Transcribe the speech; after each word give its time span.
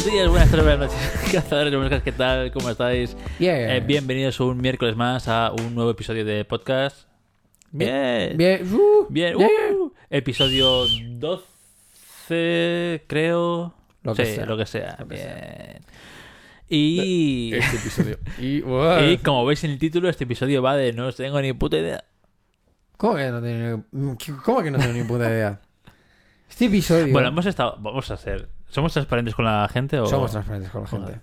Buenos 0.00 0.14
días, 0.14 0.30
buenas 0.30 0.50
tardes, 0.50 0.64
buenas 0.64 0.94
noches, 0.94 1.30
cazadores 1.30 1.72
de 1.72 1.76
moscas, 1.78 2.02
¿qué 2.02 2.12
tal? 2.12 2.50
¿Cómo 2.52 2.70
estáis? 2.70 3.14
Bien. 3.38 3.68
Eh, 3.68 3.80
bienvenidos 3.80 4.40
un 4.40 4.56
miércoles 4.58 4.96
más 4.96 5.28
a 5.28 5.52
un 5.52 5.74
nuevo 5.74 5.90
episodio 5.90 6.24
de 6.24 6.42
podcast. 6.46 7.06
Bien. 7.70 8.34
Bien. 8.34 8.74
Uh, 8.74 9.06
Bien. 9.10 9.36
Uh, 9.36 9.92
episodio 10.08 10.86
12, 11.18 13.04
creo. 13.08 13.74
Lo 14.02 14.14
que 14.14 14.24
Sí, 14.24 14.36
sea. 14.36 14.46
lo 14.46 14.56
que 14.56 14.64
sea. 14.64 14.96
Lo 15.00 15.06
que 15.06 15.16
Bien. 15.16 15.84
Y, 16.66 17.52
Este 17.52 17.76
episodio. 17.76 18.18
Y, 18.40 18.62
y 19.12 19.18
como 19.18 19.44
veis 19.44 19.62
en 19.64 19.72
el 19.72 19.78
título, 19.78 20.08
este 20.08 20.24
episodio 20.24 20.62
va 20.62 20.76
de 20.76 20.94
no 20.94 21.12
tengo 21.12 21.42
ni 21.42 21.52
puta 21.52 21.76
idea. 21.76 22.04
¿Cómo 22.96 23.16
que 23.16 23.30
no 23.30 23.42
tengo 23.42 23.84
¿Cómo 24.46 24.62
que 24.62 24.70
no 24.70 24.78
tengo 24.78 24.94
ni 24.94 25.04
puta 25.04 25.28
idea? 25.28 25.60
Este 26.48 26.64
episodio. 26.64 27.12
Bueno, 27.12 27.28
hemos 27.28 27.44
estado. 27.44 27.76
Vamos 27.80 28.10
a 28.10 28.14
hacer. 28.14 28.48
¿Somos 28.70 28.92
transparentes 28.92 29.34
con 29.34 29.44
la 29.44 29.68
gente 29.68 29.98
o.? 30.00 30.06
Somos 30.06 30.30
transparentes 30.30 30.70
con 30.70 30.82
la 30.82 30.88
Joder. 30.88 31.06
gente. 31.10 31.20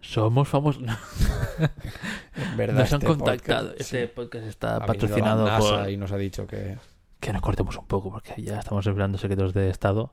Somos 0.00 0.48
famosos. 0.48 0.82
Verdad, 2.56 2.74
nos 2.80 2.92
han 2.92 2.96
este 3.00 3.06
contactado. 3.06 3.68
podcast, 3.68 3.80
Este 3.80 4.06
sí. 4.06 4.12
podcast 4.14 4.46
está 4.46 4.84
patrocinado 4.84 5.46
la 5.46 5.52
NASA 5.58 5.82
por. 5.82 5.90
y 5.90 5.96
nos 5.96 6.12
ha 6.12 6.16
dicho 6.18 6.46
que. 6.46 6.76
Que 7.20 7.32
nos 7.32 7.40
cortemos 7.40 7.76
un 7.78 7.86
poco 7.86 8.10
porque 8.10 8.34
ya 8.42 8.58
estamos 8.58 8.84
revelando 8.84 9.16
secretos 9.16 9.54
de 9.54 9.70
Estado. 9.70 10.12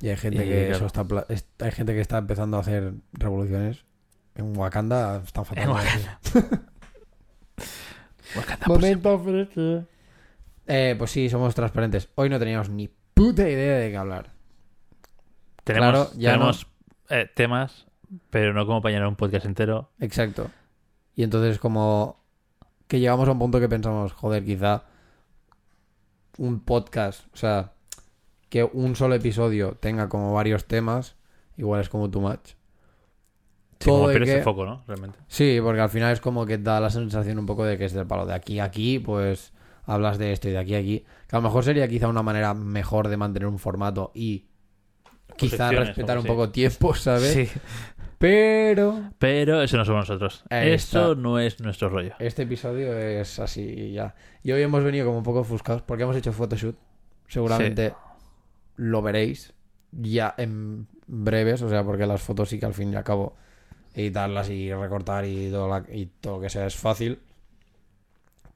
Y 0.00 0.08
hay 0.08 0.16
gente 0.16 0.44
Y, 0.44 0.48
que 0.48 0.68
claro. 0.68 0.86
eso 0.86 0.86
está 0.86 1.64
hay 1.64 1.72
gente 1.72 1.92
que 1.94 2.00
está 2.00 2.18
empezando 2.18 2.56
a 2.56 2.60
hacer 2.60 2.94
revoluciones. 3.12 3.84
En 4.34 4.56
Wakanda 4.56 5.22
están 5.24 5.44
fatal. 5.44 5.64
En 5.64 5.70
Wakanda. 5.70 6.20
Wakanda 8.36 8.66
por 8.66 8.80
Momento. 8.80 9.84
Eh, 10.66 10.94
pues 10.98 11.10
sí, 11.10 11.28
somos 11.28 11.54
transparentes. 11.54 12.08
Hoy 12.14 12.28
no 12.30 12.38
teníamos 12.38 12.70
ni 12.70 12.90
puta 13.16 13.48
idea 13.48 13.78
de 13.78 13.90
qué 13.90 13.96
hablar. 13.96 14.30
Tenemos, 15.64 15.90
Claro, 15.90 16.10
ya 16.18 16.32
tenemos 16.32 16.66
eh, 17.08 17.28
temas, 17.34 17.86
pero 18.30 18.52
no 18.52 18.66
como 18.66 18.82
para 18.82 18.92
llenar 18.92 19.08
un 19.08 19.16
podcast 19.16 19.46
entero. 19.46 19.90
Exacto. 20.00 20.50
Y 21.14 21.22
entonces 21.22 21.58
como 21.58 22.22
que 22.86 23.00
llegamos 23.00 23.26
a 23.28 23.32
un 23.32 23.38
punto 23.38 23.58
que 23.58 23.68
pensamos, 23.70 24.12
joder, 24.12 24.44
quizá 24.44 24.84
un 26.38 26.60
podcast, 26.60 27.24
o 27.32 27.36
sea, 27.36 27.72
que 28.50 28.62
un 28.64 28.94
solo 28.94 29.14
episodio 29.14 29.76
tenga 29.80 30.08
como 30.10 30.34
varios 30.34 30.66
temas, 30.66 31.16
igual 31.56 31.80
es 31.80 31.88
como 31.88 32.10
too 32.10 32.20
much. 32.20 32.50
Sí, 33.80 33.86
como 33.90 33.98
Todo 34.00 34.08
de 34.08 34.14
pierdes 34.14 34.30
el 34.34 34.36
que- 34.40 34.44
foco, 34.44 34.66
¿no? 34.66 34.84
Realmente. 34.86 35.18
Sí, 35.26 35.58
porque 35.62 35.80
al 35.80 35.88
final 35.88 36.12
es 36.12 36.20
como 36.20 36.44
que 36.46 36.58
da 36.58 36.80
la 36.80 36.90
sensación 36.90 37.38
un 37.38 37.46
poco 37.46 37.64
de 37.64 37.78
que 37.78 37.86
es 37.86 37.92
del 37.94 38.06
palo 38.06 38.26
de 38.26 38.34
aquí 38.34 38.60
a 38.60 38.64
aquí, 38.64 38.98
pues 38.98 39.52
hablas 39.86 40.18
de 40.18 40.32
esto 40.32 40.48
y 40.48 40.52
de 40.52 40.58
aquí 40.58 40.74
a 40.74 40.78
aquí. 40.78 41.04
Que 41.28 41.36
a 41.36 41.38
lo 41.38 41.42
mejor 41.42 41.64
sería 41.64 41.88
quizá 41.88 42.08
una 42.08 42.22
manera 42.22 42.52
mejor 42.54 43.08
de 43.08 43.16
mantener 43.16 43.46
un 43.48 43.58
formato 43.58 44.12
y 44.14 44.46
quizá 45.36 45.70
respetar 45.70 46.18
un 46.18 46.22
sí. 46.24 46.28
poco 46.28 46.50
tiempo, 46.50 46.94
¿sabes? 46.94 47.32
Sí. 47.32 47.48
Pero 48.18 49.10
Pero 49.18 49.62
eso 49.62 49.76
no 49.76 49.84
somos 49.84 50.08
nosotros. 50.08 50.42
Esto 50.50 51.14
no 51.14 51.38
es 51.38 51.60
nuestro 51.60 51.88
rollo. 51.90 52.14
Este 52.18 52.42
episodio 52.42 52.96
es 52.96 53.38
así 53.38 53.92
ya. 53.92 54.14
Y 54.42 54.52
hoy 54.52 54.62
hemos 54.62 54.82
venido 54.82 55.04
como 55.06 55.18
un 55.18 55.24
poco 55.24 55.40
ofuscados 55.40 55.82
porque 55.82 56.04
hemos 56.04 56.16
hecho 56.16 56.32
photoshoot. 56.32 56.76
Seguramente 57.28 57.92
lo 58.76 59.02
veréis 59.02 59.52
ya 59.92 60.34
en 60.38 60.86
breves, 61.06 61.60
o 61.62 61.68
sea, 61.68 61.84
porque 61.84 62.06
las 62.06 62.22
fotos 62.22 62.48
sí 62.48 62.58
que 62.58 62.66
al 62.66 62.74
fin 62.74 62.92
y 62.92 62.96
al 62.96 63.04
cabo 63.04 63.36
editarlas 63.94 64.48
y 64.50 64.72
recortar 64.72 65.24
y 65.26 65.50
todo, 65.50 65.68
la- 65.68 65.84
y 65.92 66.06
todo 66.20 66.36
lo 66.36 66.40
que 66.42 66.50
sea 66.50 66.66
es 66.66 66.76
fácil. 66.76 67.18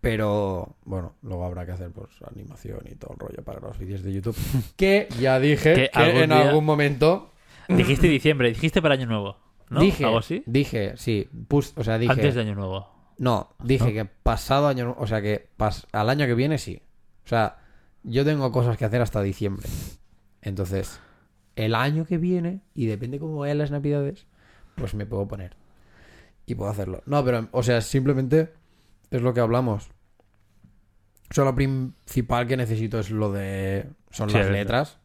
Pero 0.00 0.76
bueno, 0.84 1.14
luego 1.22 1.44
habrá 1.44 1.66
que 1.66 1.72
hacer 1.72 1.90
pues 1.90 2.08
animación 2.30 2.80
y 2.90 2.94
todo 2.94 3.12
el 3.12 3.18
rollo 3.18 3.44
para 3.44 3.60
los 3.60 3.78
vídeos 3.78 4.02
de 4.02 4.12
YouTube. 4.12 4.36
Que 4.76 5.08
ya 5.20 5.38
dije 5.38 5.74
Que 5.74 5.90
que, 5.92 5.98
algún 5.98 6.22
en 6.22 6.30
día- 6.30 6.48
algún 6.48 6.64
momento 6.64 7.30
Dijiste 7.68 8.08
diciembre, 8.08 8.48
dijiste 8.48 8.82
para 8.82 8.94
Año 8.94 9.06
Nuevo. 9.06 9.36
¿No? 9.68 9.80
dije, 9.80 10.04
¿Algo 10.04 10.18
así? 10.18 10.42
dije, 10.46 10.94
sí, 10.96 11.28
pus- 11.46 11.72
o 11.76 11.84
sea, 11.84 11.98
dije 11.98 12.12
Antes 12.12 12.34
de 12.34 12.40
Año 12.40 12.56
Nuevo. 12.56 12.88
No, 13.18 13.50
dije 13.62 13.92
que 13.92 14.04
pasado 14.06 14.66
año, 14.66 14.96
o 14.98 15.06
sea 15.06 15.22
que 15.22 15.50
pas- 15.56 15.86
al 15.92 16.08
año 16.10 16.26
que 16.26 16.34
viene 16.34 16.58
sí. 16.58 16.82
O 17.24 17.28
sea, 17.28 17.58
yo 18.02 18.24
tengo 18.24 18.50
cosas 18.50 18.76
que 18.78 18.84
hacer 18.86 19.00
hasta 19.02 19.22
diciembre. 19.22 19.68
Entonces, 20.42 20.98
el 21.54 21.74
año 21.76 22.06
que 22.06 22.18
viene, 22.18 22.62
y 22.74 22.86
depende 22.86 23.20
cómo 23.20 23.36
vayan 23.36 23.58
las 23.58 23.70
navidades, 23.70 24.26
pues 24.74 24.94
me 24.94 25.06
puedo 25.06 25.28
poner. 25.28 25.54
Y 26.46 26.54
puedo 26.56 26.70
hacerlo. 26.70 27.02
No, 27.06 27.22
pero, 27.24 27.48
o 27.52 27.62
sea, 27.62 27.80
simplemente 27.82 28.52
es 29.10 29.22
lo 29.22 29.34
que 29.34 29.40
hablamos. 29.40 29.88
O 31.30 31.34
sea, 31.34 31.44
lo 31.44 31.54
principal 31.54 32.46
que 32.46 32.56
necesito 32.56 32.98
es 32.98 33.10
lo 33.10 33.30
de... 33.32 33.88
Son 34.10 34.30
Sí, 34.30 34.36
las 34.38 34.50
letras. 34.50 34.98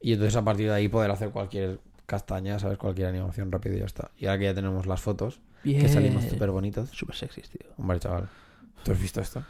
Y 0.00 0.12
entonces 0.14 0.36
a 0.36 0.44
partir 0.44 0.68
de 0.68 0.74
ahí 0.74 0.88
poder 0.88 1.10
hacer 1.10 1.30
cualquier 1.30 1.80
castaña, 2.06 2.58
¿sabes? 2.58 2.78
Cualquier 2.78 3.08
animación 3.08 3.52
rápido 3.52 3.76
y 3.76 3.80
ya 3.80 3.86
está. 3.86 4.10
Y 4.16 4.26
ahora 4.26 4.38
que 4.38 4.44
ya 4.44 4.54
tenemos 4.54 4.86
las 4.86 5.00
fotos, 5.00 5.40
que 5.62 5.88
salimos 5.88 6.24
súper 6.24 6.50
bonitos. 6.50 6.90
Súper 6.90 7.16
sexy, 7.16 7.42
tío. 7.42 7.70
Hombre, 7.78 8.00
chaval. 8.00 8.28
¿Tú 8.84 8.92
has 8.92 9.00
visto 9.00 9.20
esto? 9.20 9.44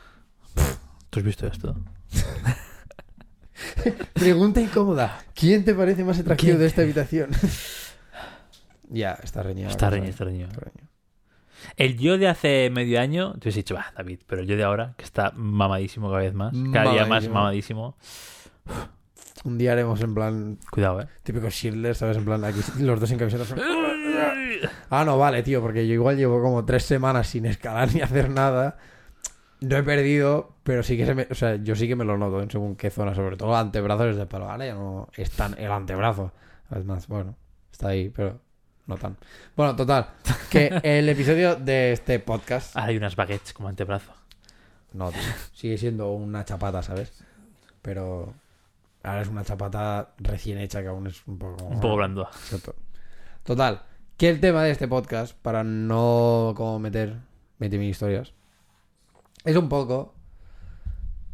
¿Tú 1.10 1.20
has 1.20 1.24
visto 1.24 1.46
esto? 1.46 1.76
Pregunta 4.14 4.60
incómoda. 4.60 5.24
¿Quién 5.34 5.64
te 5.64 5.74
parece 5.74 6.04
más 6.04 6.18
atractivo 6.18 6.50
¿Quién? 6.50 6.58
de 6.60 6.66
esta 6.66 6.82
habitación? 6.82 7.30
ya, 8.88 9.12
está 9.22 9.42
reñido. 9.42 9.68
Está 9.70 9.90
reñido, 9.90 10.10
está 10.10 10.24
reñido. 10.24 10.48
está 10.48 10.60
reñido. 10.60 10.88
El 11.76 11.98
yo 11.98 12.18
de 12.18 12.28
hace 12.28 12.70
medio 12.70 13.00
año, 13.00 13.32
te 13.34 13.40
hubiese 13.48 13.60
dicho, 13.60 13.74
va, 13.74 13.86
David, 13.96 14.20
pero 14.26 14.42
el 14.42 14.48
yo 14.48 14.56
de 14.56 14.64
ahora, 14.64 14.94
que 14.96 15.04
está 15.04 15.32
mamadísimo 15.34 16.08
cada 16.08 16.22
vez 16.22 16.34
más, 16.34 16.52
cada 16.72 16.92
día 16.92 17.06
más 17.06 17.28
Mamadísimo. 17.28 17.96
Un 19.44 19.58
día 19.58 19.72
haremos 19.72 20.00
en 20.00 20.14
plan 20.14 20.58
Cuidado, 20.70 21.02
eh. 21.02 21.08
típico 21.22 21.50
Schindler, 21.50 21.94
¿sabes? 21.94 22.16
En 22.16 22.24
plan 22.24 22.42
aquí 22.44 22.60
los 22.80 22.98
dos 22.98 23.08
sin 23.08 23.18
camisetas. 23.18 23.48
son- 23.48 23.60
Ah, 24.88 25.04
no, 25.04 25.18
vale, 25.18 25.42
tío, 25.42 25.60
porque 25.60 25.86
yo 25.86 25.92
igual 25.94 26.16
llevo 26.16 26.40
como 26.40 26.64
tres 26.64 26.84
semanas 26.84 27.26
sin 27.28 27.44
escalar 27.44 27.92
ni 27.94 28.00
hacer 28.00 28.30
nada. 28.30 28.78
No 29.60 29.76
he 29.76 29.82
perdido, 29.82 30.56
pero 30.62 30.82
sí 30.82 30.96
que 30.96 31.04
se 31.06 31.14
me... 31.14 31.26
O 31.30 31.34
sea, 31.34 31.56
yo 31.56 31.74
sí 31.74 31.88
que 31.88 31.96
me 31.96 32.04
lo 32.04 32.16
noto 32.16 32.40
en 32.42 32.50
según 32.50 32.76
qué 32.76 32.90
zona, 32.90 33.14
sobre 33.14 33.36
todo 33.36 33.54
antebrazos 33.56 34.06
es 34.08 34.16
de 34.16 34.26
palo. 34.26 34.50
Ahora 34.50 34.66
ya 34.66 34.74
no 34.74 35.08
es 35.16 35.30
tan 35.30 35.58
el 35.58 35.70
antebrazo. 35.70 36.32
Es 36.74 36.84
más, 36.84 37.06
bueno, 37.08 37.36
está 37.70 37.88
ahí, 37.88 38.08
pero 38.10 38.40
no 38.86 38.96
tan. 38.96 39.16
Bueno, 39.56 39.74
total, 39.76 40.08
que 40.50 40.80
el 40.82 41.08
episodio 41.08 41.56
de 41.56 41.92
este 41.92 42.18
podcast... 42.18 42.76
Ahora 42.76 42.88
hay 42.90 42.96
unas 42.96 43.16
baguettes 43.16 43.52
como 43.52 43.68
antebrazo. 43.68 44.12
No, 44.92 45.10
tío, 45.10 45.20
sigue 45.52 45.78
siendo 45.78 46.12
una 46.12 46.44
chapata, 46.44 46.82
¿sabes? 46.82 47.12
Pero 47.82 48.34
ahora 49.02 49.22
es 49.22 49.28
una 49.28 49.44
chapata 49.44 50.14
recién 50.18 50.58
hecha 50.58 50.82
que 50.82 50.88
aún 50.88 51.06
es 51.06 51.26
un 51.26 51.38
poco... 51.38 51.64
Un 51.64 51.80
poco 51.80 51.96
blando. 51.96 52.22
Exacto. 52.22 52.74
Total, 53.42 53.82
que 54.16 54.28
el 54.30 54.40
tema 54.40 54.62
de 54.62 54.70
este 54.70 54.88
podcast, 54.88 55.36
para 55.36 55.64
no 55.64 56.54
como 56.56 56.78
meter 56.78 57.16
20.000 57.60 57.82
historias, 57.88 58.32
es 59.44 59.56
un 59.56 59.68
poco 59.68 60.14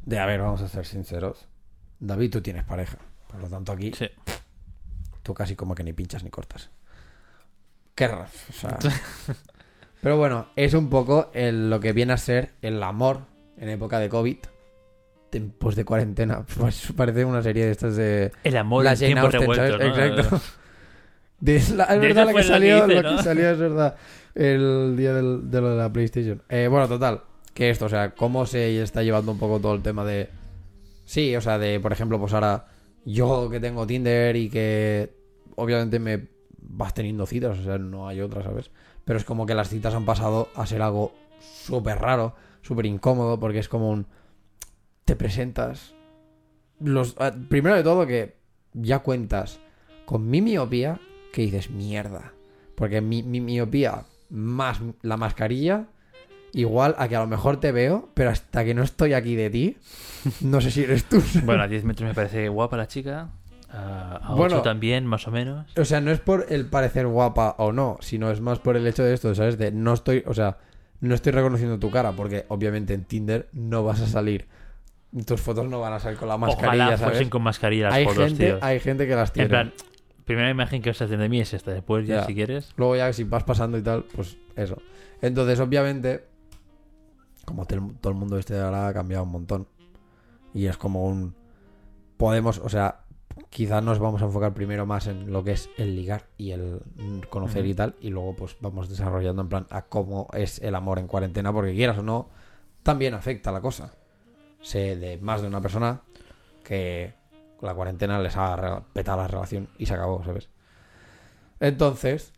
de, 0.05 0.19
a 0.19 0.27
ver, 0.27 0.41
vamos 0.41 0.63
a 0.63 0.69
ser 0.69 0.87
sinceros. 0.87 1.47
David, 2.01 2.31
tú 2.33 2.41
tienes 2.41 2.65
pareja. 2.65 2.97
Por 3.29 3.41
lo 3.41 3.49
tanto, 3.49 3.71
aquí 3.73 3.93
Sí. 3.93 4.09
tú 5.23 5.35
casi 5.35 5.55
como 5.55 5.75
que 5.75 5.85
ni 5.85 5.93
pinchas 5.93 6.25
ni 6.25 6.31
cortas. 6.31 6.71
Qué 7.95 8.09
raro. 8.09 8.27
O 8.49 8.53
sea... 8.53 8.79
Pero 10.03 10.17
bueno, 10.17 10.47
es 10.57 10.73
un 10.75 10.89
poco 10.89 11.31
el- 11.35 11.69
lo 11.69 11.81
que 11.81 11.93
viene 11.93 12.13
a 12.15 12.17
ser 12.17 12.53
el 12.63 12.83
amor 12.83 13.21
en 13.59 13.69
época 13.69 13.99
de 13.99 14.09
COVID. 14.09 14.39
Tiempos 15.31 15.77
de 15.77 15.85
cuarentena. 15.85 16.45
Pues 16.59 16.93
parece 16.97 17.25
una 17.25 17.43
serie 17.43 17.67
de 17.67 17.73
estas 17.73 17.97
de... 17.97 18.33
El 18.45 18.57
amor 18.57 18.85
La 18.85 18.93
en. 18.95 19.19
Exacto. 19.19 20.41
De- 21.41 21.63
la- 21.75 21.85
es 21.85 22.01
De 22.01 22.13
verdad 22.13 22.35
que 22.35 22.43
salió, 22.43 22.87
que 22.87 23.23
salió 23.23 23.51
es 23.51 23.59
verdad. 23.59 23.97
El 24.35 24.95
día 24.97 25.15
del- 25.15 25.51
de 25.51 25.61
lo 25.61 25.71
de 25.71 25.77
la 25.77 25.93
PlayStation. 25.93 26.43
Eh, 26.49 26.69
bueno, 26.71 26.87
total. 26.89 27.23
Que 27.55 27.71
esto, 27.71 27.87
o 27.87 27.89
sea, 27.89 28.11
cómo 28.15 28.47
se 28.47 28.81
está 28.83 29.03
llevando 29.03 29.33
un 29.33 29.39
poco 29.39 29.59
todo 29.61 29.75
el 29.75 29.83
tema 29.83 30.05
de. 30.05 30.29
Sí, 31.05 31.35
o 31.37 31.41
sea, 31.41 31.59
de, 31.59 31.81
por 31.81 31.93
ejemplo, 31.93 32.19
pues 32.21 32.33
ahora 32.35 32.67
yo 33.05 33.49
que 33.51 33.59
tengo 33.59 33.87
Tinder 33.87 34.37
y 34.37 34.49
que 34.51 35.13
obviamente 35.57 35.99
me 35.99 36.27
vas 36.73 36.95
teniendo 36.95 37.27
citas, 37.27 37.59
o 37.59 37.63
sea, 37.63 37.79
no 37.79 38.09
hay 38.09 38.21
otra, 38.21 38.43
¿sabes? 38.43 38.71
Pero 39.05 39.19
es 39.19 39.25
como 39.25 39.47
que 39.47 39.55
las 39.55 39.69
citas 39.69 39.95
han 39.95 40.05
pasado 40.05 40.49
a 40.55 40.67
ser 40.67 40.83
algo 40.83 41.13
súper 41.41 41.99
raro, 41.99 42.35
súper 42.63 42.87
incómodo, 42.87 43.39
porque 43.41 43.59
es 43.59 43.69
como 43.69 43.91
un. 43.91 44.07
Te 45.05 45.17
presentas. 45.17 45.95
Los, 46.79 47.17
ah, 47.19 47.33
primero 47.49 47.77
de 47.77 47.83
todo, 47.83 48.07
que 48.07 48.37
ya 48.73 49.01
cuentas 49.01 49.61
con 50.07 50.31
mi 50.31 50.41
miopía, 50.41 51.01
que 51.33 51.43
dices 51.43 51.71
mierda. 51.71 52.33
Porque 52.75 53.01
mi, 53.01 53.23
mi 53.23 53.41
miopía 53.41 54.05
más 54.31 54.81
la 55.03 55.17
mascarilla, 55.17 55.89
igual 56.53 56.95
a 56.99 57.09
que 57.09 57.17
a 57.17 57.21
lo 57.21 57.27
mejor 57.27 57.59
te 57.59 57.73
veo, 57.73 58.09
pero 58.15 58.31
hasta 58.31 58.65
que 58.65 58.75
no 58.75 58.83
estoy 58.83 59.13
aquí 59.13 59.35
de 59.35 59.51
ti, 59.51 59.77
no 60.41 60.61
sé 60.61 60.71
si 60.71 60.85
eres 60.85 61.05
tú. 61.05 61.23
Bueno, 61.45 61.63
a 61.63 61.69
10 61.69 61.85
metros 61.85 62.09
me 62.09 62.15
parece 62.15 62.49
guapa 62.49 62.77
la 62.77 62.89
chica. 62.89 63.31
A, 63.73 64.17
a 64.17 64.35
Bueno. 64.35 64.57
8 64.57 64.63
también, 64.63 65.07
más 65.07 65.27
o 65.29 65.31
menos. 65.31 65.67
O 65.77 65.85
sea, 65.85 66.01
no 66.01 66.11
es 66.11 66.21
por 66.21 66.47
el 66.49 66.67
parecer 66.67 67.07
guapa 67.07 67.55
o 67.59 67.73
no, 67.73 67.99
sino 68.01 68.31
es 68.31 68.41
más 68.41 68.59
por 68.59 68.77
el 68.77 68.87
hecho 68.87 69.03
de 69.05 69.15
esto, 69.15 69.35
¿sabes? 69.35 69.59
De 69.59 69.71
no 69.73 69.93
estoy, 69.95 70.25
o 70.27 70.35
sea, 70.35 70.59
no 71.01 71.15
estoy 71.15 71.33
reconociendo 71.33 71.79
tu 71.79 71.91
cara, 71.91 72.13
porque 72.13 72.45
obviamente 72.49 72.95
en 72.95 73.05
Tinder 73.05 73.49
no 73.53 73.85
vas 73.85 74.01
a 74.01 74.07
salir. 74.07 74.49
Tus 75.27 75.41
fotos 75.41 75.69
no 75.69 75.81
van 75.81 75.93
a 75.93 75.99
salir 76.01 76.19
con 76.19 76.29
la 76.29 76.37
mascarilla, 76.39 76.85
Ojalá 76.85 76.97
¿sabes? 76.99 77.13
fuesen 77.15 77.31
con 77.31 77.43
mascarilla 77.43 77.87
las 77.87 77.95
hay 77.95 78.05
fotos, 78.05 78.25
gente, 78.29 78.47
tío. 78.47 78.59
hay 78.61 78.81
gente 78.81 79.07
que 79.09 79.15
las 79.17 79.33
tiene. 79.33 79.45
En 79.47 79.51
plan, 79.51 79.73
primera 80.25 80.51
imagen 80.51 80.83
que 80.83 80.91
os 80.91 81.03
hacen 81.03 81.19
de 81.19 81.29
mí 81.29 81.41
es 81.41 81.53
esta. 81.55 81.73
Después 81.73 82.07
ya, 82.07 82.17
Ya. 82.21 82.27
si 82.27 82.35
quieres. 82.35 82.73
Luego 82.77 82.97
ya 82.97 83.13
si 83.13 83.25
vas 83.25 83.43
pasando 83.45 83.77
y 83.79 83.83
tal, 83.83 84.05
pues 84.15 84.37
eso. 84.57 84.81
Entonces, 85.23 85.59
obviamente, 85.61 86.25
como 87.45 87.67
todo 87.67 88.11
el 88.13 88.15
mundo 88.15 88.39
este 88.39 88.55
de 88.55 88.61
ahora 88.63 88.87
ha 88.89 88.93
cambiado 88.95 89.25
un 89.25 89.31
montón. 89.31 89.67
Y 90.55 90.67
es 90.67 90.77
como 90.77 91.05
un... 91.07 91.35
Podemos, 92.17 92.59
o 92.59 92.69
sea, 92.69 93.01
quizás 93.51 93.83
nos 93.83 93.99
vamos 93.99 94.23
a 94.23 94.27
enfocar 94.27 94.55
primero 94.55 94.87
más 94.87 95.09
en 95.09 95.33
lo 95.33 95.45
que 95.45 95.53
es 95.53 95.69
el 95.77 95.97
ligar 95.97 96.27
y 96.39 96.53
el 96.53 96.81
conocer 97.29 97.67
y 97.67 97.75
tal. 97.75 97.97
Y 98.01 98.11
luego 98.11 98.35
pues 98.35 98.57
vamos 98.61 98.89
desarrollando 98.89 99.43
en 99.43 99.49
plan 99.49 99.67
a 99.71 99.83
cómo 99.83 100.29
es 100.33 100.61
el 100.61 100.75
amor 100.75 100.99
en 100.99 101.09
cuarentena. 101.09 101.53
Porque 101.53 101.75
quieras 101.75 101.99
o 101.99 102.03
no, 102.03 102.29
también 102.83 103.15
afecta 103.15 103.53
la 103.53 103.61
cosa. 103.61 103.93
Sé 104.63 104.97
de 104.97 105.19
más 105.19 105.43
de 105.43 105.49
una 105.49 105.61
persona 105.61 106.03
que 106.65 107.15
la 107.61 107.75
cuarentena 107.75 108.19
les 108.21 108.37
ha 108.37 108.85
petado 108.93 109.19
la 109.19 109.29
relación 109.29 109.69
y 109.77 109.87
se 109.87 109.95
acabó, 109.95 110.25
¿sabes? 110.25 110.49
Entonces, 111.59 112.33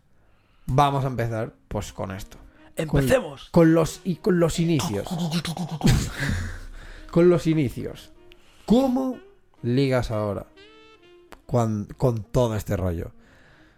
vamos 0.66 1.04
a 1.04 1.08
empezar 1.08 1.52
pues 1.68 1.92
con 1.92 2.10
esto. 2.10 2.38
¡Empecemos! 2.74 3.50
Con 3.50 3.74
los, 3.74 4.00
y 4.04 4.16
con 4.16 4.40
los 4.40 4.58
inicios. 4.58 5.06
con 7.10 7.28
los 7.28 7.46
inicios. 7.46 8.12
¿Cómo 8.64 9.18
ligas 9.62 10.10
ahora? 10.10 10.46
Con, 11.52 11.86
con 11.96 12.24
todo 12.24 12.56
este 12.56 12.76
rollo. 12.76 13.12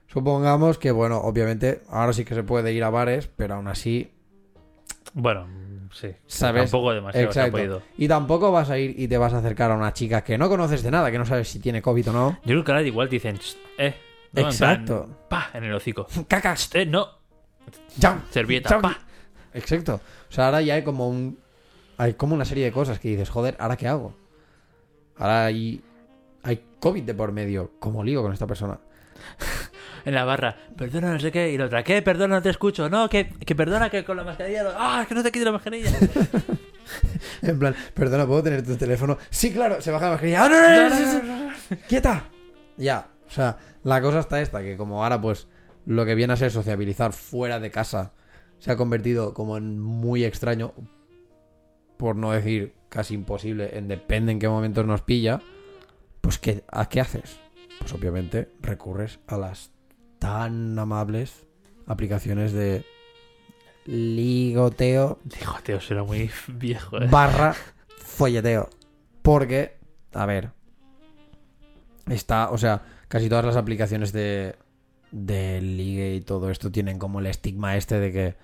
Supongamos 0.07 0.79
que, 0.79 0.93
bueno, 0.93 1.19
obviamente, 1.19 1.83
ahora 1.91 2.13
sí 2.13 2.25
que 2.25 2.35
se 2.35 2.43
puede 2.45 2.73
ir 2.73 2.85
a 2.85 2.89
bares, 2.91 3.29
pero 3.37 3.55
aún 3.57 3.67
así, 3.69 4.11
Bueno, 5.13 5.47
sí. 5.93 6.09
¿Sabes? 6.27 6.71
Tampoco 6.71 6.93
demasiado 6.95 7.33
se 7.33 7.41
ha 7.41 7.47
Exacto. 7.47 7.83
Y 7.99 8.07
tampoco 8.09 8.53
vas 8.53 8.71
a 8.71 8.79
ir 8.79 8.95
y 8.99 9.09
te 9.09 9.19
vas 9.19 9.35
a 9.35 9.39
acercar 9.39 9.73
a 9.73 9.75
una 9.75 9.93
chica 9.93 10.23
que 10.23 10.39
no 10.39 10.49
conoces 10.49 10.83
de 10.85 10.91
nada, 10.93 11.11
que 11.11 11.19
no 11.19 11.27
sabes 11.27 11.49
si 11.49 11.59
tiene 11.59 11.83
COVID 11.83 12.11
o 12.11 12.13
no. 12.13 12.31
Yo 12.45 12.53
creo 12.53 12.65
que 12.65 12.73
ahora 12.73 12.83
igual 12.85 13.09
te 13.09 13.17
dicen, 13.17 13.39
"Ch, 13.39 13.57
eh. 13.79 13.95
¿no? 14.33 14.41
En 14.41 14.47
Exacto. 14.47 15.05
plan, 15.07 15.19
pa, 15.29 15.51
en 15.55 15.65
el 15.65 15.75
hocico. 15.75 16.07
¡Cacas! 16.29 16.71
Eh, 16.75 16.87
no. 16.87 17.09
¡Chao! 17.99 18.19
Servieta, 18.31 18.81
pa. 18.81 18.99
Exacto. 19.53 20.01
O 20.29 20.33
sea, 20.33 20.47
ahora 20.47 20.63
ya 20.63 20.75
hay 20.75 20.83
como 20.85 21.09
un. 21.09 21.39
Hay 21.97 22.15
como 22.15 22.35
una 22.35 22.45
serie 22.45 22.65
de 22.65 22.73
cosas 22.73 22.99
que 23.01 23.09
dices, 23.09 23.31
joder, 23.31 23.57
¿ahora 23.59 23.77
qué 23.77 23.87
hago? 23.89 24.15
Ahora 25.17 25.47
hay. 25.47 25.81
COVID 26.85 27.03
de 27.03 27.15
por 27.15 27.33
medio. 27.33 27.73
¿Cómo 27.79 28.05
ligo 28.05 28.21
con 28.23 28.35
esta 28.35 28.47
persona? 28.47 28.79
En 30.05 30.13
la 30.15 30.25
barra, 30.27 30.55
perdona, 30.77 31.15
no 31.15 31.19
sé 31.19 31.33
qué. 31.33 31.51
Y 31.51 31.57
la 31.57 31.65
otra, 31.65 31.83
¿qué? 31.83 32.03
Perdona, 32.03 32.37
no 32.37 32.43
te 32.43 32.51
escucho. 32.51 32.91
No, 32.91 33.09
que, 33.09 33.27
que 33.31 33.55
perdona 33.55 33.89
que 33.89 34.05
con 34.05 34.19
la 34.19 34.23
mascarilla. 34.23 34.65
lo- 34.65 34.73
¡Ah, 34.77 35.07
que 35.09 35.15
no 35.15 35.23
te 35.23 35.33
quite 35.33 35.47
la 35.47 35.53
mascarilla! 35.53 35.91
En 37.41 37.59
plan, 37.59 37.75
perdona, 37.95 38.27
¿puedo 38.27 38.43
tener 38.43 38.63
tu 38.63 38.77
teléfono? 38.77 39.17
Sí, 39.31 39.51
claro, 39.51 39.81
se 39.81 39.91
baja 39.91 40.05
la 40.05 40.11
mascarilla. 40.13 40.45
¡Ah, 40.45 40.49
no, 40.51 40.61
no, 40.61 40.89
no, 40.91 41.23
no, 41.23 41.23
no, 41.23 41.47
no! 41.49 41.79
¡Quieta! 41.89 42.25
Ya. 42.77 43.07
O 43.27 43.31
sea, 43.31 43.57
la 43.83 44.03
cosa 44.03 44.21
está 44.21 44.43
esta, 44.43 44.61
que 44.63 44.77
como 44.77 45.03
ahora, 45.03 45.19
pues, 45.19 45.49
lo 45.87 46.05
que 46.05 46.15
viene 46.15 46.35
a 46.35 46.37
ser 46.37 46.51
sociabilizar 46.51 47.15
fuera 47.15 47.61
de 47.61 47.71
casa 47.71 48.13
se 48.59 48.71
ha 48.73 48.77
convertido 48.77 49.33
como 49.33 49.57
en 49.57 49.81
muy 49.81 50.23
extraño, 50.23 50.75
por 51.97 52.15
no 52.17 52.33
decir 52.33 52.75
casi 52.91 53.15
imposible, 53.15 53.71
en 53.79 53.89
depende 53.89 54.33
en 54.33 54.39
qué 54.39 54.49
momentos 54.51 54.85
nos 54.87 55.01
pilla, 55.01 55.41
pues 56.25 56.39
¿qué, 56.39 56.65
¿a 56.73 56.89
qué 56.89 57.03
haces? 57.03 57.39
Pues 57.79 57.93
obviamente 57.93 58.51
recurres 58.63 59.19
a 59.27 59.37
las 59.37 59.73
tan 60.19 60.79
amables 60.79 61.47
aplicaciones 61.87 62.55
de 62.55 62.87
ligoteo 63.85 65.19
Dijo, 65.23 65.59
tío, 65.63 65.83
será 65.83 66.03
muy 66.03 66.31
viejo, 66.49 66.97
eh. 66.97 67.09
barra 67.11 67.55
folleteo. 67.99 68.71
Porque, 69.21 69.77
a 70.15 70.25
ver, 70.25 70.53
está, 72.09 72.49
o 72.49 72.57
sea, 72.57 72.81
casi 73.09 73.29
todas 73.29 73.45
las 73.45 73.57
aplicaciones 73.57 74.11
de, 74.13 74.57
de 75.11 75.61
ligue 75.61 76.15
y 76.15 76.23
todo 76.23 76.49
esto 76.49 76.73
tienen 76.73 76.99
como 76.99 77.21
el 77.21 77.27
estigma 77.27 77.77
este 77.77 78.01
de 78.01 78.13
que 78.13 78.35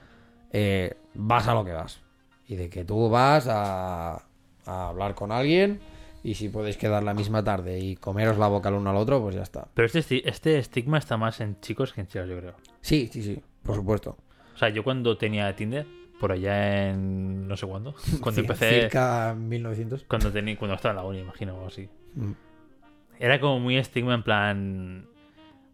eh, 0.53 0.99
vas 1.15 1.49
a 1.49 1.55
lo 1.55 1.65
que 1.65 1.73
vas. 1.73 2.01
Y 2.47 2.57
de 2.57 2.69
que 2.69 2.85
tú 2.85 3.09
vas 3.09 3.47
a, 3.49 4.27
a 4.67 4.89
hablar 4.89 5.15
con 5.15 5.33
alguien 5.33 5.81
y 6.23 6.35
si 6.35 6.49
podéis 6.49 6.77
quedar 6.77 7.03
la 7.03 7.15
misma 7.15 7.43
tarde 7.43 7.79
y 7.79 7.97
comeros 7.97 8.37
la 8.39 8.49
boca 8.49 8.69
el 8.69 8.77
uno 8.77 8.91
al 8.91 8.97
otro, 8.97 9.21
pues 9.23 9.35
ya 9.37 9.43
está. 9.43 9.69
Pero 9.75 9.87
este, 9.93 10.29
este 10.29 10.59
estigma 10.59 10.99
está 10.99 11.17
más 11.17 11.41
en 11.41 11.59
chicos 11.61 11.93
que 11.93 12.03
en 12.03 12.07
chicas, 12.09 12.29
yo 12.29 12.39
creo. 12.39 12.55
Sí, 12.81 13.09
sí, 13.13 13.23
sí, 13.23 13.41
por 13.63 13.75
supuesto. 13.77 14.17
O 14.55 14.59
sea, 14.59 14.69
yo 14.69 14.85
cuando 14.85 15.17
tenía 15.17 15.55
Tinder, 15.57 15.87
por 16.19 16.33
allá 16.33 16.91
en. 16.91 17.49
no 17.49 17.57
sé 17.57 17.67
cuándo. 17.67 17.95
Cuando 18.21 18.43
empecé. 18.43 18.83
Circa 18.83 19.35
1900. 19.35 20.05
Cuando, 20.05 20.31
tenía, 20.31 20.59
cuando 20.59 20.75
estaba 20.75 20.93
en 20.93 20.97
la 20.97 21.05
uni, 21.05 21.19
imagino, 21.21 21.55
o 21.57 21.67
así. 21.69 21.89
Mm. 22.15 22.33
Era 23.19 23.41
como 23.41 23.59
muy 23.59 23.79
estigma 23.79 24.15
en 24.15 24.23
plan. 24.23 25.07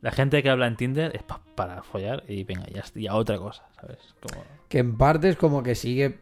La 0.03 0.13
gente 0.13 0.41
que 0.45 0.51
habla 0.51 0.69
en 0.69 0.77
Tinder 0.77 1.17
es 1.17 1.23
pa- 1.25 1.41
para 1.57 1.83
follar 1.83 2.23
y 2.29 2.45
venga, 2.45 2.67
ya, 2.67 2.85
ya 2.95 3.17
otra 3.17 3.39
cosa, 3.39 3.67
¿sabes? 3.81 3.99
Como... 4.21 4.45
Que 4.69 4.79
en 4.79 4.97
parte 4.97 5.29
es 5.31 5.37
como 5.37 5.65
que 5.65 5.75
sigue 5.75 6.19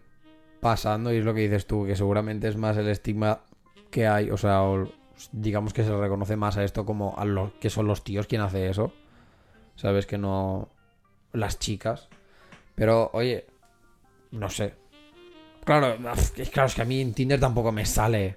pasando 0.61 1.13
y 1.13 1.17
es 1.19 1.25
lo 1.25 1.35
que 1.35 1.41
dices 1.43 1.67
tú, 1.67 1.85
que 1.85 1.97
seguramente 1.97 2.49
es 2.49 2.57
más 2.57 2.77
el 2.79 2.89
estigma 2.89 3.41
que 3.95 4.09
hay, 4.09 4.29
o 4.29 4.37
sea, 4.37 4.63
o 4.65 4.89
digamos 5.31 5.73
que 5.73 5.85
se 5.85 5.97
reconoce 5.97 6.35
más 6.35 6.57
a 6.57 6.65
esto 6.65 6.85
como 6.85 7.15
a 7.17 7.25
los 7.25 7.53
que 7.61 7.71
son 7.71 7.87
los 7.87 8.03
tíos 8.03 8.27
quien 8.27 8.41
hace 8.43 8.69
eso. 8.69 8.93
Sabes 9.77 10.05
que 10.05 10.19
no 10.19 10.69
las 11.33 11.61
chicas. 11.61 12.09
Pero 12.75 13.11
oye, 13.13 13.47
no 14.33 14.51
sé. 14.51 14.75
Claro, 15.65 15.97
es 16.17 16.51
claro, 16.51 16.67
es 16.67 16.75
que 16.75 16.83
a 16.83 16.85
mí 16.85 17.01
en 17.01 17.15
Tinder 17.15 17.39
tampoco 17.39 17.71
me 17.71 17.87
sale. 17.87 18.37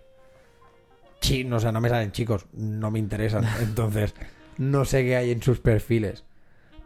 Chi, 1.21 1.43
no, 1.43 1.55
o 1.55 1.59
sea, 1.59 1.71
no 1.71 1.81
me 1.81 1.89
salen 1.89 2.11
chicos, 2.11 2.45
no 2.53 2.91
me 2.91 2.99
interesan. 2.99 3.43
Entonces, 3.61 4.13
no 4.59 4.85
sé 4.85 5.03
qué 5.03 5.15
hay 5.15 5.31
en 5.31 5.41
sus 5.41 5.59
perfiles. 5.59 6.23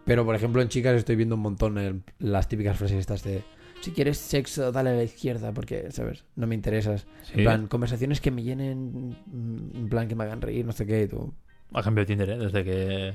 Pero, 0.05 0.23
por 0.25 0.33
ejemplo, 0.35 0.61
en 0.61 0.69
chicas 0.69 0.95
estoy 0.95 1.17
viendo 1.17 1.35
un 1.35 1.41
montón 1.41 1.77
el- 1.77 2.03
las 2.19 2.47
típicas 2.47 2.77
frases 2.77 2.99
estas 2.99 3.21
de 3.23 3.43
si 3.81 3.91
quieres 3.91 4.17
sexo, 4.17 4.71
dale 4.71 4.91
a 4.91 4.93
la 4.93 5.03
izquierda, 5.03 5.51
porque, 5.53 5.91
¿sabes? 5.91 6.23
No 6.35 6.47
me 6.47 6.55
interesas. 6.55 7.05
Sí. 7.23 7.33
En 7.39 7.43
plan, 7.43 7.67
conversaciones 7.67 8.21
que 8.21 8.31
me 8.31 8.43
llenen, 8.43 9.09
mm, 9.25 9.75
en 9.75 9.89
plan, 9.89 10.07
que 10.07 10.15
me 10.15 10.23
hagan 10.23 10.41
reír, 10.41 10.65
no 10.65 10.71
sé 10.71 10.85
qué, 10.85 11.03
y 11.03 11.07
tú. 11.07 11.33
Ha 11.73 11.81
cambiado 11.83 12.05
Tinder, 12.07 12.29
¿eh? 12.29 12.37
Desde 12.37 12.63
que. 12.63 13.13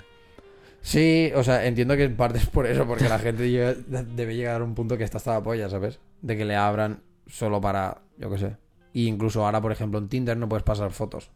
Sí, 0.82 1.32
o 1.34 1.42
sea, 1.42 1.66
entiendo 1.66 1.96
que 1.96 2.04
en 2.04 2.16
parte 2.16 2.38
es 2.38 2.46
por 2.46 2.66
eso, 2.66 2.86
porque 2.86 3.08
la 3.08 3.18
gente 3.18 3.50
llega- 3.50 3.74
debe 3.74 4.36
llegar 4.36 4.60
a 4.60 4.64
un 4.64 4.74
punto 4.74 4.96
que 4.96 5.04
está 5.04 5.16
hasta 5.18 5.34
la 5.34 5.42
polla, 5.42 5.68
¿sabes? 5.68 5.98
De 6.22 6.36
que 6.36 6.44
le 6.44 6.54
abran 6.54 7.02
solo 7.26 7.60
para, 7.60 8.02
yo 8.18 8.30
qué 8.30 8.38
sé. 8.38 8.56
Y 8.92 9.08
incluso 9.08 9.44
ahora, 9.44 9.60
por 9.60 9.72
ejemplo, 9.72 9.98
en 9.98 10.08
Tinder 10.08 10.36
no 10.36 10.48
puedes 10.48 10.62
pasar 10.62 10.90
fotos. 10.92 11.30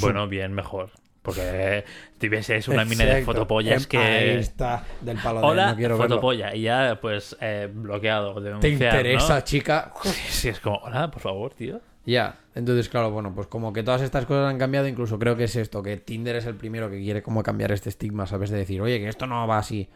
Bueno, 0.00 0.28
bien, 0.28 0.52
mejor. 0.52 0.90
Porque 1.22 1.84
si 2.18 2.28
ves 2.28 2.68
una 2.68 2.84
mina 2.84 3.04
de 3.04 3.22
fotopollas 3.22 3.84
Em, 3.84 3.88
que. 3.88 3.98
Ahí 3.98 4.28
está, 4.38 4.84
del 5.00 5.18
palo 5.18 5.40
de 5.40 5.46
Hola, 5.46 5.70
no 5.70 5.76
quiero 5.76 5.96
verlo. 5.96 6.16
fotopolla. 6.16 6.54
Y 6.54 6.62
ya, 6.62 6.98
pues, 7.00 7.36
eh, 7.40 7.70
bloqueado. 7.72 8.34
¿Te 8.58 8.68
interesa, 8.70 9.36
¿no? 9.36 9.40
chica? 9.42 9.92
Sí, 10.02 10.10
sí, 10.28 10.48
es 10.48 10.58
como, 10.58 10.78
hola, 10.78 11.10
por 11.10 11.22
favor, 11.22 11.54
tío. 11.54 11.80
Ya, 12.04 12.40
entonces 12.56 12.88
claro, 12.88 13.12
bueno, 13.12 13.32
pues 13.32 13.46
como 13.46 13.72
que 13.72 13.84
todas 13.84 14.02
estas 14.02 14.26
cosas 14.26 14.50
han 14.50 14.58
cambiado, 14.58 14.88
incluso 14.88 15.20
creo 15.20 15.36
que 15.36 15.44
es 15.44 15.54
esto, 15.54 15.84
que 15.84 15.96
Tinder 15.98 16.34
es 16.34 16.46
el 16.46 16.56
primero 16.56 16.90
que 16.90 16.98
quiere 16.98 17.22
como 17.22 17.44
cambiar 17.44 17.70
este 17.70 17.90
estigma, 17.90 18.26
¿sabes? 18.26 18.50
De 18.50 18.58
decir, 18.58 18.80
oye, 18.82 18.98
que 18.98 19.08
esto 19.08 19.28
no 19.28 19.46
va 19.46 19.58
así. 19.58 19.88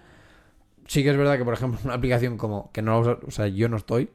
Sí 0.86 1.02
que 1.02 1.10
es 1.10 1.16
verdad 1.16 1.36
que, 1.36 1.44
por 1.44 1.54
ejemplo, 1.54 1.80
una 1.84 1.94
aplicación 1.94 2.38
como, 2.38 2.70
que 2.70 2.80
no 2.82 3.00
o 3.00 3.30
sea, 3.32 3.48
yo 3.48 3.68
no 3.68 3.76
estoy, 3.76 4.08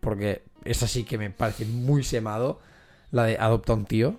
porque 0.00 0.42
esa 0.64 0.86
sí 0.86 1.04
que 1.04 1.16
me 1.16 1.30
parece 1.30 1.64
muy 1.64 2.04
semado, 2.04 2.60
la 3.10 3.24
de 3.24 3.38
Adopta 3.38 3.72
un 3.72 3.86
tío, 3.86 4.16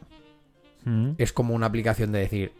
Mm. 0.86 1.12
es 1.18 1.32
como 1.34 1.54
una 1.54 1.68
aplicación 1.68 2.12
de 2.12 2.20
decir, 2.20 2.54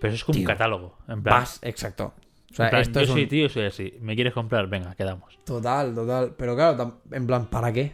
Pero 0.00 0.12
eso 0.12 0.16
es 0.16 0.24
como 0.24 0.34
Tío, 0.34 0.42
un 0.42 0.46
catálogo. 0.46 0.98
En 1.08 1.22
plan, 1.22 1.40
vas, 1.40 1.58
exacto. 1.62 2.14
O 2.50 2.54
sea, 2.54 2.66
en 2.66 2.70
plan, 2.70 2.82
esto 2.82 2.98
yo 3.00 3.04
es 3.04 3.10
soy 3.10 3.22
un... 3.24 3.28
tío, 3.28 3.48
soy 3.48 3.64
así. 3.66 3.94
¿Me 4.00 4.14
quieres 4.14 4.32
comprar? 4.34 4.66
Venga, 4.68 4.94
quedamos. 4.94 5.38
Total, 5.44 5.94
total. 5.94 6.34
Pero 6.36 6.56
claro, 6.56 7.00
en 7.12 7.26
plan, 7.26 7.46
¿para 7.46 7.72
qué? 7.72 7.92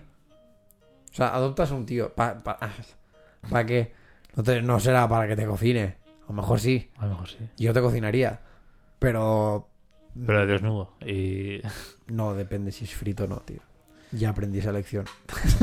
O 1.13 1.15
sea, 1.15 1.35
adoptas 1.35 1.71
a 1.71 1.75
un 1.75 1.85
tío. 1.87 2.13
¿Para 2.15 3.67
qué? 3.67 3.93
No, 4.35 4.43
te- 4.43 4.63
no 4.63 4.81
será 4.81 5.09
para 5.09 5.29
que 5.29 5.37
te 5.37 5.47
cocine. 5.47 5.97
A 6.25 6.29
lo 6.29 6.35
mejor 6.35 6.59
sí. 6.61 6.91
A 6.97 7.05
lo 7.05 7.13
mejor 7.13 7.29
sí. 7.29 7.39
Yo 7.59 7.73
te 7.73 7.81
cocinaría. 7.81 8.41
Pero 8.99 9.69
Pero 10.27 10.41
de 10.41 10.47
desnudo. 10.47 10.93
Y. 11.07 11.61
no 12.09 12.35
depende 12.35 12.73
si 12.73 12.85
es 12.85 12.95
frito 12.95 13.25
o 13.25 13.27
no, 13.27 13.37
tío. 13.41 13.61
Ya 14.13 14.31
aprendí 14.31 14.59
esa 14.59 14.73
lección. 14.73 15.05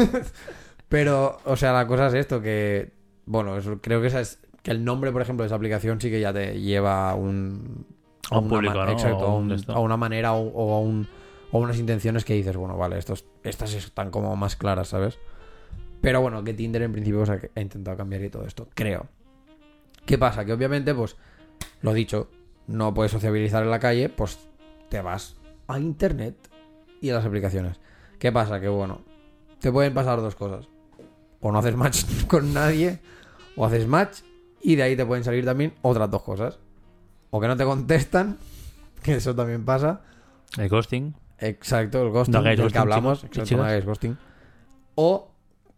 pero, 0.89 1.39
o 1.46 1.55
sea, 1.55 1.74
la 1.74 1.88
cosa 1.88 2.08
es 2.08 2.13
esto, 2.15 2.41
que... 2.41 2.91
Bueno, 3.25 3.58
eso, 3.58 3.80
creo 3.82 4.01
que 4.01 4.08
esa 4.08 4.22
es... 4.22 4.39
Que 4.62 4.72
el 4.72 4.86
nombre, 4.86 5.12
por 5.12 5.22
ejemplo, 5.22 5.44
de 5.44 5.48
esa 5.48 5.56
aplicación 5.56 6.00
sí 6.00 6.10
que 6.10 6.20
ya 6.22 6.32
te 6.34 6.60
lleva 6.60 7.10
a 7.10 7.15
un... 7.15 7.86
A 8.32 8.39
un 8.39 8.48
público, 8.48 8.75
¿no? 8.75 8.89
Exacto, 8.92 9.25
A 9.25 9.32
a, 9.32 9.36
un 9.36 9.63
a 9.68 9.80
una 9.80 9.98
manera 9.98 10.34
o, 10.34 10.48
o 10.48 10.74
a 10.74 10.80
un... 10.80 11.08
O 11.51 11.60
unas 11.60 11.77
intenciones 11.77 12.25
que 12.25 12.34
dices, 12.34 12.58
bueno, 12.58 12.77
vale, 12.77 12.98
estos, 12.98 13.25
estas 13.44 13.74
están 13.75 14.10
como 14.10 14.36
más 14.36 14.56
claras, 14.56 14.88
¿sabes? 14.88 15.20
Pero 16.01 16.20
bueno, 16.20 16.44
que 16.44 16.53
Tinder 16.53 16.82
en 16.82 16.92
principio 16.92 17.22
o 17.22 17.25
sea, 17.25 17.39
que 17.39 17.51
ha 17.56 17.62
intentado 17.62 17.96
cambiar 17.96 18.24
y 18.24 18.30
todo 18.30 18.46
esto, 18.46 18.68
creo. 18.74 19.06
¿Qué 20.06 20.18
pasa? 20.18 20.46
Que 20.46 20.53
obviamente, 20.53 20.96
pues, 20.96 21.15
lo 21.82 21.94
dicho, 21.94 22.27
no 22.65 22.94
puedes 22.94 23.12
sociabilizar 23.12 23.63
en 23.63 23.70
la 23.70 23.80
calle, 23.80 24.10
pues 24.10 24.39
te 24.89 25.01
vas 25.01 25.36
a 25.68 25.80
internet 25.80 26.36
y 27.01 27.10
a 27.12 27.13
las 27.13 27.25
aplicaciones. 27.25 27.80
¿Qué 28.18 28.32
pasa? 28.32 28.60
Que 28.60 28.68
bueno, 28.68 29.01
te 29.60 29.72
pueden 29.72 29.94
pasar 29.94 30.22
dos 30.22 30.36
cosas. 30.36 30.68
O 31.44 31.52
no 31.52 31.60
haces 31.60 31.76
match 31.76 32.04
con 32.28 32.54
nadie, 32.54 33.00
o 33.56 33.66
haces 33.66 33.86
match 33.88 34.22
y 34.62 34.76
de 34.76 34.84
ahí 34.84 34.96
te 34.96 35.06
pueden 35.06 35.24
salir 35.24 35.46
también 35.46 35.74
otras 35.84 36.10
dos 36.10 36.24
cosas. 36.24 36.58
o 37.30 37.40
que 37.42 37.48
no 37.48 37.56
te 37.58 37.66
contestan, 37.66 38.38
que 39.04 39.16
eso 39.16 39.36
también 39.36 39.64
pasa. 39.66 40.02
El 40.58 40.70
ghosting. 40.70 41.14
Exacto, 41.40 42.02
el 42.02 42.10
ghosting 42.10 42.34
No 42.34 42.42
del 42.42 42.56
que 42.56 42.62
ghosting, 42.64 42.82
hablamos. 42.82 43.22
chicos 43.22 43.38
Exacto, 43.40 43.58
no 43.58 43.64
hagáis 43.68 43.86
ghosting. 43.86 44.18
O 44.96 45.32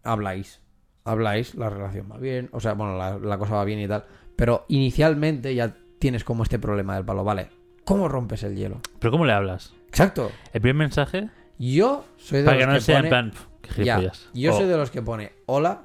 habláis. 0.04 0.60
Habláis, 1.04 1.54
la 1.54 1.70
relación 1.70 2.08
va 2.10 2.18
bien. 2.18 2.48
O 2.52 2.60
sea, 2.60 2.74
bueno, 2.74 2.96
la, 2.96 3.18
la 3.18 3.38
cosa 3.38 3.54
va 3.54 3.64
bien 3.64 3.80
y 3.80 3.88
tal. 3.88 4.04
Pero 4.36 4.64
inicialmente 4.68 5.54
ya 5.54 5.74
tienes 5.98 6.24
como 6.24 6.42
este 6.42 6.58
problema 6.58 6.94
del 6.96 7.04
palo. 7.04 7.24
Vale, 7.24 7.48
¿cómo 7.84 8.08
rompes 8.08 8.42
el 8.42 8.54
hielo? 8.56 8.80
¿Pero 8.98 9.10
cómo 9.12 9.24
le 9.24 9.32
hablas? 9.32 9.72
Exacto. 9.88 10.30
El 10.52 10.60
primer 10.60 10.76
mensaje, 10.76 11.30
Yo 11.58 12.04
soy 12.18 12.40
de 12.40 12.44
para 12.44 12.56
los 12.58 12.62
que 12.62 12.66
no 12.66 12.74
que 12.74 12.80
sea 12.82 12.96
pone... 12.96 13.06
en 13.06 13.10
plan, 13.10 13.30
"Pf, 13.30 13.46
qué 13.74 13.84
Ya, 13.84 13.96
gilipollas". 13.96 14.28
yo 14.34 14.52
soy 14.52 14.66
de 14.66 14.76
los 14.76 14.90
que 14.90 15.02
pone 15.02 15.32
hola 15.46 15.82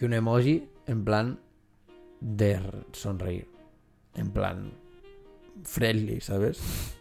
y 0.00 0.04
un 0.04 0.12
emoji 0.12 0.68
en 0.86 1.04
plan 1.04 1.38
de 2.20 2.60
sonreír. 2.92 3.48
En 4.14 4.30
plan 4.30 4.72
friendly, 5.64 6.20
¿sabes? 6.20 6.94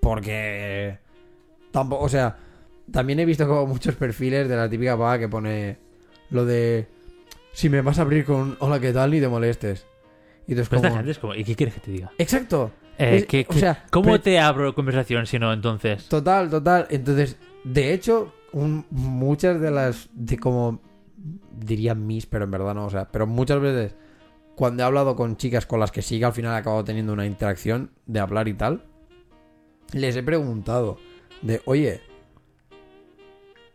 Porque 0.00 0.98
tampoco, 1.70 2.04
o 2.04 2.08
sea, 2.08 2.36
también 2.90 3.18
he 3.20 3.24
visto 3.24 3.46
como 3.46 3.66
muchos 3.66 3.94
perfiles 3.96 4.48
de 4.48 4.56
la 4.56 4.68
típica 4.68 4.96
pava 4.96 5.18
que 5.18 5.28
pone 5.28 5.78
lo 6.30 6.44
de 6.44 6.86
si 7.52 7.68
me 7.68 7.80
vas 7.80 7.98
a 7.98 8.02
abrir 8.02 8.24
con 8.24 8.56
hola, 8.60 8.78
¿qué 8.80 8.92
tal? 8.92 9.10
Ni 9.10 9.20
te 9.20 9.28
molestes. 9.28 9.86
Y 10.46 10.58
esta 10.58 10.78
gente 10.92 11.10
es 11.10 11.18
como, 11.18 11.34
¿y 11.34 11.42
qué 11.42 11.56
quieres 11.56 11.74
que 11.74 11.80
te 11.80 11.90
diga? 11.90 12.12
Exacto. 12.18 12.70
Eh, 12.98 13.16
Es- 13.16 13.26
¿qué- 13.26 13.46
o 13.48 13.52
sea, 13.52 13.84
¿Cómo 13.90 14.20
te 14.20 14.38
abro 14.38 14.74
conversación 14.74 15.26
si 15.26 15.38
no 15.38 15.52
entonces? 15.52 16.08
Total, 16.08 16.48
total. 16.48 16.86
Entonces, 16.90 17.36
de 17.64 17.92
hecho, 17.92 18.32
muchas 18.90 19.60
de 19.60 19.70
las, 19.70 20.08
de 20.14 20.38
como 20.38 20.80
diría 21.58 21.94
mis, 21.94 22.26
pero 22.26 22.44
en 22.44 22.50
verdad 22.50 22.74
no, 22.74 22.86
o 22.86 22.90
sea, 22.90 23.08
pero 23.10 23.26
muchas 23.26 23.60
veces 23.60 23.94
cuando 24.54 24.82
he 24.82 24.86
hablado 24.86 25.16
con 25.16 25.36
chicas 25.36 25.66
con 25.66 25.80
las 25.80 25.92
que 25.92 26.02
sí 26.02 26.18
que 26.18 26.24
al 26.24 26.32
final 26.32 26.54
he 26.54 26.58
acabado 26.58 26.84
teniendo 26.84 27.12
una 27.12 27.26
interacción 27.26 27.90
de 28.06 28.20
hablar 28.20 28.48
y 28.48 28.54
tal, 28.54 28.84
les 29.92 30.16
he 30.16 30.22
preguntado 30.22 30.98
de, 31.42 31.60
oye, 31.66 32.00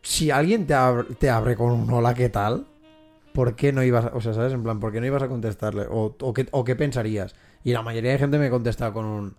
si 0.02 0.32
alguien 0.32 0.66
te, 0.66 0.76
te 1.20 1.30
abre 1.30 1.56
con 1.56 1.72
un 1.72 1.92
hola, 1.92 2.14
¿qué 2.14 2.30
tal? 2.30 2.66
¿Por 3.34 3.56
qué 3.56 3.72
no 3.72 3.84
ibas, 3.84 4.06
a- 4.06 4.12
o 4.16 4.22
sea, 4.22 4.34
sabes, 4.34 4.54
en 4.54 4.64
plan, 4.64 4.80
¿por 4.80 4.92
qué 4.92 5.00
no 5.00 5.06
ibas 5.08 5.24
a 5.24 5.28
contestarle? 5.28 5.86
O, 5.90 6.16
o 6.20 6.34
qué, 6.34 6.48
o 6.52 6.64
qué 6.64 6.76
pensarías? 6.76 7.36
Y 7.64 7.72
la 7.72 7.82
mayoría 7.84 8.12
de 8.12 8.18
gente 8.18 8.40
me 8.40 8.50
contesta 8.50 8.92
con 8.92 9.06
un, 9.06 9.36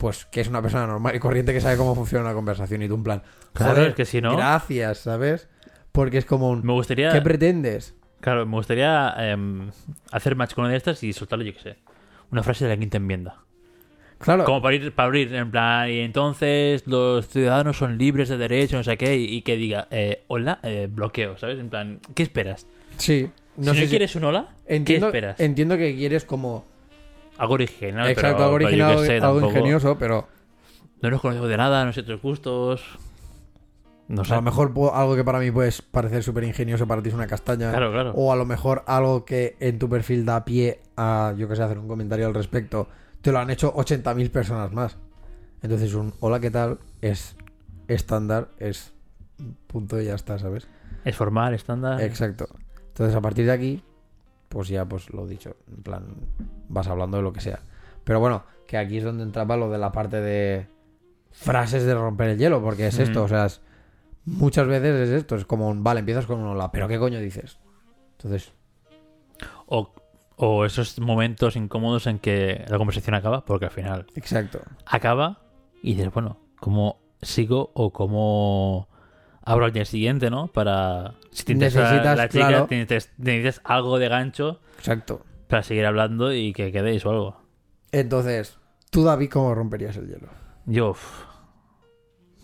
pues 0.00 0.24
que 0.24 0.40
es 0.40 0.48
una 0.48 0.62
persona 0.62 0.86
normal 0.86 1.14
y 1.14 1.18
corriente 1.18 1.52
que 1.52 1.60
sabe 1.60 1.76
cómo 1.76 1.94
funciona 1.94 2.24
una 2.24 2.32
conversación 2.34 2.82
y 2.82 2.88
tú 2.88 2.94
en 2.94 3.02
plan, 3.04 3.22
Claro, 3.52 3.74
joder, 3.74 3.88
es 3.90 3.94
que 3.94 4.04
si 4.06 4.22
no, 4.22 4.34
gracias, 4.34 4.98
¿sabes? 5.00 5.46
Porque 5.92 6.16
es 6.16 6.24
como 6.24 6.48
un, 6.48 6.64
me 6.64 6.72
gustaría, 6.72 7.10
¿qué 7.12 7.20
pretendes? 7.20 7.94
claro, 8.20 8.46
me 8.46 8.56
gustaría 8.56 9.14
em, 9.18 9.70
hacer 10.10 10.36
match 10.36 10.54
con 10.54 10.64
una 10.64 10.72
de 10.72 10.78
estas 10.78 11.02
y 11.02 11.12
soltarle, 11.12 11.44
yo 11.44 11.52
qué 11.52 11.60
sé, 11.60 11.76
una 12.32 12.42
frase 12.42 12.64
de 12.64 12.70
la 12.74 12.80
quinta 12.80 12.96
enmienda. 12.96 13.36
Claro, 14.18 14.44
Como 14.44 14.60
para 14.62 14.74
abrir, 14.76 14.92
para 14.94 15.06
abrir, 15.06 15.34
en 15.34 15.50
plan, 15.50 15.90
y 15.90 16.00
entonces 16.00 16.86
los 16.86 17.28
ciudadanos 17.28 17.76
son 17.78 17.96
libres 17.98 18.28
de 18.28 18.36
derecho, 18.38 18.76
no 18.76 18.84
sé 18.84 18.96
qué, 18.98 19.16
y, 19.16 19.24
y 19.36 19.42
que 19.42 19.56
diga, 19.56 19.86
eh, 19.90 20.24
hola, 20.28 20.60
eh, 20.62 20.88
bloqueo, 20.90 21.36
¿sabes? 21.38 21.58
En 21.58 21.70
plan, 21.70 22.00
¿qué 22.14 22.22
esperas? 22.22 22.66
sí, 22.98 23.30
no 23.56 23.72
si 23.72 23.78
sé 23.78 23.80
no 23.80 23.86
si- 23.86 23.90
quieres 23.90 24.14
un 24.16 24.24
hola, 24.24 24.48
entiendo, 24.66 25.10
¿qué 25.10 25.18
esperas? 25.18 25.40
entiendo 25.40 25.76
que 25.78 25.94
quieres 25.96 26.24
como, 26.24 26.66
Algo 27.40 27.54
original, 27.54 28.06
exacto, 28.06 28.36
pero, 28.36 28.44
algo 28.44 28.54
original, 28.56 28.98
sé, 28.98 29.14
algo 29.14 29.26
tampoco- 29.40 29.46
ingenioso, 29.48 29.96
pero 29.98 30.28
No 31.00 31.10
nos 31.10 31.22
conocemos 31.22 31.48
de 31.48 31.56
nada, 31.56 31.86
no 31.86 31.92
sé 31.94 32.02
tus 32.02 32.20
gustos. 32.20 32.82
No 34.08 34.24
sé. 34.24 34.32
a 34.34 34.36
lo 34.36 34.42
mejor 34.42 34.72
algo 34.92 35.16
que 35.16 35.24
para 35.24 35.38
mí 35.38 35.50
puede 35.50 35.72
parecer 35.90 36.22
súper 36.22 36.44
ingenioso 36.44 36.86
para 36.86 37.00
ti 37.00 37.08
es 37.08 37.14
una 37.14 37.26
castaña. 37.28 37.70
Claro, 37.70 37.92
claro. 37.92 38.12
O 38.14 38.30
a 38.30 38.36
lo 38.36 38.44
mejor 38.44 38.82
algo 38.86 39.24
que 39.24 39.56
en 39.60 39.78
tu 39.78 39.88
perfil 39.88 40.26
da 40.26 40.44
pie 40.44 40.80
a, 40.96 41.32
yo 41.38 41.48
que 41.48 41.56
sé, 41.56 41.62
hacer 41.62 41.78
un 41.78 41.88
comentario 41.88 42.26
al 42.26 42.34
respecto, 42.34 42.88
te 43.22 43.32
lo 43.32 43.38
han 43.38 43.48
hecho 43.50 43.72
80.000 43.74 44.30
personas 44.30 44.72
más. 44.72 44.98
Entonces 45.62 45.94
un 45.94 46.12
hola, 46.20 46.40
¿qué 46.40 46.50
tal? 46.50 46.78
Es 47.00 47.36
estándar, 47.88 48.48
es 48.58 48.92
punto 49.66 49.98
y 49.98 50.04
ya 50.06 50.14
está, 50.16 50.38
¿sabes? 50.38 50.68
Es 51.06 51.16
formal, 51.16 51.54
estándar. 51.54 52.02
Exacto. 52.02 52.48
Entonces 52.88 53.16
a 53.16 53.20
partir 53.22 53.46
de 53.46 53.52
aquí, 53.52 53.82
pues 54.50 54.68
ya, 54.68 54.84
pues 54.84 55.08
lo 55.14 55.26
dicho, 55.26 55.56
en 55.74 55.82
plan, 55.82 56.04
vas 56.68 56.86
hablando 56.88 57.16
de 57.16 57.22
lo 57.22 57.32
que 57.32 57.40
sea. 57.40 57.60
Pero 58.04 58.20
bueno, 58.20 58.42
que 58.66 58.76
aquí 58.76 58.98
es 58.98 59.04
donde 59.04 59.22
entraba 59.22 59.56
lo 59.56 59.70
de 59.70 59.78
la 59.78 59.92
parte 59.92 60.20
de 60.20 60.66
frases 61.30 61.84
de 61.84 61.94
romper 61.94 62.30
el 62.30 62.38
hielo, 62.38 62.60
porque 62.60 62.88
es 62.88 62.98
esto, 62.98 63.20
Ujú. 63.20 63.26
o 63.26 63.28
sea, 63.28 63.46
es- 63.46 63.60
muchas 64.26 64.66
veces 64.66 65.08
es 65.08 65.10
esto, 65.10 65.36
es 65.36 65.44
como 65.46 65.68
un, 65.68 65.82
vale, 65.84 66.00
empiezas 66.00 66.26
con 66.26 66.40
un 66.40 66.48
hola, 66.48 66.70
pero 66.72 66.88
¿qué 66.88 66.98
coño 66.98 67.18
dices? 67.20 67.58
Entonces, 68.18 68.52
O, 69.66 69.94
o 70.36 70.64
esos 70.64 70.98
momentos 70.98 71.54
incómodos 71.56 72.06
en 72.08 72.18
que 72.18 72.64
la 72.68 72.76
conversación 72.76 73.14
acaba, 73.14 73.44
porque 73.44 73.66
al 73.66 73.70
final 73.70 74.06
exacto. 74.16 74.60
acaba 74.84 75.42
y 75.82 75.94
dices, 75.94 76.12
bueno, 76.12 76.38
¿cómo 76.58 76.98
sigo 77.22 77.70
o 77.74 77.92
cómo 77.92 78.88
abro 79.42 79.64
al 79.64 79.72
día 79.72 79.84
siguiente, 79.84 80.30
¿no? 80.30 80.48
Para. 80.48 81.14
Si 81.30 81.44
te 81.44 81.54
Necesitas, 81.54 82.16
la 82.16 82.28
chica, 82.28 82.48
claro. 82.48 82.66
necesitas, 82.70 83.10
necesitas 83.18 83.60
algo 83.64 83.98
de 83.98 84.08
gancho 84.08 84.60
Exacto. 84.78 85.24
para 85.48 85.62
seguir 85.62 85.86
hablando 85.86 86.32
y 86.32 86.52
que 86.52 86.72
quedéis 86.72 87.04
o 87.06 87.10
algo. 87.10 87.40
Entonces, 87.92 88.58
tú, 88.90 89.04
David, 89.04 89.30
¿cómo 89.30 89.54
romperías 89.54 89.96
el 89.96 90.08
hielo? 90.08 90.28
Yo, 90.66 90.94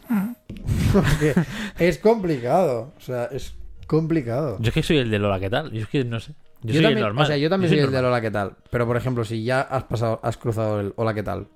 es 1.79 1.99
complicado, 1.99 2.93
o 2.97 3.01
sea, 3.01 3.27
es 3.27 3.55
complicado. 3.87 4.57
yo 4.61 4.69
es 4.69 4.75
que 4.75 4.83
soy 4.83 4.99
el 4.99 5.11
de 5.11 5.19
Lola, 5.19 5.41
¿qué 5.41 5.51
tal? 5.51 5.71
Yo 5.71 5.81
es 5.83 5.89
que 5.89 6.05
no 6.05 6.21
sé. 6.21 6.33
Yo, 6.63 6.69
Yo 6.69 6.75
soy 6.75 6.83
también, 6.83 6.99
el 6.99 7.05
normal. 7.05 7.25
O 7.25 7.27
sea, 7.27 7.37
yo 7.37 7.51
también 7.51 7.71
soy, 7.71 7.79
el 7.81 7.93
de 7.93 7.99
hola, 7.99 8.21
¿qué 8.21 8.31
tal? 8.31 8.57
Pero, 8.71 8.87
por 8.87 8.97
ejemplo, 8.97 9.25
si 9.25 9.45
ya 9.45 9.61
has 9.61 9.85
pasado, 9.85 10.21
has 10.23 10.37
cruzado 10.37 10.81
el 10.81 10.95
hola, 10.97 11.15
¿qué 11.15 11.23
tal? 11.23 11.49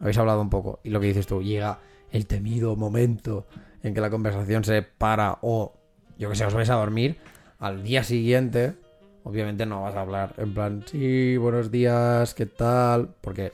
Habéis 0.00 0.18
hablado 0.18 0.40
un 0.40 0.50
poco. 0.50 0.80
Y 0.82 0.90
lo 0.90 0.98
que 0.98 1.06
dices 1.08 1.26
tú, 1.26 1.42
llega 1.42 1.78
el 2.10 2.26
temido 2.26 2.74
momento 2.74 3.46
en 3.84 3.94
que 3.94 4.00
la 4.00 4.10
conversación 4.10 4.64
se 4.64 4.82
para 4.82 5.38
o, 5.42 5.74
yo 6.18 6.28
que 6.30 6.34
sé, 6.36 6.44
os 6.44 6.54
vais 6.54 6.70
a 6.70 6.74
dormir. 6.74 7.16
Al 7.60 7.84
día 7.84 8.02
siguiente, 8.02 8.74
obviamente 9.24 9.64
no 9.66 9.82
vas 9.82 9.94
a 9.94 10.00
hablar 10.00 10.34
en 10.38 10.52
plan, 10.54 10.82
sí, 10.86 11.36
buenos 11.36 11.70
días, 11.70 12.34
¿qué 12.34 12.46
tal? 12.46 13.10
Porque, 13.20 13.52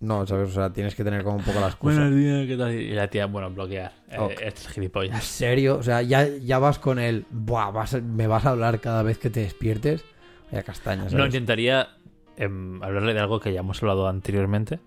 no, 0.00 0.26
¿sabes? 0.26 0.50
O 0.50 0.52
sea, 0.54 0.72
tienes 0.72 0.94
que 0.94 1.04
tener 1.04 1.22
como 1.22 1.36
un 1.36 1.44
poco 1.44 1.60
las 1.60 1.76
cosas. 1.76 1.98
Buenos 2.10 2.16
días, 2.16 2.46
¿qué 2.46 2.56
tal? 2.56 2.72
Y 2.74 2.90
la 2.92 3.08
tía, 3.08 3.26
bueno, 3.26 3.50
bloquear. 3.50 3.92
Eh, 4.10 4.16
Ok. 4.18 4.32
Este 4.32 4.48
es 4.60 4.66
¿En 4.68 4.72
gilipollas. 4.72 5.24
serio? 5.24 5.76
O 5.78 5.82
sea, 5.82 6.02
ya, 6.02 6.26
ya 6.26 6.58
vas 6.58 6.78
con 6.78 6.98
el, 6.98 7.24
buah, 7.30 7.70
vas 7.70 7.94
a- 7.94 8.00
me 8.00 8.26
vas 8.26 8.44
a 8.46 8.50
hablar 8.50 8.80
cada 8.80 9.02
vez 9.02 9.18
que 9.18 9.30
te 9.30 9.40
despiertes. 9.40 10.04
Vaya 10.50 10.62
castaña, 10.62 11.02
¿sabes? 11.04 11.14
No, 11.16 11.26
intentaría 11.26 11.88
em, 12.36 12.82
hablarle 12.82 13.12
de 13.14 13.20
algo 13.20 13.40
que 13.40 13.52
ya 13.52 13.60
hemos 13.60 13.82
hablado 13.82 14.08
anteriormente. 14.08 14.80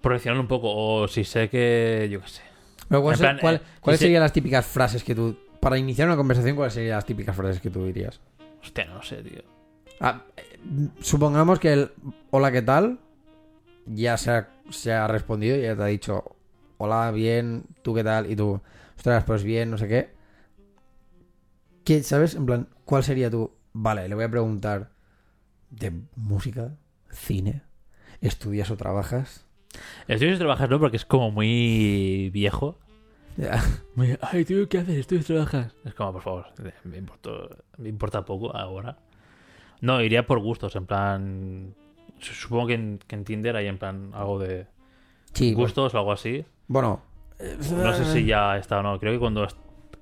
Profesional 0.00 0.40
un 0.40 0.48
poco, 0.48 0.70
o 0.74 1.08
si 1.08 1.24
sé 1.24 1.48
que. 1.48 2.08
Yo 2.10 2.20
qué 2.20 2.28
sé. 2.28 2.42
Pero 2.88 3.02
¿cuál 3.02 3.14
En 3.14 3.18
se- 3.18 3.22
plan, 3.24 3.38
cuál- 3.40 3.54
eh, 3.56 3.60
¿Cuáles 3.80 4.00
serían 4.00 4.22
las 4.22 4.32
típicas 4.32 4.66
frases 4.66 5.02
que 5.04 5.14
tú... 5.14 5.36
Para 5.60 5.78
iniciar 5.78 6.08
una 6.08 6.16
conversación, 6.16 6.56
¿cuáles 6.56 6.74
serían 6.74 6.96
las 6.96 7.06
típicas 7.06 7.34
frases 7.34 7.60
que 7.60 7.70
tú 7.70 7.86
dirías? 7.86 8.20
Hostia, 8.62 8.84
no 8.86 9.02
sé, 9.02 9.22
tío. 9.22 9.42
Ah, 10.00 10.22
eh, 10.36 10.58
supongamos 11.00 11.58
que 11.58 11.72
el 11.72 11.90
hola, 12.30 12.50
¿qué 12.52 12.62
tal? 12.62 12.98
Ya 13.86 14.16
se 14.16 14.30
ha, 14.30 14.48
se 14.70 14.92
ha 14.92 15.06
respondido 15.06 15.56
y 15.56 15.62
ya 15.62 15.76
te 15.76 15.82
ha 15.82 15.86
dicho 15.86 16.36
hola, 16.78 17.10
bien, 17.10 17.64
¿tú 17.82 17.94
qué 17.94 18.04
tal? 18.04 18.30
Y 18.30 18.36
tú, 18.36 18.60
ostras, 18.96 19.24
pues 19.24 19.42
bien, 19.44 19.70
no 19.70 19.78
sé 19.78 19.88
qué. 19.88 20.10
¿Qué, 21.84 22.02
¿Sabes? 22.02 22.34
En 22.34 22.46
plan, 22.46 22.68
¿cuál 22.84 23.04
sería 23.04 23.30
tu... 23.30 23.52
Vale, 23.72 24.08
le 24.08 24.14
voy 24.14 24.24
a 24.24 24.30
preguntar 24.30 24.90
de 25.70 25.92
música, 26.16 26.76
cine, 27.10 27.62
¿estudias 28.20 28.70
o 28.70 28.76
trabajas? 28.76 29.44
Estudios 30.08 30.38
trabajas, 30.38 30.68
¿no? 30.70 30.78
Porque 30.78 30.96
es 30.96 31.04
como 31.04 31.30
muy 31.30 32.30
viejo. 32.32 32.78
Ya. 33.36 33.62
Muy, 33.96 34.16
Ay, 34.20 34.44
tío, 34.44 34.68
¿qué 34.68 34.78
haces? 34.78 34.96
Estudios 34.98 35.26
trabajas. 35.26 35.74
Es 35.84 35.94
como, 35.94 36.12
por 36.12 36.22
favor, 36.22 36.46
me 36.84 36.98
importa, 36.98 37.30
me 37.78 37.88
importa 37.88 38.24
poco 38.24 38.54
ahora. 38.56 38.98
No, 39.80 40.00
iría 40.00 40.26
por 40.26 40.38
gustos, 40.40 40.76
en 40.76 40.86
plan. 40.86 41.74
Supongo 42.20 42.68
que 42.68 42.74
en, 42.74 42.98
que 43.06 43.16
en 43.16 43.24
Tinder 43.24 43.56
hay 43.56 43.66
en 43.66 43.78
plan 43.78 44.10
algo 44.14 44.38
de 44.38 44.66
Sí, 45.32 45.52
pues, 45.54 45.64
gustos 45.68 45.94
o 45.94 45.98
algo 45.98 46.12
así. 46.12 46.44
bueno. 46.68 47.02
No 47.72 47.92
sé 47.92 48.04
si 48.04 48.24
ya 48.24 48.56
está 48.56 48.78
o 48.78 48.82
no. 48.82 48.98
Creo 49.00 49.12
que 49.12 49.18
cuando, 49.18 49.46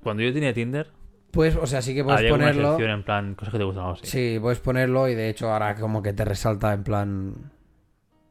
cuando 0.03 0.21
yo 0.21 0.31
tenía 0.31 0.53
Tinder, 0.53 0.87
Pues, 1.31 1.55
o 1.55 1.65
sea, 1.65 1.81
sí 1.81 1.95
que 1.95 2.03
puedes 2.03 2.19
había 2.19 2.29
ponerlo... 2.29 2.79
en 2.79 3.03
plan 3.03 3.33
cosas 3.33 3.51
que 3.51 3.57
te 3.57 3.63
gustan 3.63 3.83
o 3.83 3.87
algo 3.87 3.99
así. 3.99 4.07
Sí, 4.07 4.37
puedes 4.39 4.59
ponerlo 4.59 5.09
y 5.09 5.15
de 5.15 5.29
hecho 5.29 5.51
ahora 5.51 5.75
como 5.75 6.03
que 6.03 6.13
te 6.13 6.23
resalta 6.23 6.71
en 6.73 6.83
plan 6.83 7.51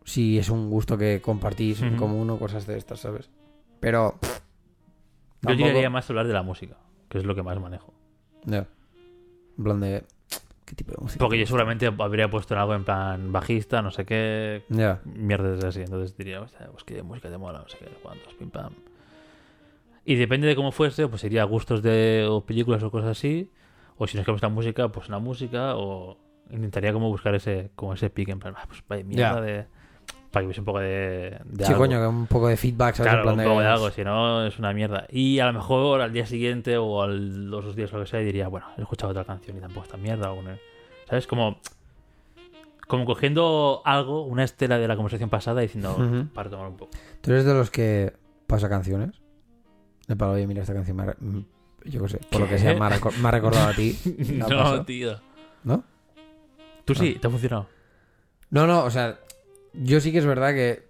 si 0.05 0.39
es 0.39 0.49
un 0.51 0.71
gusto 0.71 0.99
que 0.99 1.21
compartís 1.21 1.83
en 1.83 1.91
Ujú. 1.95 1.97
común 1.99 2.31
o 2.31 2.39
cosas 2.39 2.67
de 2.67 2.77
estas, 2.79 3.01
¿sabes? 3.01 3.31
Pero 3.81 4.19
pff, 4.21 4.41
Yo 5.43 5.55
llegaría 5.55 5.91
más 5.91 6.09
a 6.09 6.13
hablar 6.13 6.27
de 6.27 6.33
la 6.33 6.43
música, 6.43 6.77
que 7.09 7.19
es 7.19 7.25
lo 7.25 7.35
que 7.35 7.43
más 7.43 7.59
manejo. 7.61 7.93
ya. 8.45 8.67
En 9.59 9.65
plan 9.65 9.81
de 9.81 10.05
¿qué 10.65 10.75
tipo 10.75 10.93
de 10.93 10.99
música? 11.01 11.19
Porque 11.23 11.39
yo 11.39 11.47
seguramente 11.47 11.87
habría 11.87 12.31
puesto 12.31 12.55
en 12.55 12.61
algo 12.61 12.75
en 12.75 12.85
plan 12.85 13.33
bajista, 13.33 13.83
no 13.83 13.91
sé 13.91 14.05
qué, 14.07 14.65
Ya. 14.69 15.01
mierdas 15.05 15.63
así. 15.65 15.81
Entonces 15.83 16.17
diría, 16.17 16.41
pues 16.41 16.85
qué 16.85 17.03
música 17.03 17.29
te 17.29 17.37
mola, 17.39 17.59
no 17.61 17.69
sé 17.69 17.77
qué, 17.79 17.87
cuántos, 18.03 18.33
pim 18.35 18.51
pam. 18.51 18.73
Y 20.05 20.17
depende 20.17 20.47
de 20.49 20.57
cómo 20.57 20.73
fuese, 20.73 21.07
pues 21.07 21.21
sería 21.21 21.45
gustos 21.45 21.83
de 21.83 22.27
o 22.29 22.45
películas 22.45 22.83
o 22.83 22.91
cosas 22.91 23.11
así. 23.11 23.51
O 23.99 24.07
si 24.07 24.17
no 24.17 24.23
es 24.23 24.25
que 24.27 24.33
me 24.33 24.35
gusta 24.35 24.49
música, 24.49 24.89
pues 24.91 25.09
una 25.09 25.19
música. 25.19 25.77
O 25.77 26.17
intentaría 26.51 26.93
como 26.93 27.09
buscar 27.09 27.35
ese, 27.35 27.71
como 27.77 27.95
ese 27.95 28.11
pique 28.11 28.33
en 28.33 28.41
plan, 28.41 28.55
ah, 28.57 28.65
pues 28.67 28.83
vaya 28.89 29.05
mierda 29.05 29.41
de. 29.41 29.67
Para 30.33 30.43
que 30.43 30.47
hubiese 30.47 30.61
un 30.61 30.65
poco 30.65 30.79
de, 30.81 31.39
de 31.45 31.65
Sí, 31.65 31.73
algo. 31.73 31.79
coño, 31.85 32.01
que 32.01 32.07
un 32.07 32.27
poco 32.27 32.49
de 32.49 32.57
feedback, 32.57 32.95
¿sabes? 32.97 33.13
Claro, 33.13 33.19
En 33.31 33.37
plan 33.37 33.47
un 33.47 33.53
poco 33.53 33.61
de 33.61 33.67
de- 33.67 33.73
algo, 33.73 33.91
si 33.91 34.03
no 34.03 34.47
es 34.47 34.59
una 34.59 34.73
mierda. 34.73 35.07
Y 35.11 35.39
a 35.41 35.47
lo 35.47 35.53
mejor 35.53 36.01
al 36.01 36.13
día 36.13 36.25
siguiente 36.27 36.79
o 36.79 37.03
al 37.03 37.51
los 37.51 37.65
dos 37.67 37.77
días 37.77 37.93
o 37.93 37.99
lo 37.99 38.05
que 38.05 38.11
sea 38.11 38.21
diría, 38.21 38.49
bueno, 38.49 38.67
he 38.79 38.81
escuchado 38.81 39.11
otra 39.13 39.25
canción 39.27 39.59
y 39.59 39.61
tampoco 39.61 39.85
está 39.85 39.97
mierda. 39.99 40.33
o 40.33 40.39
una- 40.41 40.59
¿Sabes? 41.09 41.27
Como, 41.27 41.59
como 42.89 43.05
cogiendo 43.05 43.83
algo, 43.85 44.25
una 44.25 44.45
estela 44.45 44.79
de 44.79 44.89
la 44.89 44.97
conversación 44.97 45.31
pasada 45.31 45.63
y 45.63 45.67
diciendo, 45.67 46.29
para 46.35 46.51
tomar 46.51 46.67
un 46.69 46.77
poco. 46.77 46.93
¿Tú 47.21 47.31
eres 47.31 47.45
de 47.45 47.55
los 47.55 47.71
que 47.71 48.15
pasa 48.47 48.69
canciones? 48.69 49.21
De 50.09 50.17
para, 50.17 50.33
oye, 50.33 50.47
mira, 50.47 50.63
esta 50.63 50.75
canción 50.75 50.97
me 50.97 51.03
ha 51.05 51.07
re- 51.07 51.17
mm, 51.21 51.41
Yo 51.85 52.03
qué 52.03 52.09
sé, 52.09 52.21
por 52.31 52.41
lo 52.41 52.49
que 52.49 52.59
sea, 52.59 52.75
me 52.79 52.85
ha, 52.87 52.91
reco- 52.91 53.13
me 53.19 53.29
ha 53.29 53.31
recordado 53.31 53.69
a 53.69 53.75
ti. 53.75 53.97
¿La 54.39 54.47
no, 54.49 54.57
paso? 54.57 54.85
tío. 54.85 55.17
¿No? 55.65 55.85
Tú 56.85 56.95
sí, 56.95 57.17
te 57.21 57.27
ha 57.27 57.31
funcionado. 57.31 57.67
No, 58.51 58.67
no, 58.67 58.85
o 58.85 58.91
sea, 58.91 59.19
yo 59.75 60.01
sí 60.01 60.13
que 60.13 60.19
es 60.19 60.27
verdad 60.27 60.53
que. 60.53 60.87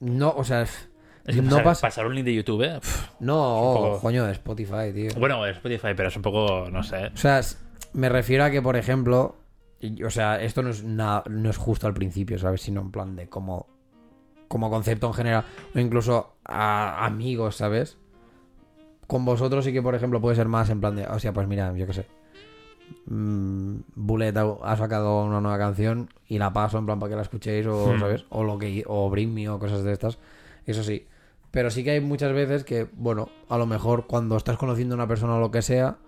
No, 0.00 0.30
o 0.36 0.44
sea, 0.44 0.62
f- 0.62 0.88
Es 1.24 1.36
que 1.36 1.42
No 1.42 1.48
pasar, 1.50 1.64
pasa- 1.64 1.86
pasar 1.86 2.06
un 2.06 2.14
link 2.14 2.24
de 2.26 2.34
YouTube, 2.34 2.62
¿eh? 2.62 2.78
Pff, 2.80 3.20
no, 3.20 3.72
poco- 3.74 4.00
coño, 4.00 4.24
de 4.26 4.32
Spotify, 4.32 4.92
tío. 4.94 5.10
Bueno, 5.18 5.44
Spotify, 5.46 5.88
pero 5.96 6.08
es 6.08 6.16
un 6.16 6.22
poco, 6.22 6.68
no 6.70 6.82
sé. 6.82 7.06
O 7.06 7.16
sea, 7.16 7.40
me 7.94 8.08
refiero 8.08 8.44
a 8.44 8.50
que, 8.50 8.60
por 8.62 8.76
ejemplo, 8.76 9.36
o 10.04 10.10
sea, 10.10 10.40
esto 10.42 10.62
no 10.62 10.70
es, 10.70 10.84
nada, 10.84 11.24
no 11.28 11.50
es 11.50 11.56
justo 11.56 11.86
al 11.86 11.94
principio, 11.94 12.38
¿sabes? 12.38 12.60
Sino 12.62 12.80
en 12.82 12.90
plan 12.92 13.16
de 13.16 13.28
como, 13.28 13.66
como 14.48 14.70
concepto 14.70 15.06
en 15.08 15.14
general, 15.14 15.44
o 15.74 15.78
incluso 15.78 16.36
a 16.44 17.04
amigos, 17.06 17.56
¿sabes? 17.56 17.96
Con 19.06 19.24
vosotros 19.24 19.64
sí 19.64 19.72
que, 19.72 19.82
por 19.82 19.94
ejemplo, 19.94 20.20
puede 20.20 20.36
ser 20.36 20.46
más 20.48 20.68
en 20.70 20.80
plan 20.80 20.94
de, 20.96 21.06
o 21.06 21.18
sea, 21.18 21.32
pues 21.32 21.46
mira, 21.48 21.72
yo 21.74 21.86
qué 21.86 21.92
sé. 21.94 22.06
Mm, 23.06 23.76
Bullet 23.94 24.36
ha, 24.36 24.56
ha 24.62 24.76
sacado 24.76 25.24
una 25.24 25.40
nueva 25.40 25.58
canción 25.58 26.08
y 26.26 26.38
la 26.38 26.52
paso 26.52 26.78
en 26.78 26.86
plan 26.86 26.98
para 26.98 27.10
que 27.10 27.16
la 27.16 27.22
escuchéis 27.22 27.66
o, 27.66 27.94
Hmm. 27.94 28.00
¿sabes? 28.00 28.24
O 28.30 28.44
lo 28.44 28.58
que 28.58 28.84
o 28.86 29.08
Bring 29.10 29.32
Me 29.32 29.48
o 29.48 29.58
cosas 29.58 29.84
de 29.84 29.92
estas. 29.92 30.18
Eso 30.64 30.82
sí. 30.82 31.06
Pero 31.50 31.70
sí 31.70 31.84
que 31.84 31.92
hay 31.92 32.00
muchas 32.00 32.32
veces 32.32 32.64
que, 32.64 32.88
bueno, 32.92 33.28
a 33.48 33.56
lo 33.56 33.66
mejor 33.66 34.06
cuando 34.06 34.36
estás 34.36 34.56
conociendo 34.58 34.94
a 34.94 34.96
una 34.96 35.08
persona 35.08 35.36
o 35.36 35.40
lo 35.40 35.50
que 35.50 35.62
sea, 35.62 35.98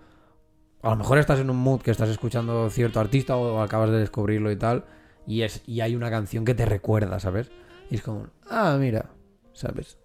a 0.81 0.89
lo 0.89 0.95
mejor 0.95 1.17
estás 1.17 1.39
en 1.39 1.49
un 1.49 1.57
mood 1.57 1.81
que 1.81 1.91
estás 1.91 2.09
escuchando 2.09 2.69
cierto 2.69 2.99
artista 2.99 3.35
o 3.35 3.61
acabas 3.61 3.89
de 3.89 3.99
descubrirlo 3.99 4.51
y 4.51 4.55
tal, 4.57 4.85
y 5.25 5.41
es 5.41 5.63
y 5.65 5.81
hay 5.81 5.95
una 5.95 6.09
canción 6.09 6.45
que 6.45 6.53
te 6.53 6.65
recuerda, 6.65 7.19
¿sabes? 7.19 7.51
Y 7.89 7.95
es 7.95 8.01
como, 8.01 8.27
ah, 8.49 8.77
mira, 8.79 9.09
¿sabes? 9.53 9.97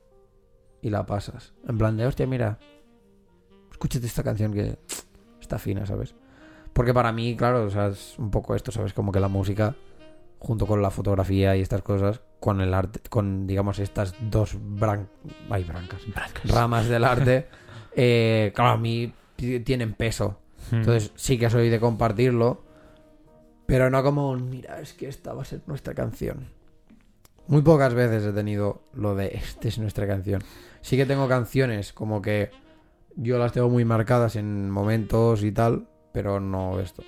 Y 0.81 0.91
la 0.91 1.05
pasas. 1.05 1.53
En 1.69 1.79
plan 1.79 1.97
de, 1.97 2.07
hostia, 2.07 2.27
mira, 2.27 2.59
escúchate 3.71 4.07
esta 4.07 4.23
canción 4.23 4.53
que 4.53 4.79
está 5.41 5.59
fina, 5.59 5.85
¿sabes? 5.85 6.15
Porque 6.75 6.93
para 6.93 7.13
mí, 7.13 7.37
claro, 7.37 7.65
o 7.65 7.71
sea, 7.71 7.87
es 7.87 8.19
un 8.19 8.31
poco 8.31 8.55
esto, 8.55 8.73
¿sabes? 8.73 8.93
Como 8.93 9.13
que 9.13 9.21
la 9.21 9.29
música, 9.29 9.77
junto 10.41 10.67
con 10.67 10.83
la 10.83 10.91
fotografía 10.91 11.57
y 11.57 11.61
estas 11.61 11.83
cosas, 11.83 12.21
con 12.41 12.61
el 12.61 12.75
arte, 12.75 13.01
con, 13.09 13.47
digamos, 13.47 13.79
estas 13.79 14.15
dos 14.21 14.57
bran... 14.61 15.09
ay, 15.49 15.65
brancas, 15.65 16.03
ramas 16.45 16.89
del 16.89 17.05
arte, 17.05 17.47
eh, 17.97 18.53
claro, 18.55 18.73
a 18.73 18.77
mí 18.77 19.15
tienen 19.37 19.95
peso. 19.95 20.41
Hmm. 20.71 20.77
Entonces 20.77 21.13
sí 21.15 21.39
que 21.39 21.49
soy 21.49 21.71
de 21.71 21.79
compartirlo, 21.79 22.65
pero 23.67 23.89
no 23.89 24.03
como, 24.03 24.31
un, 24.31 24.51
mira, 24.51 24.81
es 24.81 24.95
que 24.95 25.07
esta 25.07 25.33
va 25.33 25.43
a 25.43 25.45
ser 25.47 25.63
nuestra 25.67 25.95
canción. 25.95 26.49
Muy 27.47 27.63
pocas 27.63 27.95
veces 27.95 28.25
he 28.25 28.33
tenido 28.33 28.83
lo 28.95 29.15
de, 29.15 29.29
esta 29.29 29.69
es 29.69 29.79
nuestra 29.79 30.09
canción. 30.09 30.43
Sí 30.81 30.97
que 30.97 31.07
tengo 31.07 31.29
canciones 31.29 31.93
como 31.93 32.21
que 32.21 32.51
yo 33.15 33.39
las 33.39 33.53
tengo 33.53 33.69
muy 33.69 33.85
marcadas 33.85 34.35
en 34.35 34.71
momentos 34.71 35.45
y 35.45 35.53
tal, 35.53 35.87
pero 36.15 36.41
no 36.41 36.81
esto. 36.81 37.03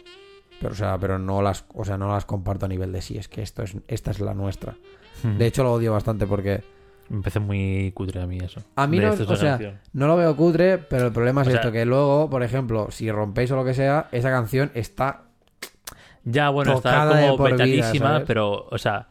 Pero, 0.61 0.73
o 0.73 0.77
sea, 0.77 0.99
pero 0.99 1.19
no 1.19 1.41
las, 1.41 1.65
o 1.75 1.85
sea, 1.85 1.97
no 1.97 2.09
las 2.09 2.27
comparto 2.27 2.67
a 2.67 2.69
nivel 2.69 2.93
de 2.93 3.01
sí, 3.01 3.17
es 3.17 3.29
que 3.29 3.41
esto 3.43 3.63
es, 3.63 3.77
esta 3.89 4.11
es 4.11 4.21
la 4.21 4.35
nuestra. 4.35 4.75
Hmm. 5.23 5.39
De 5.39 5.47
hecho, 5.47 5.63
lo 5.63 5.73
odio 5.73 5.93
bastante 5.93 6.27
porque 6.27 6.63
Me 7.09 7.21
parece 7.21 7.39
muy 7.39 7.93
cutre 7.95 8.21
a 8.21 8.27
mí 8.27 8.39
eso. 8.39 8.61
A 8.75 8.89
mí 8.89 8.99
no- 8.99 9.13
o 9.13 9.37
sea, 9.37 9.59
no 9.93 10.07
lo 10.09 10.17
veo 10.17 10.35
cutre, 10.35 10.79
pero 10.79 11.07
el 11.07 11.13
problema 11.13 11.43
es 11.43 11.49
O 11.49 11.51
sea- 11.53 11.61
esto, 11.61 11.71
que 11.71 11.85
luego, 11.85 12.29
por 12.29 12.43
ejemplo, 12.43 12.89
si 12.91 13.13
rompéis 13.13 13.51
o 13.53 13.57
lo 13.57 13.65
que 13.65 13.75
sea, 13.75 14.09
esa 14.11 14.29
canción 14.31 14.73
está 14.75 15.23
Ya, 16.25 16.49
bueno, 16.51 16.73
está 16.75 17.07
como 17.07 17.37
¿sabes? 18.17 18.27
pero, 18.27 18.67
o 18.69 18.79
sea, 18.79 19.07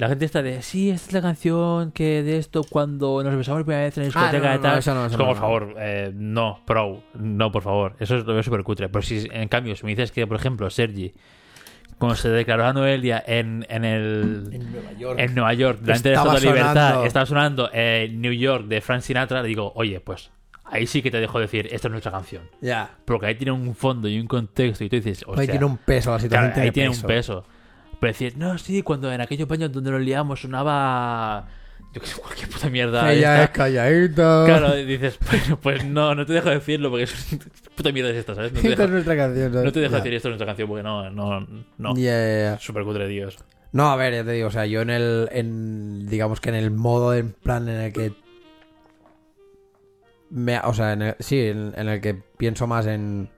la 0.00 0.08
gente 0.08 0.24
está 0.24 0.42
de, 0.42 0.62
sí, 0.62 0.88
esta 0.88 1.08
es 1.08 1.12
la 1.12 1.20
canción 1.20 1.92
que 1.92 2.22
de 2.22 2.38
esto 2.38 2.64
cuando 2.64 3.22
nos 3.22 3.36
besamos 3.36 3.60
la 3.60 3.64
primera 3.66 3.84
vez 3.84 3.98
en 3.98 4.04
la 4.04 4.06
discoteca 4.06 4.36
Ah, 4.36 4.40
no, 4.40 4.48
no, 4.48 4.54
y 4.54 4.56
no, 4.56 4.62
tal. 4.62 4.78
eso 4.78 4.94
no, 4.94 5.06
eso 5.06 5.10
es 5.12 5.16
como, 5.18 5.34
no, 5.34 5.34
por 5.34 5.36
no. 5.36 5.40
favor, 5.40 5.74
eh, 5.78 6.10
no, 6.14 6.60
pro, 6.64 7.02
no, 7.14 7.52
por 7.52 7.62
favor. 7.62 7.96
Eso 8.00 8.16
es 8.16 8.24
lo 8.24 8.32
veo 8.32 8.42
súper 8.42 8.62
cutre. 8.62 8.88
Pero 8.88 9.02
si, 9.02 9.28
en 9.30 9.48
cambio, 9.48 9.76
si 9.76 9.84
me 9.84 9.90
dices 9.90 10.10
que, 10.10 10.26
por 10.26 10.38
ejemplo, 10.38 10.70
Sergi, 10.70 11.12
cuando 11.98 12.16
se 12.16 12.30
declaró 12.30 12.64
a 12.64 12.72
Noelia 12.72 13.22
en, 13.26 13.66
en 13.68 13.84
el... 13.84 14.48
en 14.52 14.72
Nueva 14.72 14.92
York. 14.94 15.20
En 15.20 15.34
Nueva 15.34 15.52
York, 15.52 15.80
delante 15.80 16.08
de 16.08 16.14
Estatua 16.14 16.40
de 16.40 16.46
Libertad, 16.46 17.06
estaba 17.06 17.26
sonando 17.26 17.68
eh, 17.74 18.10
New 18.10 18.32
York 18.32 18.68
de 18.68 18.80
Frank 18.80 19.02
Sinatra, 19.02 19.42
le 19.42 19.48
digo, 19.48 19.70
oye, 19.76 20.00
pues 20.00 20.30
ahí 20.64 20.86
sí 20.86 21.02
que 21.02 21.10
te 21.10 21.20
dejo 21.20 21.38
decir, 21.38 21.68
esta 21.70 21.88
es 21.88 21.92
nuestra 21.92 22.10
canción. 22.10 22.44
Ya. 22.62 22.90
Porque 23.04 23.26
ahí 23.26 23.34
tiene 23.34 23.52
un 23.52 23.74
fondo 23.74 24.08
y 24.08 24.18
un 24.18 24.26
contexto 24.26 24.82
y 24.82 24.88
tú 24.88 24.96
dices, 24.96 25.24
o 25.26 25.38
Ahí 25.38 25.46
tiene 25.46 25.66
un 25.66 25.76
peso, 25.76 26.12
la 26.12 26.20
situación 26.20 26.52
Claro, 26.52 26.62
ahí 26.64 26.70
tiene 26.70 26.88
un 26.88 27.02
peso. 27.02 27.44
Pero 28.00 28.12
decir, 28.12 28.36
no, 28.36 28.56
sí, 28.58 28.82
cuando 28.82 29.12
en 29.12 29.20
aquellos 29.20 29.46
baños 29.46 29.70
donde 29.72 29.90
nos 29.90 30.00
liamos 30.00 30.40
sonaba. 30.40 31.48
Yo 31.92 32.00
qué 32.00 32.06
sé, 32.06 32.20
cualquier 32.20 32.48
puta 32.48 32.70
mierda. 32.70 33.12
Ella 33.12 33.44
es 33.44 33.50
calladita. 33.50 34.44
Claro, 34.46 34.78
y 34.78 34.84
dices, 34.86 35.18
pues, 35.28 35.42
pues 35.62 35.84
no, 35.84 36.14
no 36.14 36.24
te 36.24 36.32
dejo 36.32 36.48
decirlo 36.50 36.88
porque 36.90 37.04
es 37.04 37.38
puta 37.76 37.92
mierda 37.92 38.10
es 38.10 38.16
esta, 38.16 38.34
¿sabes? 38.34 38.52
No 38.52 38.60
te 38.60 38.68
Esta 38.68 38.72
es 38.72 38.78
dejo, 38.90 38.92
nuestra 38.92 39.16
canción. 39.16 39.52
¿sabes? 39.52 39.64
no 39.66 39.72
te 39.72 39.80
dejo 39.80 39.92
Ya. 39.92 39.96
decir 39.98 40.14
esto 40.14 40.28
es 40.28 40.30
nuestra 40.30 40.46
canción 40.46 40.68
porque 40.68 40.82
no, 40.82 41.10
no, 41.10 41.46
no. 41.78 41.94
Ya, 41.96 42.02
ya, 42.02 42.38
ya. 42.54 42.58
Súper 42.58 42.84
cutre, 42.84 43.06
Dios. 43.08 43.36
No, 43.72 43.90
a 43.90 43.96
ver, 43.96 44.12
ya 44.14 44.24
te 44.24 44.32
digo, 44.32 44.48
o 44.48 44.50
sea, 44.50 44.66
yo 44.66 44.80
en 44.80 44.90
el, 44.90 45.28
en, 45.30 46.08
digamos 46.08 46.40
que 46.40 46.48
en 46.48 46.56
el 46.56 46.70
modo, 46.72 47.14
en 47.14 47.32
plan 47.32 47.68
en 47.68 47.80
el 47.80 47.92
que, 47.92 48.12
me, 50.30 50.58
o 50.60 50.74
sea, 50.74 50.92
en 50.92 51.02
el- 51.02 51.16
sí, 51.20 51.38
en, 51.48 51.72
en 51.76 51.88
el 51.88 52.00
que 52.00 52.14
pienso 52.14 52.66
más 52.66 52.86
en 52.86 53.28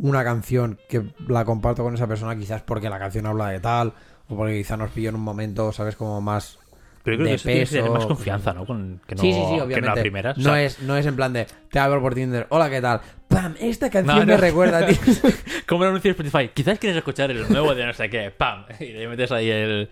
una 0.00 0.24
canción 0.24 0.78
que 0.88 1.02
la 1.28 1.44
comparto 1.44 1.82
con 1.82 1.94
esa 1.94 2.06
persona, 2.06 2.36
quizás 2.36 2.62
porque 2.62 2.88
la 2.90 2.98
canción 2.98 3.26
habla 3.26 3.48
de 3.48 3.60
tal, 3.60 3.92
o 4.28 4.36
porque 4.36 4.56
quizás 4.58 4.78
nos 4.78 4.90
pillo 4.90 5.10
en 5.10 5.14
un 5.16 5.22
momento, 5.22 5.72
¿sabes? 5.72 5.96
Como 5.96 6.20
más... 6.20 6.58
Pero 7.02 7.16
yo 7.16 7.22
creo 7.24 7.32
De 7.32 7.42
que 7.42 7.48
que 7.54 7.60
peso, 7.80 7.92
más 7.94 8.04
confianza, 8.04 8.52
¿no? 8.52 8.66
Con, 8.66 9.00
que 9.06 9.14
no, 9.14 9.22
sí, 9.22 9.32
sí, 9.32 9.38
sí, 9.38 9.50
Que 9.52 9.56
no 9.58 9.64
obviamente. 9.64 10.28
O 10.30 10.34
no, 10.36 10.42
sea, 10.42 10.62
es, 10.62 10.82
no 10.82 10.96
es 10.98 11.06
en 11.06 11.16
plan 11.16 11.32
de, 11.32 11.46
te 11.70 11.78
hablo 11.78 11.98
por 12.02 12.14
Tinder, 12.14 12.46
hola, 12.50 12.68
¿qué 12.68 12.82
tal? 12.82 13.00
¡Pam! 13.26 13.54
Esta 13.58 13.88
canción 13.88 14.18
No, 14.18 14.26
me 14.26 14.32
no. 14.34 14.38
recuerda 14.38 14.78
a 14.80 14.86
ti. 14.86 14.98
Como 15.66 15.84
el 15.84 15.90
anuncio 15.90 16.12
de 16.12 16.20
Spotify. 16.22 16.50
Quizás 16.52 16.78
quieres 16.78 16.98
escuchar 16.98 17.30
el 17.30 17.48
nuevo 17.48 17.74
de 17.74 17.86
no 17.86 17.94
sé 17.94 18.10
qué. 18.10 18.30
¡Pam! 18.30 18.66
Y 18.80 18.86
le 18.92 19.08
metes 19.08 19.32
ahí 19.32 19.48
el. 19.50 19.88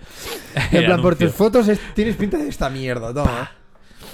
en 0.72 0.84
plan, 0.84 1.00
por 1.00 1.12
anuncio. 1.14 1.28
tus 1.28 1.34
fotos 1.34 1.68
es- 1.68 1.80
tienes 1.94 2.16
pinta 2.16 2.36
de 2.36 2.48
esta 2.48 2.68
mierda, 2.68 3.14
toma. 3.14 3.52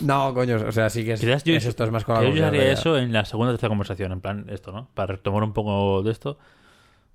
No, 0.00 0.34
coño, 0.34 0.56
o 0.66 0.72
sea, 0.72 0.90
sí 0.90 1.04
que 1.04 1.12
es, 1.12 1.20
Quizás 1.20 1.44
yo, 1.44 1.54
es 1.54 1.64
esto 1.64 1.84
es 1.84 1.90
más 1.90 2.04
con 2.04 2.14
la 2.14 2.28
yo 2.28 2.46
haría 2.46 2.72
eso 2.72 2.96
en 2.98 3.12
la 3.12 3.24
segunda 3.24 3.50
o 3.50 3.54
tercera 3.54 3.68
conversación, 3.68 4.12
en 4.12 4.20
plan 4.20 4.46
esto, 4.48 4.72
¿no? 4.72 4.88
Para 4.94 5.14
retomar 5.14 5.42
un 5.42 5.52
poco 5.52 6.02
de 6.02 6.10
esto. 6.10 6.38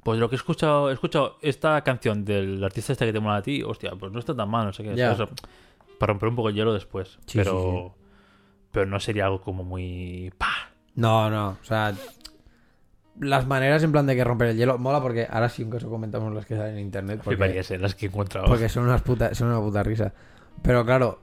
Pues 0.04 0.20
lo 0.20 0.30
que 0.30 0.36
he 0.36 0.38
escuchado, 0.38 0.90
he 0.90 0.94
escuchado 0.94 1.38
esta 1.42 1.82
canción 1.84 2.24
del 2.24 2.64
artista 2.64 2.94
este 2.94 3.06
que 3.06 3.14
te 3.14 3.20
mola 3.20 3.38
a 3.38 3.42
ti, 3.42 3.64
hostia, 3.64 3.92
pues 4.00 4.12
no 4.12 4.20
está 4.20 4.36
tan 4.36 4.50
mal, 4.50 4.66
no 4.66 4.74
sé 4.74 4.84
qué. 4.84 4.96
Ya. 4.96 5.16
¿sabes? 5.16 5.34
Para 5.98 6.14
romper 6.14 6.30
un 6.30 6.36
poco 6.36 6.50
el 6.50 6.56
hielo 6.56 6.74
después. 6.74 7.20
Sí, 7.26 7.38
pero, 7.38 7.96
pero 8.72 8.86
no 8.86 9.00
sería 9.00 9.26
algo 9.26 9.42
como 9.42 9.64
muy... 9.64 10.32
¡Pah! 10.38 10.72
No, 10.96 11.30
no, 11.30 11.58
o 11.62 11.66
sea, 11.66 11.94
las 13.20 13.48
maneras 13.48 13.84
en 13.84 13.92
plan 13.92 14.06
de 14.06 14.16
que 14.16 14.24
romper 14.24 14.50
el 14.50 14.58
hielo 14.58 14.78
mola 14.78 15.02
porque 15.02 15.28
ahora 15.30 15.50
sí 15.50 15.64
un 15.64 15.70
caso 15.70 15.90
comentamos 15.90 16.34
las 16.34 16.46
que 16.46 16.56
salen 16.56 16.76
en 16.76 16.82
internet 16.82 17.22
porque, 17.24 17.38
Fliparía 17.38 17.64
ser 17.64 17.82
las 17.82 17.96
que 17.96 18.06
he 18.06 18.10
encontrado. 18.10 18.48
porque 18.48 18.70
son 18.70 18.84
unas 18.86 19.02
puta, 19.02 19.34
son 19.36 19.50
una 19.50 19.60
puta 19.60 19.84
risa. 19.84 20.14
Pero 20.62 20.86
claro, 20.86 21.20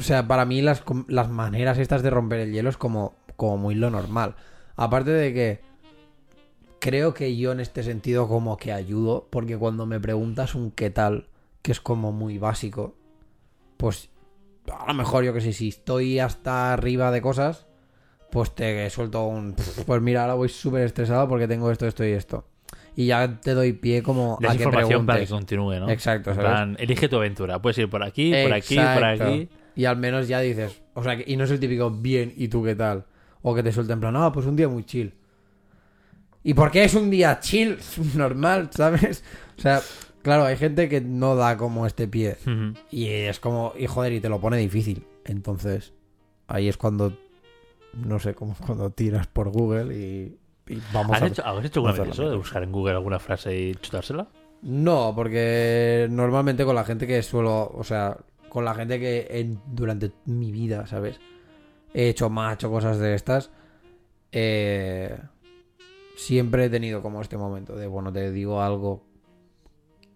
o 0.00 0.02
sea, 0.02 0.26
para 0.26 0.46
mí 0.46 0.62
las, 0.62 0.82
las 1.08 1.28
maneras 1.28 1.76
estas 1.76 2.02
de 2.02 2.08
romper 2.08 2.40
el 2.40 2.52
hielo 2.52 2.70
es 2.70 2.78
como, 2.78 3.16
como 3.36 3.58
muy 3.58 3.74
lo 3.74 3.90
normal. 3.90 4.34
Aparte 4.76 5.10
de 5.10 5.34
que 5.34 5.60
creo 6.78 7.12
que 7.12 7.36
yo 7.36 7.52
en 7.52 7.60
este 7.60 7.82
sentido 7.82 8.26
como 8.26 8.56
que 8.56 8.72
ayudo 8.72 9.28
porque 9.28 9.58
cuando 9.58 9.84
me 9.84 10.00
preguntas 10.00 10.54
un 10.54 10.70
qué 10.70 10.88
tal, 10.88 11.28
que 11.60 11.70
es 11.72 11.82
como 11.82 12.12
muy 12.12 12.38
básico, 12.38 12.94
pues 13.76 14.08
a 14.72 14.86
lo 14.86 14.94
mejor 14.94 15.22
yo 15.22 15.34
que 15.34 15.42
sé, 15.42 15.52
si 15.52 15.68
estoy 15.68 16.18
hasta 16.18 16.72
arriba 16.72 17.10
de 17.10 17.20
cosas, 17.20 17.66
pues 18.30 18.54
te 18.54 18.88
suelto 18.88 19.26
un... 19.26 19.54
Pues 19.84 20.00
mira, 20.00 20.22
ahora 20.22 20.32
voy 20.32 20.48
súper 20.48 20.84
estresado 20.84 21.28
porque 21.28 21.46
tengo 21.46 21.70
esto, 21.70 21.86
esto 21.86 22.06
y 22.06 22.12
esto. 22.12 22.46
Y 22.96 23.08
ya 23.08 23.38
te 23.38 23.52
doy 23.52 23.74
pie 23.74 24.02
como 24.02 24.38
a 24.42 24.48
que 24.48 24.54
información 24.54 25.04
para 25.04 25.18
que 25.18 25.26
preguntes. 25.26 25.30
continúe, 25.30 25.78
¿no? 25.78 25.90
Exacto, 25.90 26.34
¿sabes? 26.34 26.50
plan, 26.50 26.76
elige 26.78 27.06
tu 27.10 27.16
aventura. 27.16 27.60
Puedes 27.60 27.76
ir 27.76 27.90
por 27.90 28.02
aquí, 28.02 28.32
por 28.32 28.54
aquí, 28.54 28.76
por 28.76 29.04
aquí. 29.04 29.50
Y 29.80 29.86
al 29.86 29.96
menos 29.96 30.28
ya 30.28 30.40
dices, 30.40 30.82
o 30.92 31.02
sea, 31.02 31.16
y 31.26 31.38
no 31.38 31.44
es 31.44 31.50
el 31.50 31.58
típico 31.58 31.90
bien, 31.90 32.34
¿y 32.36 32.48
tú 32.48 32.62
qué 32.62 32.74
tal? 32.74 33.06
O 33.40 33.54
que 33.54 33.62
te 33.62 33.72
suelten 33.72 33.94
en 33.94 34.00
plan, 34.00 34.14
ah, 34.14 34.30
pues 34.30 34.44
un 34.44 34.54
día 34.54 34.68
muy 34.68 34.84
chill. 34.84 35.14
¿Y 36.42 36.52
por 36.52 36.70
qué 36.70 36.84
es 36.84 36.92
un 36.92 37.08
día 37.08 37.40
chill? 37.40 37.78
Normal, 38.14 38.68
¿sabes? 38.74 39.24
O 39.56 39.60
sea, 39.62 39.80
claro, 40.20 40.44
hay 40.44 40.58
gente 40.58 40.90
que 40.90 41.00
no 41.00 41.34
da 41.34 41.56
como 41.56 41.86
este 41.86 42.06
pie. 42.06 42.36
Y 42.90 43.06
es 43.06 43.40
como, 43.40 43.72
y 43.74 43.86
joder, 43.86 44.12
y 44.12 44.20
te 44.20 44.28
lo 44.28 44.38
pone 44.38 44.58
difícil. 44.58 45.06
Entonces, 45.24 45.94
ahí 46.46 46.68
es 46.68 46.76
cuando, 46.76 47.16
no 47.94 48.18
sé, 48.18 48.34
como 48.34 48.54
cuando 48.66 48.90
tiras 48.90 49.28
por 49.28 49.48
Google 49.48 49.96
y, 49.96 50.38
y 50.70 50.78
vamos 50.92 51.16
¿Has 51.16 51.22
a... 51.22 51.26
hecho, 51.26 51.46
¿Has 51.46 51.64
hecho 51.64 51.80
alguna 51.80 52.04
vez 52.04 52.12
eso? 52.12 52.28
De 52.28 52.36
buscar 52.36 52.62
en 52.62 52.70
Google 52.70 52.96
alguna 52.96 53.18
frase 53.18 53.58
y 53.58 53.74
chutársela? 53.76 54.28
No, 54.60 55.14
porque 55.16 56.06
normalmente 56.10 56.66
con 56.66 56.74
la 56.74 56.84
gente 56.84 57.06
que 57.06 57.22
suelo, 57.22 57.72
o 57.74 57.82
sea, 57.82 58.18
con 58.50 58.64
la 58.66 58.74
gente 58.74 59.00
que 59.00 59.26
en- 59.30 59.58
durante 59.66 60.12
mi 60.26 60.52
vida, 60.52 60.86
¿sabes? 60.86 61.18
He 61.94 62.08
hecho 62.10 62.28
macho, 62.28 62.70
cosas 62.70 62.98
de 62.98 63.14
estas. 63.14 63.50
eh, 64.32 65.18
siempre 66.16 66.66
he 66.66 66.70
tenido 66.70 67.00
como 67.02 67.20
este 67.22 67.36
momento 67.38 67.74
de, 67.76 67.86
bueno, 67.86 68.12
te 68.12 68.30
digo 68.30 68.60
algo 68.60 69.02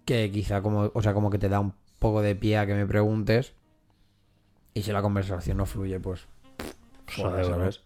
que 0.05 0.31
quizá 0.31 0.61
como, 0.63 0.91
o 0.93 1.03
sea, 1.03 1.15
como 1.15 1.31
que 1.31 1.39
te 1.39 1.49
da 1.49 1.61
un 1.61 1.73
poco 1.99 2.21
de 2.21 2.35
pie 2.37 2.59
a 2.59 2.67
que 2.67 2.75
me 2.75 2.87
preguntes. 2.87 3.55
Y 4.75 4.83
si 4.83 4.93
la 4.93 5.01
conversación 5.03 5.57
no 5.57 5.67
fluye, 5.67 5.99
pues 6.01 6.27
Joder, 7.17 7.45
Joder, 7.45 7.47
¿sabes? 7.47 7.81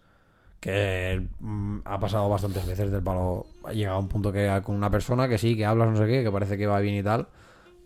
Que 0.61 1.29
mm, 1.39 1.79
ha 1.85 2.01
pasado 2.01 2.29
bastantes 2.29 2.67
veces 2.67 2.91
del 2.91 3.03
palo. 3.03 3.47
Ha 3.65 3.73
llegado 3.73 3.97
a 3.97 4.01
un 4.01 4.09
punto 4.09 4.33
que 4.33 4.61
con 4.65 4.75
una 4.75 4.91
persona 4.91 5.29
que 5.29 5.39
sí, 5.39 5.57
que 5.57 5.65
hablas 5.65 5.89
no 5.91 5.97
sé 5.97 6.07
qué, 6.07 6.25
que 6.25 6.33
parece 6.33 6.59
que 6.59 6.67
va 6.67 6.81
bien 6.81 6.97
y 6.97 7.03
tal. 7.03 7.29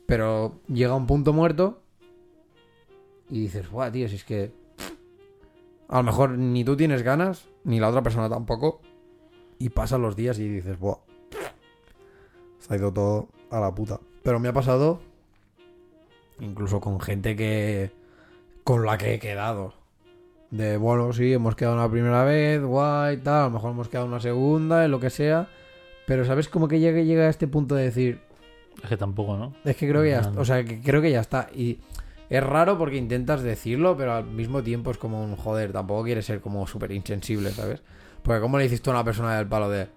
Pero 0.06 0.60
llega 0.68 0.92
a 0.92 0.96
un 0.96 1.06
punto 1.06 1.32
muerto 1.32 1.81
y 3.32 3.40
dices, 3.40 3.70
guau, 3.70 3.90
tío, 3.90 4.08
si 4.10 4.16
es 4.16 4.24
que. 4.24 4.52
A 5.88 5.96
lo 5.96 6.02
mejor 6.02 6.30
ni 6.36 6.64
tú 6.64 6.76
tienes 6.76 7.02
ganas, 7.02 7.48
ni 7.64 7.80
la 7.80 7.88
otra 7.88 8.02
persona 8.02 8.28
tampoco. 8.28 8.82
Y 9.58 9.70
pasan 9.70 10.02
los 10.02 10.16
días 10.16 10.38
y 10.38 10.46
dices, 10.46 10.78
buah. 10.78 10.98
Se 12.58 12.74
ha 12.74 12.76
ido 12.76 12.92
todo 12.92 13.28
a 13.50 13.58
la 13.58 13.74
puta. 13.74 14.00
Pero 14.22 14.38
me 14.38 14.48
ha 14.48 14.52
pasado. 14.52 15.00
Incluso 16.40 16.78
con 16.82 17.00
gente 17.00 17.34
que. 17.34 17.90
Con 18.64 18.84
la 18.84 18.98
que 18.98 19.14
he 19.14 19.18
quedado. 19.18 19.72
De, 20.50 20.76
bueno, 20.76 21.10
sí, 21.14 21.32
hemos 21.32 21.56
quedado 21.56 21.76
una 21.76 21.90
primera 21.90 22.24
vez, 22.24 22.62
guay, 22.62 23.16
tal, 23.16 23.40
a 23.40 23.44
lo 23.44 23.50
mejor 23.52 23.70
hemos 23.70 23.88
quedado 23.88 24.06
una 24.06 24.20
segunda, 24.20 24.84
en 24.84 24.90
lo 24.90 25.00
que 25.00 25.08
sea. 25.08 25.48
Pero 26.06 26.26
¿sabes 26.26 26.50
cómo 26.50 26.68
que 26.68 26.80
llega, 26.80 27.00
llega 27.00 27.24
a 27.24 27.30
este 27.30 27.48
punto 27.48 27.74
de 27.74 27.84
decir, 27.84 28.20
Es 28.82 28.90
que 28.90 28.98
tampoco, 28.98 29.38
¿no? 29.38 29.54
es 29.64 29.74
que 29.74 29.88
creo 29.88 30.02
que 30.02 30.10
ya 30.10 30.20
no. 30.20 30.38
o 30.38 30.44
sea, 30.44 30.62
que 30.62 30.82
creo 30.82 31.00
que 31.00 31.10
ya 31.10 31.20
está. 31.20 31.48
Y 31.54 31.78
es 32.32 32.42
raro 32.42 32.78
porque 32.78 32.96
intentas 32.96 33.42
decirlo, 33.42 33.94
pero 33.94 34.14
al 34.14 34.24
mismo 34.24 34.62
tiempo 34.62 34.90
es 34.90 34.96
como 34.96 35.22
un 35.22 35.36
joder, 35.36 35.70
tampoco 35.70 36.04
quieres 36.04 36.24
ser 36.24 36.40
como 36.40 36.66
súper 36.66 36.90
insensible, 36.92 37.50
¿sabes? 37.50 37.82
Porque 38.22 38.40
como 38.40 38.56
le 38.56 38.64
dices 38.64 38.80
tú 38.80 38.88
a 38.88 38.94
una 38.94 39.04
persona 39.04 39.36
del 39.36 39.46
palo 39.46 39.68
de... 39.68 39.88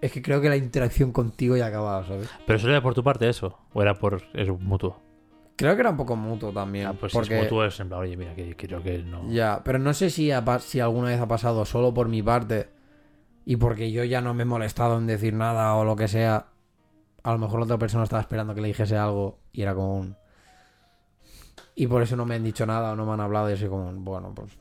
Es 0.00 0.10
que 0.10 0.22
creo 0.22 0.40
que 0.40 0.48
la 0.48 0.56
interacción 0.56 1.12
contigo 1.12 1.54
ya 1.54 1.66
ha 1.66 1.68
acabado, 1.68 2.06
¿sabes? 2.06 2.30
Pero 2.46 2.56
eso 2.56 2.66
era 2.70 2.80
por 2.80 2.94
tu 2.94 3.04
parte 3.04 3.28
eso. 3.28 3.58
O 3.74 3.82
era 3.82 3.98
por. 3.98 4.22
Es 4.32 4.48
mutuo. 4.48 5.02
Creo 5.56 5.74
que 5.74 5.80
era 5.82 5.90
un 5.90 5.98
poco 5.98 6.16
mutuo 6.16 6.50
también. 6.50 6.86
Ah, 6.86 6.94
pues 6.94 7.12
porque... 7.12 7.28
si 7.28 7.34
es 7.34 7.42
mutuo 7.42 7.64
es 7.66 7.78
en 7.78 7.88
plan, 7.88 8.00
oye, 8.00 8.16
mira, 8.16 8.34
que 8.34 8.56
creo 8.56 8.82
que 8.82 9.02
no. 9.02 9.28
Ya, 9.28 9.60
pero 9.62 9.78
no 9.78 9.92
sé 9.92 10.08
si, 10.08 10.30
ha 10.30 10.42
si 10.60 10.80
alguna 10.80 11.08
vez 11.08 11.20
ha 11.20 11.28
pasado 11.28 11.66
solo 11.66 11.92
por 11.92 12.08
mi 12.08 12.22
parte 12.22 12.70
y 13.44 13.56
porque 13.56 13.92
yo 13.92 14.02
ya 14.04 14.22
no 14.22 14.32
me 14.32 14.44
he 14.44 14.46
molestado 14.46 14.96
en 14.96 15.06
decir 15.06 15.34
nada 15.34 15.74
o 15.74 15.84
lo 15.84 15.94
que 15.94 16.08
sea. 16.08 16.46
A 17.22 17.32
lo 17.32 17.38
mejor 17.38 17.60
la 17.60 17.66
otra 17.66 17.78
persona 17.78 18.02
estaba 18.02 18.22
esperando 18.22 18.54
que 18.54 18.62
le 18.62 18.68
dijese 18.68 18.96
algo 18.96 19.38
y 19.52 19.60
era 19.60 19.74
como 19.74 19.98
un... 19.98 20.21
Y 21.74 21.86
por 21.86 22.02
eso 22.02 22.16
no 22.16 22.26
me 22.26 22.34
han 22.34 22.44
dicho 22.44 22.66
nada 22.66 22.92
o 22.92 22.96
no 22.96 23.06
me 23.06 23.12
han 23.12 23.20
hablado 23.20 23.48
y 23.50 23.54
así 23.54 23.66
como, 23.66 23.90
bueno, 23.92 24.32
pues... 24.34 24.58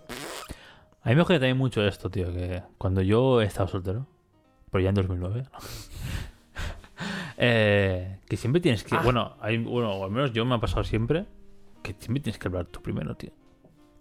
A 1.04 1.10
mí 1.10 1.16
me 1.16 1.24
jode 1.24 1.40
también 1.40 1.58
mucho 1.58 1.86
esto, 1.86 2.10
tío, 2.10 2.32
que 2.32 2.62
cuando 2.78 3.02
yo 3.02 3.42
he 3.42 3.46
estado 3.46 3.68
soltero, 3.68 4.08
pero 4.70 4.84
ya 4.84 4.90
en 4.90 4.96
2009, 4.96 5.44
¿no? 5.52 5.60
Eh, 7.44 8.18
que 8.30 8.38
siempre 8.38 8.62
tienes 8.62 8.84
que... 8.84 8.96
Bueno, 8.98 9.34
hay, 9.42 9.58
bueno, 9.58 9.92
o 9.94 10.06
al 10.06 10.12
menos 10.12 10.32
yo 10.32 10.46
me 10.46 10.54
ha 10.54 10.60
pasado 10.60 10.84
siempre 10.84 11.26
que 11.82 11.96
siempre 11.98 12.22
tienes 12.22 12.38
que 12.38 12.48
hablar 12.48 12.68
tú 12.68 12.84
primero, 12.84 13.16
tío. 13.16 13.32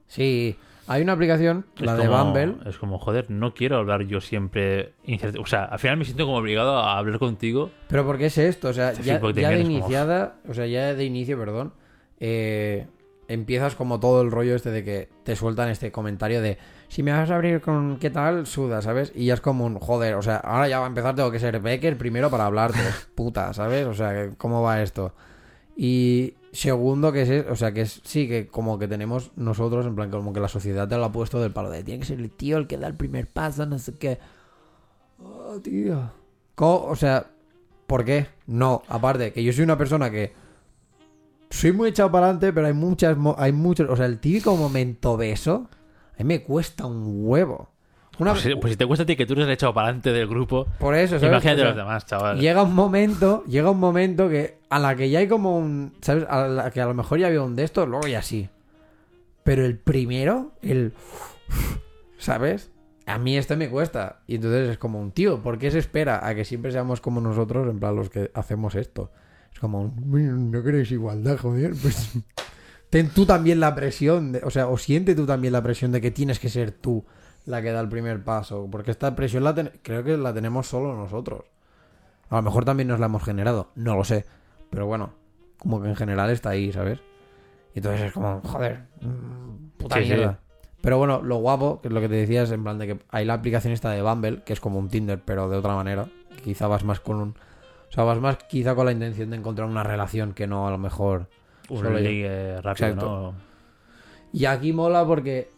Sí, 0.06 0.56
hay 0.86 1.00
una 1.02 1.14
aplicación, 1.14 1.64
Es 1.76 1.82
la 1.82 1.96
de 1.96 2.06
Bumble. 2.08 2.56
Es 2.66 2.76
como, 2.76 2.98
joder, 2.98 3.30
no 3.30 3.54
quiero 3.54 3.78
hablar 3.78 4.02
yo 4.02 4.20
siempre... 4.20 4.92
O 5.38 5.46
sea, 5.46 5.64
al 5.64 5.78
final 5.78 5.96
me 5.96 6.04
siento 6.04 6.26
como 6.26 6.36
obligado 6.36 6.76
a 6.76 6.98
hablar 6.98 7.18
contigo. 7.18 7.70
Pero 7.88 8.04
¿por 8.04 8.18
qué 8.18 8.26
es 8.26 8.36
esto? 8.36 8.68
O 8.68 8.72
sea, 8.74 8.92
ya, 8.92 9.18
porque 9.20 9.40
de 9.40 9.46
como- 9.46 9.70
iniciada, 9.70 10.34
o 10.46 10.52
sea, 10.52 10.66
ya 10.66 10.94
de 10.94 11.04
inicio, 11.04 11.38
perdón, 11.38 11.72
eh, 12.18 12.88
empiezas 13.30 13.76
como 13.76 14.00
todo 14.00 14.22
el 14.22 14.30
rollo 14.30 14.56
este 14.56 14.70
de 14.70 14.84
que 14.84 15.08
te 15.22 15.36
sueltan 15.36 15.68
este 15.68 15.92
comentario 15.92 16.42
de 16.42 16.58
si 16.88 17.04
me 17.04 17.12
vas 17.12 17.30
a 17.30 17.36
abrir 17.36 17.60
con 17.60 17.98
qué 17.98 18.10
tal, 18.10 18.46
suda, 18.46 18.82
¿sabes? 18.82 19.12
Y 19.14 19.26
ya 19.26 19.34
es 19.34 19.40
como 19.40 19.64
un 19.64 19.78
joder, 19.78 20.16
o 20.16 20.22
sea, 20.22 20.38
ahora 20.38 20.68
ya 20.68 20.80
va 20.80 20.86
a 20.86 20.88
empezar, 20.88 21.14
tengo 21.14 21.30
que 21.30 21.38
ser 21.38 21.60
Becker 21.60 21.96
primero 21.96 22.28
para 22.28 22.46
hablarte, 22.46 22.80
puta, 23.14 23.52
¿sabes? 23.54 23.86
O 23.86 23.94
sea, 23.94 24.30
¿cómo 24.36 24.62
va 24.62 24.82
esto? 24.82 25.14
Y 25.76 26.34
segundo 26.52 27.12
que 27.12 27.22
es, 27.22 27.46
o 27.48 27.54
sea, 27.54 27.72
que 27.72 27.82
es, 27.82 28.00
sí, 28.04 28.26
que 28.26 28.48
como 28.48 28.80
que 28.80 28.88
tenemos 28.88 29.30
nosotros, 29.36 29.86
en 29.86 29.94
plan, 29.94 30.10
como 30.10 30.32
que 30.32 30.40
la 30.40 30.48
sociedad 30.48 30.88
te 30.88 30.96
lo 30.96 31.04
ha 31.04 31.12
puesto 31.12 31.40
del 31.40 31.52
palo 31.52 31.70
de 31.70 31.84
tiene 31.84 32.00
que 32.00 32.06
ser 32.06 32.18
el 32.18 32.30
tío 32.30 32.58
el 32.58 32.66
que 32.66 32.78
da 32.78 32.88
el 32.88 32.96
primer 32.96 33.28
paso, 33.28 33.64
no 33.64 33.78
sé 33.78 33.96
qué. 33.96 34.18
Oh, 35.22 35.60
tío. 35.62 36.10
¿Cómo? 36.56 36.86
O 36.86 36.96
sea, 36.96 37.26
¿por 37.86 38.04
qué? 38.04 38.26
No, 38.48 38.82
aparte, 38.88 39.32
que 39.32 39.44
yo 39.44 39.52
soy 39.52 39.62
una 39.62 39.78
persona 39.78 40.10
que 40.10 40.32
soy 41.50 41.72
muy 41.72 41.88
echado 41.90 42.10
para 42.10 42.26
adelante, 42.26 42.52
pero 42.52 42.66
hay 42.68 42.72
muchas, 42.72 43.16
hay 43.36 43.52
muchos, 43.52 43.88
o 43.90 43.96
sea, 43.96 44.06
el 44.06 44.18
típico 44.20 44.56
momento 44.56 45.16
beso, 45.16 45.68
a 46.14 46.18
mí 46.18 46.24
me 46.24 46.42
cuesta 46.42 46.86
un 46.86 47.24
huevo. 47.26 47.68
Una, 48.18 48.32
Pues, 48.32 48.42
si- 48.44 48.54
pues 48.54 48.72
si 48.72 48.76
te 48.76 48.86
cuesta 48.86 49.02
a 49.04 49.06
ti 49.06 49.16
que 49.16 49.24
tú 49.26 49.32
eres 49.32 49.46
el 49.46 49.52
echado 49.52 49.72
para 49.72 49.86
adelante 49.88 50.12
del 50.12 50.26
grupo, 50.28 50.66
por 50.78 50.94
eso, 50.94 51.18
¿sabes? 51.18 51.30
imagínate 51.32 51.60
O 51.60 51.64
sea, 51.64 51.68
los 51.68 51.76
demás, 51.76 52.06
chaval. 52.06 52.38
Llega 52.38 52.62
un 52.62 52.74
momento, 52.74 53.42
llega 53.46 53.70
un 53.70 53.80
momento 53.80 54.28
que 54.28 54.58
a 54.68 54.78
la 54.78 54.94
que 54.94 55.08
ya 55.10 55.20
hay 55.20 55.28
como 55.28 55.56
un, 55.58 55.94
¿sabes? 56.02 56.26
A 56.28 56.46
la 56.46 56.70
que 56.70 56.80
a 56.82 56.86
lo 56.86 56.94
mejor 56.94 57.18
ya 57.18 57.28
había 57.28 57.42
un 57.42 57.56
de 57.56 57.64
estos, 57.64 57.88
luego 57.88 58.06
ya 58.06 58.20
sí. 58.22 58.48
Pero 59.42 59.64
el 59.64 59.78
primero, 59.78 60.52
el, 60.60 60.92
¿sabes? 62.18 62.70
A 63.06 63.18
mí 63.18 63.36
este 63.36 63.56
me 63.56 63.68
cuesta. 63.70 64.20
Y 64.26 64.36
entonces 64.36 64.68
es 64.68 64.78
como 64.78 65.00
un 65.00 65.12
tío, 65.12 65.42
¿por 65.42 65.58
qué 65.58 65.70
se 65.70 65.78
espera 65.78 66.26
a 66.26 66.34
que 66.34 66.44
siempre 66.44 66.70
seamos 66.72 67.00
como 67.00 67.20
nosotros, 67.20 67.68
en 67.68 67.80
plan 67.80 67.96
los 67.96 68.10
que 68.10 68.30
hacemos 68.34 68.74
esto? 68.74 69.10
Como, 69.60 69.82
un, 69.82 69.92
"Bueno, 70.10 70.36
no 70.36 70.62
queréis 70.62 70.90
igualdad, 70.90 71.36
joder, 71.38 71.72
pues 71.82 72.12
ten 72.88 73.08
tú 73.10 73.26
también 73.26 73.60
la 73.60 73.74
presión, 73.74 74.32
de- 74.32 74.40
o 74.44 74.50
sea, 74.50 74.68
o 74.68 74.78
siente 74.78 75.14
tú 75.14 75.26
también 75.26 75.52
la 75.52 75.62
presión 75.62 75.92
de 75.92 76.00
que 76.00 76.10
tienes 76.10 76.38
que 76.38 76.48
ser 76.48 76.72
tú 76.72 77.04
la 77.46 77.62
que 77.62 77.70
da 77.72 77.80
el 77.80 77.88
primer 77.88 78.22
paso, 78.24 78.68
porque 78.70 78.90
esta 78.90 79.14
presión 79.14 79.44
la 79.44 79.54
ten- 79.54 79.72
creo 79.82 80.02
que 80.04 80.16
la 80.16 80.32
tenemos 80.32 80.66
solo 80.66 80.94
nosotros. 80.96 81.44
A 82.28 82.36
lo 82.36 82.42
mejor 82.42 82.64
también 82.64 82.88
nos 82.88 83.00
la 83.00 83.06
hemos 83.06 83.22
generado, 83.24 83.70
no 83.74 83.96
lo 83.96 84.04
sé, 84.04 84.24
pero 84.70 84.86
bueno, 84.86 85.10
como 85.58 85.82
que 85.82 85.88
en 85.88 85.96
general 85.96 86.30
está 86.30 86.50
ahí, 86.50 86.72
¿sabes? 86.72 87.00
Y 87.74 87.78
entonces 87.80 88.06
es 88.06 88.12
como, 88.12 88.40
joder, 88.42 88.86
mm, 89.00 89.78
puta 89.78 89.96
Sí, 89.96 90.02
sí. 90.02 90.08
mierda. 90.08 90.40
Pero 90.80 90.96
bueno, 90.96 91.20
lo 91.22 91.36
guapo, 91.36 91.80
que 91.82 91.88
es 91.88 91.94
lo 91.94 92.00
que 92.00 92.08
te 92.08 92.14
decía, 92.14 92.42
es 92.44 92.50
en 92.52 92.62
plan 92.62 92.78
de 92.78 92.86
que 92.86 92.98
hay 93.10 93.24
la 93.26 93.34
aplicación 93.34 93.72
esta 93.74 93.90
de 93.90 94.00
Bumble, 94.02 94.42
que 94.44 94.52
es 94.54 94.60
como 94.60 94.78
un 94.78 94.88
Tinder, 94.88 95.20
pero 95.22 95.48
de 95.50 95.56
otra 95.58 95.74
manera. 95.74 96.06
Quizá 96.42 96.68
vas 96.68 96.84
más 96.84 97.00
con 97.00 97.16
un... 97.16 97.34
O 97.90 97.92
sea, 97.92 98.05
vas 98.05 98.20
más 98.20 98.37
quizá 98.44 98.74
con 98.74 98.87
la 98.87 98.92
intención 98.92 99.31
de 99.31 99.37
encontrar 99.37 99.68
una 99.68 99.83
relación 99.83 100.33
que 100.33 100.46
no 100.46 100.66
a 100.68 100.70
lo 100.70 100.79
mejor... 100.79 101.29
Un 101.68 101.79
solo 101.79 101.98
yo. 101.98 102.09
ligue 102.09 102.61
rápido, 102.61 102.88
Exacto. 102.88 103.07
¿no? 103.07 103.35
Y 104.33 104.44
aquí 104.44 104.72
mola 104.72 105.05
porque 105.05 105.50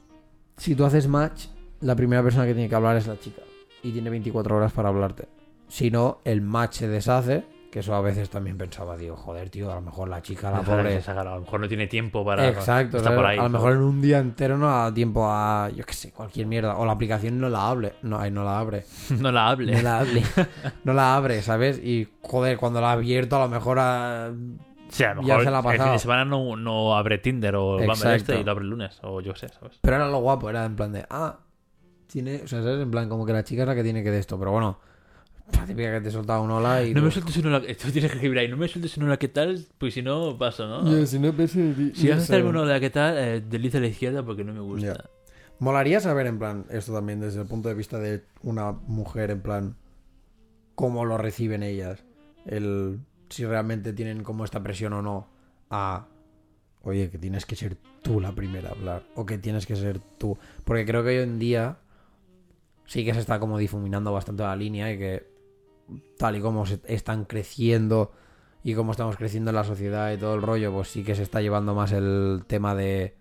si 0.57 0.75
tú 0.75 0.85
haces 0.85 1.09
match, 1.09 1.47
la 1.81 1.95
primera 1.95 2.23
persona 2.23 2.47
que 2.47 2.55
tiene 2.55 2.69
que 2.69 2.75
hablar 2.75 2.97
es 2.97 3.07
la 3.07 3.19
chica. 3.19 3.43
Y 3.83 3.93
tiene 3.93 4.11
24 4.11 4.57
horas 4.57 4.73
para 4.73 4.89
hablarte. 4.89 5.29
Si 5.69 5.91
no, 5.91 6.21
el 6.25 6.41
match 6.41 6.77
se 6.77 6.89
deshace. 6.89 7.45
Que 7.73 7.79
eso 7.79 7.95
a 7.95 8.03
veces 8.03 8.29
también 8.29 8.59
pensaba, 8.59 8.99
digo, 8.99 9.17
joder, 9.17 9.49
tío, 9.49 9.73
a 9.73 9.77
lo 9.77 9.81
mejor 9.81 10.07
la 10.07 10.21
chica, 10.21 10.51
la 10.51 10.61
pobre. 10.61 11.03
A 11.07 11.25
lo 11.25 11.41
mejor 11.41 11.59
no 11.59 11.69
tiene 11.69 11.87
tiempo 11.87 12.23
para. 12.23 12.47
Exacto, 12.47 12.99
Está 12.99 13.17
por 13.17 13.25
ahí. 13.25 13.39
a 13.39 13.45
lo 13.45 13.49
mejor 13.49 13.73
en 13.73 13.79
un 13.79 14.03
día 14.03 14.19
entero 14.19 14.59
no 14.59 14.67
da 14.67 14.93
tiempo 14.93 15.27
a, 15.27 15.71
yo 15.75 15.83
qué 15.87 15.95
sé, 15.95 16.13
cualquier 16.13 16.47
mierda. 16.47 16.77
O 16.77 16.85
la 16.85 16.93
aplicación 16.93 17.41
no 17.41 17.49
la 17.49 17.71
hable. 17.71 17.95
No, 18.03 18.19
ay, 18.19 18.31
no 18.31 18.45
la 18.45 18.59
abre. 18.59 18.85
no 19.19 19.33
la 19.33 19.49
hable. 19.49 19.73
No 19.73 19.81
la 19.81 20.01
hable. 20.01 20.23
no 20.85 20.93
la 20.93 21.17
abre, 21.17 21.41
¿sabes? 21.41 21.79
Y, 21.79 22.09
joder, 22.21 22.59
cuando 22.59 22.83
la 22.83 22.91
ha 22.91 22.93
abierto, 22.93 23.37
a 23.37 23.41
lo 23.41 23.49
mejor 23.49 23.79
a... 23.81 24.31
Sí, 24.91 25.05
a 25.05 25.15
lo 25.15 25.23
Ya 25.23 25.39
mejor 25.39 25.45
se 25.45 25.51
la 25.51 25.59
ha 25.61 25.73
el 25.73 25.81
fin 25.81 25.93
de 25.93 25.99
semana 25.99 26.25
no, 26.27 26.57
no 26.57 26.95
abre 26.95 27.17
Tinder 27.17 27.57
o 27.57 27.81
Exacto. 27.81 28.13
este 28.13 28.41
y 28.41 28.45
lo 28.45 28.51
abre 28.51 28.65
el 28.65 28.71
lunes. 28.71 28.99
O 29.03 29.23
yo 29.23 29.33
qué 29.33 29.39
sé, 29.39 29.49
¿sabes? 29.49 29.79
Pero 29.81 29.97
era 29.97 30.09
lo 30.09 30.19
guapo, 30.19 30.51
era 30.51 30.67
en 30.67 30.77
plan 30.77 30.93
de, 30.93 31.07
ah, 31.09 31.39
tiene, 32.07 32.43
o 32.45 32.49
sea, 32.49 32.63
¿sabes? 32.63 32.83
En 32.83 32.91
plan, 32.91 33.09
como 33.09 33.25
que 33.25 33.33
la 33.33 33.45
chica 33.45 33.63
es 33.63 33.69
la 33.69 33.75
que 33.75 33.83
tiene 33.83 34.03
que 34.03 34.11
de 34.11 34.19
esto, 34.19 34.39
pero 34.39 34.51
bueno, 34.51 34.79
típica 35.67 35.93
que 35.93 36.01
te 36.01 36.11
soltaba 36.11 36.41
un 36.41 36.51
hola 36.51 36.85
y... 36.85 36.95
No 36.95 37.03
me 37.03 37.09
tú- 37.09 37.21
sueltes 37.21 37.37
una. 37.45 37.59
Esto 37.59 37.91
tienes 37.91 38.11
que 38.11 38.17
escribir 38.17 38.39
ahí. 38.39 38.49
No 38.49 38.57
me 38.57 38.69
sueltes 38.69 38.97
una. 38.97 39.17
¿Qué 39.17 39.29
tal? 39.29 39.65
Pues 39.79 39.95
si 39.95 40.03
no, 40.03 40.37
paso, 40.39 40.67
¿no? 40.67 41.07
Si 41.07 41.19
no, 41.19 41.33
pues, 41.33 41.51
Si 41.53 42.09
vas 42.09 42.19
a 42.19 42.23
hacerme 42.23 42.51
una 42.51 42.63
hola, 42.63 42.81
¿qué 42.81 42.91
tal? 42.91 43.17
Eh, 43.19 43.41
desliza 43.49 43.79
a 43.79 43.81
la 43.83 43.87
izquierda 43.89 44.25
porque 44.25 44.45
no 44.45 44.53
me 44.53 44.61
gusta. 44.61 44.87
Ya. 44.87 45.05
Molaría 45.59 46.01
saber, 46.01 46.27
en 46.27 46.39
plan, 46.39 46.65
esto 46.71 46.93
también 46.93 47.21
desde 47.21 47.41
el 47.41 47.47
punto 47.47 47.69
de 47.69 47.75
vista 47.75 47.99
de 47.99 48.25
una 48.43 48.73
mujer, 48.73 49.31
en 49.31 49.41
plan, 49.43 49.77
cómo 50.75 51.05
lo 51.05 51.19
reciben 51.19 51.63
ellas. 51.63 52.03
El 52.47 53.01
si 53.29 53.45
realmente 53.47 53.93
tienen 53.93 54.25
como 54.25 54.45
esta 54.45 54.63
presión 54.63 54.93
o 54.93 55.01
no 55.03 55.29
a, 55.71 56.07
oye, 56.83 57.11
que 57.11 57.17
tienes 57.19 57.47
que 57.47 57.57
ser 57.57 57.77
tú 58.03 58.21
la 58.21 58.33
primera 58.33 58.71
a 58.71 58.73
hablar, 58.73 59.03
o 59.15 59.25
que 59.25 59.39
tienes 59.39 59.65
que 59.67 59.77
ser 59.77 60.01
tú. 60.19 60.37
Porque 60.65 60.85
creo 60.85 61.03
que 61.03 61.11
hoy 61.11 61.17
en 61.23 61.39
día 61.39 61.79
sí 62.87 63.05
que 63.05 63.15
se 63.15 63.21
está 63.21 63.39
como 63.39 63.57
difuminando 63.57 64.13
bastante 64.13 64.43
la 64.43 64.57
línea 64.57 64.93
y 64.93 64.99
que 64.99 65.32
tal 66.19 66.37
y 66.37 66.41
como 66.41 66.67
se 66.67 66.81
están 66.87 67.25
creciendo 67.25 68.13
y 68.65 68.75
como 68.75 68.93
estamos 68.93 69.17
creciendo 69.17 69.51
en 69.51 69.57
la 69.57 69.65
sociedad 69.65 70.13
y 70.13 70.19
todo 70.19 70.35
el 70.35 70.43
rollo, 70.43 70.73
pues 70.73 70.89
sí 70.89 71.03
que 71.05 71.15
se 71.15 71.23
está 71.23 71.41
llevando 71.41 71.75
más 71.75 71.93
el 71.93 72.45
tema 72.47 72.75
de 72.75 73.15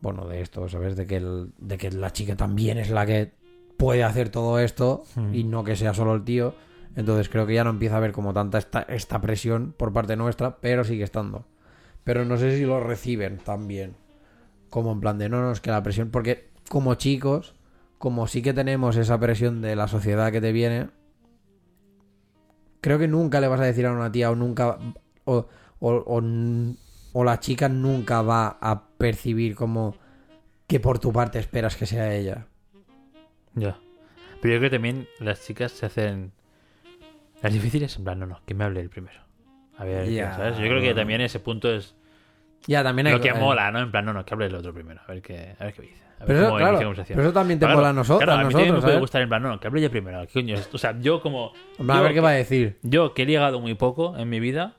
bueno, 0.00 0.26
de 0.28 0.40
esto, 0.40 0.68
¿sabes? 0.68 0.96
De 0.96 1.06
que, 1.06 1.16
el- 1.16 1.50
de 1.58 1.76
que 1.76 1.90
la 1.90 2.12
chica 2.12 2.36
también 2.36 2.78
es 2.78 2.90
la 2.90 3.04
que 3.04 3.32
puede 3.76 4.04
hacer 4.04 4.28
todo 4.28 4.58
esto 4.60 5.02
Hmm. 5.16 5.34
y 5.34 5.44
no 5.44 5.64
que 5.64 5.76
sea 5.76 5.92
solo 5.94 6.14
el 6.14 6.24
tío. 6.24 6.54
Entonces 6.96 7.28
creo 7.28 7.46
que 7.46 7.54
ya 7.54 7.64
no 7.64 7.70
empieza 7.70 7.94
a 7.96 7.98
haber 7.98 8.12
como 8.12 8.32
tanta 8.32 8.58
esta, 8.58 8.82
esta 8.82 9.20
presión 9.20 9.74
por 9.76 9.92
parte 9.92 10.16
nuestra, 10.16 10.58
pero 10.60 10.84
sigue 10.84 11.04
estando. 11.04 11.44
Pero 12.04 12.24
no 12.24 12.36
sé 12.36 12.56
si 12.56 12.64
lo 12.64 12.80
reciben 12.80 13.38
tan 13.38 13.66
bien. 13.68 13.94
Como 14.70 14.92
en 14.92 15.00
plan 15.00 15.18
de 15.18 15.28
no, 15.28 15.40
no, 15.42 15.50
es 15.52 15.60
que 15.60 15.70
la 15.70 15.82
presión. 15.82 16.10
Porque 16.10 16.48
como 16.68 16.94
chicos, 16.94 17.54
como 17.98 18.26
sí 18.26 18.40
que 18.42 18.52
tenemos 18.54 18.96
esa 18.96 19.18
presión 19.18 19.60
de 19.62 19.76
la 19.76 19.88
sociedad 19.88 20.30
que 20.32 20.40
te 20.40 20.52
viene, 20.52 20.88
creo 22.88 22.98
que 22.98 23.08
nunca 23.08 23.40
le 23.40 23.48
vas 23.48 23.60
a 23.60 23.64
decir 23.64 23.84
a 23.84 23.92
una 23.92 24.10
tía 24.10 24.30
o 24.30 24.34
nunca. 24.34 24.78
O, 25.24 25.46
o, 25.80 25.90
o, 25.90 26.22
o 27.12 27.24
la 27.24 27.38
chica 27.38 27.68
nunca 27.68 28.22
va 28.22 28.58
a 28.60 28.88
percibir 28.96 29.54
como 29.54 29.94
que 30.66 30.80
por 30.80 30.98
tu 30.98 31.12
parte 31.12 31.38
esperas 31.38 31.76
que 31.76 31.84
sea 31.84 32.14
ella. 32.14 32.46
Ya. 33.54 33.78
Pero 34.40 34.54
yo 34.54 34.60
creo 34.60 34.70
que 34.70 34.76
también 34.76 35.08
las 35.20 35.44
chicas 35.44 35.72
se 35.72 35.84
hacen 35.86 36.32
las 37.42 37.52
difíciles 37.52 37.96
en 37.96 38.04
plan, 38.04 38.18
no, 38.18 38.26
no, 38.26 38.40
que 38.46 38.54
me 38.54 38.64
hable 38.64 38.80
el 38.80 38.88
primero. 38.88 39.20
A 39.76 39.84
ver, 39.84 40.10
Ya, 40.10 40.34
¿sabes? 40.34 40.56
Yo 40.56 40.64
creo 40.64 40.80
que 40.80 40.94
también 40.94 41.20
ese 41.20 41.40
punto 41.40 41.70
es 41.72 41.94
Ya, 42.66 42.82
también 42.82 43.06
hay 43.06 43.14
lo 43.14 43.20
que 43.20 43.28
eh, 43.28 43.34
mola, 43.34 43.70
¿no? 43.70 43.80
En 43.80 43.90
plan, 43.90 44.04
no, 44.04 44.12
no, 44.12 44.24
que 44.24 44.34
hable 44.34 44.46
el 44.46 44.54
otro 44.54 44.74
primero. 44.74 45.00
A 45.06 45.12
ver 45.12 45.22
qué, 45.22 45.54
a 45.58 45.64
ver 45.64 45.72
qué 45.74 45.82
dice. 45.82 46.02
A 46.20 46.24
ver 46.24 46.26
Pero 46.26 46.40
eso, 46.40 46.56
claro, 46.56 46.78
pero 47.08 47.22
eso 47.22 47.32
también 47.32 47.58
te 47.60 47.64
Claro, 47.66 47.78
mola 47.78 47.90
a 47.90 47.92
nosotros. 47.92 48.24
claro, 48.24 48.32
a 48.32 48.34
a 48.34 48.38
mí 48.38 48.48
me 48.48 48.52
nosotros, 48.52 48.80
puede 48.80 48.92
¿sabes? 48.92 49.00
gustar 49.00 49.22
en 49.22 49.28
plan, 49.28 49.42
no, 49.42 49.48
no, 49.50 49.60
que 49.60 49.68
hable 49.68 49.80
yo 49.80 49.90
primero. 49.90 50.20
¿qué 50.26 50.32
coño 50.32 50.54
es? 50.56 50.68
O 50.74 50.78
sea, 50.78 50.98
yo 50.98 51.20
como... 51.22 51.52
En 51.78 51.86
plan, 51.86 51.98
a 51.98 52.00
yo 52.00 52.04
ver 52.04 52.14
qué 52.14 52.20
va 52.20 52.30
a 52.30 52.32
decir. 52.32 52.76
Yo, 52.82 53.14
que 53.14 53.22
he 53.22 53.26
ligado 53.26 53.60
muy 53.60 53.74
poco 53.74 54.16
en 54.18 54.28
mi 54.28 54.40
vida, 54.40 54.74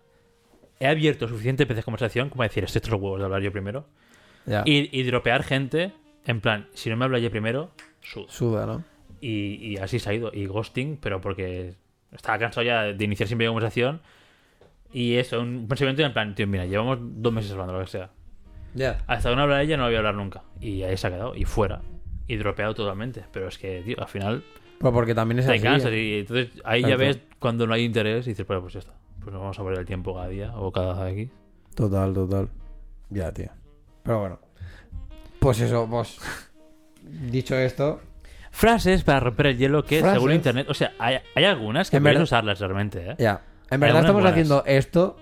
he 0.80 0.88
abierto 0.88 1.28
suficiente 1.30 1.64
veces 1.66 1.86
conversación 1.86 2.30
como 2.30 2.44
a 2.44 2.48
decir, 2.48 2.64
estos 2.66 2.90
los 2.90 3.02
huevos 3.02 3.20
de 3.20 3.26
hablar 3.26 3.42
yo 3.42 3.52
primero. 3.54 3.86
Ya. 4.46 4.64
Y, 4.66 4.90
y 4.98 5.04
dropear 5.04 5.44
gente, 5.44 5.94
en 6.26 6.42
plan, 6.42 6.68
si 6.74 6.90
no 6.90 6.98
me 6.98 7.06
habla 7.06 7.20
yo 7.20 7.32
primero, 7.32 7.72
sudo. 8.02 8.26
Suda, 8.30 8.66
¿no? 8.66 8.84
Y, 9.22 9.56
y 9.74 9.78
así 9.78 10.00
se 10.00 10.10
ha 10.10 10.14
ido. 10.14 10.32
Y 10.34 10.46
ghosting, 10.46 10.98
pero 11.02 11.22
porque 11.22 11.76
estaba 12.12 12.38
cansado 12.38 12.66
ya 12.66 12.84
de 12.84 13.04
iniciar 13.06 13.28
siempre 13.28 13.48
conversación. 13.48 14.02
Y 14.92 15.16
eso, 15.16 15.40
un 15.42 15.68
pensamiento 15.68 16.02
en 16.04 16.14
plan, 16.14 16.34
tío, 16.36 16.48
mira, 16.48 16.66
llevamos 16.66 16.98
dos 17.02 17.32
meses 17.34 17.52
hablando, 17.52 17.74
lo 17.74 17.82
que 17.82 17.88
sea. 17.88 18.10
Ya. 18.74 19.04
Hasta 19.08 19.30
que 19.30 19.36
no 19.36 19.42
habla 19.44 19.62
ella, 19.62 19.78
no 19.78 19.84
la 19.84 19.90
voy 19.90 19.96
a 19.96 20.00
hablar 20.00 20.16
nunca. 20.16 20.44
Y 20.60 20.84
ahí 20.84 20.98
se 20.98 21.08
ha 21.08 21.10
quedado, 21.12 21.36
y 21.36 21.46
fuera. 21.46 21.82
Y 22.28 22.36
dropeado 22.38 22.74
totalmente. 22.74 23.24
Pero 23.32 23.48
es 23.48 23.58
que, 23.58 23.82
tío, 23.84 23.98
al 24.00 24.08
final 24.08 24.44
Pues 24.80 24.94
porque 24.94 25.14
también 25.16 25.40
es 25.40 25.46
te 25.48 25.54
así. 25.54 25.62
cansas. 25.62 25.92
¿eh? 25.92 26.00
Y 26.02 26.20
entonces 26.20 26.50
ahí 26.64 26.82
ya 26.82 26.90
Exacto. 26.90 27.04
ves 27.06 27.20
cuando 27.40 27.68
no 27.68 27.74
hay 27.74 27.84
interés 27.84 28.26
y 28.28 28.32
dices, 28.32 28.46
bueno, 28.48 28.62
pues 28.62 28.74
ya 28.74 28.80
está. 28.80 28.94
Pues 29.20 29.32
nos 29.34 29.42
vamos 29.42 29.60
a 29.60 29.64
poner 29.64 29.80
el 29.80 29.86
tiempo 29.86 30.14
cada 30.16 30.28
día 30.28 30.54
o 30.56 30.72
cada 30.72 31.10
X. 31.12 31.30
Total, 31.76 32.14
total. 32.14 32.50
Ya, 33.10 33.32
tío. 33.34 33.50
Pero 34.04 34.20
bueno. 34.20 34.40
Pues 35.40 35.60
eso, 35.62 35.88
pues. 35.90 36.20
Dicho 37.04 37.56
esto. 37.56 38.02
Frases 38.52 39.04
para 39.04 39.20
romper 39.20 39.48
el 39.48 39.58
hielo 39.58 39.84
que, 39.84 40.00
Frases. 40.00 40.16
según 40.18 40.34
internet, 40.34 40.68
o 40.70 40.74
sea, 40.74 40.94
hay, 41.00 41.18
hay 41.36 41.44
algunas 41.46 41.90
que 41.90 42.02
puedes 42.02 42.20
usarlas 42.20 42.60
realmente, 42.60 43.12
¿eh? 43.12 43.16
Ya. 43.20 43.42
En 43.72 43.80
verdad 43.80 44.00
estamos 44.02 44.22
buenas. 44.22 44.32
haciendo 44.32 44.64
esto 44.66 45.18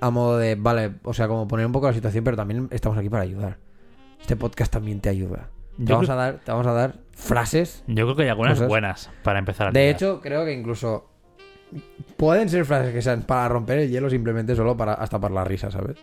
a 0.00 0.10
modo 0.10 0.38
de. 0.38 0.54
Vale, 0.56 0.94
o 1.04 1.14
sea, 1.14 1.28
como 1.28 1.46
poner 1.48 1.66
un 1.66 1.72
poco 1.72 1.86
la 1.86 1.92
situación, 1.92 2.24
pero 2.24 2.36
también 2.36 2.68
estamos 2.70 2.98
aquí 2.98 3.08
para 3.08 3.22
ayudar. 3.22 3.58
Este 4.20 4.36
podcast 4.36 4.72
también 4.72 5.00
te 5.00 5.08
ayuda. 5.08 5.50
Te 5.76 5.92
vamos, 5.92 6.06
creo- 6.06 6.18
a 6.18 6.22
dar, 6.22 6.38
te 6.40 6.50
vamos 6.52 6.66
a 6.66 6.72
dar 6.72 6.94
frases. 7.12 7.82
Yo 7.86 8.04
creo 8.04 8.16
que 8.16 8.22
hay 8.22 8.28
algunas 8.28 8.54
Cosas. 8.54 8.68
buenas 8.68 9.10
para 9.22 9.38
empezar 9.38 9.68
a 9.68 9.70
De 9.72 9.90
hecho, 9.90 10.20
creo 10.20 10.44
que 10.44 10.52
incluso. 10.52 11.10
Pueden 12.16 12.48
ser 12.48 12.64
frases 12.64 12.92
que 12.92 13.02
sean 13.02 13.22
para 13.22 13.48
romper 13.48 13.78
el 13.80 13.90
hielo 13.90 14.08
simplemente 14.08 14.54
solo 14.54 14.76
para 14.76 14.94
hasta 14.94 15.18
para 15.18 15.34
la 15.34 15.44
risa, 15.44 15.70
¿sabes? 15.72 15.96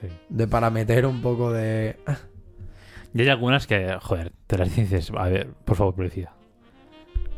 Sí. 0.00 0.08
De 0.28 0.46
para 0.46 0.68
meter 0.70 1.06
un 1.06 1.22
poco 1.22 1.50
de. 1.52 1.96
ah, 2.06 2.18
Y 3.14 3.22
hay 3.22 3.28
algunas 3.28 3.66
que, 3.66 3.96
joder, 4.02 4.32
te 4.46 4.58
las 4.58 4.74
dices, 4.76 5.10
a 5.16 5.24
ver, 5.28 5.48
por 5.64 5.76
favor, 5.76 5.94
policía. 5.94 6.32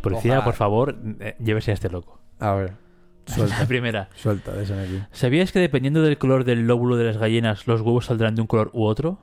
Policía, 0.01 0.33
Ojalá. 0.33 0.45
por 0.45 0.55
favor, 0.55 0.97
eh, 1.21 1.37
llévese 1.39 1.71
a 1.71 1.75
este 1.75 1.89
loco. 1.91 2.21
A 2.41 2.53
ver. 2.55 2.73
La 3.29 3.35
Suelta, 3.35 3.67
primera. 3.67 4.09
suelta, 4.15 4.53
déjame 4.53 4.83
aquí. 4.83 5.03
¿Sabías 5.13 5.51
que 5.53 5.59
dependiendo 5.59 6.01
del 6.03 6.17
color 6.19 6.45
del 6.45 6.67
lóbulo 6.67 6.97
de 6.97 7.05
las 7.05 7.17
gallinas, 7.19 7.67
los 7.67 7.81
huevos 7.81 8.07
saldrán 8.07 8.35
de 8.37 8.41
un 8.43 8.47
color 8.47 8.71
u 8.73 8.85
otro? 8.85 9.19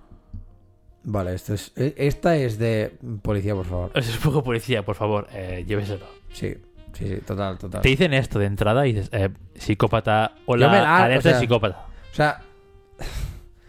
Vale, 1.06 1.34
esto 1.34 1.54
es, 1.54 1.72
e- 1.76 1.96
esta 1.98 2.36
es 2.36 2.58
de 2.58 2.94
policía, 3.22 3.56
por 3.56 3.66
favor. 3.66 3.92
Es 3.96 4.18
poco 4.18 4.44
policía, 4.44 4.84
por 4.84 4.96
favor, 4.96 5.28
eh, 5.34 5.63
lléveselo. 5.68 6.06
Sí, 6.34 6.54
sí, 6.94 7.08
sí, 7.08 7.16
total, 7.26 7.58
total. 7.58 7.82
Te 7.82 7.89
dicen 7.89 8.13
esto 8.13 8.39
de 8.39 8.46
entrada 8.46 8.86
y 8.88 8.94
dices, 8.94 9.10
eh, 9.13 9.30
psicópata, 9.56 10.34
hola, 10.46 10.68
la- 10.68 10.98
alerta 11.04 11.20
o 11.20 11.22
sea- 11.22 11.34
de 11.34 11.39
psicópata. 11.39 11.86
O 12.12 12.16
sea, 12.16 12.42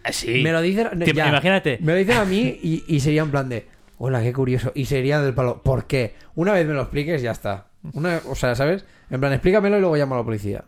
Eh, 0.06 0.12
Sí. 0.12 0.42
me 0.42 0.52
lo 0.52 0.60
dicen. 0.60 0.98
Te- 0.98 1.14
ya, 1.14 1.28
Imagínate. 1.30 1.78
me 1.80 1.92
lo 1.92 1.98
dicen 1.98 2.18
a 2.18 2.24
mí 2.26 2.58
y, 2.62 2.84
y 2.86 3.00
sería 3.00 3.22
en 3.22 3.30
plan 3.30 3.48
de. 3.48 3.66
Hola, 3.96 4.20
qué 4.22 4.34
curioso. 4.34 4.70
Y 4.74 4.84
sería 4.84 5.20
del 5.22 5.32
palo. 5.32 5.62
¿Por 5.62 5.86
qué? 5.86 6.14
Una 6.34 6.52
vez 6.52 6.66
me 6.66 6.74
lo 6.74 6.82
expliques, 6.82 7.22
ya 7.22 7.30
está. 7.30 7.68
Una, 7.92 8.20
o 8.28 8.34
sea, 8.34 8.54
¿sabes? 8.54 8.84
En 9.10 9.20
plan, 9.20 9.32
explícamelo 9.32 9.76
y 9.76 9.80
luego 9.80 9.96
llamo 9.96 10.14
a 10.14 10.18
la 10.18 10.24
policía. 10.24 10.64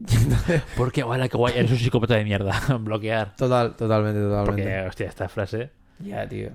Porque, 0.76 1.02
hola, 1.02 1.28
qué 1.28 1.36
guay, 1.36 1.54
eres 1.56 1.70
un 1.70 1.78
psicópata 1.78 2.14
de 2.14 2.24
mierda. 2.24 2.60
Bloquear. 2.80 3.34
Total, 3.36 3.76
totalmente, 3.76 4.20
totalmente. 4.20 4.62
Porque, 4.62 4.88
hostia, 4.88 5.06
esta 5.08 5.28
frase. 5.28 5.70
Ya, 6.00 6.26
tío. 6.28 6.50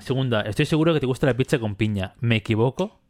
Segunda, 0.00 0.42
estoy 0.42 0.66
seguro 0.66 0.94
que 0.94 1.00
te 1.00 1.06
gusta 1.06 1.26
la 1.26 1.34
pizza 1.34 1.58
con 1.58 1.76
piña. 1.76 2.14
¿Me 2.20 2.36
equivoco? 2.36 3.00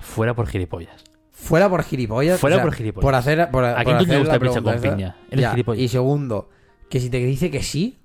Fuera 0.00 0.34
por 0.34 0.46
gilipollas. 0.46 1.04
Fuera 1.32 1.68
por 1.68 1.82
gilipollas. 1.82 2.40
Fuera 2.40 2.56
o 2.56 2.58
sea, 2.58 2.64
por 2.64 2.74
gilipollas. 2.74 3.02
Por 3.04 3.14
hacer. 3.14 3.50
Por, 3.50 3.64
¿A 3.64 3.84
quién 3.84 3.96
hacer 3.96 4.18
gusta 4.18 4.34
la 4.34 4.40
pizza 4.40 4.60
con 4.60 4.74
esa. 4.74 4.82
piña? 4.90 5.16
Eres 5.30 5.42
Ya, 5.42 5.50
gilipollas. 5.52 5.82
Y 5.82 5.88
segundo, 5.88 6.50
que 6.90 7.00
si 7.00 7.10
te 7.10 7.18
dice 7.18 7.50
que 7.50 7.62
sí. 7.62 7.98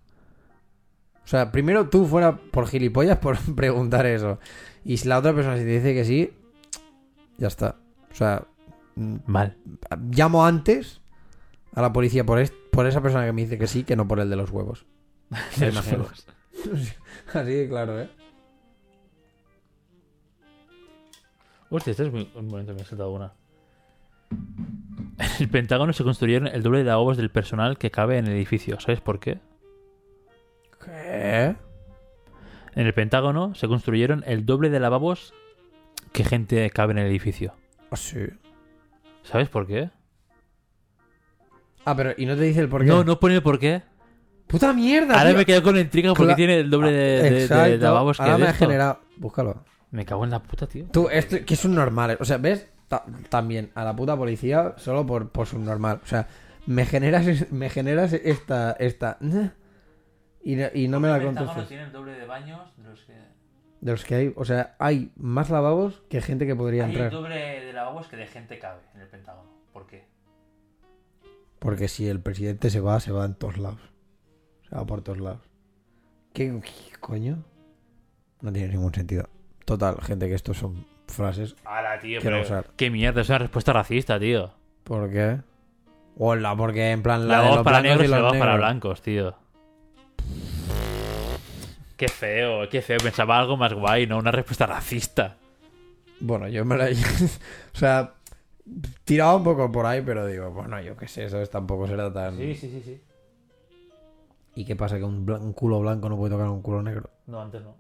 O 1.24 1.28
sea, 1.28 1.52
primero 1.52 1.90
tú 1.90 2.06
fuera 2.06 2.36
por 2.36 2.68
gilipollas 2.68 3.18
por 3.18 3.38
preguntar 3.56 4.06
eso. 4.06 4.40
Y 4.86 4.98
si 4.98 5.08
la 5.08 5.20
otra 5.20 5.34
persona 5.34 5.58
si 5.58 5.64
te 5.64 5.70
dice 5.70 5.94
que 5.94 6.06
sí, 6.06 6.34
ya 7.38 7.48
está. 7.48 7.78
O 8.12 8.16
sea, 8.16 8.46
mm, 8.96 9.18
Mal. 9.26 9.58
llamo 10.12 10.46
antes 10.46 11.02
a 11.74 11.82
la 11.82 11.94
policía 11.94 12.26
por, 12.26 12.44
por 12.72 12.86
esa 12.86 13.02
persona 13.02 13.26
que 13.26 13.32
me 13.32 13.44
dice 13.44 13.58
que 13.58 13.68
sí, 13.68 13.84
que 13.84 13.96
no 13.96 14.08
por 14.08 14.20
el 14.20 14.30
de 14.30 14.36
los 14.36 14.52
huevos. 14.52 14.86
Me 15.60 15.70
imagino. 15.70 16.06
Así 17.34 17.52
de 17.52 17.68
claro, 17.68 18.02
¿eh? 18.02 18.10
Hostia, 21.70 21.92
este 21.92 22.04
es 22.04 22.12
muy 22.12 22.30
un 22.36 22.48
momento, 22.48 22.76
me 22.76 22.82
he 22.82 22.86
saltado 22.86 23.12
una. 23.12 23.34
En 24.30 25.30
el 25.40 25.50
Pentágono 25.50 25.92
se 25.92 26.04
construyeron 26.04 26.48
el 26.48 26.62
doble 26.62 26.80
de 26.80 26.84
lavabos 26.86 27.18
del 27.18 27.32
personal 27.32 27.80
que 27.80 27.90
cabe 27.90 28.20
en 28.20 28.28
el 28.28 28.34
edificio. 28.34 28.80
¿Sabes 28.80 29.02
por 29.02 29.20
qué? 29.20 29.40
¿Qué? 30.84 31.56
En 32.76 32.88
el 32.88 32.94
Pentágono 32.94 33.54
se 33.56 33.68
construyeron 33.68 34.24
el 34.28 34.46
doble 34.46 34.70
de 34.70 34.80
lavabos 34.80 35.34
que 36.12 36.24
gente 36.24 36.70
cabe 36.72 36.92
en 36.94 37.00
el 37.00 37.08
edificio. 37.08 37.54
Ah, 37.92 37.96
sí. 37.98 38.20
¿Sabes 39.24 39.50
por 39.50 39.68
qué? 39.68 39.90
Ah, 41.86 41.96
pero 41.96 42.14
¿y 42.18 42.26
no 42.26 42.36
te 42.36 42.42
dice 42.44 42.62
el 42.62 42.70
por 42.70 42.82
qué? 42.82 42.88
No, 42.88 43.04
no 43.04 43.20
pone 43.20 43.36
el 43.36 43.44
por 43.44 43.60
qué. 43.60 43.82
¡Puta 44.48 44.74
mierda! 44.74 45.16
Ahora 45.18 45.30
tío! 45.30 45.38
me 45.38 45.46
quedo 45.46 45.64
con 45.64 45.76
la 45.76 45.82
intriga 45.82 46.14
porque 46.14 46.34
Cla- 46.34 46.36
tiene 46.36 46.60
el 46.60 46.70
doble 46.70 46.92
de, 46.92 47.22
de- 47.24 47.32
de 47.32 47.42
Exacto. 47.44 47.78
lavabos 47.78 48.18
que 48.18 48.24
Ahora 48.24 48.38
me 48.38 48.44
de 48.44 48.50
ha 48.50 48.54
generado... 48.54 49.00
Búscalo. 49.18 49.64
Me 49.92 50.06
cago 50.06 50.24
en 50.24 50.32
la 50.32 50.42
puta, 50.42 50.68
tío. 50.68 50.86
Tú, 50.92 51.08
esto, 51.10 51.38
que 51.46 51.54
es 51.54 51.66
un 51.66 51.76
normal. 51.76 52.18
O 52.20 52.26
sea, 52.26 52.38
¿ves? 52.38 52.68
Ta- 52.88 53.06
también 53.30 53.72
a 53.76 53.84
la 53.84 53.96
puta 53.96 54.16
policía 54.18 54.74
solo 54.78 55.06
por, 55.06 55.30
por 55.30 55.48
su 55.48 55.60
normal. 55.60 56.00
O 56.04 56.08
sea, 56.08 56.28
me 56.66 56.86
generas, 56.86 57.26
me 57.52 57.70
generas 57.70 58.14
esta... 58.14 58.72
esta 58.80 59.18
y, 60.44 60.56
no- 60.56 60.68
y 60.74 60.88
no 60.88 61.00
me 61.00 61.08
la 61.08 61.22
contestas. 61.22 61.68
tiene 61.68 61.84
el 61.84 61.92
doble 61.92 62.14
de 62.14 62.26
baños 62.26 62.62
de 62.78 62.84
los 62.90 63.02
que... 63.04 63.14
De 63.82 63.92
los 63.92 64.04
que 64.06 64.16
hay... 64.16 64.34
O 64.36 64.46
sea, 64.46 64.76
hay 64.80 65.12
más 65.16 65.50
lavabos 65.50 66.04
que 66.10 66.22
gente 66.22 66.46
que 66.46 66.56
podría 66.56 66.86
entrar. 66.86 67.12
doble 67.12 67.36
de 67.66 67.74
lavabos 67.74 68.08
que 68.08 68.16
de 68.18 68.28
gente 68.28 68.60
cabe 68.60 68.82
en 68.96 69.02
el 69.02 69.08
Pentágono. 69.08 69.50
¿Por 69.74 69.88
qué? 69.88 70.06
Porque 71.60 71.88
si 71.88 72.08
el 72.08 72.20
presidente 72.20 72.70
se 72.70 72.80
va, 72.80 73.00
se 73.00 73.12
va 73.12 73.26
en 73.26 73.36
todos 73.36 73.58
lados. 73.58 73.80
Se 74.70 74.76
va 74.76 74.86
por 74.86 75.02
todos 75.02 75.20
lados. 75.20 75.42
¿Qué, 76.34 76.60
qué 76.62 76.98
coño? 77.00 77.44
No 78.42 78.52
tiene 78.52 78.70
ningún 78.70 78.94
sentido. 78.94 79.30
Total, 79.66 80.02
gente, 80.02 80.28
que 80.28 80.36
estos 80.36 80.58
son 80.58 80.86
frases. 81.08 81.56
Hala, 81.64 82.00
tío, 82.00 82.20
Quiero 82.20 82.38
pero... 82.38 82.46
usar. 82.46 82.70
Qué 82.76 82.90
mierda, 82.90 83.22
es 83.22 83.30
una 83.30 83.38
respuesta 83.40 83.72
racista, 83.72 84.20
tío. 84.20 84.52
¿Por 84.84 85.10
qué? 85.10 85.40
Hola, 86.18 86.56
porque 86.56 86.92
en 86.92 87.02
plan 87.02 87.28
la 87.28 87.36
de 87.36 87.42
Lavabos 87.42 87.56
los 87.58 87.64
para 87.66 87.82
negros 87.82 88.02
y 88.02 88.06
y 88.06 88.08
los 88.10 88.18
lavabos 88.18 88.38
para 88.38 88.52
negros. 88.52 88.70
blancos, 88.70 89.02
tío. 89.02 89.36
Qué 92.04 92.10
feo, 92.10 92.68
qué 92.70 92.82
feo. 92.82 92.98
Pensaba 93.02 93.40
algo 93.40 93.56
más 93.56 93.74
guay, 93.74 94.08
¿no? 94.08 94.18
Una 94.18 94.30
respuesta 94.32 94.66
racista. 94.66 95.38
Bueno, 96.20 96.50
yo 96.50 96.66
me 96.66 96.76
la... 96.76 96.86
o 97.74 97.78
sea, 97.78 98.16
tiraba 99.06 99.38
un 99.38 99.44
poco 99.46 99.72
por 99.72 99.86
ahí, 99.86 100.02
pero 100.06 100.28
digo, 100.28 100.52
bueno, 100.52 100.82
yo 100.82 100.98
qué 100.98 101.08
sé, 101.08 101.24
eso 101.24 101.42
es- 101.42 101.50
tampoco 101.50 101.88
será 101.88 102.12
tan... 102.12 102.36
sí, 102.38 102.56
sí, 102.56 102.82
sí. 102.84 103.02
¿Y 104.56 104.66
qué 104.66 104.76
pasa? 104.76 104.98
¿Que 104.98 105.06
un, 105.06 105.26
blan- 105.26 105.40
un 105.42 105.54
culo 105.54 105.80
blanco 105.80 106.10
no 106.10 106.18
puede 106.18 106.32
tocar 106.32 106.48
a 106.48 106.52
un 106.52 106.62
culo 106.62 106.84
negro? 106.84 107.10
No, 107.26 107.42
antes 107.42 107.62
no. 107.62 107.78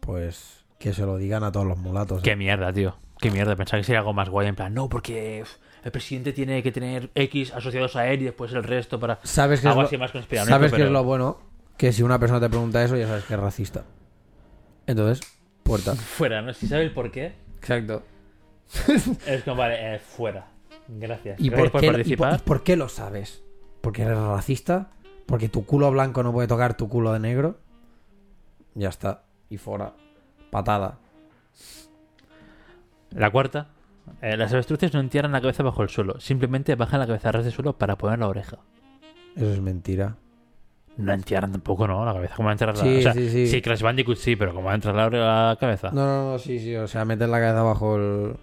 Pues 0.00 0.64
que 0.78 0.92
se 0.92 1.02
lo 1.04 1.16
digan 1.16 1.42
a 1.42 1.50
todos 1.50 1.66
los 1.66 1.78
mulatos. 1.78 2.18
¿eh? 2.20 2.22
Qué 2.22 2.36
mierda, 2.36 2.72
tío. 2.72 2.96
Qué 3.20 3.32
mierda. 3.32 3.56
Pensaba 3.56 3.80
que 3.80 3.84
sería 3.84 3.98
algo 3.98 4.12
más 4.12 4.28
guay. 4.28 4.46
En 4.46 4.54
plan, 4.54 4.72
no, 4.72 4.88
porque 4.88 5.40
uf, 5.42 5.56
el 5.82 5.90
presidente 5.90 6.32
tiene 6.32 6.62
que 6.62 6.70
tener 6.70 7.10
X 7.16 7.52
asociados 7.52 7.96
a 7.96 8.06
él 8.08 8.22
y 8.22 8.24
después 8.26 8.52
el 8.52 8.62
resto 8.62 9.00
para. 9.00 9.18
¿Sabes 9.24 9.60
qué 9.60 9.66
es 9.66 9.70
Algo 9.70 9.82
lo... 9.82 9.88
así 9.88 9.98
más 9.98 10.12
conspiranoico, 10.12 10.54
¿Sabes 10.54 10.70
qué 10.70 10.76
pero- 10.76 10.86
es 10.86 10.92
lo 10.92 11.02
bueno? 11.04 11.53
Que 11.76 11.92
si 11.92 12.02
una 12.02 12.18
persona 12.18 12.40
te 12.40 12.48
pregunta 12.48 12.82
eso, 12.84 12.96
ya 12.96 13.06
sabes 13.06 13.24
que 13.24 13.34
es 13.34 13.40
racista. 13.40 13.84
Entonces, 14.86 15.26
puerta. 15.62 15.94
Fuera, 15.94 16.40
¿no? 16.42 16.52
Si 16.54 16.66
sabe 16.68 16.82
el 16.84 16.92
por 16.92 17.10
qué. 17.10 17.34
Exacto. 17.58 18.02
Es 19.26 19.42
como, 19.44 19.56
vale, 19.56 19.94
eh, 19.94 19.98
fuera. 19.98 20.48
Gracias. 20.88 21.40
¿Y 21.40 21.48
Gracias 21.48 21.70
por, 21.70 21.80
qué, 21.80 21.86
y 21.86 21.90
participar. 21.90 22.30
por- 22.30 22.38
y 22.40 22.42
por 22.44 22.62
qué 22.62 22.76
lo 22.76 22.88
sabes? 22.88 23.42
¿Porque 23.80 24.02
eres 24.02 24.16
racista? 24.18 24.90
¿Porque 25.26 25.48
tu 25.48 25.64
culo 25.66 25.90
blanco 25.90 26.22
no 26.22 26.32
puede 26.32 26.46
tocar 26.48 26.76
tu 26.76 26.88
culo 26.88 27.12
de 27.12 27.20
negro? 27.20 27.58
Ya 28.74 28.88
está. 28.88 29.24
Y 29.50 29.56
fuera. 29.58 29.94
Patada. 30.50 30.98
La 33.10 33.30
cuarta. 33.30 33.68
eh, 34.20 34.36
las 34.36 34.52
avestruces 34.52 34.92
no 34.92 35.00
entierran 35.00 35.32
la 35.32 35.40
cabeza 35.40 35.62
bajo 35.62 35.82
el 35.82 35.88
suelo. 35.88 36.20
Simplemente 36.20 36.74
bajan 36.74 37.00
la 37.00 37.06
cabeza 37.06 37.28
a 37.30 37.32
ras 37.32 37.44
de 37.44 37.50
suelo 37.50 37.78
para 37.78 37.96
poner 37.96 38.18
la 38.18 38.28
oreja. 38.28 38.58
Eso 39.36 39.52
es 39.52 39.60
mentira. 39.60 40.16
No 40.96 41.12
entierran 41.12 41.50
tampoco, 41.52 41.88
¿no? 41.88 42.04
La 42.04 42.12
cabeza. 42.12 42.34
¿Cómo 42.36 42.46
va 42.46 42.52
a 42.52 42.54
entrar 42.54 42.76
la 42.76 42.82
Sí, 42.82 42.98
o 42.98 43.02
sea, 43.02 43.12
sí, 43.14 43.28
sí. 43.28 43.46
Sí, 43.48 43.60
Crash 43.62 43.82
Bandicoot 43.82 44.16
sí, 44.16 44.36
pero 44.36 44.54
¿cómo 44.54 44.66
va 44.66 44.72
a 44.72 44.74
entrar 44.76 44.94
la, 44.94 45.08
la 45.50 45.56
cabeza? 45.58 45.90
No, 45.92 46.04
no, 46.06 46.32
no, 46.32 46.38
sí, 46.38 46.58
sí. 46.60 46.76
O 46.76 46.86
sea, 46.86 47.04
meter 47.04 47.28
la 47.28 47.40
cabeza 47.40 47.62
bajo 47.62 47.96
el. 47.96 48.36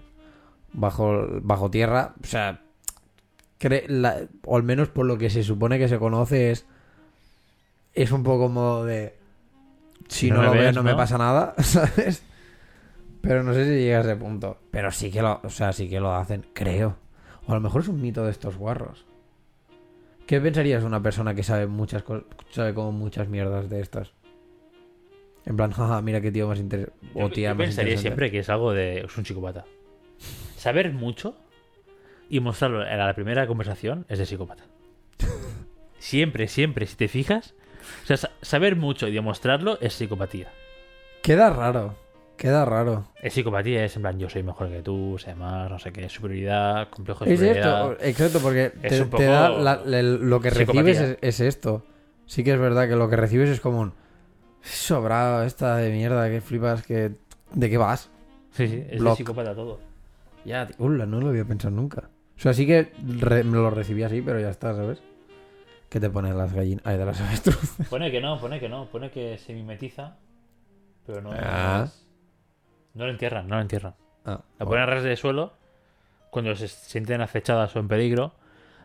Bajo, 0.73 1.11
el- 1.13 1.39
bajo 1.41 1.71
tierra. 1.71 2.13
O 2.21 2.27
sea. 2.27 2.59
cre- 3.59 3.85
la- 3.87 4.17
o 4.45 4.57
al 4.57 4.63
menos 4.63 4.89
por 4.89 5.05
lo 5.05 5.17
que 5.17 5.29
se 5.29 5.43
supone 5.43 5.79
que 5.79 5.87
se 5.87 5.97
conoce 5.99 6.51
es. 6.51 6.65
Es 7.93 8.11
un 8.11 8.23
poco 8.23 8.43
como 8.45 8.83
de. 8.83 9.15
Si, 10.09 10.29
no, 10.29 10.39
me 10.39 10.43
lo 10.45 10.51
veo, 10.51 10.61
ves, 10.63 10.75
no, 10.75 10.83
me 10.83 10.91
¿no? 10.91 10.97
pasa 10.97 11.17
nada, 11.17 11.53
¿sabes? 11.59 12.23
Pero 13.21 13.43
no 13.43 13.53
sé 13.53 13.63
si 13.65 13.71
llega 13.83 13.99
a 13.99 14.01
ese 14.01 14.15
punto. 14.17 14.57
Pero 14.71 14.91
sí 14.91 15.09
que 15.09 15.21
lo. 15.21 15.39
O 15.43 15.49
sea, 15.49 15.71
sí 15.71 15.87
que 15.89 15.99
lo 16.01 16.13
hacen, 16.13 16.45
creo. 16.53 16.97
O 17.47 17.51
a 17.51 17.55
lo 17.55 17.61
mejor 17.61 17.81
es 17.81 17.87
un 17.87 18.01
mito 18.01 18.25
de 18.25 18.31
estos 18.31 18.57
guarros. 18.57 19.05
¿Qué 20.25 20.39
pensarías 20.39 20.81
de 20.81 20.87
una 20.87 21.01
persona 21.01 21.33
que 21.35 21.43
sabe 21.43 21.67
muchas 21.67 22.03
cosas. 22.03 22.23
Sabe 22.51 22.73
como 22.73 22.91
muchas 22.91 23.27
mierdas 23.27 23.69
de 23.69 23.81
estas? 23.81 24.13
En 25.45 25.57
plan, 25.57 25.71
jaja, 25.71 26.01
mira 26.01 26.21
qué 26.21 26.31
tío 26.31 26.47
más 26.47 26.59
interesante. 26.59 26.97
Yo, 27.15 27.25
O 27.25 27.29
tía 27.29 27.49
yo 27.49 27.55
más 27.55 27.65
pensaría 27.65 27.97
siempre 27.97 28.31
que 28.31 28.39
es 28.39 28.49
algo 28.49 28.71
de. 28.73 28.99
Es 29.01 29.17
un 29.17 29.25
psicópata. 29.25 29.65
Saber 30.55 30.93
mucho 30.93 31.35
y 32.29 32.39
mostrarlo 32.39 32.85
en 32.85 32.97
la 32.97 33.13
primera 33.13 33.47
conversación 33.47 34.05
es 34.07 34.19
de 34.19 34.25
psicópata. 34.25 34.63
Siempre, 35.99 36.47
siempre, 36.47 36.87
si 36.87 36.95
te 36.95 37.07
fijas. 37.07 37.53
O 38.03 38.07
sea, 38.07 38.17
sa- 38.17 38.31
saber 38.41 38.75
mucho 38.75 39.07
y 39.07 39.11
demostrarlo 39.13 39.77
es 39.81 39.93
psicopatía. 39.93 40.47
Queda 41.21 41.51
raro. 41.51 41.95
Queda 42.41 42.65
raro. 42.65 43.03
Es 43.21 43.33
psicopatía, 43.35 43.85
es 43.85 43.95
en 43.95 44.01
plan, 44.01 44.17
yo 44.17 44.27
soy 44.27 44.41
mejor 44.41 44.67
que 44.69 44.81
tú, 44.81 45.15
sé 45.19 45.35
más, 45.35 45.69
no 45.69 45.77
sé 45.77 45.91
qué, 45.91 46.09
superioridad, 46.09 46.89
complejo 46.89 47.23
de 47.23 47.33
Es 47.35 47.39
superioridad. 47.39 47.91
esto, 47.91 48.03
exacto, 48.03 48.39
porque 48.39 48.71
Es 48.81 49.09
te, 49.11 49.25
da 49.25 49.49
la- 49.49 49.79
la- 49.85 50.01
lo 50.01 50.41
que 50.41 50.49
recibes 50.49 50.99
es, 50.99 51.17
es 51.21 51.39
esto. 51.39 51.83
Sí 52.25 52.43
que 52.43 52.53
es 52.53 52.59
verdad 52.59 52.87
que 52.89 52.95
lo 52.95 53.09
que 53.11 53.15
recibes 53.15 53.47
es 53.49 53.59
como 53.61 53.81
un 53.81 53.93
sobrado 54.61 55.43
esta 55.43 55.75
de 55.77 55.91
mierda 55.91 56.29
que 56.31 56.41
flipas 56.41 56.81
que 56.83 57.11
de 57.53 57.69
qué 57.69 57.77
vas. 57.77 58.09
Sí, 58.53 58.67
sí, 58.67 58.83
es 58.89 59.03
de 59.03 59.15
psicópata 59.15 59.53
todo. 59.53 59.79
Ya, 60.43 60.65
tío, 60.65 60.75
hola, 60.79 61.05
no 61.05 61.21
lo 61.21 61.29
había 61.29 61.45
pensado 61.45 61.75
nunca. 61.75 62.09
O 62.37 62.39
sea, 62.41 62.53
sí 62.55 62.65
que 62.65 62.91
re- 63.19 63.43
me 63.43 63.57
lo 63.57 63.69
recibí 63.69 64.01
así, 64.01 64.21
pero 64.23 64.39
ya 64.39 64.49
está, 64.49 64.73
¿sabes? 64.73 64.99
¿Qué 65.89 65.99
te 65.99 66.09
ponen 66.09 66.35
las 66.37 66.53
gallinas? 66.53 66.83
Ay, 66.87 66.97
de 66.97 67.05
las 67.05 67.21
avestruces. 67.21 67.87
Pone 67.87 68.09
que 68.09 68.19
no, 68.19 68.39
pone 68.39 68.59
que 68.59 68.67
no, 68.67 68.87
pone 68.87 69.11
que 69.11 69.37
se 69.37 69.53
mimetiza, 69.53 70.15
pero 71.05 71.21
no. 71.21 71.29
Ah. 71.33 71.83
es- 71.85 72.00
No 72.93 73.05
lo 73.05 73.11
entierran, 73.11 73.47
no 73.47 73.55
lo 73.55 73.61
entierran. 73.61 73.93
Ah, 74.25 74.41
La 74.59 74.65
ponen 74.65 74.83
a 74.83 74.85
ras 74.85 75.03
de 75.03 75.15
suelo 75.15 75.53
cuando 76.29 76.55
se 76.55 76.67
sienten 76.67 77.21
acechadas 77.21 77.75
o 77.75 77.79
en 77.79 77.87
peligro, 77.87 78.33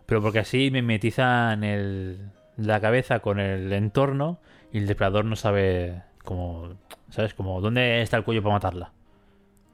pero 0.07 0.23
porque 0.23 0.38
así 0.40 0.71
mimetizan 0.71 1.62
el, 1.64 2.31
la 2.57 2.81
cabeza 2.81 3.21
con 3.21 3.38
el 3.40 3.73
entorno 3.73 4.38
y 4.73 4.79
el 4.79 4.87
depredador 4.87 5.25
no 5.25 5.37
sabe 5.37 6.03
cómo, 6.25 6.71
¿sabes? 7.11 7.35
Como 7.35 7.61
dónde 7.61 8.03
está 8.03 8.16
el 8.16 8.25
cuello 8.25 8.42
para 8.42 8.55
matarla. 8.55 8.92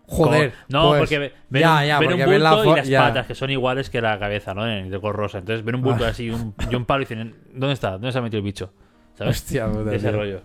Joder. 0.09 0.53
Como- 0.53 0.63
no, 0.69 0.89
pues, 0.91 0.99
porque 1.01 1.19
ve- 1.19 1.33
ven, 1.49 1.63
ya, 1.63 1.77
un, 1.81 1.87
ya, 1.87 1.99
ven 2.01 2.09
porque 2.11 2.25
un 2.25 2.31
ven 2.31 2.43
la 2.43 2.55
bulto 2.55 2.73
y 2.73 2.77
las 2.77 2.89
ya. 2.89 3.01
patas 3.01 3.27
que 3.27 3.35
son 3.35 3.51
iguales 3.51 3.89
que 3.89 4.01
la 4.01 4.19
cabeza, 4.19 4.53
¿no? 4.53 4.65
De 4.65 5.01
color 5.01 5.17
rosa. 5.17 5.39
Entonces 5.39 5.65
ven 5.65 5.77
un 5.77 5.83
bulto 5.83 6.05
Ah. 6.05 6.09
así 6.09 6.29
un, 6.31 6.55
y 6.71 6.75
un 6.75 6.85
palo 6.85 7.03
y 7.03 7.05
dicen, 7.05 7.35
¿dónde 7.55 7.73
está? 7.75 7.93
¿Dónde 7.93 8.13
se 8.13 8.19
ha 8.19 8.23
metido 8.23 8.39
el 8.39 8.45
bicho? 8.45 8.73
¿Sabes? 9.15 9.37
Hostia, 9.37 9.69
puta, 9.71 9.95
ese 9.95 10.09
tío. 10.09 10.19
rollo. 10.19 10.41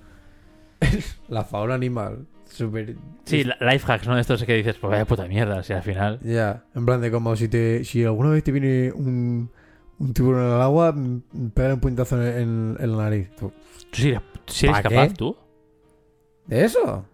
La 1.29 1.43
fauna 1.43 1.73
animal. 1.73 2.25
Súper. 2.57 2.95
Sí, 3.25 3.43
life 3.43 3.91
hacks, 3.91 4.07
¿no? 4.07 4.15
De 4.15 4.21
estos 4.21 4.43
que 4.43 4.53
dices, 4.55 4.75
pues 4.81 4.91
vaya 4.91 5.05
puta 5.05 5.27
mierda, 5.27 5.61
si 5.63 5.73
al 5.73 5.83
final... 5.83 6.19
Ya, 6.23 6.63
en 6.75 6.85
plan 6.85 6.99
de 7.01 7.11
como 7.11 7.35
si 7.35 7.47
te 7.47 7.83
si 7.83 8.03
alguna 8.03 8.29
vez 8.31 8.43
te 8.43 8.51
viene 8.51 8.91
un, 8.91 9.51
un 9.99 10.13
tiburón 10.13 10.47
en 10.47 10.55
el 10.55 10.61
agua, 10.61 10.91
mm, 10.91 11.49
pegar 11.53 11.73
un 11.75 11.79
puñetazo 11.79 12.21
en, 12.21 12.37
en- 12.41 12.77
en 12.79 12.97
la 12.97 13.03
nariz. 13.03 13.29
Tú, 13.37 13.49
¿Tú 13.49 13.53
sí 14.47 14.65
eres, 14.65 14.77
¿Pa' 14.77 14.83
capaz, 14.83 15.07
qué? 15.09 15.13
tú? 15.13 15.37
¿De 16.45 16.63
eso? 16.65 17.05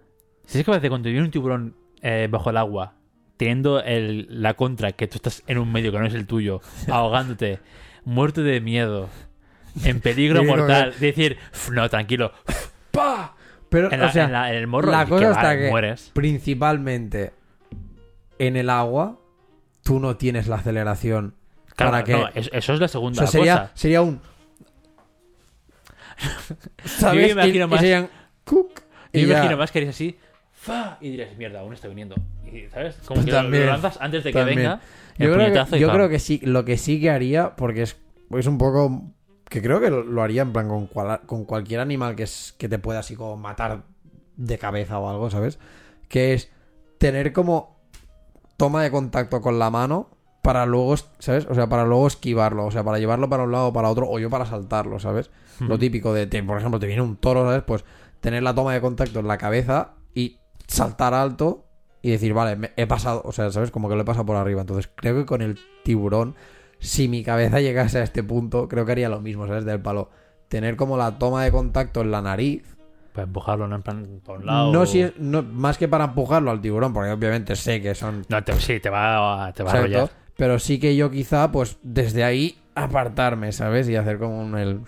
Si 0.45 0.57
eres 0.57 0.65
capaz 0.65 0.79
de 0.79 0.89
cuando 0.89 1.09
viene 1.09 1.25
un 1.25 1.31
tiburón 1.31 1.75
eh, 2.01 2.27
bajo 2.29 2.49
el 2.49 2.57
agua, 2.57 2.93
teniendo 3.37 3.81
el, 3.83 4.27
la 4.41 4.53
contra, 4.53 4.91
que 4.91 5.07
tú 5.07 5.15
estás 5.17 5.43
en 5.47 5.57
un 5.57 5.71
medio 5.71 5.91
que 5.91 5.99
no 5.99 6.05
es 6.05 6.13
el 6.13 6.27
tuyo, 6.27 6.61
ahogándote, 6.89 7.59
muerto 8.05 8.43
de 8.43 8.61
miedo, 8.61 9.09
en 9.83 9.99
peligro 10.01 10.43
mortal, 10.43 10.93
decir, 10.99 11.37
"Uf, 11.53 11.71
no, 11.71 11.89
tranquilo, 11.89 12.31
¡Pah! 12.91 13.32
Pero, 13.73 13.91
en, 13.91 13.99
la- 13.99 14.05
o 14.07 14.11
sea, 14.11 14.25
en 14.25 14.31
la- 14.31 14.49
en 14.51 14.55
el 14.57 14.67
morro, 14.67 14.91
la 14.91 15.05
cosa 15.05 15.25
que 15.25 15.31
está 15.31 15.57
que- 15.57 15.69
mueres. 15.69 16.11
principalmente 16.13 17.33
en 18.39 18.55
el 18.55 18.69
agua, 18.69 19.19
tú 19.83 19.99
no 19.99 20.15
tienes 20.15 20.47
la 20.47 20.55
aceleración. 20.57 21.33
Claro, 21.75 21.91
para 21.91 22.03
que- 22.03 22.13
no, 22.13 22.29
eso 22.33 22.73
es 22.73 22.79
la 22.79 22.85
O 22.85 22.89
segunda 22.89 23.17
sea, 23.23 23.27
sería, 23.27 23.53
cosa. 23.61 23.71
sería 23.73 24.01
un. 24.03 24.21
¿Sabes? 26.85 27.21
Yo 27.31 27.35
me 27.35 27.41
imagino 27.43 27.65
y, 27.65 27.67
y 27.67 27.67
más- 27.67 27.79
serían. 27.79 28.09
¡cuc! 28.45 28.81
Yo 29.13 29.19
y 29.21 29.25
me 29.25 29.31
imagino 29.33 29.57
más 29.57 29.71
que 29.71 29.79
eres 29.79 29.89
así, 29.91 30.17
¡fa! 30.53 30.97
y 31.01 31.09
dirías, 31.11 31.35
mierda, 31.37 31.59
aún 31.61 31.73
está 31.73 31.87
viniendo. 31.87 32.15
Y, 32.45 32.67
¿Sabes? 32.69 32.95
Como 33.05 33.23
que 33.23 33.31
lo- 33.31 33.37
También, 33.37 33.65
lo 33.65 33.71
lanzas 33.71 33.97
antes 34.01 34.23
de 34.23 34.31
que 34.31 34.37
también. 34.39 34.57
venga. 34.59 34.79
el 35.17 35.27
Yo, 35.27 35.33
creo 35.33 35.65
que, 35.65 35.79
yo 35.79 35.87
pam. 35.87 35.95
creo 35.97 36.09
que 36.09 36.19
sí, 36.19 36.39
lo 36.43 36.65
que 36.65 36.77
sí 36.77 36.99
que 37.01 37.09
haría, 37.09 37.55
porque 37.55 37.83
es, 37.83 37.97
es 38.37 38.47
un 38.47 38.57
poco. 38.57 39.03
Que 39.53 39.61
creo 39.61 39.79
que 39.79 39.91
lo, 39.91 40.01
lo 40.03 40.23
haría 40.23 40.41
en 40.41 40.51
plan 40.51 40.67
con, 40.67 40.87
cual- 40.87 41.21
con 41.27 41.45
cualquier 41.45 41.79
animal 41.79 42.15
que, 42.15 42.23
es, 42.23 42.55
que 42.57 42.67
te 42.67 42.79
pueda 42.79 42.99
así 43.01 43.15
como 43.15 43.37
matar 43.37 43.83
de 44.35 44.57
cabeza 44.57 44.97
o 44.97 45.07
algo, 45.07 45.29
¿sabes? 45.29 45.59
Que 46.09 46.33
es 46.33 46.49
tener 46.97 47.33
como 47.33 47.77
toma 48.57 48.81
de 48.81 48.89
contacto 48.89 49.41
con 49.41 49.59
la 49.59 49.69
mano 49.69 50.09
para 50.41 50.65
luego, 50.65 50.95
¿sabes? 51.19 51.45
O 51.51 51.53
sea, 51.53 51.67
para 51.69 51.85
luego 51.85 52.07
esquivarlo, 52.07 52.65
o 52.65 52.71
sea, 52.71 52.83
para 52.83 52.97
llevarlo 52.97 53.29
para 53.29 53.43
un 53.43 53.51
lado 53.51 53.67
o 53.67 53.73
para 53.73 53.89
otro, 53.89 54.09
o 54.09 54.17
yo 54.17 54.31
para 54.31 54.47
saltarlo, 54.47 54.99
¿sabes? 54.99 55.29
Lo 55.59 55.67
Ujú. 55.75 55.77
típico 55.77 56.13
de, 56.15 56.25
te- 56.25 56.41
por 56.41 56.57
ejemplo, 56.57 56.79
te 56.79 56.87
viene 56.87 57.03
un 57.03 57.15
toro, 57.17 57.43
¿sabes? 57.45 57.61
Pues 57.61 57.85
tener 58.21 58.41
la 58.41 58.55
toma 58.55 58.73
de 58.73 58.81
contacto 58.81 59.19
en 59.19 59.27
la 59.27 59.37
cabeza 59.37 59.91
y 60.15 60.39
saltar 60.67 61.13
alto 61.13 61.65
y 62.01 62.09
decir, 62.09 62.33
vale, 62.33 62.55
me- 62.55 62.71
he 62.75 62.87
pasado, 62.87 63.21
o 63.23 63.31
sea, 63.31 63.51
¿sabes? 63.51 63.69
Como 63.69 63.87
que 63.87 63.93
lo 63.95 64.01
he 64.01 64.05
pasado 64.05 64.25
por 64.25 64.35
arriba. 64.35 64.61
Entonces, 64.61 64.89
creo 64.95 65.15
que 65.15 65.27
con 65.27 65.43
el 65.43 65.59
tiburón, 65.83 66.33
si 66.83 67.07
mi 67.07 67.23
cabeza 67.23 67.59
llegase 67.61 67.99
a 67.99 68.03
este 68.03 68.23
punto, 68.23 68.67
creo 68.67 68.85
que 68.85 68.91
haría 68.91 69.09
lo 69.09 69.21
mismo, 69.21 69.47
¿sabes? 69.47 69.65
Del 69.65 69.79
palo. 69.81 70.09
Tener 70.49 70.75
como 70.75 70.97
la 70.97 71.17
toma 71.17 71.43
de 71.43 71.51
contacto 71.51 72.01
en 72.01 72.11
la 72.11 72.21
nariz. 72.21 72.63
Para 73.13 73.25
empujarlo, 73.25 73.67
¿no? 73.67 73.75
En 73.75 73.81
plan, 73.83 74.21
por 74.23 74.39
un 74.39 74.45
lado. 74.45 74.71
No 74.73 74.85
si 74.85 75.01
es, 75.01 75.13
no, 75.17 75.43
más 75.43 75.77
que 75.77 75.87
para 75.87 76.05
empujarlo 76.05 76.51
al 76.51 76.61
tiburón, 76.61 76.93
porque 76.93 77.11
obviamente 77.11 77.55
sé 77.55 77.81
que 77.81 77.95
son 77.95 78.25
No, 78.27 78.43
te, 78.43 78.53
sí, 78.59 78.79
te 78.79 78.89
va, 78.89 79.45
a- 79.47 79.53
te 79.53 79.63
va 79.63 79.71
a 79.71 79.73
arrollar. 79.77 80.09
Pero 80.35 80.57
sí 80.59 80.79
que 80.79 80.95
yo 80.95 81.09
quizá, 81.11 81.51
pues, 81.51 81.77
desde 81.83 82.23
ahí 82.23 82.57
apartarme, 82.75 83.51
¿sabes? 83.51 83.87
Y 83.87 83.95
hacer 83.95 84.17
como 84.17 84.41
un 84.41 84.57
el... 84.57 84.79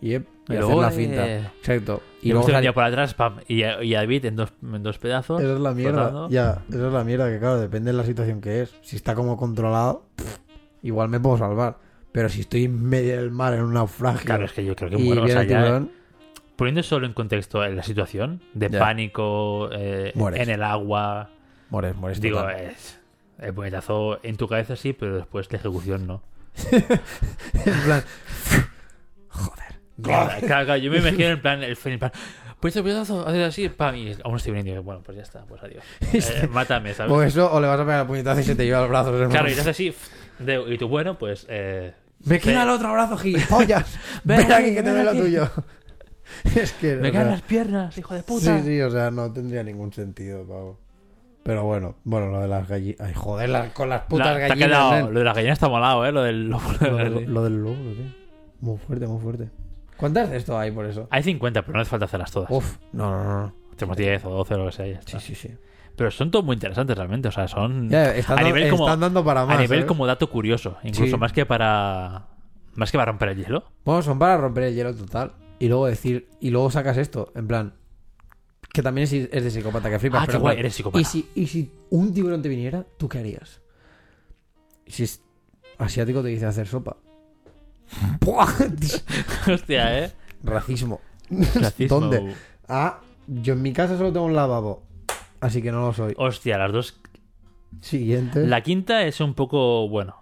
Y, 0.00 0.14
y 0.16 0.56
hacer 0.56 0.76
la 0.76 0.90
finta. 0.90 1.26
eh, 1.26 1.48
Exacto. 1.60 2.02
Y 2.20 2.28
Y 2.28 2.32
luego 2.32 2.46
por 2.74 2.84
atrás, 2.84 3.14
pam, 3.14 3.36
y, 3.48 3.62
a- 3.62 3.82
y 3.82 3.94
a 3.94 4.00
David 4.00 4.26
en 4.26 4.36
dos, 4.36 4.52
en 4.62 4.82
dos 4.82 4.98
pedazos. 4.98 5.40
Esa 5.40 5.54
es 5.54 5.60
la 5.60 5.72
mierda. 5.72 5.92
flotando. 6.10 6.28
Ya, 6.30 6.62
esa 6.68 6.86
es 6.88 6.92
la 6.92 7.04
mierda, 7.04 7.30
que 7.30 7.38
claro, 7.38 7.60
depende 7.60 7.92
de 7.92 7.96
la 7.96 8.04
situación 8.04 8.40
que 8.40 8.62
es. 8.62 8.74
Si 8.82 8.96
está 8.96 9.14
como 9.14 9.36
controlado, 9.36 10.04
pff, 10.16 10.38
igual 10.84 11.08
me 11.08 11.18
puedo 11.18 11.38
salvar. 11.38 11.78
Pero 12.12 12.28
si 12.28 12.42
estoy 12.42 12.64
en 12.64 12.84
medio 12.84 13.16
del 13.16 13.32
mar 13.32 13.54
en 13.54 13.62
un 13.62 13.74
naufragio 13.74 14.24
Claro, 14.24 14.44
es 14.44 14.52
que 14.52 14.64
yo 14.64 14.76
creo 14.76 14.88
que 14.90 14.98
muero. 14.98 15.24
O 15.24 15.26
sea, 15.26 15.42
ya, 15.42 15.58
tiburón, 15.64 15.90
poniendo 16.54 16.82
solo 16.84 17.06
en 17.06 17.12
contexto 17.12 17.66
la 17.66 17.82
situación 17.82 18.40
de 18.52 18.70
Ya. 18.70 18.78
pánico 18.78 19.68
eh, 19.72 20.12
en 20.14 20.50
el 20.50 20.62
agua, 20.62 21.30
mueres, 21.70 21.96
mueres 21.96 22.20
digo, 22.20 22.38
total. 22.38 22.60
es 22.60 23.00
el 23.40 23.52
puñetazo 23.52 24.20
en 24.22 24.36
tu 24.36 24.46
cabeza 24.46 24.76
sí, 24.76 24.92
pero 24.92 25.16
después 25.16 25.50
la 25.50 25.58
ejecución 25.58 26.06
no. 26.06 26.22
en 26.70 27.80
plan... 27.84 28.04
Joder. 29.28 29.64
Claro, 30.02 30.30
claro, 30.44 30.76
yo 30.76 30.90
me 30.90 30.98
imagino 30.98 31.28
en 31.28 31.40
plan, 31.40 31.62
el 31.62 31.78
en 31.84 31.98
plan, 32.00 32.10
pues 32.58 32.74
el 32.74 32.82
puñetazo, 32.82 33.28
haces 33.28 33.46
así, 33.46 33.68
pam, 33.68 33.94
y 33.94 34.12
aún 34.24 34.36
estoy 34.36 34.52
viniendo. 34.52 34.82
Bueno, 34.82 35.02
pues 35.04 35.16
ya 35.16 35.22
está, 35.22 35.44
pues 35.44 35.62
adiós. 35.62 35.84
Eh, 36.12 36.48
mátame, 36.50 36.94
¿sabes? 36.94 37.12
O 37.12 37.22
eso, 37.22 37.52
o 37.52 37.60
le 37.60 37.68
vas 37.68 37.78
a 37.78 37.84
pegar 37.84 38.00
el 38.00 38.06
puñetazo 38.08 38.40
y 38.40 38.42
se 38.42 38.56
te 38.56 38.64
lleva 38.64 38.82
el 38.82 38.88
brazo. 38.88 39.10
hermano. 39.10 39.30
Claro, 39.30 39.48
y 39.48 39.52
haces 39.52 39.68
así, 39.68 39.94
de- 40.38 40.74
y 40.74 40.78
tú, 40.78 40.88
bueno, 40.88 41.18
pues. 41.18 41.46
Eh, 41.48 41.92
Me 42.24 42.38
queda 42.40 42.62
el 42.64 42.70
otro 42.70 42.92
brazo, 42.92 43.16
gilipollas. 43.16 43.98
Ven 44.24 44.38
Ven 44.38 44.52
aquí 44.52 44.74
que 44.74 44.82
te 44.82 44.90
doy 44.90 45.04
lo 45.04 45.12
tuyo. 45.12 45.50
es 46.56 46.72
que... 46.72 46.96
me 46.96 47.10
sea, 47.10 47.24
las 47.24 47.42
piernas, 47.42 47.96
hijo 47.98 48.14
de 48.14 48.22
puta. 48.22 48.58
Sí, 48.58 48.64
sí, 48.64 48.80
o 48.80 48.90
sea, 48.90 49.10
no 49.10 49.32
tendría 49.32 49.62
ningún 49.62 49.92
sentido, 49.92 50.46
pavo. 50.46 50.78
Pero 51.42 51.64
bueno, 51.64 51.96
bueno, 52.04 52.28
lo 52.30 52.40
de 52.40 52.48
las 52.48 52.66
gallinas. 52.66 53.00
Ay, 53.00 53.12
joder, 53.14 53.50
las- 53.50 53.72
con 53.72 53.88
las 53.90 54.02
putas 54.02 54.26
La- 54.28 54.38
gallinas. 54.38 54.68
quedado- 54.68 55.10
lo 55.10 55.18
de 55.18 55.24
la 55.24 55.34
gallina 55.34 55.52
está 55.52 55.68
molado, 55.68 56.06
¿eh? 56.06 56.12
Lo 56.12 56.22
del 56.22 56.48
lobo. 56.48 56.62
Lo, 56.80 56.96
de- 56.96 57.26
lo 57.26 57.44
del 57.44 57.56
lobo, 57.62 57.74
tío. 57.74 58.14
Muy 58.60 58.78
fuerte, 58.78 59.06
muy 59.06 59.20
fuerte. 59.20 59.50
¿Cuántas 59.98 60.30
de 60.30 60.38
esto 60.38 60.58
hay 60.58 60.70
por 60.70 60.86
eso? 60.86 61.06
Hay 61.10 61.22
50, 61.22 61.62
pero 61.62 61.74
no 61.74 61.80
hace 61.82 61.90
falta 61.90 62.06
hacerlas 62.06 62.30
todas. 62.32 62.50
Uf, 62.50 62.78
no, 62.92 63.10
no, 63.10 63.24
no. 63.24 63.40
no. 63.42 63.54
Tenemos 63.76 63.96
10 63.96 64.24
o 64.24 64.30
12 64.30 64.54
o 64.54 64.58
lo 64.58 64.66
que 64.66 64.72
sea. 64.72 64.86
ya 64.86 64.98
está. 64.98 65.20
Sí, 65.20 65.34
sí, 65.34 65.48
sí. 65.48 65.54
Pero 65.96 66.10
son 66.10 66.30
todos 66.30 66.44
muy 66.44 66.54
interesantes 66.54 66.96
realmente. 66.96 67.28
O 67.28 67.32
sea, 67.32 67.46
son. 67.48 67.88
Ya, 67.88 68.14
están, 68.14 68.38
a 68.38 68.42
dando- 68.42 68.54
nivel 68.56 68.70
como, 68.70 68.86
están 68.86 69.00
dando 69.00 69.24
para 69.24 69.46
más. 69.46 69.56
a 69.56 69.60
nivel 69.60 69.80
¿sabes? 69.80 69.84
como 69.88 70.06
dato 70.06 70.28
curioso. 70.28 70.76
Incluso 70.82 71.12
Sí. 71.12 71.16
más 71.20 71.32
que 71.32 71.46
para. 71.46 72.26
Más 72.74 72.90
que 72.90 72.98
para 72.98 73.12
romper 73.12 73.28
el 73.30 73.38
hielo. 73.44 73.64
Bueno, 73.84 74.02
son 74.02 74.18
para 74.18 74.36
romper 74.36 74.64
el 74.64 74.74
hielo 74.74 74.94
total. 74.94 75.32
Y 75.60 75.68
luego 75.68 75.86
decir. 75.86 76.28
Y 76.40 76.50
luego 76.50 76.70
sacas 76.70 76.96
esto. 76.96 77.32
En 77.36 77.46
plan. 77.46 77.74
Que 78.72 78.82
también 78.82 79.04
es, 79.04 79.12
es 79.12 79.44
de 79.44 79.50
psicópata, 79.52 79.88
que 79.88 80.00
flipas. 80.00 80.22
Ah, 80.22 80.26
pero 80.26 80.38
qué 80.38 80.42
guay, 80.42 80.58
eres 80.58 80.74
psicópata. 80.74 81.00
¿y 81.00 81.04
si, 81.04 81.28
y 81.36 81.46
si 81.46 81.70
un 81.90 82.12
tiburón 82.12 82.42
te 82.42 82.48
viniera, 82.48 82.84
¿tú 82.98 83.08
qué 83.08 83.18
harías? 83.20 83.60
Si 84.88 85.04
es 85.04 85.22
asiático 85.78 86.22
te 86.22 86.28
dice 86.28 86.46
hacer 86.46 86.66
sopa. 86.66 86.96
Hostia, 89.48 89.98
¿eh? 90.04 90.12
Racismo. 90.42 91.00
Racismo. 91.30 92.00
¿Dónde? 92.00 92.34
Ah, 92.68 93.00
yo 93.26 93.52
en 93.54 93.62
mi 93.62 93.72
casa 93.72 93.96
solo 93.96 94.12
tengo 94.12 94.26
un 94.26 94.34
lavabo. 94.34 94.82
Así 95.44 95.60
que 95.62 95.70
no 95.70 95.80
lo 95.86 95.92
soy. 95.92 96.14
Hostia, 96.16 96.56
las 96.58 96.72
dos. 96.72 97.00
Siguiente. 97.80 98.46
La 98.46 98.62
quinta 98.62 99.02
es 99.04 99.20
un 99.20 99.34
poco. 99.34 99.88
Bueno. 99.88 100.16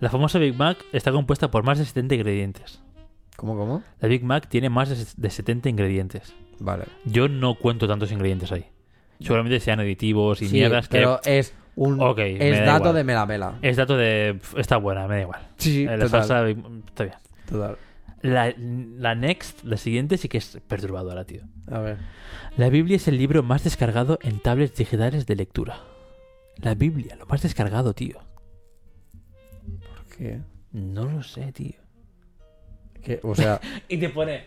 La 0.00 0.10
famosa 0.10 0.38
Big 0.38 0.56
Mac 0.56 0.78
está 0.92 1.12
compuesta 1.12 1.50
por 1.50 1.64
más 1.64 1.78
de 1.78 1.84
70 1.84 2.14
ingredientes. 2.16 2.82
¿Cómo, 3.36 3.56
cómo? 3.56 3.82
La 4.00 4.08
Big 4.08 4.24
Mac 4.24 4.48
tiene 4.48 4.68
más 4.70 4.88
de 4.88 4.96
de 5.16 5.30
70 5.30 5.68
ingredientes. 5.68 6.34
Vale. 6.60 6.84
Yo 7.04 7.28
no 7.28 7.54
cuento 7.56 7.86
tantos 7.88 8.10
ingredientes 8.12 8.52
ahí. 8.52 8.66
Seguramente 9.20 9.60
sean 9.60 9.80
aditivos 9.80 10.40
y 10.42 10.48
Sí, 10.48 10.54
mierdas 10.54 10.88
que. 10.88 10.98
pero 10.98 11.20
es 11.24 11.54
un. 11.76 12.00
Ok, 12.00 12.18
me 12.18 12.50
es 12.50 12.58
da 12.60 12.64
dato 12.64 12.76
igual. 12.84 12.94
de 12.96 13.04
me 13.04 13.14
la 13.14 13.26
pela. 13.26 13.58
Es 13.62 13.76
dato 13.76 13.96
de. 13.96 14.38
Está 14.56 14.76
buena, 14.78 15.06
me 15.06 15.16
da 15.16 15.20
igual. 15.22 15.40
Sí, 15.56 15.70
sí, 15.72 15.82
Eh, 15.84 15.96
La 15.96 16.04
total, 16.06 16.24
salsa 16.24 16.48
está 16.48 17.04
bien. 17.04 17.18
total. 17.46 17.76
La, 18.24 18.54
la 18.56 19.14
next, 19.14 19.64
la 19.64 19.76
siguiente 19.76 20.16
sí 20.16 20.30
que 20.30 20.38
es 20.38 20.58
perturbadora, 20.66 21.24
tío. 21.26 21.42
A 21.70 21.78
ver. 21.80 21.98
La 22.56 22.70
Biblia 22.70 22.96
es 22.96 23.06
el 23.06 23.18
libro 23.18 23.42
más 23.42 23.64
descargado 23.64 24.18
en 24.22 24.40
tablets 24.40 24.78
digitales 24.78 25.26
de 25.26 25.36
lectura. 25.36 25.80
La 26.56 26.74
Biblia, 26.74 27.16
lo 27.16 27.26
más 27.26 27.42
descargado, 27.42 27.92
tío. 27.92 28.20
¿Qué? 30.16 30.40
No 30.72 31.04
lo 31.04 31.22
sé, 31.22 31.52
tío. 31.52 31.74
¿Qué? 33.02 33.20
O 33.22 33.34
sea, 33.34 33.60
Y 33.88 33.98
te 33.98 34.08
pone. 34.08 34.44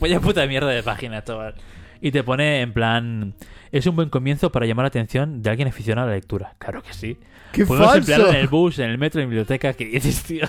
Vaya 0.00 0.18
puta 0.18 0.44
mierda 0.48 0.70
de 0.70 0.82
página, 0.82 1.22
chaval. 1.22 1.54
Y 2.00 2.10
te 2.10 2.24
pone 2.24 2.62
en 2.62 2.72
plan. 2.72 3.34
Es 3.70 3.86
un 3.86 3.94
buen 3.94 4.08
comienzo 4.08 4.50
para 4.50 4.66
llamar 4.66 4.82
la 4.84 4.88
atención 4.88 5.40
de 5.40 5.50
alguien 5.50 5.68
aficionado 5.68 6.08
a 6.08 6.10
la 6.10 6.16
lectura. 6.16 6.56
Claro 6.58 6.82
que 6.82 6.92
sí. 6.92 7.16
¡qué 7.52 7.64
Podemos 7.64 7.90
falso! 7.92 7.98
emplearlo 8.00 8.30
en 8.30 8.40
el 8.40 8.48
bus, 8.48 8.80
en 8.80 8.90
el 8.90 8.98
metro, 8.98 9.20
en 9.20 9.26
la 9.26 9.30
biblioteca. 9.30 9.72
¿Qué 9.74 9.84
dices, 9.84 10.24
tío? 10.24 10.48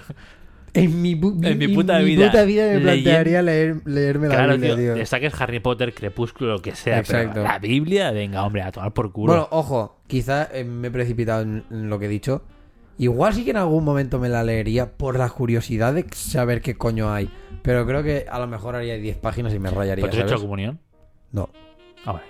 En 0.73 1.01
mi, 1.01 1.15
bu- 1.15 1.45
En 1.45 1.57
mi 1.57 1.65
en 1.65 1.73
puta 1.73 1.99
vida, 1.99 2.27
puta 2.31 2.43
vida 2.45 2.73
me 2.73 2.79
plantearía 2.79 3.41
leer, 3.41 3.81
leerme 3.85 4.27
la 4.27 4.35
Claro, 4.35 4.53
Biblia, 4.53 4.75
tío. 4.75 4.83
tío. 4.85 4.93
Te 4.95 5.05
saques 5.05 5.39
Harry 5.41 5.59
Potter, 5.59 5.93
Crepúsculo, 5.93 6.53
lo 6.53 6.61
que 6.61 6.75
sea. 6.75 6.99
Exacto. 6.99 7.31
Pero 7.35 7.43
la 7.43 7.59
Biblia, 7.59 8.11
venga, 8.11 8.43
hombre, 8.45 8.61
a 8.61 8.71
tomar 8.71 8.93
por 8.93 9.11
culo. 9.11 9.33
Bueno, 9.33 9.47
ojo, 9.51 9.99
quizá 10.07 10.49
eh, 10.53 10.63
me 10.63 10.87
he 10.89 10.91
precipitado 10.91 11.41
en, 11.43 11.63
en 11.71 11.89
lo 11.89 11.97
que 11.99 12.05
he 12.05 12.09
dicho. 12.09 12.43
Igual 12.97 13.33
sí 13.33 13.45
que 13.45 13.51
en 13.51 13.57
algún 13.57 13.83
momento 13.85 14.19
me 14.19 14.27
la 14.29 14.43
leería 14.43 14.91
por 14.97 15.17
la 15.17 15.29
curiosidad 15.29 15.93
de 15.93 16.05
saber 16.13 16.61
qué 16.61 16.75
coño 16.75 17.11
hay. 17.13 17.29
Pero 17.61 17.85
creo 17.85 18.03
que 18.03 18.25
a 18.29 18.39
lo 18.39 18.47
mejor 18.47 18.75
haría 18.75 18.95
10 18.97 19.17
páginas 19.17 19.53
y 19.53 19.59
me 19.59 19.69
rayaría, 19.71 20.03
¿Pero 20.05 20.17
tú 20.17 20.23
has 20.25 20.31
hecho 20.31 20.41
comunión? 20.41 20.79
No. 21.31 21.49
Ah, 22.05 22.11
vale. 22.13 22.25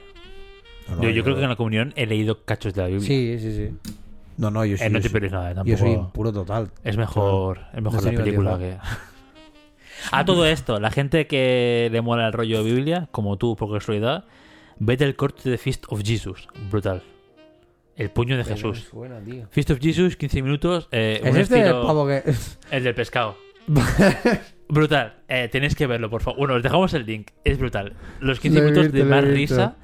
No, 0.88 0.96
no, 0.98 1.04
yo, 1.04 1.10
yo 1.10 1.24
creo 1.24 1.36
que 1.36 1.44
en 1.44 1.50
la 1.50 1.56
comunión 1.56 1.94
he 1.96 2.06
leído 2.06 2.44
cachos 2.46 2.74
de 2.74 2.82
la 2.82 2.88
Biblia. 2.88 3.08
Sí, 3.08 3.38
sí, 3.40 3.52
sí. 3.56 3.92
No, 4.40 4.50
no, 4.52 4.64
yo 4.66 4.78
sí. 4.78 4.84
Eh, 4.86 4.90
no 4.90 5.00
yo 5.00 5.04
te 5.04 5.10
pierdes 5.10 5.32
nada, 5.32 5.48
eh, 5.52 5.54
Yo 5.54 5.56
tampoco. 5.56 5.78
soy 5.80 5.92
impuro 5.92 6.32
total. 6.34 6.72
Es 6.84 6.98
mejor, 6.98 7.60
es 7.74 7.82
mejor 7.82 8.04
No 8.04 8.12
la 8.12 8.18
película 8.24 8.58
que. 8.58 8.78
A 10.12 10.24
todo 10.24 10.46
esto, 10.46 10.80
la 10.80 10.92
gente 10.92 11.28
que 11.28 11.90
le 11.92 12.02
mola 12.02 12.28
el 12.28 12.34
rollo 12.34 12.64
de 12.64 12.72
Biblia, 12.74 13.10
como 13.12 13.38
tú 13.38 13.56
por 13.58 13.72
casualidad, 13.78 14.24
vete 14.80 15.04
el 15.04 15.16
corte 15.18 15.50
de 15.50 15.58
Feast 15.58 15.86
of 15.90 16.02
Jesus. 16.04 16.48
Brutal. 16.72 17.04
El 17.98 18.10
puño 18.10 18.38
de 18.38 18.44
Pero 18.46 18.56
Jesús. 18.56 18.88
suena. 18.90 19.20
Feast 19.52 19.72
of 19.72 19.80
Jesus, 19.82 20.16
15 20.16 20.42
minutos. 20.42 20.88
eh, 20.94 21.20
¿Es 21.22 21.32
un 21.34 21.38
este 21.38 21.56
estilo- 21.60 21.82
el 21.82 21.86
pavo 21.86 22.08
que.? 22.08 22.24
El 22.72 22.84
del 22.86 22.96
pescado. 22.96 23.36
Brutal. 24.70 25.16
Eh, 25.28 25.50
tenéis 25.52 25.76
que 25.76 25.86
verlo, 25.86 26.10
por 26.10 26.22
favor. 26.22 26.40
Bueno, 26.40 26.54
os 26.56 26.64
dejamos 26.64 26.94
el 26.94 27.06
link. 27.06 27.32
Es 27.44 27.58
brutal. 27.58 27.94
Los 28.22 28.40
15 28.40 28.58
Lo 28.60 28.62
he 28.68 28.72
minutos 28.72 28.92
visto, 28.94 29.06
de 29.06 29.12
más 29.12 29.24
risa. 29.26 29.76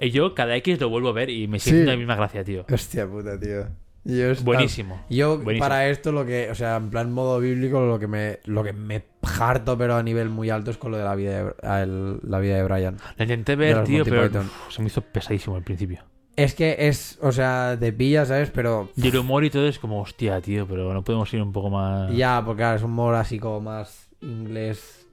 Y 0.00 0.10
yo 0.10 0.34
cada 0.34 0.54
X 0.56 0.80
lo 0.80 0.88
vuelvo 0.90 1.08
a 1.08 1.12
ver 1.12 1.28
y 1.28 1.48
me 1.48 1.58
sigue 1.58 1.80
Sí. 1.80 1.86
la 1.86 1.96
misma 1.96 2.14
gracia, 2.14 2.44
tío. 2.44 2.64
Hostia 2.72 3.06
puta, 3.08 3.38
tío. 3.38 3.66
Yo 4.04 4.34
Buenísimo. 4.42 5.04
Yo 5.10 5.36
Buenísimo. 5.36 5.58
para 5.60 5.88
esto 5.88 6.10
lo 6.10 6.24
que, 6.24 6.48
o 6.50 6.54
sea, 6.54 6.76
en 6.76 6.88
plan 6.90 7.12
modo 7.12 7.38
bíblico, 7.38 7.80
lo 7.80 7.98
que 7.98 8.06
me, 8.06 8.38
lo 8.44 8.64
que 8.64 8.72
me 8.72 9.02
harto 9.38 9.76
pero 9.76 9.96
a 9.96 10.02
nivel 10.02 10.30
muy 10.30 10.48
alto 10.48 10.70
es 10.70 10.78
con 10.78 10.90
lo 10.92 10.96
de 10.98 11.04
la 11.04 11.14
vida 11.14 11.44
de, 11.44 11.82
el- 11.82 12.20
la 12.22 12.38
vida 12.38 12.56
de 12.56 12.62
Brian. 12.64 12.96
La 13.18 13.24
intenté 13.24 13.56
ver, 13.56 13.84
tío, 13.84 13.98
Monty 13.98 14.10
pero 14.10 14.22
Python. 14.28 14.50
se 14.70 14.80
me 14.80 14.86
hizo 14.88 15.02
pesadísimo 15.02 15.56
al 15.56 15.62
principio. 15.62 16.02
Es 16.36 16.54
que 16.54 16.76
es, 16.78 17.18
o 17.20 17.32
sea, 17.32 17.76
te 17.78 17.92
pilla, 17.92 18.24
¿sabes? 18.24 18.50
Pero 18.50 18.88
Y 18.96 19.08
el 19.08 19.18
humor 19.18 19.44
y 19.44 19.50
todo 19.50 19.66
es 19.68 19.78
como, 19.78 20.00
hostia, 20.00 20.40
tío, 20.40 20.66
pero 20.66 20.94
no 20.94 21.04
podemos 21.04 21.32
ir 21.34 21.42
un 21.42 21.52
poco 21.52 21.68
más. 21.68 22.10
ya, 22.14 22.42
porque 22.42 22.60
claro, 22.60 22.76
es 22.76 22.82
un 22.82 22.92
humor 22.92 23.14
así 23.16 23.38
como 23.38 23.60
más 23.60 24.08
inglés. 24.22 25.06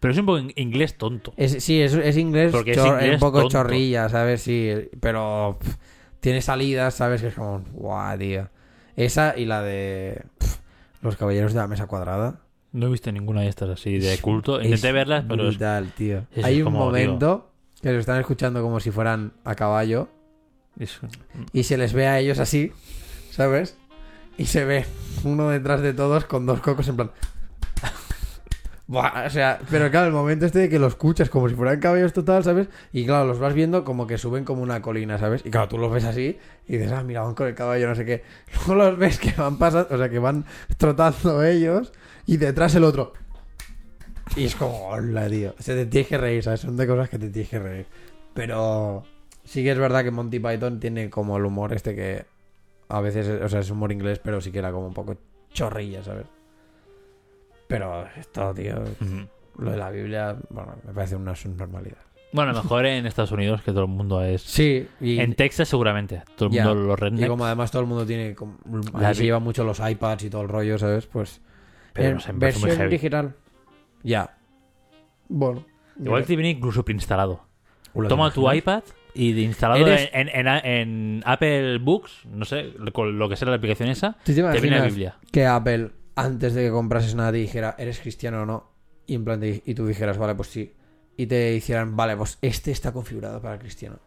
Pero 0.00 0.12
es 0.12 0.18
un 0.18 0.26
poco 0.26 0.38
in- 0.40 0.52
inglés 0.56 0.98
tonto. 0.98 1.32
Es, 1.36 1.62
sí, 1.62 1.80
es, 1.80 1.92
es 1.94 2.16
inglés, 2.16 2.50
Porque 2.50 2.72
es 2.72 2.78
inglés 2.78 3.14
un 3.14 3.20
poco 3.20 3.40
tonto. 3.42 3.52
chorrilla, 3.52 4.08
¿sabes? 4.08 4.42
Sí, 4.42 4.72
pero 5.00 5.58
pff, 5.60 5.76
tiene 6.26 6.42
salidas, 6.42 6.92
¿sabes? 6.94 7.20
Que 7.20 7.28
es 7.28 7.34
como, 7.34 7.60
guau, 7.72 8.18
tío. 8.18 8.48
Esa 8.96 9.38
y 9.38 9.44
la 9.44 9.62
de 9.62 10.24
pff, 10.38 10.56
Los 11.00 11.14
Caballeros 11.16 11.52
de 11.52 11.60
la 11.60 11.68
Mesa 11.68 11.86
Cuadrada. 11.86 12.40
No 12.72 12.88
he 12.88 12.90
visto 12.90 13.12
ninguna 13.12 13.42
de 13.42 13.48
estas 13.48 13.68
así 13.70 13.98
de 14.00 14.18
culto. 14.18 14.56
Intenté 14.60 14.88
es 14.88 14.92
verlas, 14.92 15.24
pero 15.28 15.44
es- 15.44 15.50
brutal, 15.50 15.92
tío. 15.96 16.26
es 16.34 16.44
Hay 16.44 16.58
un 16.62 16.64
como, 16.64 16.80
momento 16.80 17.52
que 17.80 17.92
lo 17.92 18.00
están 18.00 18.18
escuchando 18.18 18.60
como 18.60 18.80
si 18.80 18.90
fueran 18.90 19.34
a 19.44 19.54
caballo 19.54 20.08
es- 20.80 20.98
y 21.52 21.62
se 21.62 21.78
les 21.78 21.92
ve 21.92 22.08
a 22.08 22.18
ellos 22.18 22.40
así, 22.40 22.72
¿sabes? 23.30 23.78
Y 24.36 24.46
se 24.46 24.64
ve 24.64 24.84
uno 25.22 25.50
detrás 25.50 25.80
de 25.80 25.94
todos 25.94 26.24
con 26.24 26.44
dos 26.44 26.60
cocos 26.60 26.88
en 26.88 26.96
plan. 26.96 27.10
Buah, 28.88 29.26
o 29.26 29.30
sea, 29.30 29.58
pero 29.68 29.90
claro, 29.90 30.06
el 30.06 30.12
momento 30.12 30.46
este 30.46 30.60
de 30.60 30.68
que 30.68 30.78
lo 30.78 30.86
escuchas 30.86 31.28
como 31.28 31.48
si 31.48 31.56
fueran 31.56 31.80
caballos 31.80 32.12
total, 32.12 32.44
¿sabes? 32.44 32.68
Y 32.92 33.04
claro, 33.04 33.26
los 33.26 33.40
vas 33.40 33.52
viendo 33.52 33.84
como 33.84 34.06
que 34.06 34.16
suben 34.16 34.44
como 34.44 34.62
una 34.62 34.80
colina, 34.80 35.18
¿sabes? 35.18 35.42
Y 35.44 35.50
claro, 35.50 35.68
tú 35.68 35.76
los 35.76 35.92
ves 35.92 36.04
así 36.04 36.38
y 36.68 36.76
dices, 36.76 36.92
ah, 36.92 37.02
mira, 37.02 37.22
van 37.22 37.34
con 37.34 37.48
el 37.48 37.54
caballo, 37.56 37.88
no 37.88 37.96
sé 37.96 38.04
qué. 38.04 38.22
Luego 38.66 38.84
los 38.84 38.98
ves 38.98 39.18
que 39.18 39.32
van 39.32 39.58
pasando, 39.58 39.92
o 39.92 39.98
sea, 39.98 40.08
que 40.08 40.20
van 40.20 40.44
trotando 40.76 41.42
ellos 41.42 41.92
y 42.26 42.36
detrás 42.36 42.76
el 42.76 42.84
otro. 42.84 43.12
Y 44.36 44.44
es 44.44 44.54
como, 44.54 44.88
hola, 44.88 45.28
tío. 45.28 45.54
O 45.58 45.62
sea, 45.62 45.74
te 45.74 45.86
tienes 45.86 46.08
que 46.08 46.18
reír, 46.18 46.44
¿sabes? 46.44 46.60
Son 46.60 46.76
de 46.76 46.86
cosas 46.86 47.08
que 47.08 47.18
te 47.18 47.30
tienes 47.30 47.50
que 47.50 47.58
reír. 47.58 47.86
Pero 48.34 49.02
sí 49.44 49.64
que 49.64 49.72
es 49.72 49.78
verdad 49.78 50.04
que 50.04 50.12
Monty 50.12 50.38
Python 50.38 50.78
tiene 50.78 51.10
como 51.10 51.36
el 51.36 51.44
humor 51.44 51.72
este 51.72 51.96
que 51.96 52.24
a 52.88 53.00
veces, 53.00 53.42
o 53.42 53.48
sea, 53.48 53.60
es 53.60 53.70
humor 53.70 53.90
inglés, 53.90 54.20
pero 54.22 54.40
sí 54.40 54.52
que 54.52 54.60
era 54.60 54.70
como 54.70 54.86
un 54.86 54.94
poco 54.94 55.16
chorrilla, 55.52 56.04
¿sabes? 56.04 56.26
Pero 57.68 58.06
esto, 58.16 58.54
tío, 58.54 58.82
lo 59.58 59.70
de 59.70 59.76
la 59.76 59.90
Biblia, 59.90 60.36
bueno, 60.50 60.76
me 60.86 60.92
parece 60.92 61.16
una 61.16 61.34
subnormalidad. 61.34 61.98
Bueno, 62.32 62.50
a 62.50 62.54
lo 62.54 62.62
mejor 62.62 62.84
en 62.86 63.06
Estados 63.06 63.32
Unidos, 63.32 63.62
que 63.62 63.70
todo 63.72 63.82
el 63.82 63.88
mundo 63.88 64.22
es. 64.22 64.42
Sí, 64.42 64.86
y, 65.00 65.18
En 65.20 65.34
Texas, 65.34 65.68
seguramente. 65.68 66.22
Todo 66.36 66.48
el 66.48 66.54
Ya. 66.54 66.64
mundo 66.66 66.82
los 66.88 66.98
y 66.98 67.00
rednecks. 67.00 67.28
como 67.28 67.46
además 67.46 67.70
todo 67.70 67.82
el 67.82 67.88
mundo 67.88 68.04
tiene, 68.04 68.34
como- 68.34 68.58
La 68.98 69.14
se 69.14 69.24
llevan 69.24 69.42
mucho 69.42 69.64
los 69.64 69.80
iPads 69.80 70.24
y 70.24 70.30
todo 70.30 70.42
el 70.42 70.48
rollo, 70.48 70.76
¿sabes? 70.78 71.06
Pues 71.06 71.40
Pero 71.92 72.08
en 72.08 72.14
no 72.14 72.20
sé, 72.20 72.32
me 72.32 72.40
parece 72.40 72.58
muy 72.58 72.66
versión 72.68 72.84
heavy. 72.88 72.96
digital. 72.96 73.34
Ya. 74.02 74.36
Bueno. 75.28 75.64
Igual 75.98 76.24
te 76.26 76.36
viene 76.36 76.50
incluso 76.50 76.84
preinstalado. 76.84 77.40
Toma 78.08 78.28
¿te 78.28 78.34
tu 78.34 78.52
iPad 78.52 78.82
y 79.14 79.32
de 79.32 79.40
instalado 79.42 79.86
Eres- 79.86 80.10
en, 80.12 80.28
en- 80.28 81.22
Apple 81.24 81.78
Books, 81.78 82.26
no 82.30 82.44
sé, 82.44 82.74
con 82.92 83.18
lo 83.18 83.28
que 83.30 83.36
sea 83.36 83.48
la 83.48 83.56
aplicación 83.56 83.88
esa, 83.88 84.12
¿Tú 84.24 84.34
te 84.34 84.42
te 84.42 84.60
viene 84.60 84.78
la 84.78 84.84
Biblia. 84.84 85.16
que 85.32 85.46
Apple, 85.46 85.90
antes 86.16 86.54
de 86.54 86.64
que 86.64 86.70
comprases 86.70 87.14
nada, 87.14 87.30
te 87.30 87.38
dijera, 87.38 87.74
¿eres 87.78 88.00
cristiano 88.00 88.42
o 88.42 88.46
no? 88.46 88.70
Y 89.06 89.14
en 89.14 89.24
plan, 89.24 89.38
te- 89.38 89.62
y 89.64 89.74
tú 89.74 89.86
dijeras, 89.86 90.18
vale, 90.18 90.34
pues 90.34 90.48
sí. 90.48 90.74
Y 91.16 91.26
te 91.26 91.54
hicieran, 91.54 91.94
vale, 91.96 92.16
pues 92.16 92.38
este 92.42 92.72
está 92.72 92.92
configurado 92.92 93.40
para 93.40 93.58
cristiano. 93.58 93.98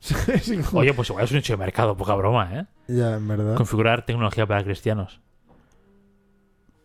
Oye, 0.72 0.94
pues 0.94 1.10
igual 1.10 1.24
es 1.24 1.30
un 1.30 1.36
hecho 1.38 1.52
de 1.52 1.56
mercado, 1.58 1.96
poca 1.96 2.14
broma, 2.14 2.50
¿eh? 2.58 2.66
ya, 2.88 3.14
en 3.16 3.28
verdad. 3.28 3.54
Configurar 3.56 4.04
tecnología 4.06 4.46
para 4.46 4.64
cristianos. 4.64 5.20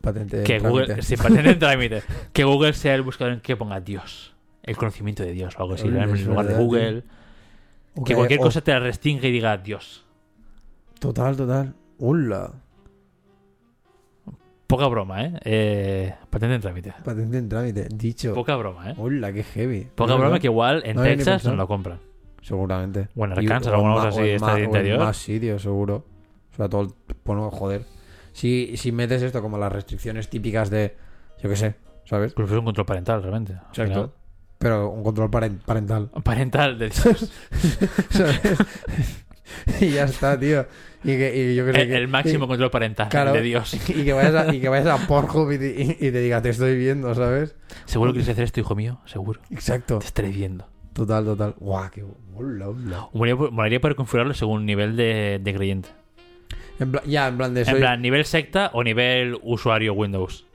Patente. 0.02 0.44
que 0.44 0.56
en 0.58 0.64
Google, 0.64 0.86
trámite. 0.86 1.06
sí, 1.08 1.18
patente 1.18 1.50
en 1.52 1.60
trámite. 1.60 2.04
Que 2.34 2.44
Google 2.44 2.74
sea 2.74 2.94
el 2.96 3.02
buscador 3.02 3.34
en 3.34 3.40
que 3.42 3.56
ponga 3.56 3.80
Dios. 3.80 4.36
El 4.64 4.78
conocimiento 4.78 5.24
de 5.24 5.32
Dios 5.32 5.56
o 5.58 5.62
algo 5.64 5.74
así. 5.76 5.88
En 5.88 6.26
lugar 6.26 6.48
de 6.48 6.54
Google. 6.56 7.04
Que 8.06 8.14
cualquier 8.14 8.40
o- 8.40 8.44
cosa 8.44 8.62
te 8.62 8.72
la 8.72 8.80
restringe 8.80 9.28
y 9.28 9.32
diga 9.32 9.58
Dios. 9.58 10.06
Total, 11.00 11.36
total. 11.36 11.74
Hola. 12.00 12.54
Poca 14.68 14.88
broma, 14.88 15.24
¿eh? 15.24 15.34
eh 15.46 16.16
patente 16.30 16.56
en 16.56 16.62
trámite. 16.62 16.94
Patente 17.04 17.38
en 17.38 17.48
trámite. 17.50 17.88
Dicho. 17.94 18.34
Poca 18.34 18.56
broma, 18.58 18.92
¿eh? 18.92 18.96
Hola, 18.98 19.32
qué 19.32 19.44
heavy. 19.44 19.88
Poca 19.96 20.16
broma 20.16 20.40
que 20.40 20.48
igual 20.48 20.82
en 20.86 20.98
No 20.98 21.04
Texas 21.04 21.46
no 21.46 21.56
lo 21.56 21.68
compran. 21.68 22.00
Seguramente. 22.42 23.08
O 23.16 23.26
en 23.26 23.32
Y- 23.32 23.34
Arkansas, 23.46 23.74
alguna 23.74 23.96
cosa 23.96 24.08
así 24.10 24.20
ma- 24.20 24.26
de 24.26 24.54
o 24.54 24.58
en 24.58 24.64
interior. 24.66 25.00
más 25.00 25.18
sitios, 25.18 25.62
seguro. 25.62 26.06
O 26.54 26.56
sea, 26.56 26.68
todo 26.70 26.82
el... 26.82 26.90
Bueno, 27.24 27.50
joder. 27.52 27.84
Si, 28.34 28.76
si 28.78 28.92
metes 28.92 29.22
esto 29.22 29.42
como 29.42 29.58
las 29.58 29.72
restricciones 29.72 30.30
típicas 30.30 30.70
de... 30.70 30.96
Yo 31.42 31.50
qué 31.50 31.56
sé, 31.56 31.76
¿sabes? 32.06 32.32
Incluso 32.34 32.54
es 32.56 32.60
un 32.60 32.66
control 32.66 32.86
parental, 32.86 33.22
realmente. 33.22 33.54
Al 33.54 33.60
Exacto. 33.70 34.14
Pero 34.58 34.90
un 34.90 35.04
control 35.04 35.30
paren- 35.30 35.60
parental. 35.64 36.10
Parental 36.24 36.78
de 36.80 36.92
¿sabes? 36.92 37.32
y 39.82 39.90
ya 39.92 40.06
está, 40.06 40.40
tío. 40.40 40.66
Y, 41.04 41.16
que, 41.18 41.52
y 41.52 41.56
yo 41.56 41.66
el, 41.68 41.74
que- 41.74 41.96
el 41.96 42.08
máximo 42.08 42.48
control 42.48 42.70
parental 42.72 43.08
Claro. 43.10 43.34
de 43.34 43.42
Dios. 43.42 43.74
Y, 43.90 44.04
que 44.04 44.14
vayas 44.14 44.36
a, 44.36 44.54
y 44.54 44.60
que 44.60 44.68
vayas 44.70 44.88
a 44.88 45.08
Pornhub 45.08 45.52
y 45.52 45.58
te, 45.58 45.68
y- 45.82 45.92
y 46.08 46.12
te 46.12 46.20
diga, 46.22 46.42
te 46.42 46.50
estoy 46.50 46.78
viendo, 46.78 47.14
¿sabes? 47.16 47.56
Seguro 47.86 48.12
que 48.12 48.20
quieres 48.20 48.30
hacer 48.34 48.44
esto, 48.46 48.60
hijo 48.60 48.76
mío. 48.76 49.00
Seguro. 49.06 49.40
Exacto. 49.52 50.00
Te 50.00 50.06
estaré 50.08 50.30
viendo. 50.30 50.68
Total, 50.94 51.24
total. 51.24 51.54
Guau, 51.60 51.90
qué... 51.92 52.04
Hola, 52.36 52.70
hola. 52.70 53.08
Molaría, 53.14 53.80
poder 53.80 53.96
configurarlo 53.96 54.34
según 54.34 54.66
nivel 54.66 54.96
de, 54.96 55.40
de 55.42 55.54
creyente. 55.54 55.90
En 56.80 56.92
plan, 56.92 57.04
ya, 57.06 57.28
en 57.28 57.38
plan 57.38 57.54
de... 57.54 57.62
En 57.62 57.66
soy- 57.68 57.80
plan, 57.80 58.02
nivel 58.02 58.26
secta 58.26 58.72
o 58.74 58.84
nivel 58.84 59.38
usuario 59.44 59.94
Windows. 59.94 60.46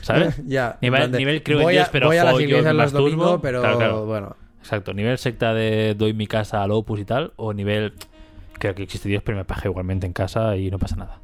¿Sabes? 0.00 0.40
ya. 0.46 0.78
en 0.80 0.90
Nivel- 0.92 1.10
nivel 1.16 1.42
creo 1.42 1.60
en 1.60 1.68
Dios, 1.68 1.88
pero 1.92 2.06
voy 2.08 2.16
a 2.16 2.24
las 2.24 2.32
follo, 2.32 2.44
iglesias 2.46 2.74
me 2.74 2.82
los 2.82 2.92
domingos, 2.92 3.18
masturbo. 3.18 3.42
pero 3.42 3.60
Claro, 3.60 3.76
claro. 3.78 4.06
bueno. 4.06 4.36
Exacto. 4.66 4.92
Nivel 4.92 5.16
secta 5.16 5.54
de 5.54 5.94
doy 5.94 6.12
mi 6.12 6.26
casa 6.26 6.60
al 6.60 6.72
Opus 6.72 6.98
y 6.98 7.04
tal. 7.04 7.32
O 7.36 7.52
nivel. 7.52 7.94
Creo 8.58 8.74
que 8.74 8.82
existe 8.82 9.08
Dios, 9.08 9.22
pero 9.22 9.38
me 9.38 9.44
paje 9.44 9.68
igualmente 9.68 10.06
en 10.06 10.12
casa 10.12 10.56
y 10.56 10.72
no 10.72 10.78
pasa 10.78 10.96
nada. 10.96 11.20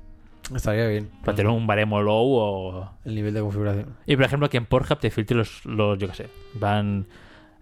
Estaría 0.55 0.87
bien. 0.87 1.11
Para 1.25 1.35
tener 1.35 1.51
un 1.51 1.67
baremo 1.67 2.01
low 2.01 2.35
o. 2.35 2.91
El 3.05 3.17
nivel 3.17 3.35
de 3.35 3.41
configuración. 3.41 3.97
Y 4.07 4.15
por 4.15 4.25
ejemplo, 4.25 4.49
que 4.49 4.59
en 4.59 4.67
Pornhub 4.67 5.01
te 5.01 5.11
filtre 5.11 5.37
los, 5.37 5.65
los 5.65 5.99
yo 5.99 6.07
qué 6.09 6.15
sé. 6.15 6.29
Van. 6.55 7.07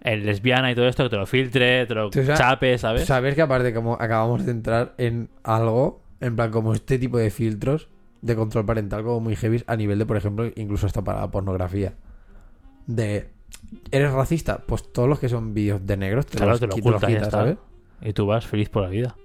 El 0.03 0.27
lesbiana 0.27 0.71
y 0.71 0.75
todo 0.75 0.87
esto, 0.87 1.05
que 1.05 1.11
te 1.11 1.17
lo 1.17 1.27
filtre, 1.27 1.87
te 1.87 1.95
lo 1.95 2.11
chape, 2.11 2.79
¿sabes? 2.79 3.07
Sabes 3.07 3.35
que 3.35 3.43
aparte 3.43 3.75
como 3.75 3.95
acabamos 3.95 4.47
de 4.47 4.53
entrar 4.53 4.95
en 4.97 5.29
algo, 5.45 6.03
en 6.21 6.37
plan 6.37 6.51
como 6.51 6.73
este 6.73 6.99
tipo 6.99 7.19
de 7.19 7.31
filtros 7.31 7.89
de 8.23 8.35
control 8.35 8.65
parental 8.65 9.03
como 9.03 9.21
muy 9.21 9.37
heavy 9.37 9.63
a 9.67 9.77
nivel 9.77 9.99
de, 9.99 10.07
por 10.07 10.17
ejemplo, 10.17 10.51
incluso 10.57 10.87
hasta 10.87 11.03
para 11.03 11.21
la 11.21 11.31
pornografía. 11.31 11.95
De 12.87 13.29
¿Eres 13.91 14.13
racista? 14.13 14.59
Pues 14.67 14.93
todos 14.93 15.09
los 15.09 15.19
que 15.19 15.29
son 15.29 15.55
vídeos 15.55 15.85
de 15.87 15.97
negros 15.97 16.27
te 16.27 16.37
Claro, 16.37 16.53
los, 16.53 16.61
te 16.61 16.67
lo 16.67 16.73
qui- 16.75 16.77
te 16.77 16.81
los 16.83 16.89
oculta 17.03 17.11
y 17.11 17.13
ya 17.15 17.19
quitas, 17.19 17.29
está. 17.29 17.39
¿sabes? 17.39 17.57
Y 18.03 18.13
tú 18.13 18.27
vas 18.27 18.47
feliz 18.47 18.69
por 18.69 18.83
la 18.83 18.89
vida. 18.89 19.17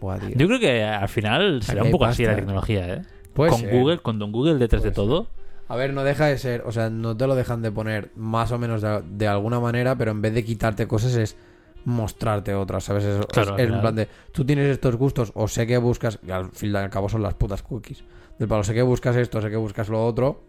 Buah. 0.00 0.18
Yo 0.34 0.46
creo 0.46 0.58
que 0.60 0.82
al 0.82 1.08
final 1.08 1.62
será 1.62 1.82
Aquí 1.82 1.88
un 1.88 1.92
poco 1.92 2.04
así 2.06 2.24
la 2.26 2.34
tecnología, 2.36 2.94
¿eh? 2.94 3.02
Puede 3.34 3.50
con 3.50 3.60
ser. 3.60 3.70
Google, 3.72 3.98
con 3.98 4.18
Don 4.18 4.32
Google 4.32 4.54
detrás 4.56 4.82
de 4.82 4.90
todo. 4.90 5.28
A 5.68 5.76
ver, 5.76 5.94
no 5.94 6.04
deja 6.04 6.26
de 6.26 6.36
ser, 6.38 6.62
o 6.66 6.72
sea, 6.72 6.90
no 6.90 7.16
te 7.16 7.26
lo 7.26 7.34
dejan 7.34 7.62
de 7.62 7.70
poner 7.70 8.10
más 8.16 8.52
o 8.52 8.58
menos 8.58 8.82
de, 8.82 9.02
de 9.10 9.28
alguna 9.28 9.58
manera, 9.60 9.96
pero 9.96 10.10
en 10.10 10.20
vez 10.20 10.34
de 10.34 10.44
quitarte 10.44 10.86
cosas 10.86 11.14
es 11.14 11.36
mostrarte 11.84 12.54
otras, 12.54 12.84
¿sabes? 12.84 13.04
Es, 13.04 13.26
Claro, 13.26 13.56
es- 13.56 13.62
es 13.64 13.72
en 13.72 13.80
plan 13.80 13.94
de, 13.94 14.08
tú 14.32 14.44
tienes 14.44 14.66
estos 14.68 14.96
gustos 14.96 15.30
o 15.34 15.48
sé 15.48 15.66
que 15.66 15.78
buscas, 15.78 16.18
y 16.26 16.30
al 16.30 16.50
fin 16.50 16.72
y 16.72 16.76
al 16.76 16.90
cabo 16.90 17.08
son 17.08 17.22
las 17.22 17.34
putas 17.34 17.62
cookies. 17.62 18.04
Del 18.38 18.48
palo, 18.48 18.64
sé 18.64 18.74
que 18.74 18.82
buscas 18.82 19.16
esto, 19.16 19.40
sé 19.40 19.50
que 19.50 19.56
buscas 19.56 19.88
lo 19.88 20.04
otro, 20.04 20.42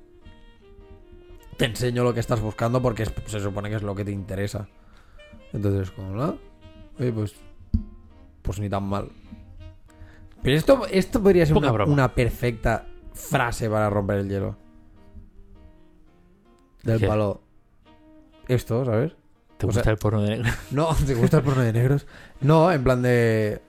te 1.65 1.69
enseño 1.71 2.03
lo 2.03 2.13
que 2.13 2.19
estás 2.19 2.41
buscando 2.41 2.81
porque 2.81 3.03
es- 3.03 3.13
se 3.27 3.39
supone 3.39 3.69
que 3.69 3.75
es 3.75 3.83
lo 3.83 3.95
que 3.95 4.03
te 4.05 4.11
interesa. 4.11 4.67
Entonces, 5.53 5.91
como, 5.91 6.11
¿no? 6.13 6.37
Oye, 6.99 7.11
pues, 7.11 7.35
pues 8.41 8.59
ni 8.59 8.69
tan 8.69 8.83
mal. 8.83 9.09
Pero 10.41 10.57
esto, 10.57 10.85
esto 10.91 11.21
podría 11.23 11.45
ser 11.45 11.55
una, 11.55 11.71
una 11.85 12.13
perfecta 12.13 12.85
frase 13.13 13.69
para 13.69 13.89
romper 13.89 14.17
el 14.19 14.29
hielo. 14.29 14.57
Del 16.83 16.99
¿Qué? 16.99 17.07
palo. 17.07 17.41
Esto, 18.47 18.83
¿sabes? 18.83 19.13
¿Te 19.57 19.65
O 19.65 19.67
gusta 19.69 19.83
sea- 19.83 19.91
el 19.93 19.97
porno 19.97 20.21
de 20.21 20.29
negro? 20.37 20.51
No, 20.71 20.89
¿te 21.05 21.13
gusta 21.15 21.37
el 21.37 21.43
porno 21.43 21.61
de 21.61 21.71
negros? 21.73 22.05
No, 22.41 22.71
en 22.71 22.83
plan 22.83 23.01
de. 23.01 23.61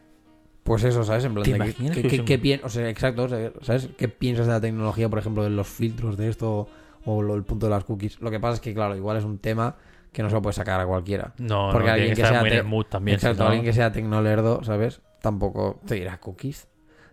Pues 0.64 0.82
eso, 0.82 1.04
¿sabes? 1.04 1.24
En 1.24 1.34
plan 1.34 1.44
¿Te 1.44 1.50
de. 1.50 1.56
imaginas 1.58 1.96
¿qué, 1.96 2.24
que 2.24 2.40
pien- 2.42 2.60
o 2.64 2.68
sea, 2.70 2.88
exacto, 2.88 3.24
o 3.24 3.28
sea, 3.28 3.52
¿sabes? 3.60 3.88
¿Qué 3.98 4.08
piensas 4.08 4.46
de 4.46 4.52
la 4.54 4.60
tecnología, 4.60 5.08
por 5.08 5.18
ejemplo, 5.18 5.44
de 5.44 5.50
los 5.50 5.68
filtros 5.68 6.16
de 6.16 6.28
esto 6.30 6.66
o 7.06 7.22
lo- 7.22 7.34
el 7.34 7.44
punto 7.44 7.66
de 7.66 7.70
las 7.70 7.84
cookies? 7.84 8.20
Lo 8.20 8.30
que 8.30 8.40
pasa 8.40 8.54
es 8.54 8.60
que, 8.60 8.74
claro, 8.74 8.96
igual 8.96 9.16
es 9.16 9.24
un 9.24 9.38
tema 9.38 9.76
que 10.12 10.22
no 10.22 10.28
se 10.28 10.34
lo 10.34 10.42
puede 10.42 10.54
sacar 10.54 10.80
a 10.80 10.86
cualquiera. 10.86 11.34
No, 11.38 11.70
Porque 11.72 11.88
no, 11.88 11.94
alguien 11.94 12.14
que, 12.14 12.22
sea 12.22 12.40
muy 12.40 12.48
en 12.50 12.54
te- 12.54 12.60
el 12.60 12.64
mood 12.66 12.86
también. 12.86 13.18
si 13.18 13.26
exacto, 13.26 13.42
no- 13.44 13.48
alguien 13.50 13.64
que 13.64 13.72
sea 13.72 13.90
tecnolerdo, 13.92 14.62
¿sabes? 14.64 15.00
Tampoco 15.20 15.80
te 15.86 15.96
dirá 15.96 16.18
cookies. 16.20 16.68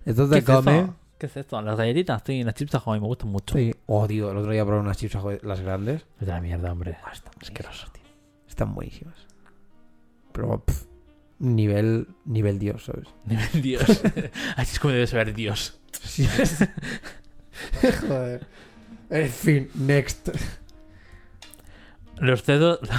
Esto 0.05 0.25
¿Qué 0.29 0.33
te 0.35 0.39
es 0.39 0.45
come. 0.45 0.79
esto? 0.79 0.95
¿Qué 1.17 1.25
es 1.27 1.37
esto? 1.37 1.61
Las 1.61 1.77
galletitas, 1.77 2.21
sí, 2.25 2.43
las 2.43 2.53
chips 2.55 2.73
a 2.75 2.79
mí 2.87 2.99
me 2.99 3.05
gustan 3.07 3.29
mucho. 3.29 3.55
Sí. 3.55 3.73
Oh, 3.85 4.07
tío, 4.07 4.31
el 4.31 4.37
otro 4.37 4.51
día 4.51 4.65
probé 4.65 4.79
unas 4.81 4.97
chips 4.97 5.15
ajo- 5.15 5.31
las 5.43 5.61
grandes. 5.61 6.05
Es 6.19 6.25
de 6.27 6.33
la 6.33 6.41
mierda, 6.41 6.71
hombre. 6.71 6.97
Ah, 7.03 7.11
están 7.13 7.33
Asqueroso. 7.41 7.85
buenísimas, 7.87 7.93
tío. 7.93 8.47
Están 8.47 8.73
buenísimas. 8.75 9.27
Pero, 10.31 10.63
pff, 10.63 10.85
nivel, 11.39 12.07
nivel 12.25 12.57
Dios, 12.59 12.85
¿sabes? 12.85 13.07
Nivel 13.25 13.61
Dios. 13.61 13.83
Así 14.57 14.73
es 14.73 14.79
como 14.79 14.93
debe 14.93 15.05
ser 15.07 15.33
Dios. 15.33 15.79
Sí. 15.91 16.27
Joder. 18.07 18.47
En 19.12 19.30
fin, 19.30 19.70
next. 19.76 20.30
Los 22.18 22.43
cerdos. 22.43 22.80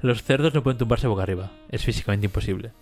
Los 0.00 0.22
cerdos 0.22 0.54
no 0.54 0.62
pueden 0.62 0.78
tumbarse 0.78 1.06
boca 1.06 1.22
arriba. 1.22 1.50
Es 1.70 1.84
físicamente 1.84 2.26
imposible. 2.26 2.72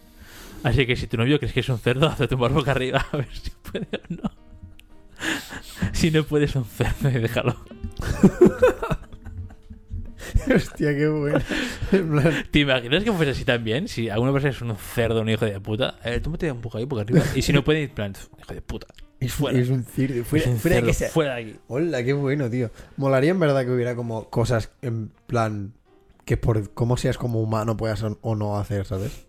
Así 0.63 0.87
que 0.87 0.97
si 0.97 1.07
tu 1.07 1.17
novio 1.17 1.39
crees 1.39 1.53
que 1.53 1.61
es 1.61 1.69
un 1.69 1.79
cerdo, 1.79 2.07
hace 2.11 2.29
tumbar 2.29 2.53
boca 2.53 2.71
arriba 2.71 3.05
a 3.11 3.17
ver 3.17 3.29
si 3.33 3.51
puede 3.51 3.89
o 3.93 4.01
no. 4.09 4.31
Si 5.93 6.11
no 6.11 6.25
puedes, 6.25 6.55
un 6.55 6.65
cerdo 6.65 7.09
y 7.09 7.15
déjalo. 7.15 7.57
Hostia, 10.55 10.95
qué 10.95 11.09
bueno. 11.09 11.41
¿Te 12.51 12.59
imaginas 12.61 13.03
que 13.03 13.13
fuese 13.13 13.31
así 13.31 13.45
también? 13.45 13.89
Si 13.89 14.09
alguna 14.11 14.33
persona 14.33 14.51
es 14.51 14.61
un 14.61 14.77
cerdo, 14.77 15.23
un 15.23 15.29
hijo 15.31 15.45
de 15.45 15.59
puta, 15.61 15.99
eh, 16.05 16.21
tú 16.21 16.31
me 16.31 16.53
un 16.53 16.61
poco 16.61 16.79
ahí, 16.79 16.85
boca 16.85 17.03
arriba. 17.03 17.23
Y 17.35 17.43
si 17.43 17.53
no 17.53 17.65
puede, 17.65 17.89
plan, 17.89 18.13
hijo 18.39 18.55
de 18.55 18.61
puta. 18.61 18.87
Es, 19.21 19.33
Fuera. 19.35 19.59
es 19.59 19.71
un 19.71 19.85
circo. 19.85 20.25
Fuera, 20.25 20.51
un 20.51 20.57
fuera 20.59 20.77
cerdo, 20.77 20.87
que 20.89 20.95
sea. 20.95 21.09
fuera 21.11 21.35
de 21.37 21.41
aquí. 21.43 21.57
Hola, 21.69 22.03
qué 22.05 22.13
bueno, 22.13 22.51
tío. 22.51 22.71
Molaría 22.97 23.31
en 23.31 23.41
verdad 23.41 23.65
que 23.65 23.71
hubiera 23.73 23.95
como 23.97 24.29
cosas 24.31 24.71
en 24.83 25.11
plan 25.27 25.73
que 26.25 26.37
por 26.37 26.71
cómo 26.75 26.97
seas 26.97 27.19
como 27.19 27.41
humano 27.41 27.77
puedas 27.77 28.03
o 28.21 28.35
no 28.35 28.59
hacer, 28.59 28.85
¿sabes? 28.85 29.27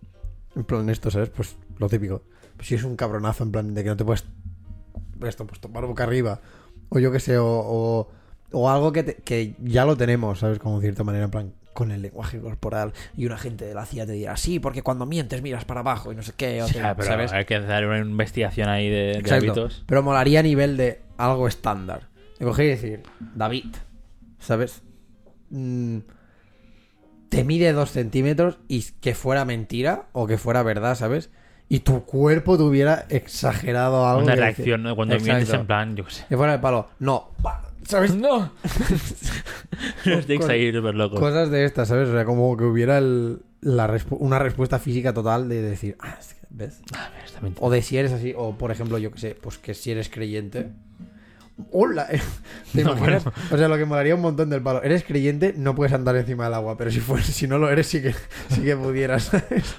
En 0.55 0.63
plan 0.63 0.89
esto, 0.89 1.11
¿sabes? 1.11 1.29
Pues 1.29 1.55
lo 1.77 1.87
típico. 1.89 2.23
Pues 2.55 2.67
si 2.69 2.75
es 2.75 2.83
un 2.83 2.95
cabronazo 2.95 3.43
en 3.43 3.51
plan 3.51 3.73
de 3.73 3.83
que 3.83 3.89
no 3.89 3.97
te 3.97 4.03
puedes 4.03 4.25
esto, 5.25 5.45
pues 5.45 5.59
tomar 5.61 5.85
boca 5.85 6.03
arriba. 6.03 6.41
O 6.89 6.99
yo 6.99 7.11
qué 7.11 7.19
sé, 7.19 7.37
o, 7.37 7.45
o, 7.47 8.07
o 8.51 8.69
algo 8.69 8.91
que, 8.91 9.03
te- 9.03 9.15
que 9.15 9.55
ya 9.63 9.85
lo 9.85 9.95
tenemos, 9.97 10.39
¿sabes? 10.39 10.57
Como 10.59 10.79
de 10.79 10.83
cierta 10.87 11.03
manera, 11.03 11.25
en 11.25 11.31
plan, 11.31 11.53
con 11.77 11.91
el 11.91 12.01
lenguaje 12.01 12.39
corporal. 12.39 12.91
Y 13.15 13.27
una 13.27 13.37
gente 13.37 13.63
de 13.65 13.75
la 13.75 13.85
CIA 13.85 14.07
te 14.07 14.13
dirá, 14.13 14.35
sí, 14.35 14.59
porque 14.59 14.81
cuando 14.81 15.05
mientes 15.05 15.43
miras 15.43 15.63
para 15.63 15.81
abajo 15.81 16.11
y 16.11 16.15
no 16.15 16.23
sé 16.23 16.33
qué, 16.35 16.63
o 16.63 16.67
sea, 16.67 16.81
sea, 16.81 16.95
pero 16.95 17.07
¿sabes? 17.07 17.31
hay 17.33 17.45
que 17.45 17.53
hacer 17.53 17.85
una 17.85 17.99
investigación 17.99 18.67
ahí 18.67 18.89
de, 18.89 19.21
de 19.21 19.31
hábitos. 19.31 19.83
Pero 19.85 20.01
molaría 20.01 20.39
a 20.39 20.43
nivel 20.43 20.75
de 20.75 21.01
algo 21.17 21.47
estándar. 21.47 22.07
De 22.39 22.45
coger 22.45 22.65
y 22.65 22.69
decir, 22.69 23.03
David, 23.35 23.75
¿sabes? 24.39 24.81
Mm, 25.51 25.99
te 27.29 27.43
mide 27.43 27.71
dos 27.73 27.91
centímetros 27.91 28.57
y 28.67 28.83
que 28.99 29.13
fuera 29.13 29.45
mentira 29.45 30.07
o 30.13 30.25
que 30.25 30.39
fuera 30.39 30.63
verdad, 30.63 30.95
¿sabes? 30.95 31.29
Y 31.69 31.81
tu 31.81 32.05
cuerpo 32.05 32.57
tuviera 32.57 33.05
exagerado 33.09 34.07
algo. 34.07 34.23
Una 34.23 34.33
reacción, 34.33 34.81
¿no? 34.81 34.95
Cuando 34.95 35.13
Exacto. 35.13 35.33
mientes 35.35 35.53
en 35.53 35.67
plan, 35.67 35.95
yo 35.95 36.05
qué 36.05 36.11
sé. 36.11 36.25
Que 36.27 36.37
fuera 36.37 36.55
el 36.55 36.59
palo. 36.59 36.89
No. 36.97 37.29
¿Sabes? 37.85 38.15
¡No! 38.15 38.51
Los 40.05 40.25
tics 40.25 40.47
ahí 40.49 40.71
súper 40.73 40.95
locos. 40.95 41.19
Cosas 41.19 41.49
de 41.51 41.65
estas, 41.65 41.87
¿sabes? 41.87 42.09
O 42.09 42.11
sea, 42.13 42.25
como 42.25 42.55
que 42.57 42.63
hubiera 42.63 42.97
el- 42.97 43.39
la 43.61 43.97
una 44.11 44.39
respuesta 44.39 44.79
física 44.79 45.13
total 45.13 45.49
de 45.49 45.61
decir, 45.61 45.95
ah, 45.99 46.15
es 46.19 46.33
que, 46.35 46.41
¿ves? 46.49 46.81
O 47.59 47.69
de 47.69 47.81
si 47.81 47.97
eres 47.97 48.11
así, 48.11 48.33
o 48.35 48.57
por 48.57 48.71
ejemplo, 48.71 48.97
yo 48.97 49.11
que 49.11 49.19
sé, 49.19 49.37
pues 49.39 49.57
que 49.57 49.73
si 49.73 49.91
eres 49.91 50.09
creyente. 50.09 50.69
Hola, 51.71 52.07
¿te 52.73 52.83
No, 52.83 52.91
imaginas? 52.91 53.23
bueno. 53.23 53.37
O 53.51 53.57
sea, 53.57 53.67
lo 53.67 53.77
que 53.77 53.85
molaría 53.85 54.13
un 54.15 54.21
montón 54.21 54.49
del 54.51 54.61
palo. 54.61 54.83
Eres 54.83 55.03
creyente, 55.03 55.53
no 55.57 55.73
puedes 55.73 55.91
andar 55.93 56.15
encima 56.15 56.43
del 56.45 56.53
agua, 56.53 56.77
pero 56.77 56.91
si 56.91 56.99
fueres, 56.99 57.25
si 57.27 57.47
no 57.47 57.57
lo 57.57 57.69
eres, 57.69 57.87
sí 57.87 58.01
que, 58.01 58.13
sí 58.49 58.61
que 58.61 58.75
pudieras. 58.75 59.23
¿sabes? 59.31 59.75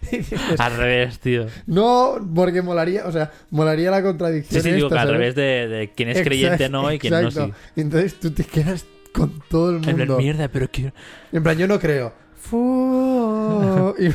Dices, 0.10 0.60
Al 0.60 0.76
revés, 0.76 1.18
tío. 1.20 1.46
no, 1.66 2.16
porque 2.34 2.62
molaría, 2.62 3.06
o 3.06 3.12
sea, 3.12 3.30
molaría 3.50 3.90
la 3.90 3.98
Sí, 3.98 4.02
contradicción. 4.04 4.62
sí, 4.62 4.70
digo 4.72 4.88
que 4.88 4.94
al 4.98 5.06
¿sabes? 5.08 5.12
revés 5.18 5.34
de, 5.34 5.68
de 5.68 5.90
quién 5.94 6.08
es 6.10 6.16
Exacto, 6.18 6.28
creyente 6.30 6.68
no 6.68 6.92
y 6.92 6.98
quién 6.98 7.12
no 7.22 7.30
sí. 7.30 7.52
Entonces 7.76 8.18
tú 8.20 8.30
te 8.30 8.44
quedas 8.44 8.86
con 9.12 9.40
todo 9.48 9.70
el 9.70 9.76
En 9.76 9.82
plan, 9.82 9.96
mundo. 9.98 10.16
mierda, 10.18 10.48
pero 10.48 10.68
quiero... 10.70 10.92
En 11.32 11.42
plan, 11.42 11.56
yo 11.56 11.66
no 11.68 11.78
creo. 11.78 12.12
Fu- 12.36 13.94
y 13.98 14.10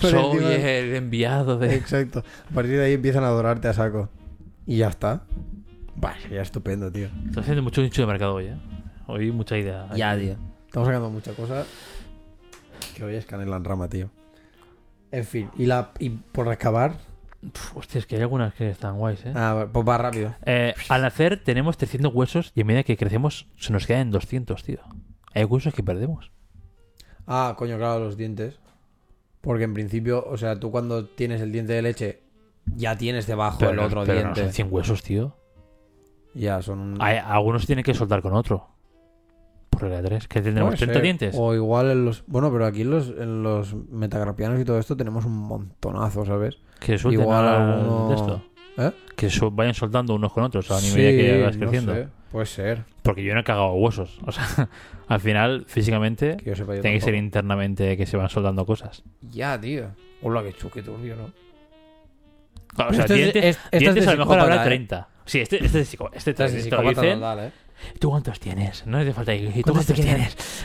Soy 0.00 0.36
el 0.44 0.94
enviado 0.96 1.58
de... 1.58 1.74
Exacto. 1.74 2.22
A 2.50 2.54
partir 2.54 2.72
de 2.76 2.84
ahí 2.84 2.92
empiezan 2.94 3.24
a 3.24 3.28
adorarte 3.28 3.68
a 3.68 3.72
saco. 3.72 4.10
Y 4.66 4.78
ya 4.78 4.88
está. 4.88 5.22
Vaya, 5.96 6.28
ya 6.30 6.42
estupendo, 6.42 6.92
tío. 6.92 7.08
Estás 7.26 7.38
haciendo 7.44 7.62
mucho 7.62 7.80
nicho 7.80 8.02
de 8.02 8.06
mercado 8.06 8.34
hoy, 8.34 8.46
¿eh? 8.46 8.56
Hoy 9.06 9.32
mucha 9.32 9.56
idea. 9.56 9.86
Estamos 10.66 10.86
sacando 10.86 11.08
muchas 11.10 11.34
cosas. 11.34 11.66
Que 12.94 13.04
hoy 13.04 13.14
es 13.14 13.24
canela 13.24 13.56
en 13.56 13.64
rama, 13.64 13.88
tío. 13.88 14.10
En 15.10 15.24
fin, 15.24 15.50
y 15.56 15.66
la 15.66 15.92
y 15.98 16.10
por 16.10 16.48
acabar. 16.48 16.96
Hostia, 17.74 18.00
es 18.00 18.06
que 18.06 18.16
hay 18.16 18.22
algunas 18.22 18.52
que 18.54 18.68
están 18.68 18.98
guays, 18.98 19.24
¿eh? 19.24 19.32
Ah, 19.34 19.68
pues 19.72 19.86
va 19.88 19.96
rápido. 19.96 20.34
Eh, 20.44 20.74
Al 20.88 21.02
nacer 21.02 21.42
tenemos 21.44 21.76
300 21.78 22.12
huesos 22.12 22.50
y 22.54 22.62
a 22.62 22.64
medida 22.64 22.82
que 22.82 22.96
crecemos 22.96 23.46
se 23.56 23.72
nos 23.72 23.86
quedan 23.86 24.10
200, 24.10 24.62
tío. 24.64 24.80
Hay 25.34 25.44
huesos 25.44 25.72
que 25.72 25.82
perdemos. 25.84 26.32
Ah, 27.26 27.54
coño, 27.56 27.76
claro, 27.78 28.00
los 28.00 28.16
dientes. 28.16 28.58
Porque 29.40 29.64
en 29.64 29.72
principio, 29.72 30.24
o 30.28 30.36
sea, 30.36 30.58
tú 30.58 30.70
cuando 30.72 31.06
tienes 31.06 31.40
el 31.40 31.52
diente 31.52 31.74
de 31.74 31.82
leche, 31.82 32.22
ya 32.74 32.98
tienes 32.98 33.26
debajo 33.28 33.64
el 33.70 33.76
no- 33.76 33.84
otro 33.84 34.02
pero 34.04 34.14
no 34.18 34.20
diente. 34.34 34.42
son 34.42 34.52
100 34.52 34.68
huesos, 34.70 35.02
tío. 35.04 35.36
Ya, 36.34 36.60
son 36.60 36.78
un... 36.80 36.96
Hay- 37.02 37.18
algunos 37.18 37.66
tienen 37.66 37.84
que 37.84 37.94
soltar 37.94 38.20
con 38.20 38.34
otro. 38.34 38.68
Por 39.78 39.88
regla 39.88 40.02
3. 40.02 40.28
¿Que 40.28 40.40
tendremos 40.40 40.74
30 40.74 40.94
ser. 40.94 41.02
dientes? 41.02 41.34
O 41.38 41.54
igual 41.54 41.90
en 41.90 42.04
los. 42.04 42.24
Bueno, 42.26 42.50
pero 42.52 42.66
aquí 42.66 42.82
en 42.82 42.90
los, 42.90 43.08
en 43.08 43.42
los 43.42 43.74
metagrapianos 43.74 44.60
y 44.60 44.64
todo 44.64 44.78
esto 44.78 44.96
tenemos 44.96 45.24
un 45.24 45.32
montonazo, 45.36 46.24
¿sabes? 46.24 46.58
Que 46.80 46.98
suelten 46.98 47.22
igual 47.22 47.46
al- 47.46 47.72
alguno- 47.72 48.08
de 48.08 48.14
esto. 48.14 48.42
¿Eh? 48.78 48.92
Que 49.16 49.28
vayan 49.52 49.74
soltando 49.74 50.14
unos 50.14 50.32
con 50.32 50.44
otros 50.44 50.70
a 50.70 50.74
la 50.74 50.80
medida 50.80 51.10
que 51.10 51.42
vas 51.42 51.56
no 51.56 51.60
creciendo. 51.60 51.94
sé, 51.94 52.08
Puede 52.30 52.46
ser. 52.46 52.84
Porque 53.02 53.24
yo 53.24 53.34
no 53.34 53.40
he 53.40 53.44
cagado 53.44 53.72
huesos. 53.72 54.18
O 54.26 54.30
sea, 54.32 54.44
al 55.08 55.20
final, 55.20 55.64
físicamente, 55.66 56.36
Que 56.36 56.50
yo 56.50 56.56
sepa 56.56 56.76
yo 56.76 56.82
tiene 56.82 56.98
que 56.98 57.04
ser 57.04 57.14
internamente 57.14 57.96
que 57.96 58.06
se 58.06 58.16
van 58.16 58.28
soldando 58.28 58.64
cosas. 58.66 59.02
Ya, 59.22 59.60
tío. 59.60 59.86
Hola, 60.22 60.42
qué 60.42 60.52
chuque 60.52 60.82
turbio, 60.82 61.16
¿no? 61.16 61.32
Claro, 62.74 62.90
o 62.90 62.94
sea, 62.94 63.04
Esto 63.04 63.14
es- 63.14 63.18
dientes, 63.20 63.44
es- 63.44 63.56
esto 63.56 63.68
es 63.72 63.80
dientes 63.80 64.04
de 64.04 64.10
a 64.10 64.14
lo 64.14 64.18
mejor 64.20 64.38
habrá 64.40 64.54
psicópata, 64.54 64.66
¿eh? 64.74 64.76
30. 64.76 65.08
Sí, 65.24 65.40
este, 65.40 65.64
este 65.64 65.80
es. 65.80 65.94
Este, 66.12 66.30
Estás 66.30 66.52
de 66.52 66.62
te 66.62 67.18
¿Tú 67.98 68.10
cuántos 68.10 68.38
tienes? 68.40 68.86
No 68.86 68.98
hace 68.98 69.12
falta. 69.12 69.34
¿Y 69.34 69.62
tú 69.62 69.72
¿Cuántos 69.72 69.94
tienes? 69.96 70.36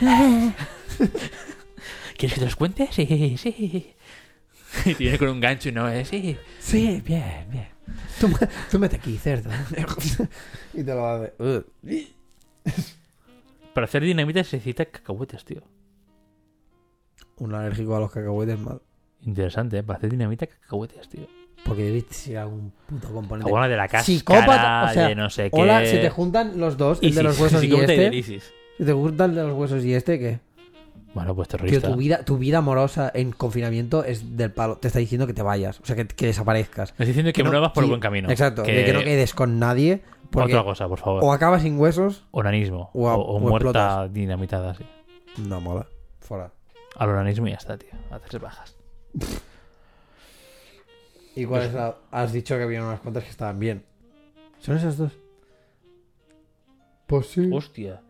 ¿Quieres 2.16 2.34
que 2.34 2.40
te 2.40 2.44
los 2.44 2.56
cuente? 2.56 2.88
Sí, 2.90 3.36
sí. 3.38 3.94
Y 4.86 4.94
tiene 4.96 5.18
con 5.18 5.28
un 5.28 5.38
gancho 5.40 5.68
y 5.68 5.72
no 5.72 5.88
es. 5.88 6.08
Sí. 6.08 6.36
Sí, 6.58 7.00
bien, 7.04 7.46
bien. 7.48 7.68
Tú, 8.18 8.26
me- 8.28 8.48
tú 8.70 8.78
mete 8.80 8.96
aquí, 8.96 9.16
cerdo. 9.18 9.48
y 10.74 10.82
te 10.82 10.94
lo 10.94 11.06
hace. 11.06 11.32
Para 13.72 13.84
hacer 13.84 14.02
dinamita 14.02 14.42
se 14.42 14.56
necesita 14.56 14.84
cacahuetes, 14.86 15.44
tío. 15.44 15.62
Un 17.36 17.54
alérgico 17.54 17.94
a 17.94 18.00
los 18.00 18.10
cacahuetes 18.10 18.58
mal. 18.58 18.82
Interesante, 19.22 19.78
¿eh? 19.78 19.82
Para 19.84 19.98
hacer 19.98 20.10
dinamita, 20.10 20.46
cacahuetes, 20.48 21.08
tío. 21.08 21.28
Porque 21.64 21.82
debiste 21.84 22.14
ser 22.14 22.38
algún 22.38 22.72
puto 22.86 23.08
componente. 23.12 23.48
Alguna 23.48 23.68
de 23.68 23.76
la 23.76 23.84
cáscara, 23.88 24.04
Psicópata, 24.04 24.86
o 24.90 24.92
sea, 24.92 25.08
de 25.08 25.14
no 25.14 25.30
sé 25.30 25.50
qué. 25.50 25.60
Hola, 25.60 25.84
se 25.86 25.98
te 25.98 26.10
juntan 26.10 26.58
los 26.60 26.76
dos, 26.76 26.98
el 27.02 27.14
de 27.14 27.22
los 27.22 27.40
huesos 27.40 27.64
y 27.64 27.74
este. 27.74 28.14
ISIS. 28.14 28.52
Si 28.76 28.84
te 28.84 28.92
juntan 28.92 29.30
el 29.30 29.36
de 29.36 29.42
los 29.44 29.52
huesos 29.54 29.84
y 29.84 29.94
este, 29.94 30.18
¿qué? 30.18 30.40
Bueno, 31.14 31.34
pues 31.34 31.46
Tío, 31.48 31.58
terrorista. 31.58 31.90
tu 31.92 31.96
vida, 31.96 32.24
tu 32.24 32.38
vida 32.38 32.58
amorosa 32.58 33.10
en 33.14 33.30
confinamiento 33.30 34.02
es 34.04 34.36
del 34.36 34.50
palo. 34.50 34.76
Te 34.78 34.88
está 34.88 34.98
diciendo 34.98 35.26
que 35.28 35.32
te 35.32 35.42
vayas. 35.42 35.78
O 35.80 35.86
sea, 35.86 35.94
que, 35.94 36.06
que 36.08 36.26
desaparezcas. 36.26 36.90
Me 36.98 37.04
está 37.04 37.06
diciendo 37.06 37.32
que, 37.32 37.42
no- 37.44 37.50
muevas 37.50 37.70
por 37.70 37.84
sí, 37.84 37.86
el 37.86 37.90
buen 37.90 38.00
camino. 38.00 38.28
Exacto. 38.30 38.62
De 38.62 38.84
que 38.84 38.92
no 38.92 39.00
quedes 39.04 39.32
con 39.32 39.58
nadie. 39.60 40.02
Porque 40.30 40.52
Otra 40.54 40.64
cosa, 40.64 40.88
por 40.88 40.98
favor. 40.98 41.20
o 41.22 41.32
acabas 41.32 41.62
sin 41.62 41.78
huesos. 41.78 42.24
Onanismo. 42.32 42.90
o 42.94 43.04
O, 43.04 43.08
a- 43.08 43.14
o 43.14 43.36
o 43.36 43.38
muerta 43.40 43.56
explotas. 43.70 44.12
dinamitada, 44.12 44.74
sí. 44.74 44.84
No 45.46 45.60
mola. 45.60 45.86
Fuera. 46.20 46.50
Al 46.96 47.08
onanismo 47.10 47.46
y 47.46 47.50
ya 47.52 47.56
está, 47.58 47.78
tío. 47.78 47.90
Hacerse 48.10 48.38
bajas. 48.38 48.76
¿Y 51.36 51.44
cuál 51.44 51.62
es 51.62 51.74
la.? 51.74 51.96
Has 52.10 52.32
dicho 52.32 52.56
que 52.56 52.62
había 52.62 52.82
unas 52.82 53.00
cuantas 53.00 53.24
que 53.24 53.30
estaban 53.30 53.58
bien. 53.58 53.84
¿Son 54.58 54.76
esas 54.76 54.96
dos? 54.96 55.12
Pues 57.06 57.26
sí. 57.26 57.50
Hostia. 57.52 58.00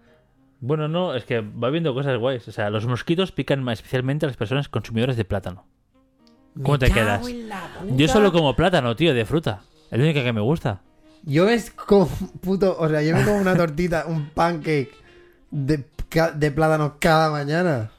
Bueno, 0.61 0.89
no, 0.89 1.15
es 1.15 1.25
que 1.25 1.41
va 1.41 1.71
viendo 1.71 1.93
cosas 1.95 2.19
guays. 2.19 2.47
O 2.49 2.53
sea, 2.53 2.71
los 2.71 2.87
mosquitos 2.87 3.33
pican 3.33 3.63
más 3.63 3.79
especialmente 3.79 4.25
a 4.25 4.29
las 4.29 4.37
personas 4.37 4.69
consumidoras 4.69 5.17
de 5.17 5.25
plátano. 5.25 5.67
¿Cómo 6.63 6.79
te 6.79 6.91
quedas? 6.91 7.27
Yo 7.97 8.09
solo 8.09 8.33
como 8.33 8.55
plátano, 8.55 8.95
tío, 8.95 9.13
de 9.13 9.25
fruta. 9.25 9.63
Es 9.91 9.99
lo 9.99 10.05
único 10.05 10.23
que 10.23 10.33
me 10.33 10.41
gusta. 10.41 10.81
Yo 11.25 11.49
es 11.49 11.71
como 11.71 12.07
puto. 12.41 12.77
O 12.79 12.89
sea, 12.89 13.03
yo 13.03 13.17
me 13.17 13.25
como 13.25 13.39
una 13.39 13.57
tortita, 13.57 14.07
un 14.07 14.31
pancake 14.31 14.93
de, 15.51 15.85
de 16.37 16.51
plátano 16.53 16.97
cada 17.01 17.31
mañana. 17.31 17.91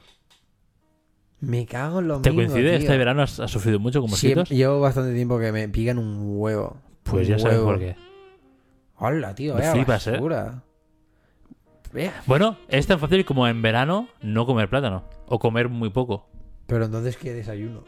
Me 1.40 1.66
cago 1.66 2.00
en 2.00 2.08
lo 2.08 2.20
¿Te 2.22 2.34
coincide? 2.34 2.70
tío. 2.70 2.78
Este 2.78 2.96
verano 2.98 3.22
has, 3.22 3.38
has 3.40 3.50
sufrido 3.50 3.78
mucho 3.78 4.00
con 4.00 4.10
mosquitos. 4.10 4.48
Siempre- 4.48 4.56
llevo 4.56 4.80
bastante 4.80 5.14
tiempo 5.14 5.38
que 5.38 5.52
me 5.52 5.68
pican 5.68 5.98
un 5.98 6.16
huevo. 6.38 6.76
Pues 7.02 7.28
Un 7.28 7.34
ya 7.34 7.38
sabes 7.38 7.58
huevo. 7.58 7.66
por 7.70 7.78
qué. 7.78 7.96
Hola, 8.98 9.34
tío, 9.34 9.54
Me 9.54 9.60
vaya 9.60 9.72
flipas, 9.72 10.06
¿eh? 10.06 10.12
basura. 10.12 10.62
Vea. 11.92 12.22
Bueno, 12.26 12.56
es 12.68 12.86
tan 12.86 12.98
fácil 12.98 13.24
como 13.24 13.46
en 13.48 13.62
verano 13.62 14.08
no 14.22 14.46
comer 14.46 14.68
plátano. 14.68 15.04
O 15.26 15.38
comer 15.38 15.68
muy 15.68 15.90
poco. 15.90 16.26
Pero 16.66 16.84
entonces, 16.86 17.16
¿qué 17.16 17.32
desayuno? 17.32 17.84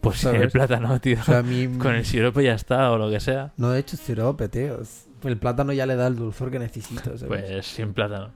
Pues 0.00 0.18
¿Sabes? 0.18 0.42
el 0.42 0.50
plátano, 0.50 0.98
tío. 1.00 1.18
O 1.20 1.22
sea, 1.22 1.38
a 1.38 1.42
mí. 1.42 1.68
Con 1.78 1.94
el 1.94 2.04
sirope 2.04 2.42
ya 2.42 2.54
está, 2.54 2.90
o 2.90 2.98
lo 2.98 3.08
que 3.10 3.20
sea. 3.20 3.52
No 3.56 3.72
he 3.74 3.78
hecho 3.78 3.96
sirope, 3.96 4.48
tío. 4.48 4.80
El 5.22 5.38
plátano 5.38 5.72
ya 5.72 5.86
le 5.86 5.94
da 5.96 6.06
el 6.08 6.16
dulzor 6.16 6.50
que 6.50 6.58
necesito. 6.58 7.16
¿sabes? 7.18 7.24
Pues 7.46 7.66
sin 7.66 7.92
plátano. 7.92 8.30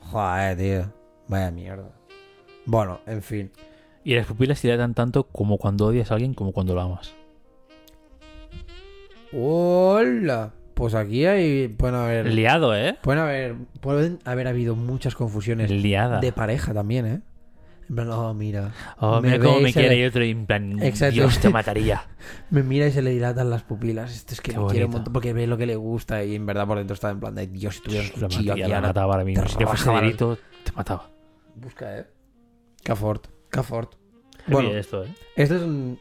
Joder, 0.00 0.56
tío. 0.56 0.92
Vaya 1.26 1.50
mierda. 1.50 1.90
Bueno, 2.64 3.00
en 3.06 3.22
fin. 3.22 3.50
Y 4.08 4.14
las 4.14 4.24
pupilas 4.24 4.58
se 4.58 4.68
dilatan 4.68 4.94
tanto 4.94 5.24
como 5.24 5.58
cuando 5.58 5.84
odias 5.84 6.10
a 6.10 6.14
alguien 6.14 6.32
como 6.32 6.52
cuando 6.52 6.74
lo 6.74 6.80
amas. 6.80 7.12
Hola. 9.34 10.54
Pues 10.72 10.94
aquí 10.94 11.26
hay. 11.26 11.68
Pueden 11.68 11.94
haber. 11.96 12.32
Liado, 12.32 12.74
¿eh? 12.74 12.96
Pueden 13.02 13.20
haber. 13.22 13.56
Pueden 13.82 14.18
haber 14.24 14.48
habido 14.48 14.74
muchas 14.76 15.14
confusiones 15.14 15.70
Liada. 15.70 16.20
de 16.20 16.32
pareja 16.32 16.72
también, 16.72 17.04
¿eh? 17.04 17.20
En 17.90 17.96
plan, 17.96 18.08
oh, 18.10 18.32
mira. 18.32 18.72
Oh, 18.98 19.20
me 19.20 19.28
mira 19.32 19.44
cómo 19.44 19.60
me 19.60 19.74
quiere 19.74 19.90
le- 19.90 20.00
y 20.00 20.04
otro 20.06 20.22
en 20.22 20.46
plan, 20.46 20.82
Exacto. 20.82 21.12
Dios 21.16 21.38
te 21.38 21.48
mataría. 21.50 22.06
Me 22.48 22.62
mira 22.62 22.86
y 22.86 22.92
se 22.92 23.02
le 23.02 23.10
dilatan 23.10 23.50
las 23.50 23.62
pupilas. 23.62 24.10
Esto 24.14 24.32
es 24.32 24.40
que 24.40 24.56
me 24.58 24.66
quiere 24.68 24.86
un 24.86 24.92
montón 24.92 25.12
porque 25.12 25.34
ve 25.34 25.46
lo 25.46 25.58
que 25.58 25.66
le 25.66 25.76
gusta 25.76 26.24
y 26.24 26.34
en 26.34 26.46
verdad 26.46 26.66
por 26.66 26.78
dentro 26.78 26.94
está 26.94 27.10
en 27.10 27.20
plan 27.20 27.34
de 27.34 27.46
Dios, 27.46 27.74
si 27.76 27.82
tuviera 27.82 28.04
un 28.14 28.22
cuchillo 28.22 28.52
aquí 28.54 28.62
ahora. 28.62 28.80
mataba 28.80 29.12
ahora 29.12 29.24
mismo. 29.26 29.42
te 29.44 29.50
Si 29.50 29.58
no 29.58 29.66
fuese 29.68 29.90
delito, 29.90 30.38
te 30.64 30.72
mataba. 30.72 31.10
Busca, 31.56 31.98
¿eh? 31.98 32.06
Cafort. 32.82 33.26
Cafort. 33.50 33.97
Bueno, 34.52 34.70
esto, 34.70 35.04
¿eh? 35.04 35.08
Esto 35.36 35.56
es 35.56 35.62
un. 35.62 35.98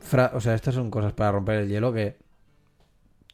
fra- 0.00 0.32
O 0.34 0.40
sea, 0.40 0.54
estas 0.54 0.74
son 0.74 0.90
cosas 0.90 1.12
para 1.12 1.32
romper 1.32 1.56
el 1.60 1.68
hielo 1.68 1.92
que. 1.92 2.16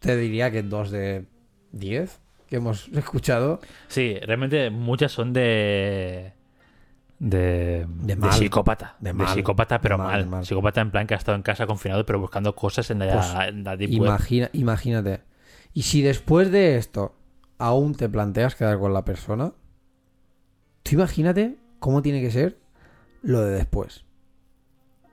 Te 0.00 0.16
diría 0.16 0.50
que 0.50 0.62
dos 0.62 0.90
de 0.90 1.26
10 1.72 2.20
que 2.48 2.56
hemos 2.56 2.88
escuchado. 2.94 3.60
Sí, 3.88 4.18
realmente 4.22 4.70
muchas 4.70 5.12
son 5.12 5.32
de. 5.32 6.32
De, 7.18 7.86
De 8.00 8.16
mal. 8.16 8.32
psicópata. 8.32 8.96
De 8.98 9.10
De, 9.10 9.12
mal. 9.14 9.28
psicópata, 9.28 9.80
pero 9.80 9.96
De 9.96 10.02
mal, 10.02 10.30
de. 10.40 10.44
Psicópata 10.44 10.80
en 10.80 10.90
plan 10.90 11.06
que 11.06 11.14
ha 11.14 11.18
estado 11.18 11.36
en 11.36 11.42
casa 11.42 11.66
confinado, 11.68 12.04
pero 12.04 12.18
buscando 12.18 12.54
cosas 12.56 12.90
en 12.90 12.98
la, 12.98 13.12
Pues, 13.12 13.48
en 13.48 13.62
la 13.62 13.76
deep 13.76 13.90
web. 13.90 14.08
Imagina, 14.08 14.50
imagínate. 14.52 15.20
Y 15.72 15.82
si 15.82 16.02
después 16.02 16.50
de 16.50 16.76
esto 16.78 17.14
aún 17.58 17.94
te 17.94 18.08
planteas 18.08 18.56
quedar 18.56 18.80
con 18.80 18.92
la 18.92 19.04
persona, 19.04 19.52
tú 20.82 20.96
imagínate 20.96 21.58
cómo 21.78 22.02
tiene 22.02 22.20
que 22.20 22.32
ser 22.32 22.58
lo 23.22 23.40
de 23.42 23.52
después. 23.54 24.04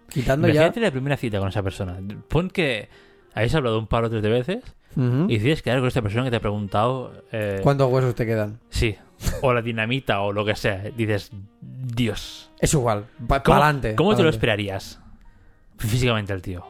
Quitando 0.09 0.47
ya. 0.47 0.53
Imagínate 0.53 0.79
la 0.81 0.91
primera 0.91 1.17
cita 1.17 1.39
con 1.39 1.49
esa 1.49 1.63
persona. 1.63 1.97
Pon 2.27 2.49
que 2.49 2.89
habéis 3.33 3.53
hablado 3.55 3.79
un 3.79 3.87
par 3.87 4.03
o 4.05 4.09
tres 4.09 4.21
de 4.23 4.29
veces 4.29 4.63
Ujú. 4.95 5.25
y 5.29 5.35
decides 5.37 5.61
quedar 5.61 5.79
con 5.79 5.87
esta 5.87 6.01
persona 6.01 6.23
que 6.25 6.31
te 6.31 6.37
ha 6.37 6.41
preguntado. 6.41 7.23
eh, 7.31 7.59
¿Cuántos 7.63 7.91
huesos 7.91 8.15
te 8.15 8.25
quedan? 8.25 8.59
Sí. 8.69 8.95
O 9.41 9.53
la 9.53 9.61
dinamita 9.61 10.21
o 10.21 10.31
lo 10.31 10.45
que 10.45 10.55
sea. 10.55 10.81
Dices, 10.95 11.31
Dios. 11.61 12.49
Es 12.59 12.73
igual. 12.73 13.05
Para 13.27 13.43
¿Cómo, 13.43 13.57
adelante. 13.61 13.95
¿cómo 13.95 14.15
te 14.15 14.23
lo 14.23 14.29
esperarías? 14.29 15.01
Físicamente 15.77 16.33
el 16.33 16.41
tío. 16.41 16.65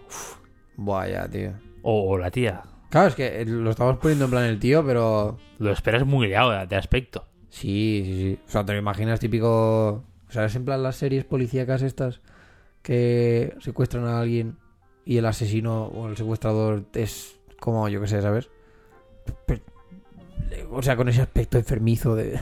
Vaya, 0.78 1.28
tío. 1.28 1.54
O, 1.82 2.10
o 2.12 2.18
la 2.18 2.32
tía. 2.32 2.62
Claro, 2.90 3.08
es 3.10 3.16
que 3.16 3.46
lo 3.46 3.70
estamos 3.70 3.98
poniendo 3.98 4.26
en 4.26 4.32
plan 4.32 4.44
el 4.46 4.60
tío, 4.60 4.84
pero. 4.86 5.38
Lo 5.60 5.72
esperas 5.72 6.06
muy 6.06 6.28
liado 6.28 6.52
de, 6.52 6.66
de 6.68 6.76
aspecto. 6.76 7.26
Sí, 7.50 8.02
sí, 8.06 8.14
sí. 8.14 8.40
O 8.48 8.50
sea, 8.52 8.66
te 8.66 8.74
lo 8.74 8.80
imaginas 8.80 9.20
típico. 9.20 10.04
O 10.28 10.32
sea, 10.32 10.46
es 10.46 10.56
en 10.56 10.66
plan 10.66 10.82
las 10.84 10.96
series 10.96 11.26
policíacas 11.26 11.82
estas 11.82 12.22
que 12.82 13.56
secuestran 13.60 14.06
a 14.06 14.20
alguien 14.20 14.58
y 15.06 15.18
el 15.18 15.26
asesino 15.26 15.86
o 15.86 16.08
el 16.10 16.18
secuestrador 16.18 16.84
es 16.94 17.40
como, 17.60 17.88
yo 17.90 18.00
qué 18.02 18.08
sé, 18.08 18.22
¿sabes? 18.22 18.50
O 20.72 20.82
sea, 20.82 20.96
con 20.96 21.08
ese 21.10 21.22
aspecto 21.22 21.58
enfermizo 21.58 22.16
de, 22.16 22.40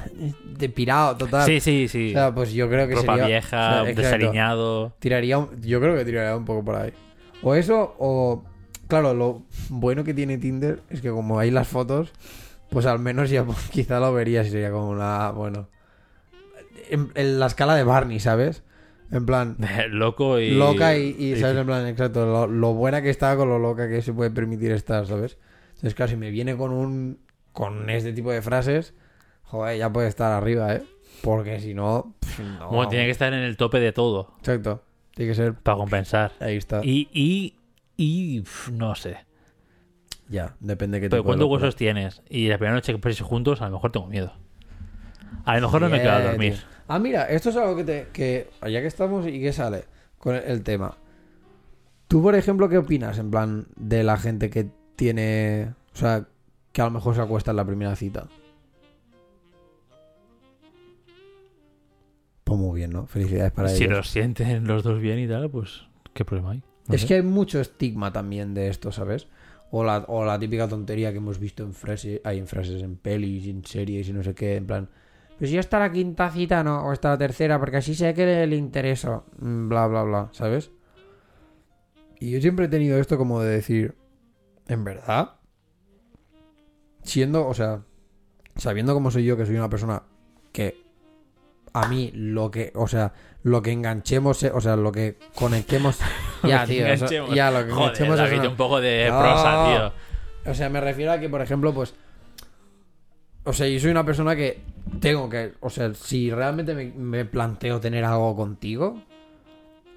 de 0.58 0.70
pirado 0.70 1.18
total. 1.18 1.46
Sí, 1.46 1.60
sí, 1.60 1.88
sí. 1.88 2.10
O 2.10 2.14
sea, 2.14 2.34
pues 2.34 2.54
yo 2.54 2.70
creo 2.70 2.88
que 2.88 2.96
Ropa 2.96 3.14
sería. 3.14 3.28
vieja, 3.28 3.58
o 3.58 3.72
sea, 3.86 3.90
exacto. 3.92 4.02
desaliñado. 4.02 4.94
Tiraría, 5.00 5.38
un- 5.38 5.62
yo 5.62 5.80
creo 5.82 5.96
que 5.96 6.06
tiraría 6.06 6.36
un 6.36 6.46
poco 6.46 6.64
por 6.64 6.76
ahí. 6.76 6.94
O 7.42 7.54
eso, 7.56 7.96
o. 8.00 8.44
Claro, 8.88 9.14
lo 9.14 9.44
bueno 9.70 10.06
que 10.06 10.14
tiene 10.14 10.38
Tinder 10.38 10.82
es 10.90 11.02
que 11.02 11.10
como 11.10 11.40
hay 11.40 11.52
las 11.52 11.68
fotos, 11.68 12.14
pues 12.70 12.86
al 12.86 13.00
menos 13.00 13.30
ya 13.30 13.44
pues, 13.44 13.58
quizá 13.72 14.00
lo 14.00 14.14
verías 14.14 14.48
y 14.48 14.52
sería 14.52 14.72
como 14.72 14.90
una. 14.90 15.32
Bueno. 15.32 15.68
En, 16.90 17.12
en 17.16 17.40
la 17.40 17.48
escala 17.48 17.76
de 17.76 17.84
Barney, 17.84 18.20
¿sabes? 18.22 18.64
En 19.12 19.26
plan. 19.26 19.58
Loco 19.90 20.40
y. 20.40 20.52
Loca 20.52 20.98
y, 20.98 21.16
y, 21.18 21.36
¿sabes? 21.38 21.58
En 21.58 21.66
plan, 21.66 21.88
exacto. 21.88 22.26
Lo, 22.26 22.48
lo 22.48 22.74
buena 22.74 23.02
que 23.02 23.10
está 23.10 23.36
con 23.38 23.50
lo 23.50 23.60
loca 23.60 23.88
que 23.88 24.02
se 24.02 24.14
puede 24.14 24.32
permitir 24.32 24.72
estar, 24.72 25.06
¿sabes? 25.06 25.38
Entonces, 25.70 25.96
claro, 25.96 26.10
si 26.12 26.18
me 26.18 26.32
viene 26.32 26.56
con 26.58 26.72
un. 26.72 27.20
Con 27.54 27.90
este 27.90 28.14
tipo 28.14 28.32
de 28.32 28.42
frases, 28.44 28.94
joder, 29.44 29.78
ya 29.80 29.92
puede 29.92 30.08
estar 30.10 30.32
arriba, 30.32 30.76
¿eh? 30.76 30.84
Porque 31.24 31.60
si 31.60 31.74
no. 31.74 32.14
pff, 32.20 32.40
no. 32.40 32.70
Bueno, 32.70 32.90
tiene 32.90 33.06
que 33.06 33.12
estar 33.12 33.34
en 33.34 33.40
el 33.40 33.58
tope 33.58 33.80
de 33.80 33.92
todo. 33.92 34.36
Exacto. 34.40 34.84
Tiene 35.16 35.32
que 35.32 35.36
ser. 35.36 35.54
Para 35.56 35.78
compensar. 35.78 36.34
Ahí 36.40 36.58
está. 36.58 36.82
Y. 36.84 37.08
y, 37.14 37.56
y 37.98 38.44
no 38.72 38.94
sé. 38.94 39.18
Ya, 40.30 40.56
depende 40.60 40.98
de 40.98 41.04
qué 41.06 41.10
Pero 41.10 41.24
¿cuántos 41.24 41.48
huesos 41.50 41.76
tienes? 41.76 42.22
Y 42.30 42.50
la 42.50 42.58
primera 42.58 42.76
noche 42.76 42.92
que 42.92 43.00
paséis 43.00 43.22
juntos, 43.22 43.62
a 43.62 43.66
lo 43.68 43.72
mejor 43.72 43.92
tengo 43.92 44.08
miedo. 44.08 44.34
A 45.46 45.56
lo 45.56 45.62
mejor 45.62 45.82
no 45.82 45.90
me 45.90 46.02
quedo 46.02 46.12
a 46.12 46.18
Bien, 46.20 46.32
dormir. 46.32 46.54
tío. 46.54 46.77
Ah, 46.88 47.00
mira, 47.00 47.26
esto 47.26 47.50
es 47.50 47.56
algo 47.58 47.76
que 47.76 47.84
te. 47.84 48.08
que 48.14 48.50
ya 48.64 48.82
que 48.82 48.88
estamos 48.88 49.28
y 49.28 49.42
que 49.42 49.52
sale 49.54 49.86
con 50.18 50.36
el, 50.36 50.44
el 50.44 50.64
tema. 50.64 50.98
Tú, 52.08 52.22
por 52.22 52.36
ejemplo, 52.36 52.70
¿qué 52.70 52.78
opinas 52.78 53.18
en 53.20 53.30
plan 53.32 53.68
de 53.76 54.04
la 54.04 54.18
gente 54.18 54.50
que 54.50 54.70
tiene. 54.96 55.74
O 55.94 55.98
sea, 55.98 56.28
que 56.72 56.82
a 56.82 56.86
lo 56.86 56.92
mejor 56.92 57.16
se 57.16 57.22
acuesta 57.22 57.52
en 57.52 57.58
la 57.58 57.66
primera 57.66 57.96
cita? 57.96 58.28
bien, 62.78 62.92
¿no? 62.92 63.08
Felicidades 63.08 63.52
para 63.52 63.70
si 63.70 63.84
ellos. 63.86 63.98
lo 63.98 64.04
sienten 64.04 64.68
los 64.68 64.84
dos 64.84 65.00
bien 65.02 65.20
y 65.20 65.28
tal, 65.28 65.50
pues 65.50 65.84
qué 66.14 66.24
problema 66.24 66.52
hay. 66.52 66.64
No 66.88 66.96
Es 66.96 67.02
sé. 67.02 67.08
que 67.08 67.14
hay 67.16 67.22
mucho 67.24 67.60
estigma 67.60 68.14
también 68.14 68.54
de 68.54 68.70
esto, 68.70 68.92
¿sabes? 68.92 69.28
O 69.72 69.84
la, 69.84 70.06
o 70.08 70.24
la 70.24 70.40
típica 70.40 70.68
tontería 70.68 71.12
que 71.12 71.18
hemos 71.18 71.40
visto 71.40 71.64
en 71.64 71.74
frases, 71.74 72.22
hay 72.24 72.38
en 72.38 72.48
frases, 72.48 72.82
en 72.84 72.96
pelis, 72.96 73.48
en 73.48 73.66
series 73.66 74.08
y 74.08 74.14
no 74.14 74.24
sé 74.24 74.34
qué, 74.34 74.56
en 74.56 74.66
plan, 74.68 74.90
pues 75.38 75.50
si 75.52 75.58
está 75.58 75.80
la 75.80 75.92
quinta 75.92 76.30
cita, 76.30 76.64
no, 76.64 76.86
o 76.86 76.94
está 76.94 77.10
la 77.10 77.18
tercera, 77.18 77.60
porque 77.60 77.78
así 77.78 77.94
sé 77.96 78.14
que 78.14 78.46
le 78.48 78.56
intereso, 78.56 79.26
mm, 79.40 79.70
bla, 79.70 79.88
bla, 79.88 80.04
bla, 80.04 80.30
¿sabes? 80.32 80.72
Y 82.20 82.32
yo 82.32 82.42
siempre 82.42 82.66
he 82.66 82.70
tenido 82.70 82.98
esto 83.00 83.18
como 83.18 83.42
de 83.42 83.50
decir, 83.52 83.96
¿en 84.68 84.84
verdad? 84.84 85.36
Siendo, 87.04 87.48
o 87.48 87.54
sea, 87.54 87.82
sabiendo 88.56 88.94
cómo 88.94 89.12
soy 89.12 89.24
yo, 89.26 89.38
que 89.38 89.46
soy 89.46 89.56
una 89.56 89.70
persona 89.70 90.04
que 90.52 90.84
a 91.74 91.88
mí 91.88 92.12
lo 92.16 92.50
que, 92.52 92.72
o 92.76 92.88
sea, 92.88 93.14
lo 93.44 93.62
que 93.62 93.72
enganchemos, 93.72 94.42
eh, 94.44 94.52
o 94.54 94.60
sea, 94.60 94.76
lo 94.76 94.92
que 94.92 95.18
conectemos, 95.36 96.00
ya, 96.44 96.66
tío, 96.66 96.88
eso- 96.88 97.06
ya, 97.34 97.52
lo 97.52 97.60
que 97.66 97.72
Joder, 97.72 97.82
enganchemos 97.84 98.18
David, 98.18 98.40
una- 98.40 98.50
un 98.50 98.56
poco 98.58 98.82
de 98.82 99.06
prosa, 99.08 99.94
tío. 100.44 100.52
o 100.52 100.56
sea, 100.56 100.70
me 100.70 100.82
refiero 100.82 101.12
a 101.12 101.20
que, 101.20 101.30
por 101.30 101.42
ejemplo, 101.42 101.74
pues. 101.74 101.94
O 103.48 103.54
sea, 103.54 103.68
yo 103.68 103.80
soy 103.80 103.92
una 103.92 104.06
persona 104.06 104.36
que 104.36 104.60
tengo 105.00 105.30
que. 105.30 105.54
O 105.62 105.70
sea, 105.70 105.94
si 105.94 106.30
realmente 106.30 106.76
me, 106.76 107.24
planteo 107.24 107.80
tener 107.80 108.04
algo 108.04 108.36
contigo, 108.36 109.02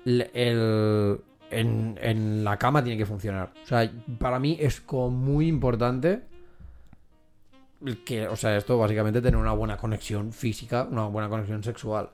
el. 0.04 1.20
En, 1.52 1.98
en 2.00 2.44
la 2.44 2.56
cama 2.58 2.84
tiene 2.84 2.96
que 2.96 3.06
funcionar. 3.06 3.52
O 3.64 3.66
sea, 3.66 3.90
para 4.20 4.38
mí 4.38 4.56
es 4.60 4.80
como 4.80 5.10
muy 5.10 5.48
importante 5.48 6.22
que, 8.04 8.28
o 8.28 8.36
sea, 8.36 8.56
esto 8.56 8.78
básicamente 8.78 9.20
tener 9.20 9.36
una 9.36 9.52
buena 9.52 9.76
conexión 9.76 10.32
física, 10.32 10.86
una 10.88 11.06
buena 11.06 11.28
conexión 11.28 11.64
sexual. 11.64 12.10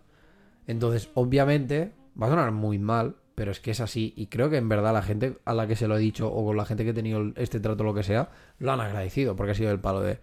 Entonces, 0.66 1.10
obviamente, 1.12 1.92
va 2.20 2.28
a 2.28 2.30
sonar 2.30 2.50
muy 2.52 2.78
mal, 2.78 3.16
pero 3.34 3.50
es 3.50 3.60
que 3.60 3.72
es 3.72 3.80
así. 3.80 4.14
Y 4.16 4.28
creo 4.28 4.48
que 4.48 4.56
en 4.56 4.70
verdad 4.70 4.94
la 4.94 5.02
gente 5.02 5.36
a 5.44 5.52
la 5.52 5.66
que 5.66 5.76
se 5.76 5.86
lo 5.86 5.98
he 5.98 6.00
dicho, 6.00 6.32
o 6.32 6.46
con 6.46 6.56
la 6.56 6.64
gente 6.64 6.84
que 6.84 6.90
he 6.90 6.94
tenido 6.94 7.30
este 7.36 7.60
trato, 7.60 7.84
lo 7.84 7.92
que 7.92 8.04
sea, 8.04 8.30
lo 8.58 8.72
han 8.72 8.80
agradecido, 8.80 9.36
porque 9.36 9.52
ha 9.52 9.54
sido 9.54 9.70
el 9.70 9.80
palo 9.80 10.00
de. 10.00 10.18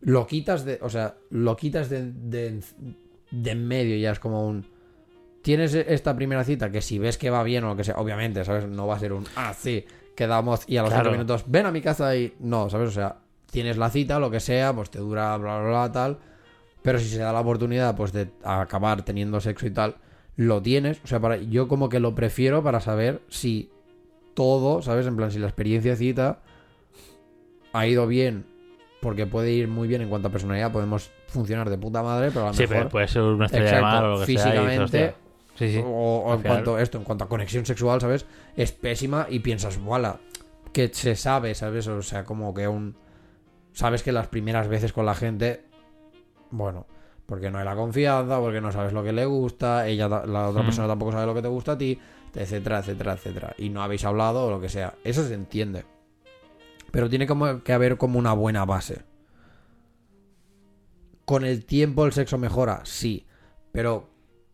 Lo 0.00 0.26
quitas 0.26 0.64
de. 0.64 0.78
O 0.82 0.88
sea, 0.88 1.16
lo 1.30 1.56
quitas 1.56 1.88
de, 1.88 2.12
de, 2.12 2.60
de 3.30 3.50
en 3.50 3.66
medio, 3.66 3.96
ya 3.96 4.12
es 4.12 4.18
como 4.18 4.46
un. 4.46 4.66
Tienes 5.42 5.74
esta 5.74 6.14
primera 6.16 6.42
cita 6.44 6.70
que 6.70 6.82
si 6.82 6.98
ves 6.98 7.18
que 7.18 7.30
va 7.30 7.42
bien 7.42 7.64
o 7.64 7.68
lo 7.68 7.76
que 7.76 7.84
sea, 7.84 7.96
obviamente, 7.96 8.44
¿sabes? 8.44 8.66
No 8.66 8.86
va 8.86 8.96
a 8.96 8.98
ser 8.98 9.12
un. 9.12 9.24
Ah, 9.36 9.54
sí, 9.56 9.84
quedamos 10.16 10.64
y 10.68 10.76
a 10.76 10.82
los 10.82 10.90
Claro. 10.90 11.04
cinco 11.04 11.12
minutos, 11.12 11.44
ven 11.46 11.66
a 11.66 11.70
mi 11.72 11.80
casa 11.80 12.14
y. 12.16 12.34
No, 12.40 12.68
¿sabes? 12.68 12.88
O 12.88 12.92
sea, 12.92 13.18
tienes 13.50 13.76
la 13.76 13.90
cita, 13.90 14.18
lo 14.18 14.30
que 14.30 14.40
sea, 14.40 14.74
pues 14.74 14.90
te 14.90 14.98
dura 14.98 15.36
bla, 15.36 15.60
bla, 15.60 15.68
bla, 15.68 15.92
tal. 15.92 16.18
Pero 16.82 16.98
si 16.98 17.08
se 17.08 17.18
da 17.18 17.32
la 17.32 17.40
oportunidad, 17.40 17.96
pues 17.96 18.12
de 18.12 18.28
acabar 18.44 19.04
teniendo 19.04 19.40
sexo 19.40 19.66
y 19.66 19.70
tal, 19.70 19.96
lo 20.36 20.60
tienes. 20.62 21.00
O 21.04 21.06
sea, 21.06 21.20
para, 21.20 21.36
yo 21.36 21.68
como 21.68 21.88
que 21.88 22.00
lo 22.00 22.14
prefiero 22.14 22.62
para 22.62 22.80
saber 22.80 23.22
si 23.28 23.70
todo, 24.34 24.82
¿sabes? 24.82 25.06
En 25.06 25.16
plan, 25.16 25.30
si 25.32 25.38
la 25.38 25.46
experiencia 25.46 25.96
cita 25.96 26.42
ha 27.72 27.86
ido 27.86 28.06
bien, 28.06 28.46
porque 29.00 29.26
puede 29.26 29.50
ir 29.52 29.68
muy 29.68 29.88
bien 29.88 30.02
en 30.02 30.08
cuanto 30.08 30.28
a 30.28 30.30
personalidad, 30.30 30.72
podemos 30.72 31.10
funcionar 31.28 31.68
de 31.70 31.78
puta 31.78 32.02
madre, 32.02 32.30
pero 32.32 32.44
a 32.46 32.48
lo 32.48 32.54
Sí, 32.54 32.66
mejor. 32.66 32.88
puede 32.88 33.08
ser 33.08 33.22
una 33.22 33.46
estrella 33.46 33.64
de 33.64 33.70
Exacto, 33.76 33.86
mar 33.96 34.04
o 34.04 34.08
lo 34.18 34.18
que 34.20 34.26
sea. 34.26 34.44
físicamente, 34.44 35.14
Sí, 35.54 35.72
sí. 35.72 35.82
o, 35.84 35.88
o 36.26 36.34
en 36.34 36.42
cuanto 36.42 36.76
a 36.76 36.82
esto, 36.82 36.98
en 36.98 37.04
cuanto 37.04 37.24
a 37.24 37.28
conexión 37.28 37.64
sexual, 37.64 38.00
¿sabes? 38.00 38.26
Es 38.56 38.72
pésima 38.72 39.26
y 39.30 39.38
piensas, 39.40 39.78
voilà, 39.78 40.18
que 40.72 40.88
se 40.92 41.16
sabe, 41.16 41.54
¿sabes? 41.54 41.86
O 41.88 42.02
sea, 42.02 42.24
como 42.24 42.52
que 42.52 42.68
un. 42.68 42.94
Sabes 43.72 44.02
que 44.02 44.12
las 44.12 44.26
primeras 44.28 44.68
veces 44.68 44.92
con 44.92 45.04
la 45.06 45.14
gente, 45.14 45.62
bueno, 46.50 46.86
porque 47.26 47.50
no 47.50 47.58
hay 47.58 47.64
la 47.64 47.74
confianza, 47.76 48.38
porque 48.40 48.60
no 48.60 48.72
sabes 48.72 48.92
lo 48.92 49.02
que 49.02 49.12
le 49.12 49.24
gusta, 49.26 49.86
ella, 49.86 50.08
la 50.08 50.48
otra 50.48 50.62
Mm. 50.62 50.66
persona 50.66 50.88
tampoco 50.88 51.12
sabe 51.12 51.26
lo 51.26 51.34
que 51.34 51.42
te 51.42 51.48
gusta 51.48 51.72
a 51.72 51.78
ti, 51.78 51.98
etcétera, 52.34 52.78
etcétera, 52.80 53.12
etcétera. 53.14 53.54
Y 53.58 53.68
no 53.70 53.82
habéis 53.82 54.04
hablado 54.04 54.46
o 54.46 54.50
lo 54.50 54.60
que 54.60 54.68
sea. 54.68 54.94
Eso 55.04 55.26
se 55.26 55.34
entiende. 55.34 55.84
Pero 56.90 57.08
tiene 57.08 57.26
como 57.26 57.62
que 57.62 57.72
haber 57.72 57.96
como 57.96 58.18
una 58.18 58.32
buena 58.32 58.64
base. 58.64 59.04
Con 61.24 61.44
el 61.44 61.64
tiempo 61.64 62.06
el 62.06 62.12
sexo 62.12 62.38
mejora, 62.38 62.80
sí. 62.84 63.26
Pero 63.72 64.08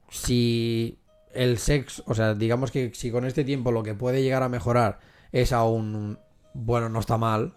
si 0.09 0.99
el 1.35 1.59
sexo, 1.59 2.03
o 2.07 2.15
sea, 2.15 2.35
digamos 2.35 2.71
que 2.71 2.93
si 2.95 3.11
con 3.11 3.25
este 3.25 3.45
tiempo 3.45 3.73
lo 3.73 3.83
que 3.83 3.95
puede 3.95 4.23
llegar 4.23 4.43
a 4.43 4.49
mejorar 4.49 5.01
es 5.33 5.53
aún, 5.53 5.95
un, 5.95 6.19
bueno, 6.55 6.89
no 6.89 7.01
está 7.01 7.17
mal, 7.17 7.55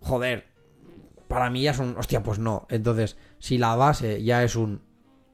joder, 0.00 0.44
para 1.28 1.50
mí 1.50 1.62
ya 1.62 1.72
es 1.72 1.78
un, 1.78 1.96
hostia, 1.96 2.22
pues 2.22 2.38
no. 2.38 2.66
Entonces, 2.70 3.16
si 3.38 3.58
la 3.58 3.74
base 3.74 4.22
ya 4.22 4.44
es 4.44 4.56
un, 4.56 4.82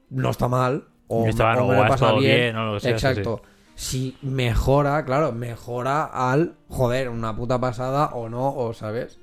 no 0.09 0.29
está 0.29 0.47
mal, 0.47 0.87
o, 1.07 1.27
está 1.27 1.61
o 1.61 1.67
me 1.67 1.79
o 1.79 1.83
lo 1.83 1.93
estado 1.93 2.17
bien, 2.17 2.55
lo 2.55 2.79
sí, 2.79 2.89
exacto. 2.89 3.41
Si 3.75 4.17
mejora, 4.21 5.03
claro, 5.05 5.31
mejora 5.31 6.03
al, 6.05 6.55
joder, 6.69 7.09
una 7.09 7.35
puta 7.35 7.59
pasada 7.59 8.07
o 8.13 8.29
no, 8.29 8.55
o 8.55 8.73
sabes. 8.73 9.19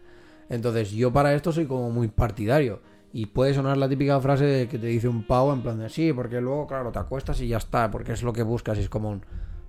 Entonces, 0.49 0.91
yo 0.91 1.13
para 1.13 1.35
esto 1.35 1.53
soy 1.53 1.67
como 1.67 1.91
muy 1.91 2.09
partidario. 2.09 2.81
Y 3.13 3.27
puede 3.27 3.55
sonar 3.55 3.77
la 3.77 3.89
típica 3.89 4.21
frase 4.21 4.45
de 4.45 4.69
que 4.69 4.79
te 4.79 4.87
dice 4.87 5.09
un 5.09 5.27
pavo 5.27 5.53
en 5.53 5.63
plan 5.63 5.79
de 5.79 5.89
sí, 5.89 6.13
porque 6.13 6.41
luego, 6.41 6.67
claro, 6.67 6.93
te 6.93 6.99
acuestas 6.99 7.41
y 7.41 7.49
ya 7.49 7.57
está, 7.57 7.91
porque 7.91 8.13
es 8.13 8.23
lo 8.23 8.33
que 8.33 8.43
buscas 8.43 8.79
y 8.79 8.83
es 8.83 8.89
como 8.89 9.11
un... 9.11 9.25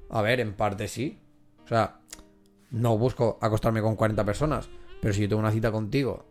A 0.09 0.21
ver, 0.21 0.39
en 0.39 0.53
parte 0.53 0.87
sí. 0.87 1.19
O 1.63 1.67
sea, 1.67 2.01
no 2.71 2.97
busco 2.97 3.37
acostarme 3.41 3.81
con 3.81 3.95
40 3.95 4.25
personas, 4.25 4.69
pero 5.01 5.13
si 5.13 5.21
yo 5.21 5.29
tengo 5.29 5.41
una 5.41 5.51
cita 5.51 5.71
contigo 5.71 6.25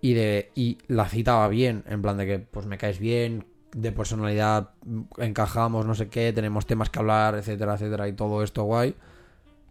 y 0.00 0.12
de 0.12 0.50
y 0.54 0.78
la 0.88 1.08
cita 1.08 1.36
va 1.36 1.48
bien, 1.48 1.84
en 1.86 2.02
plan 2.02 2.16
de 2.16 2.26
que 2.26 2.38
pues 2.38 2.66
me 2.66 2.78
caes 2.78 2.98
bien, 2.98 3.46
de 3.74 3.92
personalidad 3.92 4.70
encajamos, 5.18 5.84
no 5.84 5.94
sé 5.94 6.08
qué, 6.08 6.32
tenemos 6.32 6.64
temas 6.64 6.90
que 6.90 7.00
hablar, 7.00 7.34
etcétera, 7.34 7.74
etcétera, 7.74 8.08
y 8.08 8.12
todo 8.12 8.42
esto 8.42 8.62
guay. 8.62 8.94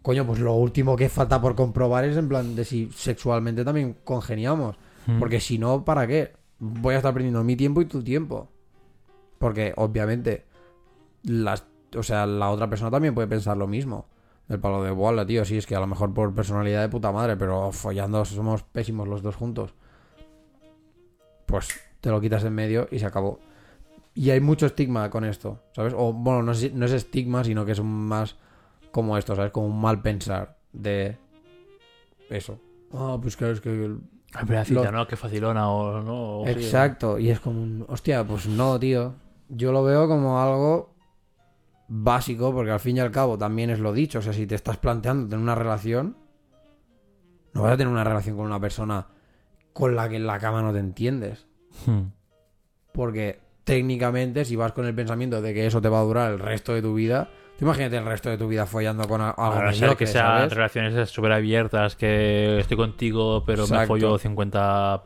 Coño, 0.02 0.26
pues 0.26 0.38
lo 0.38 0.52
último 0.52 0.94
que 0.96 1.08
falta 1.08 1.40
por 1.40 1.54
comprobar 1.54 2.04
es 2.04 2.16
en 2.18 2.28
plan 2.28 2.54
de 2.54 2.64
si 2.66 2.90
sexualmente 2.92 3.64
también 3.64 3.96
congeniamos. 4.04 4.76
Mm. 5.06 5.18
Porque 5.18 5.40
si 5.40 5.58
no, 5.58 5.84
¿para 5.84 6.06
qué? 6.06 6.34
Voy 6.58 6.94
a 6.94 6.98
estar 6.98 7.14
perdiendo 7.14 7.42
mi 7.42 7.56
tiempo 7.56 7.80
y 7.80 7.86
tu 7.86 8.02
tiempo. 8.04 8.48
Porque 9.38 9.72
obviamente, 9.76 10.44
las, 11.22 11.64
o 11.96 12.02
sea, 12.02 12.26
la 12.26 12.50
otra 12.50 12.68
persona 12.68 12.90
también 12.90 13.14
puede 13.14 13.28
pensar 13.28 13.56
lo 13.56 13.66
mismo. 13.66 14.06
El 14.50 14.60
palo 14.60 14.82
de 14.82 14.90
bola, 14.90 15.24
tío, 15.24 15.42
sí, 15.46 15.56
es 15.56 15.66
que 15.66 15.74
a 15.74 15.80
lo 15.80 15.86
mejor 15.86 16.12
por 16.12 16.34
personalidad 16.34 16.82
de 16.82 16.90
puta 16.90 17.10
madre, 17.10 17.38
pero 17.38 17.72
follando 17.72 18.22
somos 18.26 18.62
pésimos 18.62 19.08
los 19.08 19.22
dos 19.22 19.36
juntos. 19.36 19.72
Pues 21.46 21.68
te 22.02 22.10
lo 22.10 22.20
quitas 22.20 22.44
en 22.44 22.54
medio 22.54 22.86
y 22.90 22.98
se 22.98 23.06
acabó. 23.06 23.40
Y 24.14 24.30
hay 24.30 24.40
mucho 24.40 24.66
estigma 24.66 25.10
con 25.10 25.24
esto, 25.24 25.60
¿sabes? 25.72 25.92
O 25.96 26.12
bueno, 26.12 26.42
no 26.42 26.52
es, 26.52 26.72
no 26.72 26.86
es 26.86 26.92
estigma, 26.92 27.42
sino 27.42 27.64
que 27.66 27.72
es 27.72 27.78
un 27.80 28.06
más 28.06 28.36
como 28.92 29.18
esto, 29.18 29.34
¿sabes? 29.34 29.50
Como 29.50 29.66
un 29.66 29.80
mal 29.80 30.00
pensar 30.02 30.56
de 30.72 31.18
eso. 32.30 32.60
Ah, 32.92 33.18
pues 33.20 33.36
claro, 33.36 33.54
es 33.54 33.60
que 33.60 33.70
el- 33.70 34.00
La 34.32 34.40
primera 34.40 34.64
cita, 34.64 34.84
Lo- 34.84 34.92
¿no? 34.92 35.06
Que 35.08 35.16
facilona 35.16 35.68
o 35.68 36.00
no. 36.00 36.40
o 36.40 36.44
sí, 36.46 36.52
Exacto, 36.52 37.18
y 37.18 37.30
es 37.30 37.40
como 37.40 37.60
un... 37.62 37.84
Hostia, 37.88 38.24
pues 38.24 38.46
no, 38.46 38.78
tío. 38.78 39.14
Yo 39.48 39.72
lo 39.72 39.82
veo 39.84 40.06
como 40.08 40.40
algo 40.40 40.94
básico, 41.88 42.52
porque 42.52 42.70
al 42.70 42.80
fin 42.80 42.96
y 42.96 43.00
al 43.00 43.10
cabo 43.10 43.36
también 43.36 43.70
es 43.70 43.78
lo 43.80 43.92
dicho. 43.92 44.20
O 44.20 44.22
sea, 44.22 44.32
si 44.32 44.46
te 44.46 44.54
estás 44.54 44.76
planteando 44.76 45.28
tener 45.28 45.42
una 45.42 45.54
relación, 45.54 46.16
no 47.52 47.62
vas 47.62 47.72
a 47.72 47.76
tener 47.76 47.92
una 47.92 48.04
relación 48.04 48.36
con 48.36 48.46
una 48.46 48.60
persona 48.60 49.06
con 49.72 49.94
la 49.96 50.08
que 50.08 50.16
en 50.16 50.26
la 50.26 50.38
cama 50.38 50.62
no 50.62 50.72
te 50.72 50.78
entiendes. 50.78 51.46
Hmm. 51.86 52.02
Porque 52.92 53.40
técnicamente, 53.64 54.44
si 54.44 54.56
vas 54.56 54.72
con 54.72 54.86
el 54.86 54.94
pensamiento 54.94 55.40
de 55.42 55.54
que 55.54 55.66
eso 55.66 55.80
te 55.80 55.88
va 55.88 56.00
a 56.00 56.02
durar 56.02 56.32
el 56.32 56.38
resto 56.38 56.74
de 56.74 56.82
tu 56.82 56.94
vida, 56.94 57.28
tú 57.58 57.64
imagínate 57.64 57.96
el 57.96 58.04
resto 58.04 58.30
de 58.30 58.38
tu 58.38 58.46
vida 58.46 58.66
follando 58.66 59.08
con 59.08 59.20
algo 59.20 59.42
A 59.42 59.60
mediocre, 59.62 59.96
que 59.96 60.06
sean 60.06 60.26
¿sabes? 60.26 60.52
relaciones 60.52 61.10
súper 61.10 61.32
abiertas, 61.32 61.96
que 61.96 62.58
estoy 62.60 62.76
contigo, 62.76 63.42
pero 63.46 63.66
me 63.66 63.86
follo 63.86 64.18
50 64.18 65.02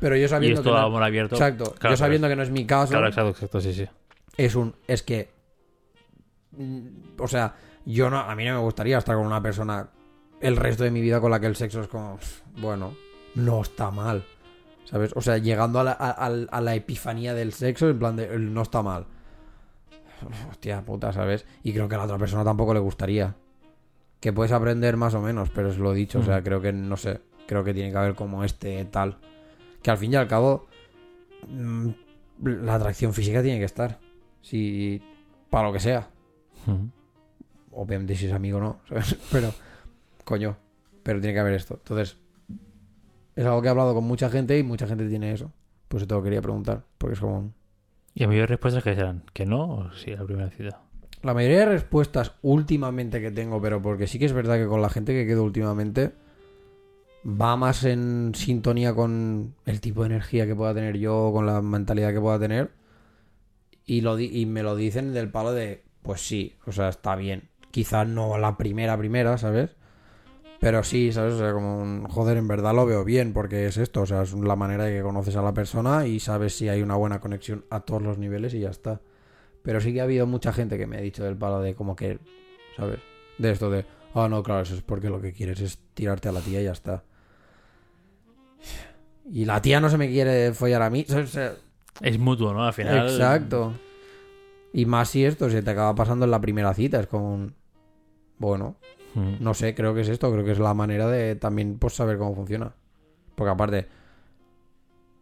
Pero 0.00 0.16
yo 0.16 0.24
y 0.24 0.28
sabiendo 0.28 0.60
esto 0.60 0.70
que 0.70 0.76
no... 0.76 0.86
amor 0.86 1.02
abierto. 1.02 1.34
Exacto, 1.36 1.74
Claro, 1.78 1.92
yo 1.92 1.96
sabiendo 1.98 2.28
que 2.28 2.36
no 2.36 2.42
es 2.42 2.50
mi 2.50 2.64
caso, 2.64 2.92
Claro, 2.92 3.08
exacto, 3.08 3.30
exacto, 3.30 3.60
sí, 3.60 3.72
sí. 3.74 3.86
es 4.36 4.54
un 4.54 4.74
es 4.88 5.02
que 5.02 5.28
mm, 6.52 6.86
o 7.20 7.28
sea 7.28 7.54
yo 7.84 8.10
no 8.10 8.18
a 8.20 8.34
mí 8.34 8.44
no 8.44 8.54
me 8.54 8.60
gustaría 8.60 8.98
estar 8.98 9.16
con 9.16 9.26
una 9.26 9.42
persona 9.42 9.88
el 10.40 10.56
resto 10.56 10.84
de 10.84 10.90
mi 10.90 11.00
vida 11.00 11.20
con 11.20 11.30
la 11.30 11.40
que 11.40 11.46
el 11.46 11.56
sexo 11.56 11.80
es 11.82 11.88
como 11.88 12.18
bueno 12.56 12.94
no 13.34 13.60
está 13.62 13.90
mal 13.90 14.24
sabes 14.86 15.12
o 15.14 15.20
sea 15.20 15.36
llegando 15.38 15.80
a 15.80 15.84
la, 15.84 15.92
a, 15.92 16.60
la 16.60 16.74
epifanía 16.74 17.34
del 17.34 17.52
sexo 17.52 17.90
en 17.90 17.98
plan 17.98 18.16
de 18.16 18.38
no 18.38 18.62
está 18.62 18.82
mal 18.82 19.06
hostia 20.48 20.82
puta 20.82 21.12
sabes 21.12 21.44
y 21.62 21.72
creo 21.72 21.88
que 21.88 21.94
a 21.94 21.98
la 21.98 22.04
otra 22.04 22.18
persona 22.18 22.44
tampoco 22.44 22.72
le 22.72 22.80
gustaría. 22.80 23.34
Que 24.20 24.32
puedes 24.32 24.52
aprender 24.52 24.96
más 24.96 25.14
o 25.14 25.20
menos 25.20 25.50
pero 25.50 25.68
es 25.68 25.78
lo 25.78 25.92
dicho 25.92 26.20
o 26.20 26.22
sea 26.22 26.40
Mm. 26.40 26.44
creo 26.44 26.60
que 26.60 26.72
no 26.72 26.96
sé 26.96 27.20
creo 27.46 27.62
que 27.62 27.74
tiene 27.74 27.90
que 27.90 27.98
haber 27.98 28.14
como 28.14 28.42
este 28.44 28.84
tal. 28.86 29.18
Que 29.82 29.90
al 29.90 29.98
fin 29.98 30.12
y 30.12 30.16
al 30.16 30.26
cabo 30.26 30.66
mm, 31.48 31.88
la 32.42 32.74
atracción 32.74 33.12
física 33.12 33.42
tiene 33.42 33.58
que 33.58 33.66
estar. 33.66 33.98
Si 34.40 35.02
para 35.50 35.68
lo 35.68 35.72
que 35.72 35.80
sea. 35.80 36.08
Hmm. 36.64 36.88
obviamente 37.72 38.16
si 38.16 38.26
es 38.26 38.32
amigo 38.32 38.58
no 38.58 38.80
¿sabes? 38.88 39.16
pero 39.30 39.52
coño 40.24 40.56
pero 41.02 41.20
tiene 41.20 41.34
que 41.34 41.40
haber 41.40 41.54
esto. 41.54 41.74
Entonces 41.74 42.16
es 43.36 43.44
algo 43.46 43.62
que 43.62 43.68
he 43.68 43.70
hablado 43.70 43.94
con 43.94 44.04
mucha 44.04 44.28
gente 44.30 44.58
y 44.58 44.62
mucha 44.64 44.86
gente 44.88 45.08
tiene 45.08 45.32
eso 45.32 45.52
pues 45.88 46.06
te 46.06 46.14
lo 46.14 46.22
quería 46.22 46.42
preguntar 46.42 46.82
porque 46.98 47.14
es 47.14 47.20
como 47.20 47.52
¿Y 48.14 48.24
a 48.24 48.26
mayoría 48.26 48.42
de 48.44 48.46
respuestas 48.48 48.82
que 48.82 48.94
serán? 48.94 49.22
¿Que 49.34 49.44
no 49.46 49.62
o 49.68 49.92
sí, 49.92 50.10
la 50.16 50.24
primera 50.24 50.48
cita? 50.50 50.80
La 51.22 51.34
mayoría 51.34 51.58
de 51.60 51.66
respuestas 51.66 52.32
últimamente 52.42 53.20
que 53.20 53.30
tengo, 53.30 53.60
pero 53.60 53.82
porque 53.82 54.06
sí 54.06 54.18
que 54.18 54.24
es 54.24 54.32
verdad 54.32 54.56
que 54.56 54.66
con 54.66 54.80
la 54.80 54.88
gente 54.88 55.12
que 55.12 55.26
quedo 55.26 55.44
últimamente 55.44 56.12
va 57.24 57.56
más 57.56 57.84
en 57.84 58.32
sintonía 58.34 58.94
con 58.94 59.54
el 59.66 59.80
tipo 59.80 60.00
de 60.02 60.06
energía 60.06 60.46
que 60.46 60.54
pueda 60.54 60.72
tener 60.74 60.96
yo, 60.96 61.30
con 61.32 61.44
la 61.46 61.60
mentalidad 61.60 62.12
que 62.12 62.20
pueda 62.20 62.38
tener. 62.38 62.70
Y, 63.84 64.00
lo 64.00 64.16
di- 64.16 64.30
y 64.32 64.46
me 64.46 64.62
lo 64.62 64.76
dicen 64.76 65.12
del 65.12 65.30
palo 65.30 65.52
de, 65.52 65.82
pues 66.02 66.20
sí, 66.26 66.54
o 66.66 66.72
sea, 66.72 66.88
está 66.88 67.16
bien. 67.16 67.48
Quizás 67.70 68.06
no 68.08 68.38
la 68.38 68.56
primera, 68.56 68.96
primera, 68.96 69.36
¿sabes? 69.38 69.70
Pero 70.60 70.82
sí, 70.82 71.12
¿sabes? 71.12 71.34
O 71.34 71.38
sea, 71.38 71.52
como 71.52 71.78
un, 71.78 72.06
joder, 72.08 72.36
en 72.36 72.48
verdad 72.48 72.74
lo 72.74 72.86
veo 72.86 73.04
bien, 73.04 73.32
porque 73.32 73.66
es 73.66 73.76
esto, 73.76 74.02
o 74.02 74.06
sea, 74.06 74.22
es 74.22 74.32
la 74.32 74.56
manera 74.56 74.84
de 74.84 74.96
que 74.96 75.02
conoces 75.02 75.36
a 75.36 75.42
la 75.42 75.52
persona 75.52 76.06
y 76.06 76.20
sabes 76.20 76.56
si 76.56 76.68
hay 76.68 76.82
una 76.82 76.94
buena 76.96 77.20
conexión 77.20 77.64
a 77.70 77.80
todos 77.80 78.02
los 78.02 78.18
niveles 78.18 78.54
y 78.54 78.60
ya 78.60 78.70
está. 78.70 79.00
Pero 79.62 79.80
sí 79.80 79.92
que 79.92 80.00
ha 80.00 80.04
habido 80.04 80.26
mucha 80.26 80.52
gente 80.52 80.78
que 80.78 80.86
me 80.86 80.96
ha 80.96 81.00
dicho 81.00 81.24
del 81.24 81.36
palo 81.36 81.60
de 81.60 81.74
como 81.74 81.96
que, 81.96 82.18
¿sabes? 82.76 83.00
De 83.38 83.50
esto 83.50 83.70
de, 83.70 83.84
ah, 84.14 84.28
no, 84.28 84.42
claro, 84.42 84.62
eso 84.62 84.74
es 84.74 84.82
porque 84.82 85.10
lo 85.10 85.20
que 85.20 85.32
quieres 85.32 85.60
es 85.60 85.78
tirarte 85.94 86.28
a 86.28 86.32
la 86.32 86.40
tía 86.40 86.60
y 86.60 86.64
ya 86.64 86.72
está. 86.72 87.04
Y 89.30 89.44
la 89.44 89.60
tía 89.60 89.80
no 89.80 89.90
se 89.90 89.98
me 89.98 90.08
quiere 90.08 90.52
follar 90.52 90.82
a 90.82 90.90
mí. 90.90 91.04
¿sabes? 91.06 91.30
O 91.30 91.32
sea, 91.32 91.54
Es 92.00 92.18
mutuo, 92.18 92.54
¿no? 92.54 92.64
Al 92.64 92.72
final. 92.72 93.08
Exacto. 93.08 93.74
Y 94.72 94.86
más 94.86 95.10
si 95.10 95.24
esto 95.24 95.50
se 95.50 95.62
te 95.62 95.70
acaba 95.70 95.94
pasando 95.94 96.24
en 96.24 96.30
la 96.30 96.40
primera 96.40 96.72
cita, 96.74 97.00
es 97.00 97.06
como 97.06 97.34
un... 97.34 97.54
Bueno, 98.38 98.76
Mm. 99.14 99.36
no 99.40 99.54
sé, 99.54 99.74
creo 99.74 99.94
que 99.94 100.02
es 100.02 100.08
esto, 100.10 100.30
creo 100.30 100.44
que 100.44 100.52
es 100.52 100.58
la 100.58 100.74
manera 100.74 101.06
de 101.08 101.36
también 101.36 101.78
pues 101.78 101.94
saber 101.94 102.18
cómo 102.18 102.34
funciona. 102.34 102.74
Porque 103.34 103.50
aparte, 103.50 103.88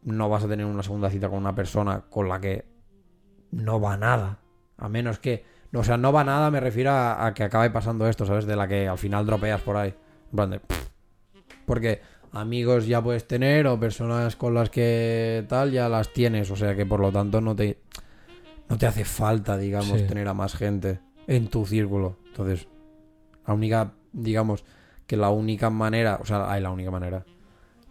no 0.02 0.28
vas 0.28 0.44
a 0.44 0.48
tener 0.48 0.66
una 0.66 0.82
segunda 0.82 1.10
cita 1.10 1.28
con 1.28 1.38
una 1.38 1.54
persona 1.54 2.02
con 2.10 2.28
la 2.28 2.40
que 2.40 2.64
no 3.52 3.80
va 3.80 3.96
nada. 3.96 4.38
A 4.78 4.88
menos 4.88 5.18
que... 5.18 5.44
O 5.72 5.82
sea, 5.82 5.96
no 5.96 6.12
va 6.12 6.22
nada, 6.24 6.50
me 6.50 6.60
refiero 6.60 6.90
a, 6.90 7.26
a 7.26 7.34
que 7.34 7.42
acabe 7.44 7.70
pasando 7.70 8.06
esto, 8.08 8.26
¿sabes? 8.26 8.46
De 8.46 8.54
la 8.56 8.68
que 8.68 8.86
al 8.88 8.98
final 8.98 9.26
dropeas 9.26 9.60
por 9.62 9.76
ahí. 9.76 9.94
En 10.30 10.36
plan 10.36 10.50
de... 10.50 10.60
Porque 11.66 12.00
amigos 12.32 12.86
ya 12.86 13.02
puedes 13.02 13.26
tener 13.26 13.66
o 13.66 13.78
personas 13.80 14.36
con 14.36 14.54
las 14.54 14.70
que 14.70 15.44
tal 15.48 15.70
ya 15.72 15.88
las 15.88 16.12
tienes. 16.12 16.50
O 16.50 16.56
sea 16.56 16.74
que 16.76 16.84
por 16.86 17.00
lo 17.00 17.10
tanto 17.12 17.40
no 17.40 17.54
te... 17.56 17.78
No 18.68 18.76
te 18.78 18.86
hace 18.86 19.04
falta, 19.04 19.56
digamos, 19.58 20.00
Sí. 20.00 20.06
tener 20.06 20.26
a 20.26 20.34
más 20.34 20.54
gente 20.56 20.98
en 21.26 21.48
tu 21.48 21.66
círculo. 21.66 22.16
Entonces, 22.28 22.66
la 23.46 23.54
única, 23.54 23.92
digamos, 24.12 24.64
que 25.06 25.16
la 25.16 25.30
única 25.30 25.70
manera, 25.70 26.18
o 26.20 26.24
sea, 26.24 26.50
hay 26.50 26.60
la 26.62 26.70
única 26.70 26.90
manera. 26.90 27.24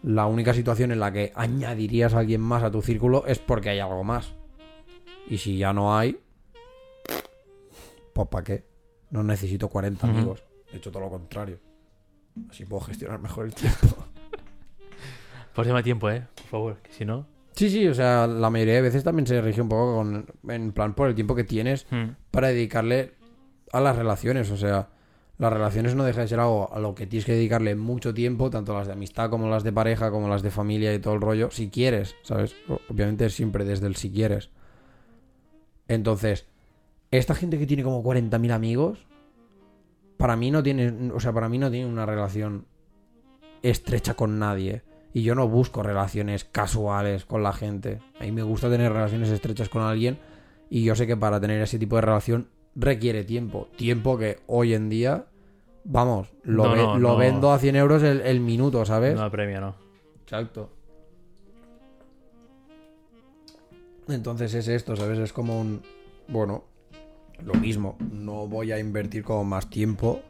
La 0.03 0.25
única 0.25 0.53
situación 0.53 0.91
en 0.91 0.99
la 0.99 1.11
que 1.13 1.31
añadirías 1.35 2.13
a 2.13 2.19
alguien 2.19 2.41
más 2.41 2.63
a 2.63 2.71
tu 2.71 2.81
círculo 2.81 3.25
es 3.25 3.39
porque 3.39 3.69
hay 3.69 3.79
algo 3.79 4.03
más. 4.03 4.33
Y 5.29 5.37
si 5.37 5.57
ya 5.57 5.71
no 5.73 5.97
hay, 5.97 6.19
pues 8.13 8.27
¿para 8.27 8.43
qué? 8.43 8.63
No 9.11 9.23
necesito 9.23 9.69
40 9.69 10.05
Ujú. 10.07 10.15
amigos. 10.17 10.43
De 10.71 10.77
hecho, 10.77 10.91
todo 10.91 11.03
lo 11.03 11.09
contrario. 11.09 11.59
Así 12.49 12.65
puedo 12.65 12.81
gestionar 12.81 13.19
mejor 13.19 13.45
el 13.45 13.53
tiempo. 13.53 13.87
Por 15.53 15.65
tema 15.65 15.77
de 15.77 15.83
tiempo, 15.83 16.09
¿eh? 16.09 16.25
Por 16.35 16.45
favor, 16.45 16.77
que 16.81 16.91
si 16.91 17.05
no. 17.05 17.27
Sí, 17.55 17.69
sí, 17.69 17.87
o 17.87 17.93
sea, 17.93 18.25
la 18.25 18.49
mayoría 18.49 18.73
de 18.75 18.81
veces 18.81 19.03
también 19.03 19.27
se 19.27 19.39
rige 19.39 19.61
un 19.61 19.69
poco 19.69 19.95
con, 19.97 20.25
en 20.49 20.71
plan 20.71 20.95
por 20.95 21.07
el 21.09 21.15
tiempo 21.15 21.35
que 21.35 21.43
tienes 21.43 21.85
Mm. 21.91 22.15
para 22.31 22.47
dedicarle 22.47 23.13
a 23.71 23.79
las 23.79 23.95
relaciones. 23.95 24.49
O 24.49 24.57
sea, 24.57 24.89
las 25.37 25.51
relaciones 25.51 25.95
no 25.95 26.03
deja 26.03 26.21
de 26.21 26.27
ser 26.27 26.39
algo 26.39 26.71
a 26.73 26.79
lo 26.79 26.93
que 26.93 27.07
tienes 27.07 27.25
que 27.25 27.33
dedicarle 27.33 27.75
mucho 27.75 28.13
tiempo, 28.13 28.49
tanto 28.49 28.73
las 28.73 28.87
de 28.87 28.93
amistad 28.93 29.29
como 29.29 29.49
las 29.49 29.63
de 29.63 29.73
pareja, 29.73 30.11
como 30.11 30.27
las 30.27 30.43
de 30.43 30.51
familia 30.51 30.93
y 30.93 30.99
todo 30.99 31.15
el 31.15 31.21
rollo, 31.21 31.49
si 31.51 31.69
quieres, 31.69 32.15
¿sabes? 32.21 32.55
Obviamente 32.89 33.29
siempre 33.29 33.65
desde 33.65 33.87
el 33.87 33.95
si 33.95 34.11
quieres. 34.11 34.49
Entonces, 35.87 36.45
esta 37.11 37.35
gente 37.35 37.57
que 37.57 37.67
tiene 37.67 37.83
como 37.83 38.03
40.000 38.03 38.51
amigos, 38.51 39.05
para 40.17 40.35
mí 40.35 40.51
no 40.51 40.63
tiene, 40.63 41.11
o 41.11 41.19
sea, 41.19 41.33
para 41.33 41.49
mí 41.49 41.57
no 41.57 41.69
tiene 41.69 41.87
una 41.87 42.05
relación 42.05 42.65
estrecha 43.61 44.13
con 44.13 44.39
nadie. 44.39 44.83
Y 45.13 45.21
yo 45.21 45.35
no 45.35 45.47
busco 45.47 45.83
relaciones 45.83 46.43
casuales 46.43 47.25
con 47.25 47.43
la 47.43 47.53
gente. 47.53 47.99
A 48.19 48.23
mí 48.23 48.31
me 48.31 48.41
gusta 48.41 48.69
tener 48.69 48.91
relaciones 48.91 49.29
estrechas 49.29 49.69
con 49.69 49.83
alguien. 49.83 50.17
Y 50.69 50.83
yo 50.83 50.95
sé 50.95 51.05
que 51.05 51.15
para 51.15 51.39
tener 51.39 51.61
ese 51.61 51.77
tipo 51.77 51.97
de 51.97 52.01
relación 52.01 52.47
requiere 52.75 53.23
tiempo. 53.23 53.67
Tiempo 53.75 54.17
que 54.17 54.39
hoy 54.47 54.73
en 54.73 54.89
día, 54.89 55.25
vamos, 55.83 56.33
lo, 56.43 56.63
No, 56.65 56.71
ve- 56.71 56.77
no, 56.83 56.99
lo 56.99 57.09
no. 57.09 57.17
vendo 57.17 57.51
a 57.51 57.59
100 57.59 57.75
euros 57.75 58.03
el, 58.03 58.21
el 58.21 58.39
minuto, 58.39 58.85
¿sabes? 58.85 59.15
No 59.15 59.23
apremia, 59.23 59.59
¿no? 59.61 59.75
Exacto. 60.23 60.69
Entonces 64.07 64.53
es 64.53 64.67
esto, 64.67 64.95
¿sabes? 64.95 65.17
Es 65.19 65.31
como 65.33 65.59
un... 65.59 65.81
Bueno, 66.27 66.63
lo 67.43 67.53
mismo. 67.55 67.97
No 68.11 68.47
voy 68.47 68.71
a 68.71 68.79
invertir 68.79 69.23
como 69.23 69.43
más 69.45 69.69
tiempo 69.69 70.21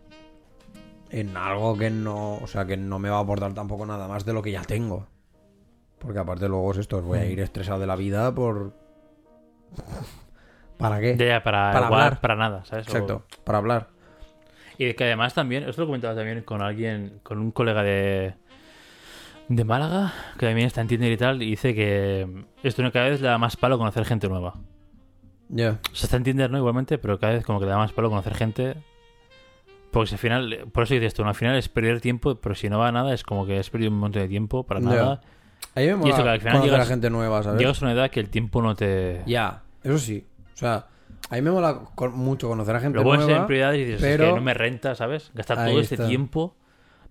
en 1.10 1.36
algo 1.38 1.78
que 1.78 1.90
no... 1.90 2.36
O 2.38 2.48
sea, 2.48 2.66
que 2.66 2.78
no 2.78 3.00
me 3.00 3.10
va 3.10 3.18
a 3.18 3.22
aportar 3.22 3.54
tampoco 3.54 3.86
nada 3.86 4.08
más 4.08 4.26
de 4.26 4.34
lo 4.34 4.42
que 4.44 4.52
ya 4.52 4.62
tengo. 4.62 5.08
Porque 5.98 6.20
aparte 6.20 6.48
luego 6.50 6.72
es 6.72 6.80
esto, 6.80 7.02
voy 7.02 7.18
a 7.20 7.26
ir 7.26 7.40
estresado 7.40 7.80
de 7.80 7.88
la 7.88 7.96
vida 7.96 8.34
por... 8.36 8.74
¿Para 10.84 11.00
qué? 11.00 11.16
Ya, 11.18 11.26
ya, 11.26 11.44
para, 11.44 11.72
Para 11.72 11.86
igual, 11.86 12.02
hablar. 12.04 12.20
para 12.20 12.36
nada, 12.36 12.66
¿sabes? 12.66 12.88
O- 12.90 12.92
Exacto, 12.92 13.24
para 13.46 13.60
hablar. 13.60 13.88
Y 14.78 14.94
que 14.96 15.04
además 15.06 15.34
también, 15.34 15.64
esto 15.64 15.82
lo 15.84 15.88
comentaba 15.88 16.14
también 16.14 16.42
con 16.44 16.62
alguien, 16.62 17.20
con 17.24 17.38
un 17.40 17.52
colega 17.52 17.84
de, 17.84 18.34
de 19.48 19.64
Málaga, 19.64 20.12
que 20.38 20.46
también 20.46 20.68
está 20.68 20.82
en 20.82 20.88
Tinder 20.90 21.10
y 21.12 21.16
tal, 21.16 21.42
y 21.42 21.52
dice 21.52 21.74
que 21.74 22.28
esto 22.64 22.82
no 22.84 22.92
cada 22.92 23.08
vez 23.08 23.22
le 23.22 23.28
da 23.30 23.38
más 23.38 23.56
palo 23.56 23.78
conocer 23.78 24.04
gente 24.04 24.28
nueva. 24.28 24.56
Ya. 25.48 25.80
O 25.90 25.96
sea, 25.96 26.08
está 26.08 26.18
en 26.18 26.24
Tinder, 26.24 26.52
¿no? 26.52 26.58
Igualmente, 26.58 26.98
pero 26.98 27.18
cada 27.18 27.32
vez 27.34 27.46
como 27.46 27.60
que 27.60 27.66
le 27.66 27.72
da 27.72 27.78
más 27.78 27.94
palo 27.94 28.10
conocer 28.10 28.34
gente. 28.36 28.76
Porque 29.92 30.08
si 30.10 30.16
al 30.16 30.20
final, 30.20 30.68
por 30.74 30.84
eso 30.84 30.96
dices 30.96 31.08
esto, 31.08 31.24
¿no? 31.24 31.30
al 31.30 31.36
final 31.36 31.56
es 31.56 31.70
perder 31.70 32.02
tiempo, 32.02 32.36
pero 32.36 32.56
si 32.56 32.68
no 32.68 32.80
va 32.80 32.90
a 32.90 32.92
nada, 32.92 33.14
es 33.14 33.24
como 33.24 33.46
que 33.46 33.58
has 33.60 33.70
perdido 33.70 33.92
un 33.92 34.00
montón 34.00 34.24
de 34.24 34.28
tiempo 34.28 34.64
para 34.64 34.82
nada. 34.82 35.22
A 35.76 35.80
mí 35.80 35.86
me 35.86 35.96
mola 35.96 36.14
eso 36.14 36.24
que 36.24 36.30
al 36.30 36.40
final 36.40 36.54
conocer 36.58 36.74
a 36.74 36.78
llegas- 36.78 36.88
gente 36.90 37.10
nueva, 37.10 37.42
¿sabes? 37.44 37.60
Llegas 37.60 37.82
a 37.82 37.86
una 37.86 37.94
edad 37.94 38.10
que 38.12 38.20
el 38.20 38.30
tiempo 38.30 38.62
no 38.62 38.76
te... 38.76 39.22
Ya, 39.28 39.62
eso 39.84 39.98
sí. 40.00 40.26
O 40.54 40.58
sea, 40.58 40.88
a 41.30 41.36
mí 41.36 41.42
me 41.42 41.52
mola 41.52 41.82
mucho 42.14 42.48
conocer 42.48 42.76
a 42.76 42.80
gente 42.80 43.02
Lo 43.02 43.22
ser 43.22 43.32
en 43.38 43.46
prioridades 43.46 43.80
y 43.80 43.86
dices, 43.86 44.02
pero- 44.02 44.24
es 44.26 44.30
que 44.32 44.36
no 44.36 44.42
me 44.42 44.54
renta, 44.54 44.96
¿sabes? 44.96 45.32
Gastar 45.34 45.60
Ahí 45.60 45.72
todo 45.72 45.82
este 45.82 45.96
está. 45.96 46.08
tiempo 46.08 46.56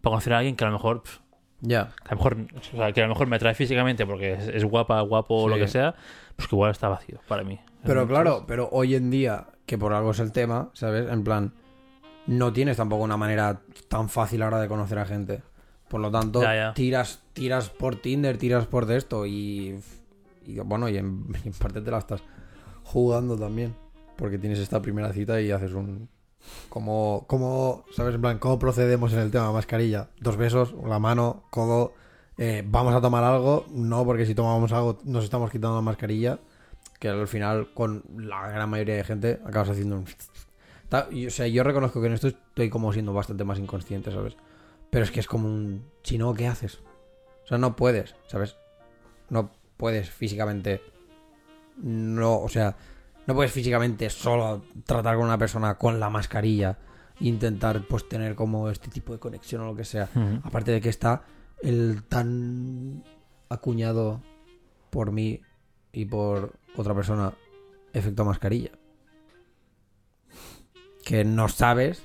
para 0.00 0.12
conocer 0.12 0.32
a 0.34 0.38
alguien 0.38 0.56
que 0.56 0.64
a 0.64 0.68
lo 0.68 0.72
mejor... 0.74 1.02
pff, 1.02 1.18
Ya. 1.60 1.90
que 2.04 2.08
a 2.08 2.10
lo 2.12 2.16
mejor, 2.16 2.36
o 2.72 2.76
sea, 2.76 2.92
que 2.92 3.00
a 3.00 3.04
lo 3.04 3.08
mejor 3.10 3.26
me 3.28 3.36
atrae 3.36 3.54
físicamente 3.54 4.04
porque 4.06 4.32
es, 4.34 4.48
es 4.48 4.64
guapa, 4.64 5.00
guapo 5.02 5.34
o 5.42 5.48
lo 5.48 5.56
que 5.56 5.68
sea, 5.68 5.94
pues 6.36 6.48
que 6.48 6.54
igual 6.56 6.70
está 6.72 6.88
vacío 6.88 7.20
para 7.28 7.44
mí. 7.44 7.60
Pero 7.84 8.00
¿Sabes? 8.02 8.08
claro, 8.08 8.44
pero 8.46 8.68
hoy 8.72 8.94
en 8.94 9.10
día, 9.10 9.46
que 9.66 9.78
por 9.78 9.92
algo 9.92 10.10
es 10.12 10.18
el 10.20 10.32
tema, 10.32 10.70
¿sabes? 10.72 11.10
En 11.10 11.22
plan, 11.24 11.52
no 12.26 12.52
tienes 12.52 12.76
tampoco 12.76 13.02
una 13.04 13.16
manera 13.16 13.60
tan 13.88 14.08
fácil 14.08 14.42
ahora 14.42 14.60
de 14.60 14.68
conocer 14.68 14.98
a 14.98 15.04
gente. 15.06 15.42
Por 15.88 16.00
lo 16.00 16.10
tanto, 16.10 16.42
Ya, 16.42 16.54
ya. 16.54 16.74
tiras 16.74 17.22
tiras 17.32 17.70
por 17.70 17.96
Tinder, 17.96 18.38
tiras 18.38 18.66
por 18.66 18.86
de 18.86 18.96
esto 18.96 19.26
y, 19.26 19.78
y 20.46 20.58
bueno, 20.60 20.88
y 20.88 20.96
en, 20.98 21.24
y 21.44 21.48
en 21.48 21.54
parte 21.54 21.80
te 21.80 21.90
la 21.90 21.98
estás 21.98 22.22
jugando 22.92 23.36
también. 23.36 23.74
Porque 24.16 24.38
tienes 24.38 24.58
esta 24.58 24.80
primera 24.80 25.12
cita 25.12 25.40
y 25.40 25.50
haces 25.50 25.72
un... 25.72 26.08
Como, 26.68 27.24
como, 27.26 27.84
¿sabes? 27.92 28.14
En 28.14 28.20
plan, 28.20 28.38
¿cómo 28.38 28.58
procedemos 28.58 29.12
en 29.12 29.20
el 29.20 29.30
tema 29.30 29.52
mascarilla? 29.52 30.10
Dos 30.20 30.36
besos, 30.36 30.74
la 30.86 30.98
mano, 30.98 31.44
codo, 31.50 31.94
eh, 32.36 32.64
vamos 32.66 32.94
a 32.94 33.00
tomar 33.00 33.24
algo. 33.24 33.66
No, 33.70 34.04
porque 34.04 34.26
si 34.26 34.34
tomamos 34.34 34.72
algo 34.72 34.98
nos 35.04 35.24
estamos 35.24 35.50
quitando 35.50 35.76
la 35.76 35.82
mascarilla. 35.82 36.38
Que 36.98 37.08
al 37.08 37.26
final, 37.26 37.72
con 37.74 38.04
la 38.16 38.48
gran 38.48 38.68
mayoría 38.70 38.96
de 38.96 39.04
gente, 39.04 39.40
acabas 39.44 39.70
haciendo 39.70 39.96
un... 39.96 40.06
O 41.26 41.30
sea, 41.30 41.46
yo 41.48 41.64
reconozco 41.64 42.00
que 42.00 42.06
en 42.08 42.12
esto 42.12 42.28
estoy 42.28 42.68
como 42.68 42.92
siendo 42.92 43.12
bastante 43.12 43.44
más 43.44 43.58
inconsciente, 43.58 44.12
¿sabes? 44.12 44.36
Pero 44.90 45.04
es 45.04 45.10
que 45.10 45.20
es 45.20 45.26
como 45.26 45.48
un... 45.48 45.84
Si 46.02 46.18
no, 46.18 46.34
¿qué 46.34 46.46
haces? 46.46 46.80
O 47.44 47.48
sea, 47.48 47.58
no 47.58 47.74
puedes, 47.76 48.14
¿sabes? 48.26 48.56
No 49.30 49.50
puedes 49.76 50.10
físicamente... 50.10 50.82
No, 51.76 52.40
o 52.40 52.48
sea, 52.48 52.76
no 53.26 53.34
puedes 53.34 53.52
físicamente 53.52 54.10
solo 54.10 54.62
tratar 54.84 55.16
con 55.16 55.24
una 55.26 55.38
persona 55.38 55.76
con 55.76 55.98
la 56.00 56.10
mascarilla 56.10 56.78
e 57.20 57.26
intentar 57.26 57.86
pues 57.88 58.08
tener 58.08 58.34
como 58.34 58.68
este 58.68 58.88
tipo 58.90 59.12
de 59.12 59.18
conexión 59.18 59.62
o 59.62 59.66
lo 59.66 59.76
que 59.76 59.84
sea. 59.84 60.08
Aparte 60.42 60.72
de 60.72 60.80
que 60.80 60.88
está 60.88 61.22
el 61.62 62.02
tan 62.04 63.04
acuñado 63.48 64.20
por 64.90 65.12
mí 65.12 65.40
y 65.92 66.04
por 66.04 66.58
otra 66.76 66.94
persona 66.94 67.32
efecto 67.92 68.24
mascarilla. 68.24 68.70
Que 71.04 71.24
no 71.24 71.48
sabes 71.48 72.04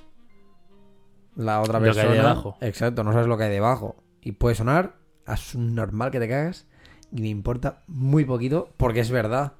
la 1.36 1.61
otra 1.61 1.80
Lo 1.80 1.86
que 1.86 1.89
hay 1.89 2.07
persona. 2.07 2.30
debajo. 2.30 2.57
Exacto, 2.61 3.03
no 3.03 3.13
sabes 3.13 3.28
lo 3.28 3.38
que 3.38 3.45
hay 3.45 3.51
debajo. 3.51 4.03
Y 4.22 4.34
puede 4.34 4.55
sonar 4.55 4.97
a 5.26 5.36
normal 5.55 6.11
que 6.11 6.20
te 6.20 6.28
cagas 6.28 6.65
y 7.11 7.21
me 7.21 7.29
importa 7.29 7.83
muy 7.87 8.25
poquito 8.25 8.69
porque 8.77 8.99
es 8.99 9.11
verdad. 9.11 9.53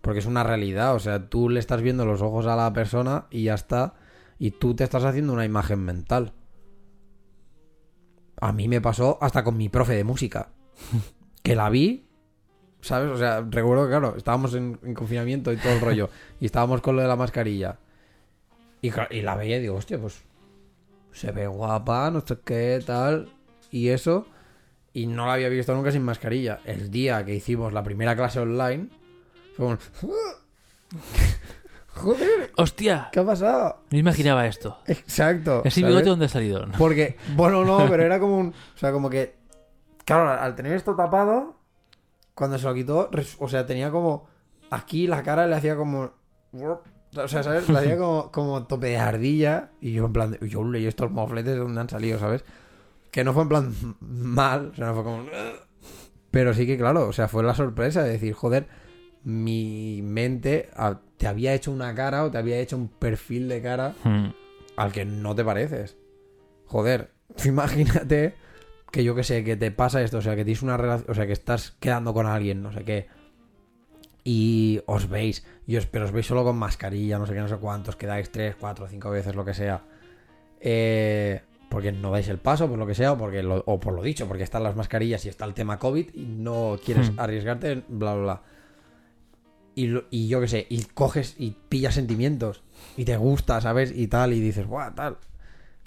Porque 0.00 0.18
es 0.18 0.26
una 0.26 0.42
realidad. 0.42 0.94
O 0.94 0.98
sea, 0.98 1.28
tú 1.28 1.48
le 1.48 1.60
estás 1.60 1.82
viendo 1.82 2.04
los 2.04 2.22
ojos 2.22 2.46
a 2.46 2.56
la 2.56 2.72
persona 2.72 3.26
y 3.30 3.44
ya 3.44 3.54
está. 3.54 3.94
Y 4.38 4.52
tú 4.52 4.74
te 4.74 4.84
estás 4.84 5.04
haciendo 5.04 5.32
una 5.32 5.44
imagen 5.44 5.80
mental. 5.80 6.32
A 8.40 8.52
mí 8.52 8.68
me 8.68 8.80
pasó 8.80 9.18
hasta 9.20 9.44
con 9.44 9.56
mi 9.56 9.68
profe 9.68 9.94
de 9.94 10.04
música. 10.04 10.50
Que 11.42 11.54
la 11.54 11.68
vi, 11.68 12.06
¿sabes? 12.80 13.10
O 13.10 13.18
sea, 13.18 13.42
recuerdo 13.42 13.84
que, 13.84 13.90
claro, 13.90 14.14
estábamos 14.16 14.54
en, 14.54 14.78
en 14.82 14.94
confinamiento 14.94 15.52
y 15.52 15.58
todo 15.58 15.74
el 15.74 15.80
rollo. 15.82 16.08
y 16.40 16.46
estábamos 16.46 16.80
con 16.80 16.96
lo 16.96 17.02
de 17.02 17.08
la 17.08 17.16
mascarilla. 17.16 17.78
Y, 18.80 18.90
y 19.10 19.20
la 19.20 19.36
veía 19.36 19.58
y 19.58 19.60
digo, 19.60 19.74
hostia, 19.74 19.98
pues 19.98 20.24
se 21.12 21.32
ve 21.32 21.46
guapa, 21.46 22.10
no 22.10 22.20
sé 22.20 22.38
qué, 22.44 22.82
tal. 22.84 23.28
Y 23.70 23.88
eso. 23.88 24.26
Y 24.94 25.06
no 25.06 25.26
la 25.26 25.34
había 25.34 25.48
visto 25.48 25.74
nunca 25.74 25.90
sin 25.90 26.02
mascarilla. 26.02 26.60
El 26.64 26.90
día 26.90 27.24
que 27.24 27.34
hicimos 27.34 27.72
la 27.72 27.82
primera 27.82 28.14
clase 28.14 28.38
online, 28.38 28.88
fue 29.56 29.66
como... 29.66 29.78
Joder, 31.94 32.50
¡Hostia! 32.56 33.08
¿qué 33.12 33.20
ha 33.20 33.24
pasado? 33.24 33.82
No 33.90 33.98
imaginaba 33.98 34.46
esto. 34.46 34.78
Exacto. 34.86 35.62
¿Ese 35.64 35.84
bigote 35.84 36.08
dónde 36.08 36.26
ha 36.26 36.28
salido? 36.28 36.66
Porque, 36.76 37.16
bueno, 37.36 37.64
no, 37.64 37.86
pero 37.90 38.02
era 38.02 38.18
como 38.18 38.38
un. 38.38 38.48
O 38.48 38.78
sea, 38.78 38.90
como 38.90 39.08
que. 39.08 39.36
Claro, 40.04 40.28
al 40.28 40.54
tener 40.56 40.72
esto 40.72 40.96
tapado, 40.96 41.56
cuando 42.34 42.58
se 42.58 42.66
lo 42.66 42.74
quitó, 42.74 43.10
o 43.38 43.48
sea, 43.48 43.64
tenía 43.64 43.90
como. 43.90 44.26
Aquí 44.70 45.06
la 45.06 45.22
cara 45.22 45.46
le 45.46 45.54
hacía 45.54 45.76
como. 45.76 46.10
O 46.52 47.28
sea, 47.28 47.44
¿sabes? 47.44 47.68
Le 47.68 47.78
hacía 47.78 47.96
como, 47.96 48.32
como 48.32 48.66
tope 48.66 48.88
de 48.88 48.98
ardilla. 48.98 49.70
Y 49.80 49.92
yo, 49.92 50.06
en 50.06 50.12
plan, 50.12 50.32
de, 50.32 50.48
yo 50.48 50.64
leí 50.64 50.86
estos 50.86 51.12
mofletes 51.12 51.54
de 51.54 51.60
dónde 51.60 51.80
han 51.80 51.88
salido, 51.88 52.18
¿sabes? 52.18 52.44
Que 53.14 53.22
no 53.22 53.32
fue 53.32 53.44
en 53.44 53.48
plan 53.48 53.72
mal, 54.00 54.70
o 54.72 54.74
sea, 54.74 54.86
no 54.86 54.94
fue 54.94 55.04
como. 55.04 55.24
Pero 56.32 56.52
sí 56.52 56.66
que, 56.66 56.76
claro, 56.76 57.06
o 57.06 57.12
sea, 57.12 57.28
fue 57.28 57.44
la 57.44 57.54
sorpresa 57.54 58.02
de 58.02 58.10
decir, 58.10 58.32
joder, 58.34 58.66
mi 59.22 60.00
mente 60.02 60.68
te 61.16 61.28
había 61.28 61.54
hecho 61.54 61.70
una 61.70 61.94
cara 61.94 62.24
o 62.24 62.30
te 62.32 62.38
había 62.38 62.58
hecho 62.58 62.76
un 62.76 62.88
perfil 62.88 63.48
de 63.48 63.62
cara 63.62 63.94
Hmm. 64.02 64.30
al 64.76 64.90
que 64.90 65.04
no 65.04 65.32
te 65.36 65.44
pareces. 65.44 65.96
Joder, 66.66 67.12
imagínate 67.44 68.34
que 68.90 69.04
yo 69.04 69.14
que 69.14 69.22
sé, 69.22 69.44
que 69.44 69.56
te 69.56 69.70
pasa 69.70 70.02
esto, 70.02 70.18
o 70.18 70.22
sea, 70.22 70.34
que 70.34 70.44
tienes 70.44 70.62
una 70.62 70.76
relación, 70.76 71.08
o 71.08 71.14
sea, 71.14 71.28
que 71.28 71.32
estás 71.32 71.76
quedando 71.78 72.12
con 72.14 72.26
alguien, 72.26 72.62
no 72.64 72.72
sé 72.72 72.82
qué, 72.84 73.06
y 74.24 74.80
os 74.86 75.08
veis, 75.08 75.46
y 75.66 75.76
os, 75.76 75.86
pero 75.86 76.04
os 76.06 76.12
veis 76.12 76.26
solo 76.26 76.42
con 76.42 76.56
mascarilla, 76.56 77.18
no 77.18 77.26
sé 77.26 77.34
qué, 77.34 77.40
no 77.40 77.48
sé 77.48 77.56
cuántos, 77.58 77.94
quedáis 77.94 78.30
tres, 78.30 78.56
cuatro, 78.58 78.88
cinco 78.88 79.10
veces, 79.10 79.34
lo 79.36 79.44
que 79.44 79.54
sea. 79.54 79.82
Eh, 80.60 81.42
porque 81.68 81.92
no 81.92 82.10
dais 82.10 82.28
el 82.28 82.38
paso, 82.38 82.68
por 82.68 82.78
lo 82.78 82.86
que 82.86 82.94
sea, 82.94 83.12
o, 83.12 83.18
porque 83.18 83.42
lo- 83.42 83.62
o 83.66 83.80
por 83.80 83.94
lo 83.94 84.02
dicho, 84.02 84.26
porque 84.28 84.42
están 84.44 84.62
las 84.62 84.76
mascarillas 84.76 85.24
y 85.26 85.28
está 85.28 85.44
el 85.44 85.54
tema 85.54 85.78
COVID 85.78 86.10
y 86.14 86.26
no 86.26 86.76
quieres 86.84 87.10
Hmm. 87.10 87.20
arriesgarte, 87.20 87.82
bla, 87.88 88.14
bla, 88.14 88.22
bla. 88.22 88.42
Y, 89.76 90.28
yo 90.28 90.40
qué 90.40 90.46
sé, 90.48 90.66
y 90.70 90.84
coges 90.84 91.34
y 91.36 91.56
pillas 91.68 91.94
sentimientos 91.94 92.62
y 92.96 93.04
te 93.04 93.16
gusta, 93.16 93.60
¿sabes? 93.60 93.92
Y 93.94 94.06
tal, 94.06 94.32
y 94.32 94.40
dices, 94.40 94.66
¡guau! 94.68 94.94
Tal. 94.94 95.16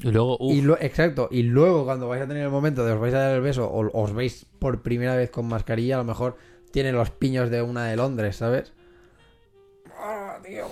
Y 0.03 0.11
luego, 0.11 0.37
uff, 0.41 0.53
Y 0.53 0.61
lo- 0.61 0.77
exacto, 0.79 1.29
y 1.31 1.43
luego 1.43 1.85
cuando 1.85 2.07
vais 2.09 2.21
a 2.21 2.27
tener 2.27 2.43
el 2.43 2.49
momento 2.49 2.85
de 2.85 2.91
os 2.91 2.99
vais 2.99 3.13
a 3.13 3.19
dar 3.19 3.35
el 3.35 3.41
beso 3.41 3.65
o 3.69 3.89
os 4.01 4.13
veis 4.13 4.45
por 4.59 4.81
primera 4.81 5.15
vez 5.15 5.29
con 5.31 5.47
mascarilla, 5.47 5.95
a 5.95 5.99
lo 5.99 6.03
mejor 6.03 6.35
tiene 6.71 6.91
los 6.91 7.11
piños 7.11 7.49
de 7.49 7.61
una 7.61 7.85
de 7.85 7.95
Londres, 7.95 8.35
¿sabes? 8.35 8.73
Ah, 9.97 10.37
tío. 10.45 10.65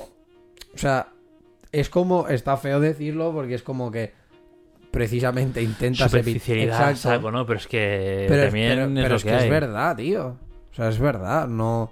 O 0.73 0.77
sea, 0.77 1.07
es 1.71 1.89
como, 1.89 2.27
está 2.27 2.57
feo 2.57 2.79
decirlo 2.81 3.31
porque 3.33 3.55
es 3.55 3.63
como 3.63 3.91
que 3.91 4.11
precisamente 4.95 5.61
intentas 5.61 6.13
evitar... 6.13 6.95
saco, 6.95 7.29
¿no? 7.31 7.45
Pero 7.45 7.59
es 7.59 7.67
que 7.67 8.25
Pero, 8.29 8.41
es- 8.43 8.47
también 8.47 8.69
pero- 8.69 8.83
es 8.85 8.93
pero 8.95 9.09
lo 9.09 9.15
es 9.17 9.23
que, 9.23 9.29
que, 9.29 9.37
es 9.37 9.49
verdad, 9.49 9.95
tío. 9.97 10.27
O 10.71 10.73
sea, 10.73 10.87
es 10.89 10.97
verdad, 10.99 11.47
no... 11.49 11.91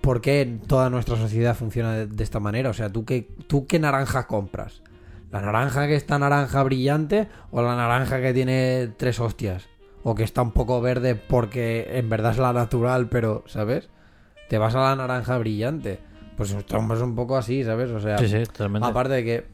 ¿Por 0.00 0.20
qué 0.20 0.58
toda 0.66 0.90
nuestra 0.90 1.16
sociedad 1.16 1.56
funciona 1.56 1.94
de, 1.94 2.06
de 2.06 2.24
esta 2.24 2.40
manera? 2.40 2.70
O 2.70 2.72
sea, 2.74 2.90
¿tú 2.90 3.04
qué, 3.04 3.28
¿tú 3.46 3.66
qué 3.66 3.78
naranja 3.78 4.26
compras? 4.26 4.82
¿La 5.30 5.40
naranja 5.40 5.86
que 5.86 5.94
está 5.96 6.18
naranja 6.18 6.62
brillante 6.62 7.28
o 7.50 7.62
la 7.62 7.74
naranja 7.76 8.20
que 8.20 8.32
tiene 8.34 8.90
tres 8.96 9.18
hostias? 9.20 9.66
O 10.02 10.14
que 10.14 10.22
está 10.24 10.42
un 10.42 10.52
poco 10.52 10.80
verde 10.80 11.14
porque 11.14 11.88
en 11.98 12.08
verdad 12.10 12.32
es 12.32 12.38
la 12.38 12.52
natural, 12.52 13.08
pero, 13.08 13.42
¿sabes? 13.46 13.88
Te 14.48 14.58
vas 14.58 14.74
a 14.74 14.80
la 14.80 14.96
naranja 14.96 15.38
brillante. 15.38 15.98
Pues 16.36 16.50
estamos 16.52 17.00
un 17.00 17.14
poco 17.14 17.36
así, 17.36 17.64
¿sabes? 17.64 17.90
O 17.90 18.00
sea, 18.00 18.18
Sí, 18.18 18.28
sí, 18.28 18.42
totalmente. 18.44 18.86
Aparte 18.88 19.14
de 19.14 19.24
que 19.24 19.44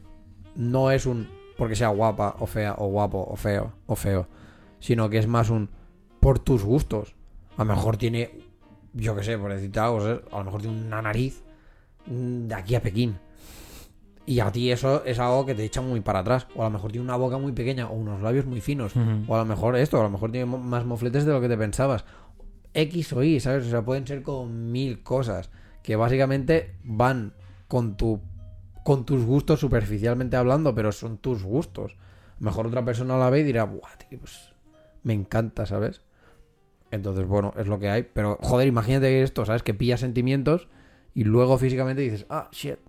no 0.55 0.91
es 0.91 1.05
un 1.05 1.29
porque 1.61 1.75
sea 1.75 1.89
guapa 1.89 2.37
o 2.39 2.47
fea 2.47 2.73
o 2.79 2.87
guapo 2.87 3.19
o 3.19 3.35
feo 3.35 3.71
o 3.85 3.95
feo, 3.95 4.25
sino 4.79 5.11
que 5.11 5.19
es 5.19 5.27
más 5.27 5.51
un 5.51 5.69
por 6.19 6.39
tus 6.39 6.63
gustos. 6.63 7.13
A 7.55 7.63
lo 7.63 7.75
mejor 7.75 7.97
tiene, 7.97 8.31
yo 8.95 9.15
qué 9.15 9.21
sé, 9.21 9.37
por 9.37 9.53
decirte 9.53 9.79
algo, 9.79 9.99
a 9.99 10.37
lo 10.39 10.43
mejor 10.43 10.61
tiene 10.61 10.81
una 10.81 11.03
nariz 11.03 11.43
mm, 12.07 12.47
de 12.47 12.55
aquí 12.55 12.73
a 12.73 12.81
Pekín. 12.81 13.19
Y 14.25 14.39
a 14.39 14.51
ti 14.51 14.71
eso 14.71 15.05
es 15.05 15.19
algo 15.19 15.45
que 15.45 15.53
te 15.53 15.63
echa 15.63 15.81
muy 15.81 16.01
para 16.01 16.21
atrás. 16.21 16.47
O 16.55 16.63
a 16.63 16.65
lo 16.65 16.71
mejor 16.71 16.91
tiene 16.91 17.05
una 17.05 17.15
boca 17.15 17.37
muy 17.37 17.51
pequeña 17.51 17.89
o 17.89 17.93
unos 17.93 18.23
labios 18.23 18.47
muy 18.47 18.59
finos. 18.59 18.93
O 19.27 19.35
a 19.35 19.37
lo 19.37 19.45
mejor 19.45 19.75
esto, 19.75 19.99
a 19.99 20.03
lo 20.03 20.09
mejor 20.09 20.31
tiene 20.31 20.47
más 20.47 20.83
mofletes 20.83 21.25
de 21.25 21.31
lo 21.31 21.41
que 21.41 21.47
te 21.47 21.57
pensabas. 21.59 22.05
X 22.73 23.13
o 23.13 23.21
Y, 23.21 23.39
¿sabes? 23.39 23.67
O 23.67 23.69
sea, 23.69 23.85
pueden 23.85 24.07
ser 24.07 24.23
como 24.23 24.47
mil 24.47 25.03
cosas 25.03 25.51
que 25.83 25.95
básicamente 25.95 26.73
van 26.83 27.35
con 27.67 27.97
tu 27.97 28.19
con 28.83 29.05
tus 29.05 29.23
gustos 29.23 29.59
superficialmente 29.59 30.37
hablando, 30.37 30.73
pero 30.73 30.91
son 30.91 31.17
tus 31.17 31.43
gustos. 31.43 31.95
Mejor 32.39 32.67
otra 32.67 32.83
persona 32.83 33.17
la 33.17 33.29
ve 33.29 33.41
y 33.41 33.43
dirá, 33.43 33.65
"Buah, 33.65 33.89
pues 34.19 34.53
me 35.03 35.13
encanta, 35.13 35.65
¿sabes? 35.65 36.01
Entonces, 36.91 37.25
bueno, 37.25 37.53
es 37.57 37.67
lo 37.67 37.79
que 37.79 37.89
hay, 37.89 38.03
pero 38.03 38.37
joder, 38.41 38.67
imagínate 38.67 39.21
esto, 39.23 39.45
¿sabes? 39.45 39.63
Que 39.63 39.73
pillas 39.73 40.01
sentimientos 40.01 40.67
y 41.13 41.23
luego 41.23 41.57
físicamente 41.57 42.01
dices, 42.01 42.25
"Ah, 42.29 42.49
shit." 42.51 42.79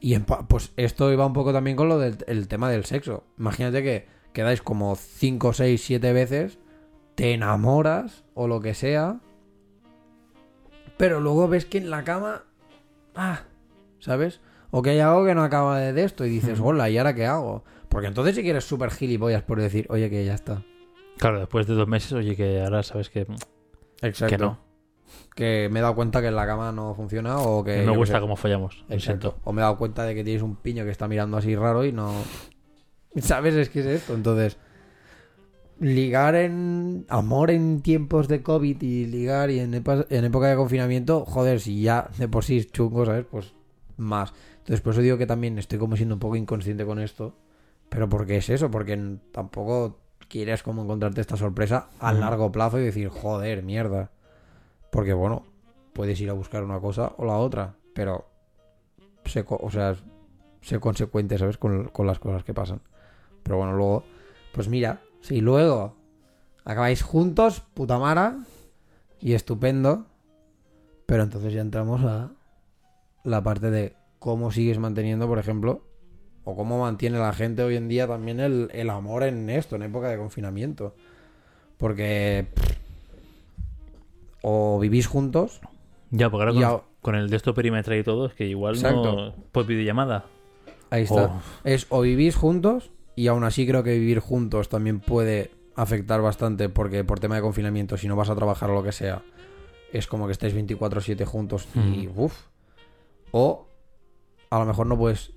Y 0.00 0.14
en 0.14 0.24
pues 0.24 0.72
esto 0.76 1.12
iba 1.12 1.26
un 1.26 1.32
poco 1.32 1.52
también 1.52 1.76
con 1.76 1.88
lo 1.88 1.98
del 1.98 2.18
el 2.26 2.48
tema 2.48 2.70
del 2.70 2.84
sexo. 2.84 3.24
Imagínate 3.38 3.82
que 3.82 4.06
quedáis 4.32 4.62
como 4.62 4.94
5, 4.94 5.52
6, 5.52 5.82
7 5.84 6.12
veces, 6.12 6.58
te 7.14 7.32
enamoras 7.32 8.24
o 8.34 8.46
lo 8.46 8.60
que 8.60 8.74
sea, 8.74 9.20
pero 10.96 11.20
luego 11.20 11.48
ves 11.48 11.64
que 11.64 11.78
en 11.78 11.90
la 11.90 12.04
cama, 12.04 12.44
ah, 13.16 13.42
¿sabes? 13.98 14.40
O 14.70 14.82
que 14.82 14.90
hay 14.90 15.00
algo 15.00 15.24
que 15.24 15.34
no 15.34 15.42
acaba 15.42 15.78
de, 15.78 16.04
esto 16.04 16.26
y 16.26 16.30
dices, 16.30 16.60
hola, 16.60 16.90
¿y 16.90 16.98
ahora 16.98 17.14
qué 17.14 17.26
hago? 17.26 17.64
Porque 17.88 18.08
entonces 18.08 18.36
si 18.36 18.42
quieres 18.42 18.64
súper 18.64 18.90
gilipollas 18.90 19.42
por 19.42 19.60
decir, 19.60 19.86
oye, 19.88 20.10
que 20.10 20.24
ya 20.24 20.34
está. 20.34 20.62
Claro, 21.16 21.40
después 21.40 21.66
de 21.66 21.74
dos 21.74 21.88
meses, 21.88 22.12
oye, 22.12 22.36
que 22.36 22.60
ahora 22.62 22.82
sabes 22.82 23.08
que, 23.08 23.26
Exacto. 24.02 24.26
que 24.26 24.38
no. 24.38 24.58
Que 25.34 25.68
me 25.70 25.78
he 25.78 25.82
dado 25.82 25.94
cuenta 25.94 26.20
que 26.20 26.28
en 26.28 26.36
la 26.36 26.46
cama 26.46 26.70
no 26.70 26.94
funciona 26.94 27.38
o 27.38 27.64
que... 27.64 27.82
No 27.82 27.92
me 27.92 27.96
gusta 27.96 28.20
cómo 28.20 28.36
fallamos. 28.36 28.84
Lo 28.88 28.94
Exacto. 28.94 29.38
O 29.44 29.52
me 29.52 29.60
he 29.60 29.64
dado 29.64 29.78
cuenta 29.78 30.04
de 30.04 30.14
que 30.14 30.22
tienes 30.22 30.42
un 30.42 30.56
piño 30.56 30.84
que 30.84 30.90
está 30.90 31.08
mirando 31.08 31.38
así 31.38 31.56
raro 31.56 31.84
y 31.84 31.92
no. 31.92 32.12
¿Sabes? 33.16 33.54
Es 33.54 33.70
que 33.70 33.80
es 33.80 33.86
esto. 33.86 34.14
Entonces, 34.14 34.58
ligar 35.80 36.34
en 36.34 37.06
amor 37.08 37.50
en 37.50 37.80
tiempos 37.80 38.28
de 38.28 38.42
COVID 38.42 38.82
y 38.82 39.06
ligar 39.06 39.50
y 39.50 39.60
en, 39.60 39.74
en 39.74 40.24
época 40.24 40.48
de 40.48 40.56
confinamiento, 40.56 41.24
joder, 41.24 41.60
si 41.60 41.80
ya 41.80 42.10
de 42.18 42.28
por 42.28 42.44
sí 42.44 42.58
es 42.58 42.70
chungo, 42.70 43.06
¿sabes? 43.06 43.24
Pues 43.30 43.54
más. 43.96 44.32
Entonces, 44.68 44.82
por 44.82 44.92
eso 44.92 45.00
digo 45.00 45.16
que 45.16 45.26
también 45.26 45.58
estoy 45.58 45.78
como 45.78 45.96
siendo 45.96 46.16
un 46.16 46.18
poco 46.18 46.36
inconsciente 46.36 46.84
con 46.84 46.98
esto. 46.98 47.32
Pero 47.88 48.06
porque 48.10 48.36
es 48.36 48.50
eso, 48.50 48.70
porque 48.70 49.16
tampoco 49.32 49.96
quieres 50.28 50.62
como 50.62 50.82
encontrarte 50.82 51.22
esta 51.22 51.38
sorpresa 51.38 51.88
a 52.00 52.12
largo 52.12 52.52
plazo 52.52 52.78
y 52.78 52.84
decir, 52.84 53.08
joder, 53.08 53.62
mierda. 53.62 54.10
Porque 54.92 55.14
bueno, 55.14 55.46
puedes 55.94 56.20
ir 56.20 56.28
a 56.28 56.34
buscar 56.34 56.64
una 56.64 56.80
cosa 56.80 57.14
o 57.16 57.24
la 57.24 57.38
otra, 57.38 57.76
pero 57.94 58.26
sé, 59.24 59.42
o 59.48 59.70
sea, 59.70 59.96
sé 60.60 60.78
consecuente, 60.80 61.38
¿sabes? 61.38 61.56
Con, 61.56 61.88
con 61.88 62.06
las 62.06 62.18
cosas 62.18 62.44
que 62.44 62.52
pasan. 62.52 62.82
Pero 63.42 63.56
bueno, 63.56 63.72
luego, 63.72 64.04
pues 64.52 64.68
mira, 64.68 65.00
si 65.22 65.40
luego 65.40 65.96
acabáis 66.66 67.00
juntos, 67.00 67.62
puta 67.72 67.98
mara, 67.98 68.36
y 69.18 69.32
estupendo, 69.32 70.04
pero 71.06 71.22
entonces 71.22 71.54
ya 71.54 71.62
entramos 71.62 72.04
a 72.04 72.32
la 73.24 73.42
parte 73.42 73.70
de 73.70 73.97
cómo 74.18 74.50
sigues 74.50 74.78
manteniendo, 74.78 75.26
por 75.28 75.38
ejemplo, 75.38 75.82
o 76.44 76.56
cómo 76.56 76.80
mantiene 76.80 77.18
la 77.18 77.32
gente 77.32 77.62
hoy 77.62 77.76
en 77.76 77.88
día 77.88 78.06
también 78.06 78.40
el, 78.40 78.70
el 78.72 78.90
amor 78.90 79.22
en 79.22 79.48
esto, 79.50 79.76
en 79.76 79.82
época 79.82 80.08
de 80.08 80.16
confinamiento. 80.18 80.94
Porque 81.76 82.46
pff, 82.54 82.76
o 84.42 84.78
vivís 84.80 85.06
juntos, 85.06 85.60
Ya, 86.10 86.30
porque 86.30 86.44
ahora 86.48 86.54
con, 86.54 86.64
a- 86.64 86.82
con 87.02 87.14
el 87.14 87.30
de 87.30 87.36
esto 87.36 87.54
perímetro 87.54 87.96
y 87.96 88.02
todo, 88.02 88.26
es 88.26 88.34
que 88.34 88.46
igual 88.46 88.74
no. 88.74 88.78
Exacto. 88.88 89.34
Pues 89.52 89.66
videollamada. 89.66 90.24
ahí 90.90 91.02
está. 91.04 91.26
Oh, 91.26 91.40
Es 91.64 91.86
o 91.90 92.00
vivís 92.00 92.34
juntos, 92.36 92.90
y 93.14 93.26
aún 93.28 93.44
así 93.44 93.66
creo 93.66 93.82
que 93.82 93.92
vivir 93.98 94.20
juntos 94.20 94.68
también 94.68 95.00
puede 95.00 95.50
afectar 95.76 96.20
bastante, 96.22 96.68
porque 96.68 97.04
por 97.04 97.20
tema 97.20 97.36
de 97.36 97.42
confinamiento, 97.42 97.96
si 97.96 98.08
no 98.08 98.16
vas 98.16 98.30
a 98.30 98.34
trabajar 98.34 98.70
o 98.70 98.74
lo 98.74 98.82
que 98.82 98.92
sea, 98.92 99.22
es 99.92 100.06
como 100.06 100.26
que 100.26 100.32
estáis 100.32 100.54
24-7 100.54 101.24
juntos 101.24 101.68
y 101.74 102.08
Mm. 102.08 102.18
uff. 102.18 102.46
O 103.30 103.67
a 104.50 104.58
lo 104.58 104.64
mejor 104.66 104.86
no 104.86 104.96
puedes 104.98 105.32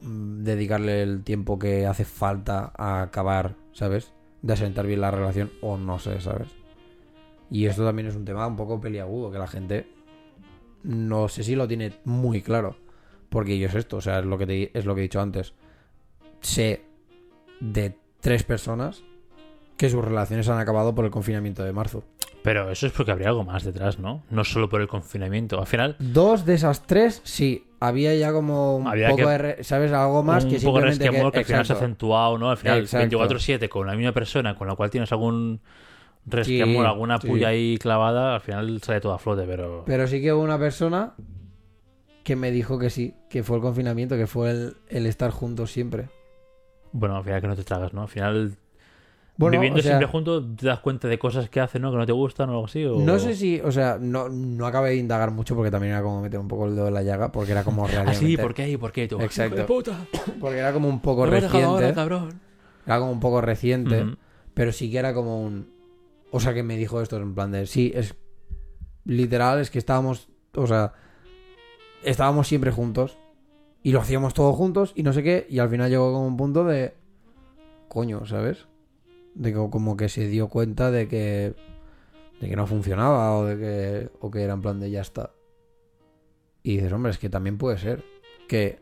mm, 0.00 0.42
dedicarle 0.44 1.02
el 1.02 1.22
tiempo 1.24 1.58
que 1.58 1.86
hace 1.86 2.04
falta 2.04 2.72
a 2.76 3.02
acabar, 3.02 3.56
¿sabes? 3.72 4.12
De 4.42 4.52
asentar 4.52 4.86
bien 4.86 5.00
la 5.00 5.10
relación, 5.10 5.50
o 5.60 5.76
no 5.78 5.98
sé, 5.98 6.20
¿sabes? 6.20 6.48
Y 7.50 7.66
esto 7.66 7.84
también 7.84 8.08
es 8.08 8.16
un 8.16 8.24
tema 8.24 8.46
un 8.46 8.56
poco 8.56 8.80
peliagudo, 8.80 9.30
que 9.30 9.38
la 9.38 9.46
gente 9.46 9.86
no 10.82 11.28
sé 11.28 11.44
si 11.44 11.54
lo 11.54 11.66
tiene 11.68 11.92
muy 12.04 12.42
claro. 12.42 12.76
Porque 13.30 13.58
yo 13.58 13.68
es 13.68 13.74
esto, 13.74 13.96
o 13.96 14.00
sea, 14.00 14.20
es 14.20 14.26
lo 14.26 14.38
que, 14.38 14.46
te- 14.46 14.78
es 14.78 14.84
lo 14.84 14.94
que 14.94 15.00
he 15.00 15.04
dicho 15.04 15.20
antes. 15.20 15.54
Sé 16.40 16.84
de 17.60 17.96
tres 18.20 18.42
personas 18.44 19.02
que 19.76 19.90
sus 19.90 20.04
relaciones 20.04 20.48
han 20.48 20.58
acabado 20.58 20.94
por 20.94 21.04
el 21.04 21.10
confinamiento 21.10 21.64
de 21.64 21.72
marzo. 21.72 22.04
Pero 22.44 22.70
eso 22.70 22.86
es 22.86 22.92
porque 22.92 23.10
habría 23.10 23.28
algo 23.28 23.42
más 23.42 23.64
detrás, 23.64 23.98
¿no? 23.98 24.22
No 24.30 24.44
solo 24.44 24.68
por 24.68 24.82
el 24.82 24.86
confinamiento. 24.86 25.58
Al 25.58 25.66
final, 25.66 25.96
Dos 25.98 26.44
de 26.44 26.54
esas 26.54 26.86
tres, 26.86 27.22
sí. 27.24 27.66
Había 27.80 28.14
ya 28.14 28.32
como 28.32 28.76
un 28.76 28.86
Había 28.86 29.08
poco 29.08 29.22
que- 29.26 29.38
de... 29.56 29.64
¿Sabes? 29.64 29.90
Algo 29.92 30.22
más 30.22 30.44
un 30.44 30.50
que 30.50 30.56
poco 30.60 30.78
de 30.80 30.92
simplemente... 30.92 31.04
resquemor 31.06 31.32
que, 31.32 31.38
al 31.38 31.44
final 31.46 31.66
se 31.66 31.72
ha 31.72 31.76
acentuado, 31.76 32.36
¿no? 32.38 32.50
Al 32.50 32.56
final, 32.58 32.80
Exacto. 32.80 33.18
24-7 33.18 33.68
con 33.70 33.86
la 33.86 33.94
misma 33.96 34.12
persona 34.12 34.54
con 34.56 34.68
la 34.68 34.74
cual 34.76 34.90
tienes 34.90 35.10
algún 35.10 35.60
resquemor, 36.26 36.84
Sí, 36.84 36.86
alguna 36.90 37.18
sí. 37.18 37.26
puya 37.28 37.48
ahí 37.48 37.78
clavada, 37.78 38.34
al 38.34 38.40
final 38.42 38.80
sale 38.82 39.00
todo 39.00 39.14
a 39.14 39.18
flote, 39.18 39.44
pero... 39.46 39.82
Pero 39.86 40.06
sí 40.06 40.20
que 40.22 40.32
hubo 40.32 40.42
una 40.42 40.58
persona 40.58 41.14
que 42.24 42.36
me 42.36 42.50
dijo 42.50 42.78
que 42.78 42.90
sí, 42.90 43.14
que 43.30 43.42
fue 43.42 43.56
el 43.56 43.62
confinamiento, 43.62 44.16
que 44.16 44.26
fue 44.26 44.50
el, 44.50 44.76
el 44.88 45.06
estar 45.06 45.30
juntos 45.30 45.70
siempre. 45.72 46.08
Bueno, 46.92 47.16
al 47.16 47.24
final 47.24 47.40
que 47.40 47.46
no 47.48 47.56
te 47.56 47.64
tragas, 47.64 47.92
¿no? 47.92 48.02
Al 48.02 48.08
final, 48.08 48.56
Bueno, 49.36 49.52
viviendo 49.58 49.80
o 49.80 49.82
sea, 49.82 49.92
siempre 49.92 50.06
juntos, 50.06 50.44
te 50.56 50.66
das 50.66 50.78
cuenta 50.78 51.08
de 51.08 51.18
cosas 51.18 51.50
que 51.50 51.58
hacen, 51.60 51.82
¿no? 51.82 51.90
Que 51.90 51.96
no 51.96 52.06
te 52.06 52.12
gustan 52.12 52.50
o 52.50 52.52
algo 52.52 52.64
así. 52.66 52.84
O... 52.84 52.98
No 53.00 53.18
sé 53.18 53.34
si, 53.34 53.60
o 53.60 53.72
sea, 53.72 53.98
no, 54.00 54.28
no 54.28 54.66
acabé 54.66 54.90
de 54.90 54.96
indagar 54.96 55.32
mucho 55.32 55.56
porque 55.56 55.72
también 55.72 55.92
era 55.94 56.02
como 56.02 56.22
meter 56.22 56.38
un 56.38 56.46
poco 56.46 56.66
el 56.66 56.76
dedo 56.76 56.86
en 56.88 56.94
la 56.94 57.02
llaga, 57.02 57.32
porque 57.32 57.50
era 57.52 57.64
como 57.64 57.84
Ah, 57.84 57.88
realmente... 57.88 58.20
sí, 58.20 58.36
¿por 58.36 58.54
qué? 58.54 58.70
¿Y 58.70 58.76
por 58.76 58.92
qué? 58.92 59.08
Tú, 59.08 59.20
Exacto. 59.20 59.54
"Hijo 59.56 59.62
de 59.62 59.66
puta! 59.66 60.06
Porque 60.40 60.58
era 60.58 60.72
como 60.72 60.88
un 60.88 61.00
poco 61.00 61.24
¿No 61.26 61.32
me 61.32 61.40
reciente. 61.40 61.64
ahora, 61.66 61.92
cabrón? 61.94 62.40
Era 62.86 62.98
como 63.00 63.10
un 63.10 63.18
poco 63.20 63.40
reciente, 63.40 64.06
pero 64.54 64.70
sí 64.70 64.90
que 64.90 64.98
era 64.98 65.12
como 65.14 65.42
un... 65.42 65.68
O 66.30 66.38
sea, 66.38 66.54
que 66.54 66.62
me 66.62 66.76
dijo 66.76 67.00
esto 67.00 67.16
en 67.16 67.34
plan 67.34 67.50
de... 67.50 67.66
Sí, 67.66 67.90
es... 67.94 68.14
Literal, 69.04 69.58
es 69.60 69.70
que 69.70 69.78
estábamos... 69.78 70.28
O 70.54 70.66
sea... 70.68 70.92
Estábamos 72.04 72.46
siempre 72.46 72.70
juntos. 72.70 73.18
Y 73.82 73.92
lo 73.92 74.00
hacíamos 74.00 74.32
todos 74.34 74.54
juntos 74.54 74.92
y 74.94 75.02
no 75.02 75.12
sé 75.12 75.22
qué. 75.22 75.46
Y 75.50 75.58
al 75.58 75.68
final 75.70 75.90
llegó 75.90 76.12
como 76.12 76.26
un 76.26 76.36
punto 76.36 76.64
de... 76.64 76.94
Coño, 77.88 78.24
¿sabes? 78.26 78.66
De 79.34 79.52
que 79.52 79.58
como 79.70 79.96
que 79.96 80.08
se 80.08 80.28
dio 80.28 80.48
cuenta 80.48 80.90
de 80.90 81.08
que... 81.08 81.54
De 82.40 82.48
que 82.48 82.56
no 82.56 82.66
funcionaba 82.66 83.36
o 83.36 83.44
de 83.44 83.58
que... 83.58 84.10
O 84.20 84.30
que 84.30 84.42
era 84.42 84.54
en 84.54 84.62
plan 84.62 84.80
de 84.80 84.90
ya 84.90 85.00
está. 85.00 85.30
Y 86.62 86.76
dices, 86.76 86.92
hombre, 86.92 87.10
es 87.12 87.18
que 87.18 87.28
también 87.28 87.58
puede 87.58 87.78
ser 87.78 88.04
que 88.48 88.78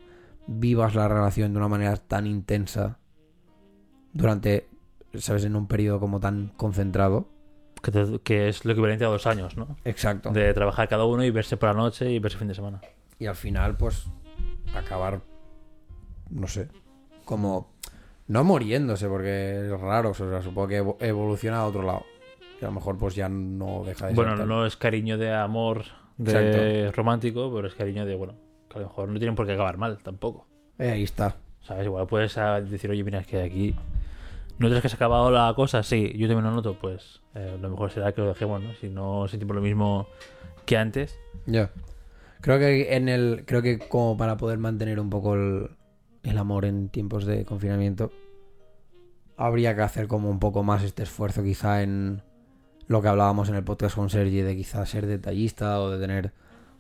vivas 0.47 0.95
la 0.95 1.09
relación 1.09 1.53
de 1.53 1.59
una 1.59 1.69
manera 1.69 1.97
tan 1.97 2.27
intensa 2.27 2.99
durante, 4.13 4.69
¿sabes? 5.15 5.45
En 5.45 5.57
un 5.57 5.67
periodo 5.67 5.99
como 6.01 6.21
tan 6.21 6.49
concentrado. 6.57 7.29
Que, 7.83 7.91
te- 7.91 8.21
que 8.23 8.49
es 8.49 8.65
lo 8.65 8.73
equivalente 8.73 9.05
a 9.05 9.09
dos 9.09 9.27
años, 9.27 9.57
¿no? 9.57 9.77
Exacto. 9.85 10.31
De 10.31 10.55
trabajar 10.55 10.89
cada 10.89 11.05
uno 11.05 11.25
y 11.25 11.31
verse 11.31 11.57
por 11.57 11.71
la 11.71 11.75
noche 11.75 12.11
y 12.13 12.19
verse 12.21 12.39
fin 12.39 12.47
de 12.49 12.55
semana. 12.55 12.81
Y 13.19 13.27
al 13.27 13.35
final, 13.35 13.77
pues, 13.77 14.07
acabar, 14.77 15.21
no 16.31 16.47
sé, 16.47 16.69
como, 17.25 17.72
no 18.33 18.45
muriéndose, 18.45 19.09
porque 19.09 19.67
es 19.67 19.81
raro, 19.81 20.11
o 20.11 20.15
sea, 20.15 20.41
supongo 20.41 20.69
que 20.69 20.83
evo- 20.83 20.97
evoluciona 21.01 21.59
a 21.59 21.67
otro 21.67 21.83
lado. 21.83 22.07
Y 22.61 22.65
a 22.65 22.69
lo 22.69 22.73
mejor, 22.73 22.97
pues, 22.97 23.15
ya 23.15 23.29
no 23.29 23.85
deja 23.85 24.07
de 24.07 24.15
ser 24.15 24.25
Bueno, 24.25 24.47
no 24.47 24.65
es 24.65 24.77
cariño 24.77 25.19
de 25.19 25.35
amor 25.35 25.85
de 26.17 26.91
romántico, 26.93 27.53
pero 27.55 27.69
es 27.69 27.75
cariño 27.75 28.07
de, 28.07 28.15
bueno, 28.15 28.35
que 28.71 28.79
a 28.79 28.81
lo 28.81 28.89
mejor 28.89 29.09
no 29.11 29.19
tienen 29.19 29.35
por 29.35 29.47
qué 29.47 29.53
acabar 29.53 29.77
mal 29.77 29.99
tampoco. 29.99 30.47
Eh, 30.79 30.91
ahí 30.91 31.03
está. 31.03 31.37
¿Sabes? 31.61 31.85
Igual 31.85 32.07
puedes 32.07 32.39
ah, 32.39 32.63
decir, 32.63 32.91
oye, 32.91 33.05
mira, 33.05 33.21
es 33.21 33.27
que 33.27 33.43
aquí. 33.43 33.75
¿Notas 34.59 34.81
que 34.81 34.89
se 34.89 34.95
ha 34.95 34.97
acabado 34.97 35.31
la 35.31 35.53
cosa? 35.55 35.83
Sí, 35.83 36.13
yo 36.17 36.27
también 36.27 36.45
lo 36.45 36.53
noto, 36.53 36.79
pues 36.81 37.21
eh, 37.35 37.59
lo 37.61 37.69
mejor 37.69 37.91
será 37.91 38.13
que 38.13 38.23
lo 38.23 38.29
dejemos, 38.29 38.63
¿no? 38.63 38.73
Si 38.75 38.89
no 38.89 39.29
sentimos 39.29 39.57
lo 39.57 39.63
mismo 39.63 40.07
que 40.65 40.79
antes. 40.79 41.19
Ya. 41.45 41.71
Creo 42.41 42.59
que 42.59 42.97
en 42.97 43.11
el. 43.11 43.45
Creo 43.47 43.61
que 43.61 43.79
como 43.79 44.17
para 44.17 44.39
poder 44.39 44.59
mantener 44.59 44.99
un 45.01 45.11
poco 45.11 45.35
el, 45.35 45.71
el 46.23 46.39
amor 46.39 46.65
en 46.65 46.89
tiempos 46.89 47.25
de 47.25 47.45
confinamiento. 47.45 48.11
Habría 49.37 49.75
que 49.75 49.83
hacer 49.83 50.09
como 50.09 50.31
un 50.31 50.39
poco 50.39 50.63
más 50.63 50.83
este 50.83 51.03
esfuerzo, 51.03 51.43
quizá 51.43 51.83
en 51.83 52.23
lo 52.87 53.01
que 53.03 53.09
hablábamos 53.09 53.49
en 53.49 53.55
el 53.55 53.65
podcast 53.65 53.97
con 53.97 54.11
Sergi, 54.11 54.43
de 54.43 54.57
quizá 54.57 54.85
ser 54.87 55.07
detallista 55.07 55.81
o 55.81 55.91
de 55.91 55.99
tener 55.99 56.33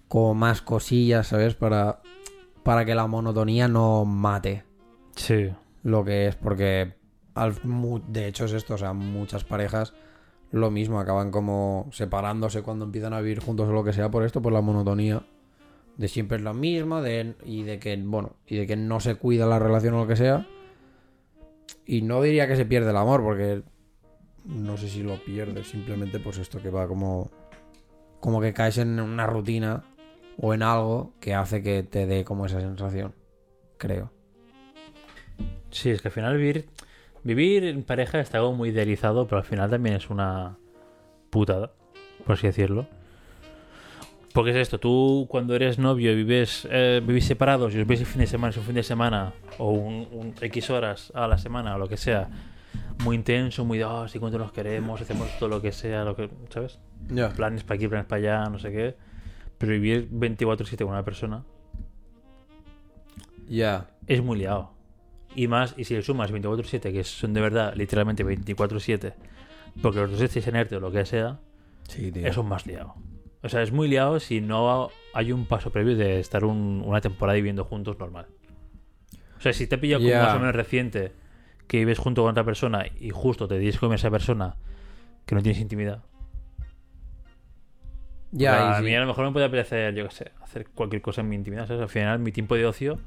como 0.09 0.35
más 0.35 0.61
cosillas, 0.63 1.29
¿sabes? 1.29 1.55
Para, 1.55 2.03
para 2.63 2.85
que 2.85 2.95
la 2.95 3.07
monotonía 3.07 3.69
no 3.69 4.05
mate 4.05 4.65
Sí. 5.17 5.51
lo 5.83 6.05
que 6.05 6.29
es, 6.29 6.37
porque 6.37 6.95
al, 7.35 7.55
de 8.09 8.27
hecho 8.29 8.45
es 8.45 8.53
esto, 8.53 8.75
o 8.75 8.79
sea, 8.79 8.93
muchas 8.93 9.45
parejas 9.45 9.95
lo 10.51 10.71
mismo, 10.71 11.01
acaban 11.01 11.31
como 11.31 11.89
separándose 11.93 12.63
cuando 12.63 12.85
empiezan 12.85 13.15
a 13.15 13.21
vivir 13.23 13.41
juntos 13.41 13.69
o 13.69 13.73
lo 13.73 13.83
que 13.85 13.95
sea 13.95 14.11
por 14.11 14.23
esto, 14.23 14.43
por 14.43 14.53
la 14.53 14.61
monotonía 14.61 15.25
de 15.97 16.09
siempre 16.09 16.39
es 16.39 16.43
la 16.43 16.53
misma 16.53 17.03
de, 17.03 17.35
y 17.45 17.63
de 17.63 17.79
que, 17.79 17.97
bueno, 17.97 18.37
y 18.47 18.57
de 18.57 18.67
que 18.67 18.77
no 18.77 19.01
se 19.01 19.15
cuida 19.17 19.47
la 19.47 19.59
relación 19.59 19.95
o 19.95 20.03
lo 20.03 20.07
que 20.07 20.17
sea. 20.17 20.47
Y 21.85 22.03
no 22.03 22.23
diría 22.23 22.47
que 22.47 22.57
se 22.57 22.65
pierde 22.65 22.91
el 22.91 22.97
amor, 22.97 23.23
porque 23.23 23.63
no 24.45 24.77
sé 24.77 24.89
si 24.89 25.03
lo 25.03 25.23
pierdes, 25.25 25.69
simplemente 25.69 26.19
pues 26.19 26.39
esto 26.39 26.61
que 26.61 26.71
va 26.71 26.89
como 26.89 27.31
como 28.23 28.41
que 28.41 28.53
caes 28.53 28.79
en 28.79 29.01
una 29.01 29.27
rutina 29.27 29.83
o 30.39 30.55
en 30.55 30.63
algo 30.63 31.13
que 31.19 31.35
hace 31.35 31.61
que 31.61 31.83
te 31.83 32.07
dé 32.07 32.25
como 32.25 32.47
esa 32.47 32.61
sensación, 32.61 33.15
creo. 33.79 34.13
Sí, 35.71 35.91
es 35.91 36.01
que 36.01 36.09
al 36.09 36.15
final 36.15 36.37
vivir, 36.37 36.69
vivir 37.25 37.65
en 37.65 37.83
pareja 37.83 38.21
está 38.21 38.39
algo 38.39 38.53
muy 38.53 38.69
idealizado, 38.69 39.27
pero 39.27 39.39
al 39.39 39.45
final 39.45 39.71
también 39.71 39.97
es 39.97 40.09
una 40.09 40.57
putada, 41.31 41.73
por 42.25 42.35
así 42.35 42.47
decirlo. 42.47 42.87
Porque 44.33 44.51
es 44.53 44.57
esto, 44.57 44.79
tú 44.81 45.27
cuando 45.29 45.55
eres 45.55 45.79
novio 45.79 46.11
y 46.13 46.17
vives, 46.17 46.67
eh, 46.71 47.03
vivís 47.05 47.27
separados 47.27 47.75
y 47.75 47.81
os 47.81 47.87
veis 47.87 48.01
el 48.01 48.07
fin 48.07 48.21
de 48.21 48.27
semana, 48.27 48.51
es 48.51 48.57
un 48.57 48.65
fin 48.65 48.75
de 48.75 48.83
semana 48.83 49.35
o 49.59 49.71
un, 49.73 50.09
un 50.11 50.35
X 50.41 50.71
horas 50.71 51.13
a 51.15 51.27
la 51.29 51.37
semana 51.37 51.75
o 51.75 51.79
lo 51.79 51.87
que 51.89 51.99
sea, 51.99 52.31
muy 53.05 53.17
intenso, 53.17 53.65
muy 53.67 53.77
de, 53.79 53.85
oh, 53.85 54.09
sí, 54.09 54.19
cuánto 54.19 54.39
nos 54.39 54.51
queremos, 54.53 55.01
hacemos 55.03 55.29
todo 55.39 55.51
lo 55.51 55.61
que 55.61 55.71
sea, 55.73 56.05
lo 56.05 56.17
que, 56.17 56.31
¿sabes? 56.49 56.79
Planes 57.35 57.63
para 57.65 57.77
aquí, 57.77 57.89
planes 57.89 58.07
para 58.07 58.21
allá, 58.41 58.49
no 58.49 58.59
sé 58.59 58.71
qué. 58.73 58.95
Pero 59.59 59.73
vivir 59.73 60.09
24-7 60.11 60.79
con 60.79 60.89
una 60.89 61.05
persona 61.05 61.45
Ya. 63.49 63.87
es 64.07 64.23
muy 64.23 64.39
liado. 64.39 64.71
Y 65.35 65.47
más, 65.49 65.75
y 65.77 65.85
si 65.85 65.95
le 65.95 66.03
sumas 66.03 66.33
24-7, 66.33 66.93
que 66.93 67.05
son 67.05 67.35
de 67.35 67.41
verdad 67.41 67.75
literalmente 67.75 68.25
24-7, 68.25 69.15
porque 69.83 70.01
los 70.01 70.11
dos 70.11 70.21
estéis 70.23 70.47
en 70.47 70.57
ERTE 70.57 70.77
o 70.77 70.81
lo 70.81 70.91
que 70.91 71.05
sea, 71.07 71.39
Sí, 71.89 72.11
tío. 72.13 72.27
eso 72.27 72.41
es 72.43 72.47
más 72.47 72.67
liado. 72.67 72.95
O 73.43 73.49
sea, 73.49 73.63
es 73.63 73.73
muy 73.73 73.89
liado 73.89 74.21
si 74.21 74.41
no 74.41 74.91
hay 75.15 75.33
un 75.33 75.47
paso 75.47 75.71
previo 75.71 75.97
de 75.97 76.21
estar 76.21 76.45
un- 76.45 76.83
una 76.87 77.01
temporada 77.01 77.35
viviendo 77.35 77.65
juntos 77.65 77.99
normal. 77.99 78.27
O 79.37 79.41
sea, 79.41 79.53
si 79.53 79.67
te 79.67 79.79
pilla 79.79 79.97
como 79.97 80.09
Ya. 80.09 80.23
más 80.23 80.35
o 80.35 80.39
menos 80.39 80.55
reciente 80.55 81.13
que 81.67 81.79
vives 81.79 81.99
junto 81.99 82.23
con 82.23 82.31
otra 82.31 82.45
persona 82.45 82.85
y 83.01 83.11
justo 83.11 83.49
te 83.49 83.59
dices 83.59 83.81
con 83.81 83.93
esa 83.93 84.11
persona 84.11 84.55
que 85.27 85.35
no 85.35 85.43
tienes 85.43 85.61
intimidad. 85.61 86.03
Ya, 88.31 88.53
O 88.53 88.55
sea, 88.55 88.65
y 88.65 88.75
a 88.75 88.81
mí 88.83 88.95
a 88.95 89.01
lo 89.01 89.07
mejor 89.07 89.27
me 89.27 89.33
puede 89.33 89.47
apetecer, 89.47 89.95
yo 89.95 90.09
qué 90.09 90.15
sé, 90.15 90.33
hacer 90.43 90.67
cualquier 90.75 91.03
cosa 91.03 91.21
en 91.21 91.29
mi 91.29 91.37
intimidad. 91.37 91.67
¿sabes? 91.67 91.83
Al 91.83 91.89
final, 91.89 92.19
mi 92.19 92.33
tiempo 92.33 92.55
de 92.55 92.65
ocio 92.67 92.99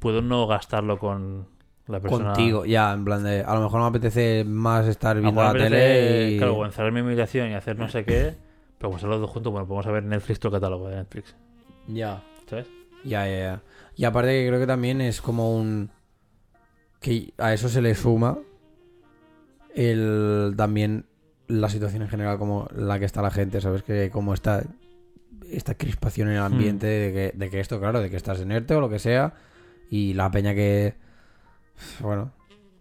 puedo 0.00 0.20
no 0.20 0.46
gastarlo 0.46 0.98
con 0.98 1.46
la 1.86 2.00
persona. 2.00 2.32
Contigo, 2.32 2.64
ya, 2.66 2.92
en 2.92 3.04
plan 3.04 3.22
de. 3.24 3.42
A 3.42 3.54
lo 3.54 3.62
mejor 3.62 3.80
me 3.80 3.86
apetece 3.86 4.44
más 4.44 4.86
estar 4.86 5.18
viendo 5.20 5.42
la 5.42 5.52
tele 5.52 6.30
y. 6.32 6.38
Claro, 6.38 6.64
encerrarme 6.66 7.00
en 7.00 7.06
mi 7.06 7.12
habitación 7.12 7.50
y 7.50 7.54
hacer 7.54 7.78
no 7.78 7.88
sé 7.88 8.04
qué. 8.04 8.34
Pero 8.84 8.90
pues 8.90 9.02
los 9.04 9.18
dos 9.18 9.30
juntos, 9.30 9.50
bueno, 9.50 9.66
podemos 9.66 9.86
ver 9.86 10.04
Netflix 10.04 10.38
todo 10.38 10.54
el 10.54 10.60
catálogo 10.60 10.88
de 10.90 10.96
Netflix. 10.96 11.34
Ya. 11.88 12.22
¿Sabes? 12.46 12.66
Ya, 13.02 13.26
ya, 13.26 13.38
ya. 13.38 13.62
Y 13.96 14.04
aparte 14.04 14.28
que 14.28 14.46
creo 14.46 14.60
que 14.60 14.66
también 14.66 15.00
es 15.00 15.22
como 15.22 15.56
un... 15.56 15.88
Que 17.00 17.32
a 17.38 17.54
eso 17.54 17.70
se 17.70 17.80
le 17.80 17.94
suma 17.94 18.36
el 19.74 20.52
también 20.58 21.06
la 21.46 21.70
situación 21.70 22.02
en 22.02 22.08
general 22.08 22.36
como 22.36 22.68
la 22.76 22.98
que 22.98 23.06
está 23.06 23.22
la 23.22 23.30
gente, 23.30 23.62
¿sabes? 23.62 23.82
Que 23.82 24.10
como 24.10 24.34
está 24.34 24.62
esta 25.50 25.76
crispación 25.76 26.28
en 26.28 26.34
el 26.34 26.42
ambiente 26.42 26.86
de, 26.86 27.12
que, 27.14 27.38
de 27.38 27.48
que 27.48 27.60
esto, 27.60 27.80
claro, 27.80 28.02
de 28.02 28.10
que 28.10 28.16
estás 28.16 28.38
en 28.42 28.52
ERTE 28.52 28.74
o 28.74 28.82
lo 28.82 28.90
que 28.90 28.98
sea 28.98 29.32
y 29.88 30.12
la 30.12 30.30
peña 30.30 30.54
que... 30.54 30.92
Bueno, 32.00 32.32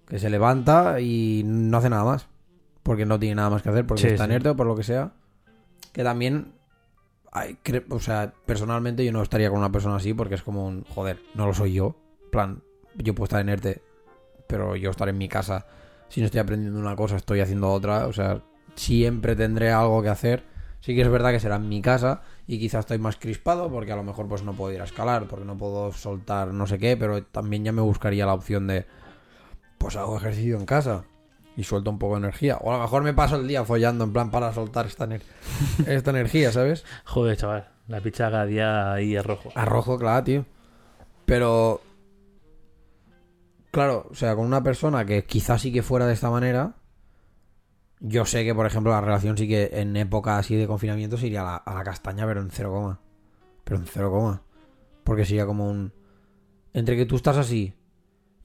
que 0.05 0.19
se 0.19 0.29
levanta 0.29 0.99
y 0.99 1.43
no 1.45 1.77
hace 1.77 1.89
nada 1.89 2.03
más. 2.03 2.27
Porque 2.83 3.05
no 3.05 3.17
tiene 3.17 3.35
nada 3.35 3.49
más 3.49 3.61
que 3.61 3.69
hacer, 3.69 3.87
porque 3.87 4.01
Sí, 4.01 4.07
está 4.09 4.25
en 4.25 4.31
sí. 4.31 4.35
ERTE 4.35 4.49
o 4.49 4.55
por 4.57 4.67
lo 4.67 4.75
que 4.75 4.83
sea. 4.83 5.13
Que 5.93 6.03
también 6.03 6.53
o 7.89 7.99
sea, 7.99 8.33
personalmente 8.45 9.03
yo 9.03 9.11
no 9.11 9.21
estaría 9.21 9.49
con 9.49 9.59
una 9.59 9.71
persona 9.71 9.95
así 9.95 10.13
porque 10.13 10.35
es 10.35 10.43
como 10.43 10.67
un, 10.67 10.83
joder, 10.85 11.19
no 11.33 11.47
lo 11.47 11.53
soy 11.53 11.73
yo. 11.73 11.95
Plan, 12.31 12.61
yo 12.95 13.15
puedo 13.15 13.25
estar 13.25 13.41
en 13.41 13.49
ERTE, 13.49 13.81
pero 14.47 14.75
yo 14.75 14.91
estar 14.91 15.09
en 15.09 15.17
mi 15.17 15.27
casa, 15.27 15.65
si 16.09 16.19
no 16.19 16.27
estoy 16.27 16.39
aprendiendo 16.39 16.79
una 16.79 16.95
cosa, 16.95 17.15
estoy 17.15 17.39
haciendo 17.39 17.71
otra. 17.71 18.07
O 18.07 18.13
sea, 18.13 18.41
siempre 18.75 19.35
tendré 19.35 19.71
algo 19.71 20.01
que 20.03 20.09
hacer. 20.09 20.43
Sí 20.79 20.95
que 20.95 21.01
es 21.01 21.09
verdad 21.09 21.31
que 21.31 21.39
será 21.39 21.55
en 21.55 21.69
mi 21.69 21.81
casa 21.81 22.23
y 22.45 22.59
quizás 22.59 22.81
estoy 22.81 22.97
más 22.97 23.15
crispado 23.15 23.71
porque 23.71 23.93
a 23.93 23.95
lo 23.95 24.03
mejor 24.03 24.27
pues 24.27 24.43
no 24.43 24.53
puedo 24.53 24.73
ir 24.73 24.81
a 24.81 24.83
escalar, 24.83 25.27
porque 25.27 25.45
no 25.45 25.57
puedo 25.57 25.93
soltar 25.93 26.49
no 26.49 26.67
sé 26.67 26.77
qué, 26.77 26.97
pero 26.97 27.23
también 27.23 27.63
ya 27.63 27.71
me 27.71 27.81
buscaría 27.81 28.25
la 28.25 28.33
opción 28.33 28.67
de, 28.67 28.85
pues 29.77 29.95
hago 29.95 30.17
ejercicio 30.17 30.57
en 30.57 30.65
casa 30.65 31.05
y 31.55 31.63
suelto 31.63 31.89
un 31.89 31.99
poco 31.99 32.15
de 32.15 32.19
energía. 32.25 32.57
O 32.61 32.71
a 32.71 32.77
lo 32.77 32.83
mejor 32.83 33.03
me 33.03 33.13
paso 33.13 33.35
el 33.35 33.47
día 33.47 33.63
follando 33.63 34.03
en 34.03 34.13
plan 34.13 34.31
para 34.31 34.51
soltar 34.53 34.85
esta, 34.87 35.05
ener- 35.07 35.21
esta 35.87 36.11
energía, 36.11 36.51
¿sabes? 36.51 36.83
Joder, 37.05 37.37
chaval. 37.37 37.69
La 37.87 37.99
picha 38.01 38.31
cada 38.31 38.45
día 38.45 38.93
ahí 38.93 39.15
es 39.15 39.25
rojo. 39.25 39.49
A 39.55 39.65
rojo, 39.65 39.97
claro, 39.97 40.23
tío. 40.23 40.45
Pero. 41.25 41.81
Claro, 43.71 44.07
o 44.11 44.15
sea, 44.15 44.35
con 44.35 44.45
una 44.45 44.61
persona 44.63 45.03
que 45.05 45.23
quizás 45.25 45.61
sí 45.61 45.71
que 45.73 45.81
fuera 45.81 46.05
de 46.05 46.13
esta 46.13 46.29
manera. 46.29 46.75
yo 47.99 48.25
sé 48.25 48.43
que, 48.43 48.53
por 48.53 48.65
ejemplo, 48.65 48.91
la 48.91 49.01
relación 49.01 49.37
sí 49.37 49.47
que 49.47 49.69
en 49.73 49.95
época 49.97 50.37
así 50.37 50.55
de 50.55 50.67
confinamiento 50.67 51.17
se 51.17 51.27
iría 51.27 51.41
a 51.41 51.45
la, 51.45 51.55
a 51.57 51.73
la 51.75 51.83
castaña, 51.83 52.25
pero 52.27 52.41
en 52.41 52.51
cero 52.51 52.71
coma. 52.71 52.99
Pero 53.63 53.77
en 53.79 53.85
cero 53.87 54.11
coma. 54.11 54.41
Porque 55.03 55.25
sería 55.25 55.45
como 55.45 55.67
un... 55.69 55.91
Entre 56.73 56.95
que 56.95 57.05
tú 57.05 57.15
estás 57.15 57.37
así, 57.37 57.73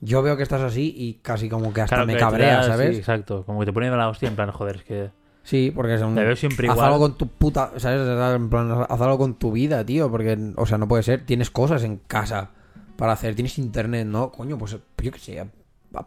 yo 0.01 0.23
veo 0.23 0.37
que 0.37 0.43
estás 0.43 0.63
así 0.63 0.95
y 0.97 1.15
casi 1.15 1.49
como 1.49 1.73
que 1.73 1.81
hasta 1.81 1.97
Claro, 1.97 2.07
me 2.07 2.15
que 2.15 2.19
cabrea, 2.21 2.63
¿sabes? 2.63 2.91
Sí, 2.91 2.97
exacto. 2.99 3.45
Como 3.45 3.61
que 3.61 3.67
te 3.67 3.73
pone 3.73 3.91
de 3.91 3.97
la 3.97 4.09
hostia 4.09 4.29
en 4.29 4.37
plan, 4.37 4.51
joder, 4.51 4.77
es 4.77 4.85
que 4.85 5.11
Sí, 5.43 5.73
porque 5.75 5.95
es 5.95 6.03
un... 6.03 6.15
te 6.15 6.25
veo 6.25 6.37
siempre 6.37 6.69
Haz 6.69 6.75
igual. 6.75 6.89
algo 6.89 7.01
con 7.01 7.17
tu 7.17 7.27
puta... 7.27 7.73
¿Sabes? 7.79 8.07
En 8.37 8.51
plan, 8.51 8.71
haz 8.87 9.01
algo 9.01 9.17
con 9.17 9.35
tu 9.39 9.51
vida, 9.53 9.83
tío. 9.83 10.11
Porque, 10.11 10.39
o 10.57 10.67
sea, 10.67 10.77
no 10.77 10.87
puede 10.87 11.03
ser. 11.03 11.25
Tienes 11.25 11.51
cosas 11.51 11.85
en 11.85 11.97
casa 11.97 12.51
para 12.97 13.13
hacer. 13.13 13.35
Tienes 13.35 13.59
internet, 13.59 14.07
¿no? 14.07 14.31
Coño, 14.31 14.59
pues 14.59 14.73
yo 14.73 15.11
qué 15.11 15.19
sé. 15.19 15.49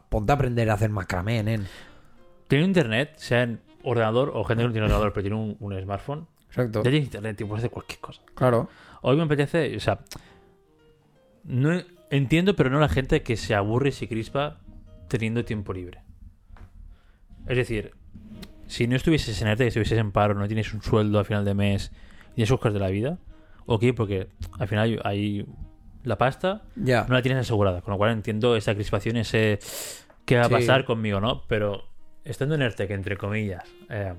Ponte 0.09 0.31
a 0.31 0.35
aprender 0.35 0.69
a 0.69 0.75
hacer 0.75 0.91
macramé, 0.91 1.41
nen. 1.41 1.65
Tiene 2.47 2.65
internet, 2.65 3.13
sea 3.15 3.41
en 3.41 3.61
ordenador 3.83 4.31
o 4.35 4.43
gente 4.43 4.61
que 4.61 4.67
no 4.67 4.73
tiene 4.73 4.85
ordenador, 4.85 5.11
pero 5.11 5.23
tiene 5.23 5.37
un, 5.37 5.57
un 5.59 5.81
smartphone. 5.81 6.27
Exacto. 6.47 6.83
Ya 6.83 6.91
tiene 6.91 7.05
internet, 7.05 7.37
tío, 7.37 7.47
puedes 7.47 7.61
hacer 7.61 7.71
cualquier 7.71 7.99
cosa. 7.99 8.21
Claro. 8.35 8.69
Hoy 9.01 9.17
me 9.17 9.23
apetece, 9.23 9.75
o 9.75 9.79
sea, 9.79 9.97
no 11.45 11.81
entiendo, 12.11 12.55
pero 12.55 12.69
no 12.69 12.79
la 12.79 12.89
gente 12.89 13.23
que 13.23 13.37
se 13.37 13.55
aburre 13.55 13.89
y 13.89 13.93
se 13.93 14.07
crispa 14.07 14.59
teniendo 15.07 15.43
tiempo 15.43 15.73
libre. 15.73 16.01
Es 17.47 17.57
decir, 17.57 17.93
si 18.67 18.87
no 18.87 18.95
estuvieses 18.95 19.41
en 19.41 19.55
que 19.57 19.67
estuvieses 19.67 19.97
en 19.97 20.11
paro, 20.11 20.35
no 20.35 20.47
tienes 20.47 20.73
un 20.73 20.81
sueldo 20.81 21.19
a 21.19 21.23
final 21.23 21.43
de 21.43 21.53
mes 21.53 21.91
y 22.31 22.35
tienes 22.35 22.51
cosas 22.51 22.73
de 22.73 22.79
la 22.79 22.89
vida, 22.89 23.17
ok, 23.65 23.85
porque 23.95 24.29
al 24.59 24.67
final 24.67 25.01
hay, 25.03 25.45
la 26.03 26.17
pasta, 26.17 26.63
Ya. 26.75 27.05
no 27.07 27.15
la 27.15 27.21
tienes 27.21 27.41
asegurada, 27.41 27.81
con 27.81 27.91
lo 27.93 27.97
cual 27.97 28.11
entiendo 28.11 28.55
esa 28.55 28.75
crispación, 28.75 29.17
ese 29.17 29.59
qué 30.25 30.35
va 30.37 30.43
a 30.43 30.47
Sí. 30.47 30.53
pasar 30.53 30.85
conmigo, 30.85 31.19
¿no? 31.19 31.43
Pero 31.47 31.83
estando 32.23 32.55
en 32.55 32.61
ERTE, 32.61 32.87
que 32.87 32.93
entre 32.93 33.17
comillas 33.17 33.63
eh, 33.89 34.13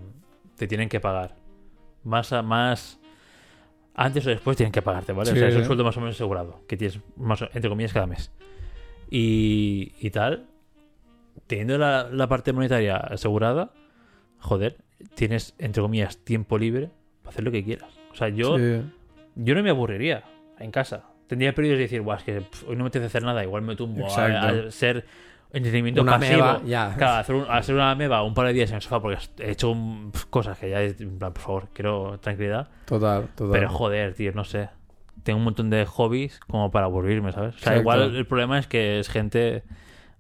te 0.57 0.67
tienen 0.67 0.89
que 0.89 1.01
pagar, 1.01 1.37
más 2.05 2.33
a 2.33 2.43
más 2.43 2.99
antes 3.95 4.27
o 4.27 4.31
después 4.31 4.57
tienen 4.57 4.73
que 4.73 4.83
pagarte, 4.83 5.13
¿vale? 5.13 5.31
Sí. 5.31 5.37
O 5.37 5.39
sea, 5.39 5.49
es 5.49 5.57
un 5.57 5.65
sueldo 5.65 5.85
más 5.85 5.97
o 5.97 6.01
menos 6.01 6.15
asegurado, 6.17 6.61
que 6.67 6.77
tienes 6.77 7.01
más 7.17 7.43
entre 7.53 7.69
comillas 7.69 7.93
cada 7.93 8.07
mes. 8.07 8.31
Y, 9.11 9.93
y 10.01 10.11
tal, 10.11 10.47
teniendo 11.47 11.79
la, 11.79 12.09
la 12.11 12.29
parte 12.29 12.53
monetaria 12.53 12.97
asegurada, 12.97 13.73
joder, 14.39 14.79
tienes 15.15 15.55
entre 15.59 15.83
comillas 15.83 16.19
tiempo 16.19 16.59
libre 16.59 16.91
para 17.23 17.31
hacer 17.31 17.45
lo 17.45 17.51
que 17.51 17.63
quieras. 17.65 17.91
O 18.11 18.15
sea, 18.15 18.29
yo 18.29 18.57
Sí. 18.59 18.83
yo 19.37 19.55
no 19.55 19.63
me 19.63 19.71
aburriría 19.71 20.25
en 20.59 20.71
casa. 20.71 21.05
Tendría 21.27 21.55
periodos 21.55 21.79
de 21.79 21.83
decir, 21.85 22.01
Buah, 22.03 22.17
es 22.17 22.25
que 22.25 22.41
pf, 22.43 22.67
hoy 22.69 22.77
no 22.77 22.85
me 22.85 22.89
apetece 22.89 23.07
hacer 23.07 23.23
nada, 23.23 23.43
igual 23.43 23.63
me 23.63 23.77
tumbo 23.77 24.07
a, 24.07 24.49
a 24.49 24.71
ser 24.71 25.05
entretenimiento 25.53 26.03
Una 26.03 26.19
pasivo. 26.19 26.37
meba, 26.45 26.61
ya. 26.65 26.95
Claro, 26.97 27.17
hacer, 27.21 27.35
un- 27.35 27.47
hacer 27.49 27.75
una 27.75 27.95
meba 27.95 28.23
un 28.23 28.35
par 28.35 28.47
de 28.47 28.53
días 28.55 28.71
en 28.71 28.77
el 28.77 28.83
sofá 28.83 29.01
porque 29.01 29.19
he 29.39 29.51
hecho 29.51 29.71
un- 29.71 30.13
cosas 30.31 30.59
que 30.59 30.71
ya, 30.71 30.83
en 30.83 31.19
plan, 31.19 31.33
por 31.33 31.43
favor, 31.43 31.69
quiero 31.73 32.19
tranquilidad. 32.21 32.69
Total, 32.87 33.29
total. 33.37 33.53
Pero 33.53 33.69
joder, 33.71 34.15
tío, 34.15 34.33
no 34.33 34.45
sé. 34.45 34.69
Tengo 35.23 35.39
un 35.39 35.45
montón 35.45 35.71
de 35.71 35.85
hobbies 35.87 36.41
como 36.41 36.71
para 36.71 36.87
aburrirme, 36.87 37.33
¿sabes? 37.33 37.55
O 37.55 37.59
sea, 37.59 37.73
Exacto. 37.77 37.81
igual 37.81 38.17
el 38.17 38.27
problema 38.27 38.59
es 38.59 38.67
que 38.67 38.99
es 38.99 39.09
gente 39.09 39.63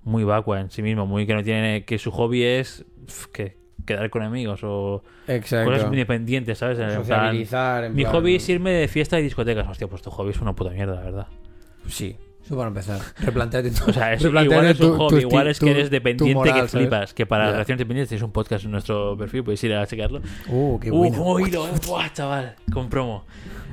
muy 0.04 0.22
vacua 0.24 0.60
en 0.60 0.70
sí 0.70 0.82
mismo, 0.82 1.06
muy 1.06 1.26
que 1.26 1.34
no 1.34 1.42
tiene, 1.42 1.84
que 1.84 1.98
su 1.98 2.10
hobby 2.10 2.44
es 2.44 2.84
que 3.32 3.56
quedar 3.86 4.10
con 4.10 4.22
amigos 4.22 4.60
o 4.62 5.02
Exacto. 5.26 5.70
cosas 5.72 5.86
independientes, 5.90 6.58
¿sabes? 6.58 6.78
En 6.78 6.86
plan, 6.86 7.00
Sociabilizar. 7.00 7.84
en 7.84 7.94
mi 7.94 8.02
plan- 8.02 8.14
hobby 8.14 8.36
es 8.36 8.48
irme 8.48 8.70
de 8.70 8.86
fiesta 8.86 9.18
y 9.18 9.24
discotecas. 9.24 9.66
Hostia, 9.68 9.88
pues 9.88 10.02
tu 10.02 10.10
hobby 10.10 10.30
es 10.30 10.40
una 10.40 10.54
puta 10.54 10.70
mierda, 10.70 10.94
la 10.94 11.00
verdad. 11.02 11.26
Sí. 11.88 12.16
Eso 12.44 12.56
para 12.56 12.68
empezar. 12.68 13.00
Replanteate 13.20 13.70
tu... 13.70 13.84
O 13.90 13.92
sea, 13.92 14.12
es, 14.12 14.22
igual 14.24 14.66
es 14.66 14.80
un 14.80 14.86
tu- 14.90 14.96
hobby, 14.96 15.20
igual 15.20 15.46
es 15.48 15.60
que 15.60 15.70
eres 15.70 15.90
dependiente 15.90 16.34
moral, 16.34 16.54
que 16.54 16.58
¿sabes? 16.68 16.70
flipas. 16.72 17.14
Que 17.14 17.24
para 17.26 17.46
Ya. 17.46 17.52
relaciones 17.52 17.78
dependientes 17.78 18.08
tenéis 18.08 18.22
un 18.24 18.32
podcast 18.32 18.64
en 18.64 18.70
nuestro 18.72 19.16
perfil, 19.16 19.44
podéis 19.44 19.62
ir 19.64 19.74
a 19.74 19.86
checarlo. 19.86 20.20
Uh, 20.48 20.78
qué 20.80 20.90
Uh, 20.90 20.96
bueno. 20.96 21.22
oílo, 21.24 21.68
eh, 21.68 21.70
buah, 21.86 22.12
chaval, 22.12 22.56
con 22.72 22.88
promo. 22.90 23.24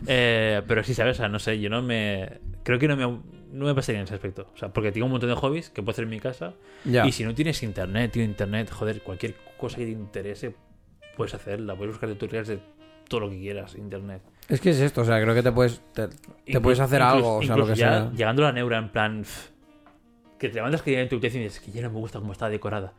Eh, 0.08 0.62
pero 0.68 0.84
sí, 0.84 0.94
¿sabes? 0.94 1.18
O 1.18 1.20
sea, 1.20 1.30
no 1.30 1.40
sé, 1.40 1.60
yo 1.60 1.70
no 1.70 1.82
me... 1.82 2.40
Creo 2.64 2.78
que 2.78 2.88
no 2.88 2.96
me, 2.96 3.04
no 3.52 3.66
me 3.66 3.74
pasaría 3.74 4.00
en 4.02 4.06
ese 4.06 4.14
aspecto. 4.14 4.48
O 4.54 4.58
sea, 4.58 4.70
porque 4.72 4.92
tengo 4.92 5.06
un 5.08 5.12
montón 5.14 5.30
de 5.30 5.36
hobbies 5.36 5.70
que 5.72 5.82
puedo 5.82 5.92
hacer 5.92 6.04
en 6.04 6.12
mi 6.12 6.20
casa. 6.20 6.54
Ya. 6.86 7.08
Y 7.08 7.12
si 7.12 7.24
no 7.24 7.34
tienes 7.34 7.64
internet, 7.64 8.12
tío, 8.12 8.24
internet, 8.24 8.70
joder, 8.70 9.02
cualquier 9.02 9.36
cosa 9.58 9.78
que 9.78 9.86
te 9.86 9.92
interese, 9.92 10.54
puedes 11.18 11.34
hacerla. 11.34 11.76
Puedes 11.76 11.94
buscar 11.96 12.10
tutoriales 12.10 12.48
de 12.50 12.60
todo 13.08 13.22
lo 13.22 13.30
que 13.32 13.40
quieras, 13.40 13.74
internet. 13.76 14.22
Es 14.50 14.60
que 14.62 14.72
es 14.72 14.80
esto, 14.80 15.02
o 15.02 15.06
sea, 15.06 15.22
creo 15.22 15.34
que 15.36 15.44
te 15.44 15.52
puedes... 15.52 15.80
Te, 15.94 16.08
te 16.08 16.16
Incluso- 16.48 16.62
puedes 16.62 16.80
hacer 16.80 17.02
incluso- 17.02 17.16
algo, 17.18 17.36
o 17.38 17.44
sea, 17.44 17.56
lo 17.56 17.66
que 17.68 17.76
ya 17.76 17.90
sea. 17.90 18.12
Llegando 18.12 18.42
a 18.44 18.46
la 18.48 18.52
neura, 18.52 18.78
en 18.80 18.90
plan. 18.90 19.22
pff, 19.22 19.50
Que 20.40 20.50
te 20.50 20.56
levantas 20.56 20.82
que 20.82 21.00
en 21.00 21.08
tu 21.08 21.16
habitación 21.16 21.42
y 21.42 21.46
dices 21.46 21.60
que 21.62 21.72
ya 21.72 21.82
no 21.84 21.90
me 21.92 22.00
gusta 22.00 22.20
cómo 22.20 22.32
está 22.34 22.50
decorada. 22.50 22.94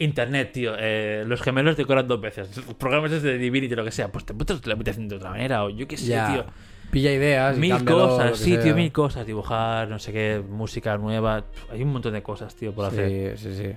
Internet, 0.00 0.52
tío. 0.52 0.74
eh, 0.78 1.24
los 1.26 1.40
gemelos 1.42 1.76
decoran 1.76 2.06
dos 2.08 2.20
veces. 2.20 2.48
Programas 2.78 3.22
de 3.22 3.38
Divinity, 3.38 3.74
lo 3.74 3.84
que 3.84 3.90
sea. 3.90 4.10
Pues 4.10 4.24
te 4.24 4.34
putas 4.34 4.64
la 4.66 4.74
habitación 4.74 5.08
de 5.08 5.16
otra 5.16 5.30
manera. 5.30 5.64
O 5.64 5.70
yo 5.70 5.86
qué 5.88 5.96
sé, 5.96 6.06
Ya. 6.06 6.32
tío. 6.32 6.44
Pilla 6.90 7.12
ideas 7.12 7.56
y 7.56 7.60
Mil 7.60 7.84
lo 7.84 7.84
cosas, 7.84 8.38
sí, 8.38 8.54
sea. 8.54 8.62
tío, 8.62 8.74
mil 8.74 8.90
cosas. 8.92 9.26
Dibujar, 9.26 9.88
no 9.88 9.98
sé 9.98 10.10
qué, 10.12 10.42
música 10.48 10.96
nueva. 10.96 11.44
Hay 11.70 11.82
un 11.82 11.92
montón 11.92 12.14
de 12.14 12.22
cosas, 12.22 12.54
tío, 12.56 12.72
por 12.72 12.86
hacer. 12.86 13.36
Sí, 13.36 13.50
sí, 13.50 13.56
sí. 13.62 13.72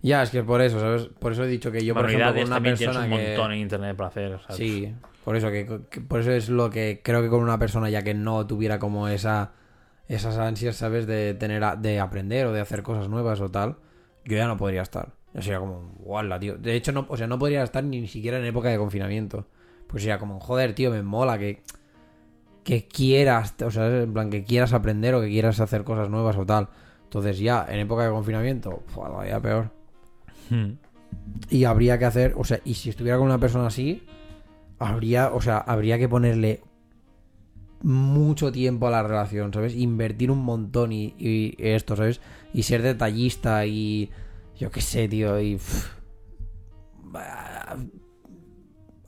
Ya, 0.00 0.22
es 0.22 0.30
que 0.30 0.42
por 0.44 0.60
eso, 0.62 0.78
¿sabes? 0.78 1.08
Por 1.18 1.32
eso 1.32 1.42
he 1.44 1.48
dicho 1.48 1.72
que 1.72 1.84
yo, 1.84 1.92
por 1.94 2.04
ejemplo, 2.06 2.26
con 2.28 2.34
Manualidades 2.34 2.46
una 2.48 2.56
también 2.56 2.76
tienes 2.76 2.96
persona 2.96 3.14
un 3.14 3.20
que... 3.20 3.28
montón 3.28 3.52
en 3.52 3.58
internet 3.58 3.96
para 3.96 4.08
hacer. 4.08 4.32
o 4.34 4.38
sea, 4.40 4.54
Sí, 4.56 4.92
por 5.24 5.36
eso 5.36 5.50
que, 5.50 5.80
que- 5.90 6.00
por 6.00 6.20
eso 6.20 6.32
es 6.32 6.48
lo 6.48 6.70
que 6.70 7.00
creo 7.02 7.22
que 7.22 7.28
con 7.28 7.40
una 7.42 7.58
persona 7.58 7.90
ya 7.90 8.02
que 8.02 8.14
no 8.14 8.46
tuviera 8.46 8.78
como 8.78 9.08
esa 9.08 9.52
esas 10.08 10.36
ansias, 10.36 10.76
¿sabes? 10.76 11.06
De 11.06 11.32
tener 11.34 11.62
a- 11.64 11.76
de 11.76 11.98
aprender 12.00 12.46
o 12.46 12.52
de 12.52 12.60
hacer 12.60 12.82
cosas 12.82 13.08
nuevas 13.08 13.40
o 13.40 13.50
tal, 13.50 13.76
yo 14.24 14.36
ya 14.36 14.46
no 14.46 14.56
podría 14.56 14.82
estar. 14.82 15.12
Yo 15.32 15.40
sería 15.40 15.58
como, 15.60 15.92
guala, 16.00 16.38
tío. 16.38 16.58
De 16.58 16.74
hecho, 16.74 16.92
no, 16.92 17.06
o 17.08 17.16
sea, 17.16 17.26
no 17.26 17.38
podría 17.38 17.62
estar 17.62 17.82
ni 17.82 18.06
siquiera 18.06 18.38
en 18.38 18.44
época 18.44 18.68
de 18.68 18.76
confinamiento. 18.76 19.46
Pues 19.86 20.02
sería 20.02 20.18
como, 20.18 20.38
joder, 20.40 20.74
tío, 20.74 20.90
me 20.90 21.02
mola 21.02 21.38
que 21.38 21.62
que 22.64 22.86
quieras, 22.86 23.54
o 23.64 23.70
sea, 23.70 24.02
en 24.02 24.12
plan 24.12 24.30
que 24.30 24.44
quieras 24.44 24.72
aprender 24.72 25.14
o 25.14 25.20
que 25.20 25.28
quieras 25.28 25.58
hacer 25.60 25.82
cosas 25.84 26.10
nuevas 26.10 26.36
o 26.36 26.46
tal. 26.46 26.68
Entonces 27.04 27.38
ya 27.38 27.66
en 27.68 27.80
época 27.80 28.04
de 28.04 28.10
confinamiento, 28.10 28.82
todavía 28.94 29.40
peor. 29.40 29.70
hmm. 30.50 30.72
Y 31.50 31.64
habría 31.64 31.98
que 31.98 32.04
hacer, 32.04 32.34
o 32.36 32.44
sea, 32.44 32.60
y 32.64 32.74
si 32.74 32.90
estuviera 32.90 33.18
con 33.18 33.26
una 33.26 33.38
persona 33.38 33.66
así, 33.66 34.06
habría, 34.84 35.30
o 35.32 35.40
sea, 35.40 35.58
habría 35.58 35.98
que 35.98 36.08
ponerle 36.08 36.62
mucho 37.82 38.52
tiempo 38.52 38.86
a 38.86 38.90
la 38.90 39.02
relación, 39.02 39.52
¿sabes? 39.52 39.74
Invertir 39.74 40.30
un 40.30 40.44
montón 40.44 40.92
y, 40.92 41.14
y 41.18 41.56
esto, 41.58 41.96
¿sabes? 41.96 42.20
Y 42.52 42.62
ser 42.62 42.82
detallista 42.82 43.66
y 43.66 44.10
yo 44.56 44.70
qué 44.70 44.80
sé, 44.80 45.08
tío, 45.08 45.40
y 45.40 45.56
pff, 45.56 45.88
ah, 47.14 47.76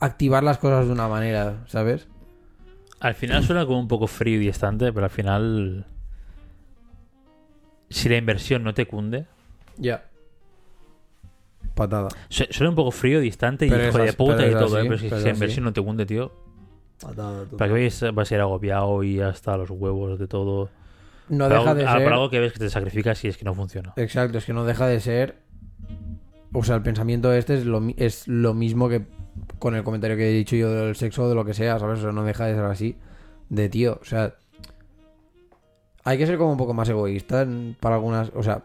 activar 0.01 0.43
las 0.43 0.59
cosas 0.59 0.87
de 0.87 0.93
una 0.93 1.09
manera, 1.09 1.65
¿sabes? 1.67 2.09
Al 3.01 3.15
final 3.15 3.45
suena 3.45 3.67
como 3.67 3.79
un 3.79 3.89
poco 3.89 4.07
frío 4.07 4.41
y 4.41 4.47
distante, 4.47 4.93
pero 4.93 5.05
al 5.05 5.11
final. 5.11 5.87
Si 7.91 8.09
la 8.09 8.17
inversión 8.17 8.65
no 8.65 8.73
te 8.73 8.87
cunde. 8.87 9.27
Ya. 9.77 10.05
Patada. 11.75 12.09
Su- 12.29 12.45
Suena 12.51 12.71
un 12.71 12.77
poco 12.77 12.91
frío, 12.91 13.21
distante 13.21 13.67
y 13.67 13.69
hijo 13.69 13.99
de 13.99 14.13
puta 14.13 14.47
y 14.47 14.53
todo, 14.53 14.77
así, 14.77 14.87
¿eh? 14.87 14.89
Pero 14.89 14.99
si, 14.99 15.09
pero 15.09 15.21
es 15.21 15.27
inversión 15.35 15.65
no 15.65 15.73
te 15.73 15.83
cunde, 15.83 16.07
tío. 16.07 16.33
Patada. 17.01 17.45
¿Para 17.59 17.75
qué 17.75 17.87
vais- 17.89 18.15
vas 18.15 18.31
a 18.31 18.35
ir 18.35 18.41
agobiado 18.41 19.03
y 19.03 19.21
hasta 19.21 19.57
los 19.57 19.71
huevos 19.71 20.19
de 20.19 20.29
todo? 20.29 20.71
No 21.29 21.49
Para 21.49 21.59
deja 21.59 21.71
algo, 21.71 21.83
de 21.83 21.87
ser... 21.89 22.05
para 22.05 22.15
algo 22.17 22.31
que 22.31 22.41
ves 22.41 22.53
que 22.53 22.59
te 22.61 22.71
sacrificas 22.71 23.25
y 23.25 23.29
es 23.29 23.37
que 23.37 23.45
no 23.45 23.55
funciona. 23.55 23.93
Exacto, 23.97 24.39
es 24.39 24.45
que 24.45 24.53
no 24.53 24.65
deja 24.65 24.87
de 24.87 25.01
ser. 25.01 25.37
O 26.53 26.63
sea, 26.63 26.77
el 26.77 26.83
pensamiento 26.83 27.33
este 27.33 27.55
es 27.55 27.67
lo, 27.67 27.83
es 27.97 28.29
lo 28.29 28.55
mismo 28.55 28.89
que 28.89 29.07
con 29.59 29.75
el 29.75 29.83
comentario 29.83 30.17
que 30.17 30.29
he 30.29 30.33
dicho 30.33 30.55
yo 30.55 30.71
del 30.71 30.95
sexo 30.95 31.25
o 31.25 31.29
de 31.29 31.35
lo 31.35 31.45
que 31.45 31.55
sea, 31.55 31.79
¿sabes? 31.81 31.99
O 31.99 32.03
sea, 32.03 32.13
no 32.13 32.23
deja 32.25 32.47
de 32.47 32.55
ser 32.55 32.65
así. 32.65 32.97
De 33.49 33.69
tío, 33.69 33.99
o 34.01 34.05
sea. 34.05 34.35
Hay 36.05 36.19
que 36.19 36.27
ser 36.27 36.37
como 36.39 36.53
un 36.53 36.59
poco 36.59 36.75
más 36.75 36.89
egoísta 36.89 37.43
en- 37.43 37.77
para 37.81 37.97
algunas. 37.97 38.31
O 38.35 38.43
sea, 38.43 38.65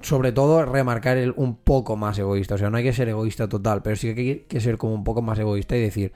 sobre 0.00 0.32
todo 0.32 0.64
remarcar 0.64 1.16
el 1.16 1.32
un 1.36 1.56
poco 1.56 1.96
más 1.96 2.18
egoísta. 2.18 2.54
O 2.54 2.58
sea, 2.58 2.70
no 2.70 2.76
hay 2.76 2.84
que 2.84 2.92
ser 2.92 3.08
egoísta 3.08 3.48
total, 3.48 3.82
pero 3.82 3.96
sí 3.96 4.14
que 4.14 4.20
hay 4.20 4.38
que 4.48 4.60
ser 4.60 4.78
como 4.78 4.94
un 4.94 5.04
poco 5.04 5.22
más 5.22 5.38
egoísta 5.38 5.76
y 5.76 5.80
decir. 5.80 6.12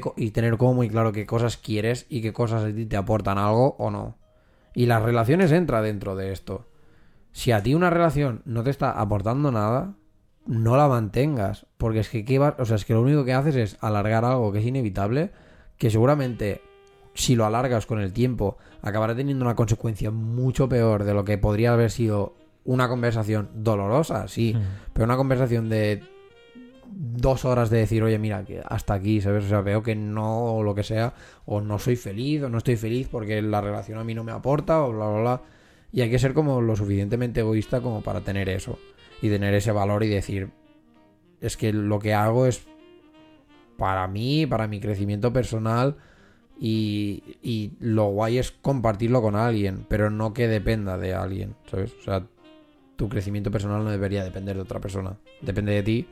Co- 0.00 0.14
y 0.16 0.30
tener 0.32 0.58
como 0.58 0.74
muy 0.74 0.88
claro 0.90 1.10
qué 1.12 1.24
cosas 1.24 1.56
quieres 1.56 2.06
y 2.10 2.20
qué 2.20 2.32
cosas 2.34 2.64
a 2.64 2.74
ti 2.74 2.84
te 2.86 2.96
aportan 2.96 3.38
algo 3.38 3.76
o 3.78 3.90
no. 3.90 4.18
Y 4.74 4.86
las 4.86 5.02
relaciones 5.02 5.50
entra 5.52 5.80
dentro 5.82 6.16
de 6.16 6.32
esto. 6.32 6.66
Si 7.32 7.50
a 7.52 7.62
ti 7.62 7.74
una 7.74 7.90
relación 7.90 8.42
no 8.44 8.62
te 8.62 8.70
está 8.70 8.92
aportando 8.92 9.50
nada, 9.50 9.94
no 10.46 10.76
la 10.76 10.86
mantengas. 10.86 11.66
Porque 11.78 12.00
es 12.00 12.10
que, 12.10 12.24
¿qué 12.24 12.38
va- 12.38 12.56
o 12.58 12.64
sea, 12.66 12.76
es 12.76 12.84
que 12.84 12.92
lo 12.92 13.00
único 13.02 13.24
que 13.24 13.32
haces 13.32 13.56
es 13.56 13.78
alargar 13.80 14.24
algo 14.24 14.52
que 14.52 14.58
es 14.58 14.66
inevitable, 14.66 15.30
que 15.78 15.90
seguramente 15.90 16.60
si 17.14 17.34
lo 17.34 17.46
alargas 17.46 17.86
con 17.86 18.00
el 18.00 18.12
tiempo 18.12 18.58
acabará 18.82 19.16
teniendo 19.16 19.44
una 19.44 19.56
consecuencia 19.56 20.10
mucho 20.10 20.68
peor 20.68 21.04
de 21.04 21.14
lo 21.14 21.24
que 21.24 21.38
podría 21.38 21.72
haber 21.72 21.90
sido 21.90 22.34
una 22.64 22.88
conversación 22.88 23.48
dolorosa, 23.54 24.28
sí, 24.28 24.54
Mm. 24.54 24.60
pero 24.92 25.04
una 25.06 25.16
conversación 25.16 25.68
de 25.68 26.02
dos 26.92 27.44
horas 27.44 27.70
de 27.70 27.78
decir, 27.78 28.02
oye, 28.02 28.18
mira, 28.18 28.44
que 28.44 28.60
hasta 28.64 28.94
aquí, 28.94 29.20
¿sabes? 29.20 29.44
O 29.44 29.48
sea, 29.48 29.60
veo 29.60 29.82
que 29.82 29.94
no, 29.94 30.56
o 30.56 30.62
lo 30.62 30.74
que 30.74 30.82
sea, 30.82 31.14
o 31.46 31.60
no 31.60 31.78
soy 31.78 31.96
feliz, 31.96 32.42
o 32.42 32.48
no 32.48 32.58
estoy 32.58 32.76
feliz 32.76 33.08
porque 33.08 33.40
la 33.42 33.60
relación 33.60 33.98
a 33.98 34.04
mí 34.04 34.14
no 34.14 34.24
me 34.24 34.32
aporta, 34.32 34.82
o 34.82 34.92
bla, 34.92 35.08
bla, 35.08 35.20
bla. 35.20 35.42
Y 35.92 36.02
hay 36.02 36.10
que 36.10 36.18
ser 36.18 36.34
como 36.34 36.60
lo 36.60 36.76
suficientemente 36.76 37.40
egoísta 37.40 37.80
como 37.80 38.02
para 38.02 38.20
tener 38.20 38.48
eso. 38.48 38.78
Y 39.22 39.28
tener 39.28 39.54
ese 39.54 39.72
valor 39.72 40.02
y 40.04 40.08
decir, 40.08 40.50
es 41.40 41.56
que 41.56 41.72
lo 41.72 41.98
que 41.98 42.14
hago 42.14 42.46
es 42.46 42.66
para 43.76 44.06
mí, 44.08 44.46
para 44.46 44.66
mi 44.66 44.80
crecimiento 44.80 45.32
personal 45.32 45.96
y, 46.58 47.22
y 47.42 47.72
lo 47.80 48.06
guay 48.08 48.38
es 48.38 48.50
compartirlo 48.52 49.22
con 49.22 49.36
alguien, 49.36 49.86
pero 49.88 50.10
no 50.10 50.34
que 50.34 50.48
dependa 50.48 50.98
de 50.98 51.14
alguien, 51.14 51.54
¿sabes? 51.70 51.94
O 52.00 52.02
sea, 52.02 52.26
tu 53.00 53.08
crecimiento 53.08 53.50
personal 53.50 53.82
no 53.82 53.90
debería 53.90 54.22
depender 54.22 54.56
de 54.56 54.60
otra 54.60 54.78
persona, 54.78 55.16
depende 55.40 55.72
de 55.72 55.82
ti 55.82 56.06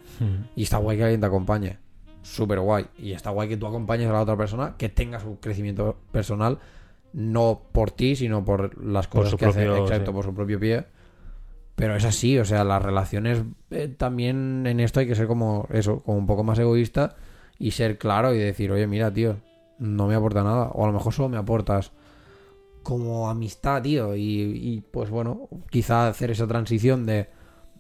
y 0.56 0.62
está 0.62 0.78
guay 0.78 0.97
que 0.97 1.02
alguien 1.02 1.20
te 1.20 1.27
acompañe, 1.27 1.77
súper 2.23 2.60
guay. 2.60 2.86
Y 2.97 3.12
está 3.12 3.28
guay 3.28 3.47
que 3.47 3.59
tú 3.59 3.66
acompañes 3.66 4.09
a 4.09 4.12
la 4.15 4.23
otra 4.23 4.39
persona 4.39 4.74
que 4.78 4.89
tenga 4.89 5.20
su 5.20 5.39
crecimiento 5.39 5.98
personal, 6.12 6.60
no 7.12 7.60
por 7.73 7.90
ti, 7.90 8.16
sino 8.16 8.43
por 8.43 8.82
las 8.82 9.06
Por 9.06 9.19
cosas 9.19 9.32
su 9.32 9.36
que 9.36 9.44
hace, 9.44 9.66
exacto, 9.66 10.12
sí. 10.12 10.15
por 10.15 10.24
su 10.24 10.32
propio 10.32 10.59
pie. 10.59 10.86
Pero 11.74 11.94
es 11.94 12.06
así, 12.06 12.39
o 12.39 12.47
sea, 12.47 12.65
las 12.65 12.82
relaciones 12.82 13.43
eh, 13.70 13.89
también 13.94 14.66
en 14.66 14.81
esto 14.81 15.01
hay 15.01 15.06
que 15.06 15.15
ser 15.15 15.27
como 15.27 15.69
eso, 15.70 16.02
como 16.02 16.16
un 16.16 16.27
poco 16.27 16.43
más 16.43 16.59
egoísta 16.59 17.16
y 17.59 17.73
ser 17.73 17.98
claro 17.98 18.32
y 18.32 18.39
decir, 18.39 18.73
oye, 18.73 18.86
mira, 18.86 19.12
tío, 19.12 19.36
no 19.78 20.06
me 20.06 20.15
aporta 20.15 20.43
nada. 20.43 20.70
O 20.73 20.85
a 20.85 20.86
lo 20.86 20.94
mejor 20.94 21.12
solo 21.12 21.28
me 21.28 21.36
aportas 21.36 21.93
como 22.89 23.28
amistad, 23.28 23.82
tío. 23.82 24.16
Y, 24.16 24.23
y, 24.23 24.81
pues 24.81 25.10
bueno, 25.10 25.51
quizá 25.69 26.09
hacer 26.09 26.31
esa 26.31 26.47
transición 26.47 27.05
de 27.05 27.28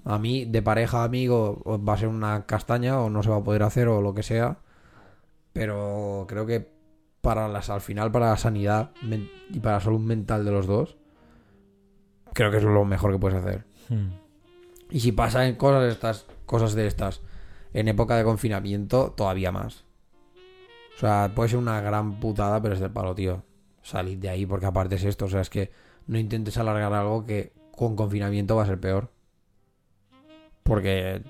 a 0.04 0.18
mí, 0.18 0.44
de 0.44 0.60
pareja 0.60 1.00
a 1.00 1.04
amigo, 1.04 1.62
va 1.66 1.94
a 1.94 1.96
ser 1.96 2.08
una 2.08 2.44
castaña 2.44 3.00
o 3.00 3.08
no 3.08 3.22
se 3.22 3.30
va 3.30 3.36
a 3.36 3.42
poder 3.42 3.62
hacer 3.62 3.88
o 3.88 4.02
lo 4.02 4.12
que 4.12 4.22
sea. 4.22 4.58
Pero 5.54 6.26
creo 6.28 6.44
que 6.44 6.70
para 7.22 7.48
las, 7.48 7.70
al 7.70 7.80
final, 7.80 8.12
para 8.12 8.28
la 8.28 8.36
sanidad 8.36 8.90
y 9.48 9.60
para 9.60 9.76
la 9.76 9.80
salud 9.80 10.00
mental 10.00 10.44
de 10.44 10.50
los 10.50 10.66
dos, 10.66 10.98
creo 12.34 12.50
que 12.50 12.58
es 12.58 12.62
lo 12.62 12.84
mejor 12.84 13.10
que 13.12 13.18
puedes 13.18 13.38
hacer. 13.38 13.64
Hmm. 13.88 14.10
Y 14.90 15.00
si 15.00 15.12
pasa 15.12 15.46
en 15.46 15.56
cosas 15.56 15.84
de 15.84 15.88
estas, 15.88 16.26
cosas 16.44 16.74
de 16.74 16.86
estas, 16.86 17.22
en 17.72 17.88
época 17.88 18.14
de 18.14 18.24
confinamiento, 18.24 19.14
todavía 19.16 19.52
más. 19.52 19.86
O 20.96 21.00
sea, 21.00 21.32
puede 21.34 21.48
ser 21.48 21.60
una 21.60 21.80
gran 21.80 22.20
putada, 22.20 22.60
pero 22.60 22.74
es 22.74 22.80
del 22.80 22.90
palo, 22.90 23.14
tío. 23.14 23.47
Salid 23.88 24.18
de 24.18 24.28
ahí, 24.28 24.44
porque 24.46 24.66
aparte 24.66 24.96
es 24.96 25.04
esto. 25.04 25.24
O 25.24 25.28
sea, 25.28 25.40
es 25.40 25.48
que 25.50 25.70
no 26.06 26.18
intentes 26.18 26.58
alargar 26.58 26.92
algo 26.92 27.24
que 27.24 27.52
con 27.74 27.96
confinamiento 27.96 28.56
va 28.56 28.64
a 28.64 28.66
ser 28.66 28.78
peor. 28.78 29.10
Porque. 30.62 31.22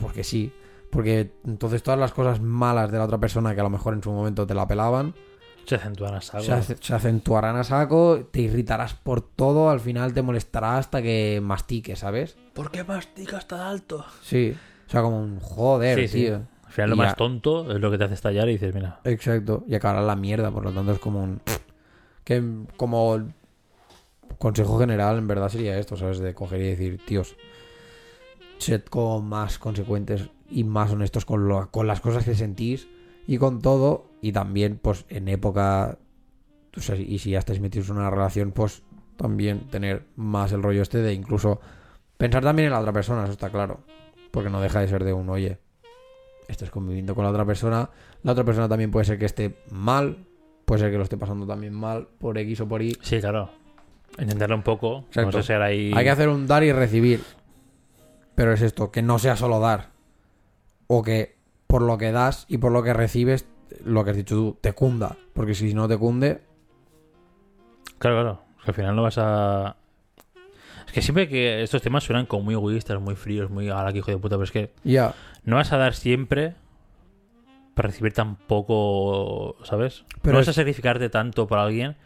Porque 0.00 0.24
sí. 0.24 0.52
Porque 0.90 1.32
entonces 1.44 1.82
todas 1.82 1.98
las 1.98 2.12
cosas 2.12 2.40
malas 2.40 2.90
de 2.90 2.98
la 2.98 3.04
otra 3.04 3.18
persona 3.18 3.54
que 3.54 3.60
a 3.60 3.64
lo 3.64 3.70
mejor 3.70 3.94
en 3.94 4.02
su 4.02 4.12
momento 4.12 4.46
te 4.46 4.54
la 4.54 4.66
pelaban, 4.68 5.12
Se 5.66 5.74
acentúan 5.74 6.14
a 6.14 6.20
saco. 6.20 6.44
se, 6.44 6.52
ace- 6.52 6.76
se 6.80 6.94
acentuarán 6.94 7.56
a 7.56 7.64
saco, 7.64 8.28
te 8.30 8.42
irritarás 8.42 8.94
por 8.94 9.20
todo, 9.20 9.70
al 9.70 9.80
final 9.80 10.14
te 10.14 10.22
molestará 10.22 10.78
hasta 10.78 11.02
que 11.02 11.40
mastiques, 11.42 11.98
¿sabes? 11.98 12.36
¿Por 12.52 12.70
qué 12.70 12.84
masticas 12.84 13.48
tan 13.48 13.60
alto? 13.60 14.04
Sí. 14.22 14.54
O 14.86 14.90
sea, 14.90 15.02
como 15.02 15.20
un 15.20 15.40
joder, 15.40 15.98
Sí, 16.00 16.06
sí. 16.08 16.24
tío. 16.26 16.42
Al 16.64 16.72
final 16.72 16.90
lo 16.90 16.96
Y 16.96 16.98
más 16.98 17.08
ya- 17.08 17.14
tonto 17.16 17.72
es 17.72 17.80
lo 17.80 17.90
que 17.90 17.98
te 17.98 18.04
hace 18.04 18.14
estallar 18.14 18.48
y 18.48 18.52
dices, 18.52 18.72
mira, 18.72 19.00
Exacto. 19.02 19.64
Y 19.66 19.74
acabará 19.74 20.00
la 20.02 20.14
mierda, 20.16 20.52
por 20.52 20.62
lo 20.64 20.70
tanto 20.70 20.92
es 20.92 20.98
como 21.00 21.22
un... 21.24 21.40
Que 22.24 22.42
como 22.76 23.28
consejo 24.38 24.78
general 24.78 25.18
en 25.18 25.26
verdad 25.28 25.48
sería 25.48 25.78
esto, 25.78 25.96
¿sabes? 25.96 26.18
De 26.18 26.34
coger 26.34 26.60
y 26.60 26.70
decir, 26.70 27.00
tíos, 27.06 27.36
sed 28.58 28.82
como 28.84 29.20
más 29.20 29.58
consecuentes 29.58 30.30
y 30.50 30.64
más 30.64 30.90
honestos 30.90 31.24
con, 31.24 31.48
lo- 31.48 31.70
con 31.70 31.86
las 31.86 32.00
cosas 32.00 32.24
que 32.24 32.34
sentís 32.34 32.88
y 33.26 33.38
con 33.38 33.60
todo. 33.60 34.06
Y 34.20 34.32
también, 34.32 34.78
pues, 34.80 35.04
en 35.08 35.28
época... 35.28 35.98
y 36.98 37.18
si 37.18 37.30
ya 37.30 37.38
estáis 37.38 37.60
metidos 37.60 37.90
en 37.90 37.96
una 37.96 38.10
relación, 38.10 38.52
pues 38.52 38.82
también 39.16 39.68
tener 39.70 40.06
más 40.16 40.52
el 40.52 40.62
rollo 40.62 40.82
este 40.82 40.98
de 40.98 41.12
incluso 41.12 41.60
pensar 42.16 42.42
también 42.42 42.66
en 42.66 42.72
la 42.72 42.80
otra 42.80 42.92
persona, 42.92 43.24
eso 43.24 43.32
está 43.32 43.50
claro. 43.50 43.80
Porque 44.30 44.50
no 44.50 44.60
deja 44.60 44.80
de 44.80 44.88
ser 44.88 45.04
de 45.04 45.12
un, 45.12 45.28
oye, 45.28 45.58
estás 46.48 46.70
conviviendo 46.70 47.14
con 47.14 47.24
la 47.24 47.30
otra 47.30 47.44
persona, 47.44 47.90
la 48.22 48.32
otra 48.32 48.44
persona 48.44 48.68
también 48.68 48.90
puede 48.90 49.04
ser 49.04 49.18
que 49.18 49.26
esté 49.26 49.56
mal, 49.70 50.26
puede 50.64 50.80
ser 50.80 50.90
que 50.90 50.96
lo 50.96 51.04
esté 51.04 51.16
pasando 51.16 51.46
también 51.46 51.74
mal 51.74 52.08
por 52.18 52.38
X 52.38 52.60
o 52.60 52.68
por 52.68 52.82
Y. 52.82 52.96
sí, 53.00 53.20
claro. 53.20 53.50
Entenderlo 54.16 54.54
un 54.54 54.62
poco. 54.62 55.04
Exacto. 55.08 55.38
No 55.38 55.42
sé 55.42 55.42
ser 55.42 55.62
ahí. 55.62 55.90
Hay 55.94 56.04
que 56.04 56.10
hacer 56.10 56.28
un 56.28 56.46
dar 56.46 56.62
y 56.62 56.70
recibir. 56.70 57.20
Pero 58.36 58.52
es 58.52 58.62
esto, 58.62 58.92
que 58.92 59.02
no 59.02 59.18
sea 59.18 59.34
solo 59.34 59.58
dar. 59.58 59.90
O 60.86 61.02
que 61.02 61.34
por 61.66 61.82
lo 61.82 61.98
que 61.98 62.12
das 62.12 62.46
y 62.48 62.58
por 62.58 62.70
lo 62.70 62.84
que 62.84 62.92
recibes, 62.92 63.46
lo 63.84 64.04
que 64.04 64.10
has 64.10 64.16
dicho 64.16 64.36
tú, 64.36 64.58
te 64.60 64.72
cunda. 64.72 65.16
Porque 65.32 65.54
si 65.54 65.74
no 65.74 65.88
te 65.88 65.98
cunde, 65.98 66.42
Claro, 67.98 68.20
claro. 68.20 68.42
Es 68.58 68.64
que 68.64 68.70
al 68.70 68.74
final 68.74 68.96
no 68.96 69.02
vas 69.02 69.18
a. 69.18 69.76
Es 70.86 70.92
que 70.92 71.02
siempre 71.02 71.28
que 71.28 71.62
estos 71.62 71.82
temas 71.82 72.04
suenan 72.04 72.26
como 72.26 72.44
muy 72.44 72.54
egoístas, 72.54 73.00
muy 73.00 73.14
fríos, 73.16 73.50
muy 73.50 73.68
a 73.68 73.82
la 73.82 73.92
que 73.92 73.98
hijo 73.98 74.10
de 74.10 74.18
puta, 74.18 74.36
pero 74.36 74.44
es 74.44 74.50
que 74.50 74.72
ya. 74.84 75.14
no 75.44 75.56
vas 75.56 75.72
a 75.72 75.78
dar 75.78 75.94
siempre 75.94 76.54
para 77.74 77.88
recibir 77.88 78.12
tan 78.12 78.36
poco, 78.36 79.56
¿sabes? 79.64 80.04
Pero 80.22 80.32
no 80.34 80.38
vas 80.38 80.48
es- 80.48 80.56
a 80.56 80.60
sacrificarte 80.60 81.08
tanto 81.10 81.46
por 81.46 81.58
alguien 81.58 81.96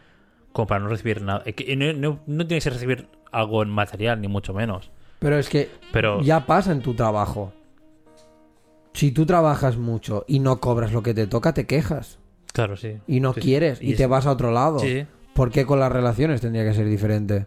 como 0.51 0.67
para 0.67 0.81
no 0.81 0.89
recibir 0.89 1.21
nada. 1.21 1.43
Es 1.45 1.55
que 1.55 1.75
no, 1.75 1.93
no, 1.93 2.19
no 2.25 2.47
tienes 2.47 2.63
que 2.63 2.69
recibir 2.71 3.07
algo 3.31 3.61
en 3.63 3.69
material, 3.69 4.19
ni 4.21 4.27
mucho 4.27 4.53
menos. 4.53 4.89
Pero 5.19 5.37
es 5.37 5.49
que 5.49 5.69
Pero 5.91 6.21
ya 6.21 6.45
pasa 6.45 6.71
en 6.71 6.81
tu 6.81 6.93
trabajo. 6.95 7.53
Si 8.93 9.11
tú 9.11 9.25
trabajas 9.25 9.77
mucho 9.77 10.25
y 10.27 10.39
no 10.39 10.59
cobras 10.59 10.91
lo 10.91 11.03
que 11.03 11.13
te 11.13 11.27
toca, 11.27 11.53
te 11.53 11.65
quejas. 11.67 12.17
claro, 12.53 12.75
sí. 12.75 12.97
Y 13.07 13.19
no 13.19 13.33
Sí, 13.33 13.41
quieres. 13.41 13.81
Y, 13.81 13.91
Y 13.91 13.95
te 13.95 14.07
vas 14.07 14.25
a 14.25 14.31
otro 14.31 14.51
lado. 14.51 14.79
Sí, 14.79 15.01
sí. 15.01 15.07
¿Por 15.35 15.51
qué 15.51 15.65
con 15.65 15.79
las 15.79 15.91
relaciones 15.91 16.41
tendría 16.41 16.63
que 16.65 16.73
ser 16.73 16.87
diferente? 16.87 17.45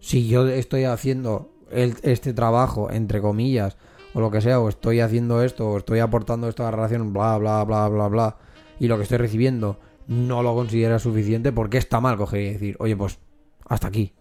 Si 0.00 0.28
yo 0.28 0.46
estoy 0.48 0.84
haciendo 0.84 1.50
el- 1.70 1.94
este 2.02 2.32
trabajo, 2.34 2.90
entre 2.90 3.20
comillas, 3.20 3.76
o 4.18 4.20
lo 4.20 4.32
que 4.32 4.40
sea, 4.40 4.58
o 4.58 4.68
estoy 4.68 4.98
haciendo 4.98 5.44
esto, 5.44 5.68
o 5.70 5.78
estoy 5.78 6.00
aportando 6.00 6.48
esto 6.48 6.62
a 6.64 6.66
la 6.66 6.70
relación, 6.72 7.12
bla, 7.12 7.38
bla, 7.38 7.62
bla, 7.62 7.88
bla, 7.88 8.08
bla, 8.08 8.36
y 8.80 8.88
lo 8.88 8.96
que 8.96 9.04
estoy 9.04 9.18
recibiendo 9.18 9.78
no 10.08 10.42
lo 10.42 10.54
considera 10.56 10.98
suficiente, 10.98 11.52
¿por 11.52 11.70
qué 11.70 11.78
está 11.78 12.00
mal 12.00 12.16
coger 12.16 12.40
y 12.40 12.52
decir, 12.54 12.76
oye, 12.80 12.96
pues 12.96 13.20
hasta 13.68 13.86
aquí? 13.86 14.14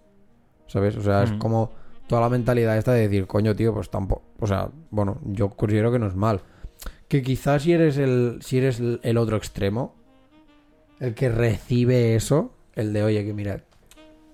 ¿Sabes? 0.67 0.95
O 0.97 1.01
sea, 1.01 1.23
es 1.23 1.31
como 1.39 1.71
toda 2.05 2.21
la 2.21 2.29
mentalidad 2.29 2.77
esta 2.77 2.91
de 2.93 3.01
decir, 3.07 3.25
coño, 3.25 3.55
tío, 3.55 3.73
pues 3.73 3.89
tampoco. 3.89 4.21
O 4.39 4.45
sea, 4.45 4.69
bueno, 4.91 5.17
yo 5.23 5.49
considero 5.49 5.91
que 5.91 5.97
no 5.97 6.05
es 6.07 6.15
mal. 6.15 6.41
Que 7.07 7.23
quizás 7.23 7.63
si 7.63 7.71
eres 7.73 7.97
el, 7.97 8.37
si 8.41 8.59
eres 8.59 8.79
el- 8.79 9.17
otro 9.17 9.35
extremo, 9.37 9.95
el 10.99 11.15
que 11.15 11.29
recibe 11.29 12.15
eso, 12.15 12.51
el 12.75 12.93
de, 12.93 13.03
oye, 13.03 13.25
que 13.25 13.33
mira, 13.33 13.63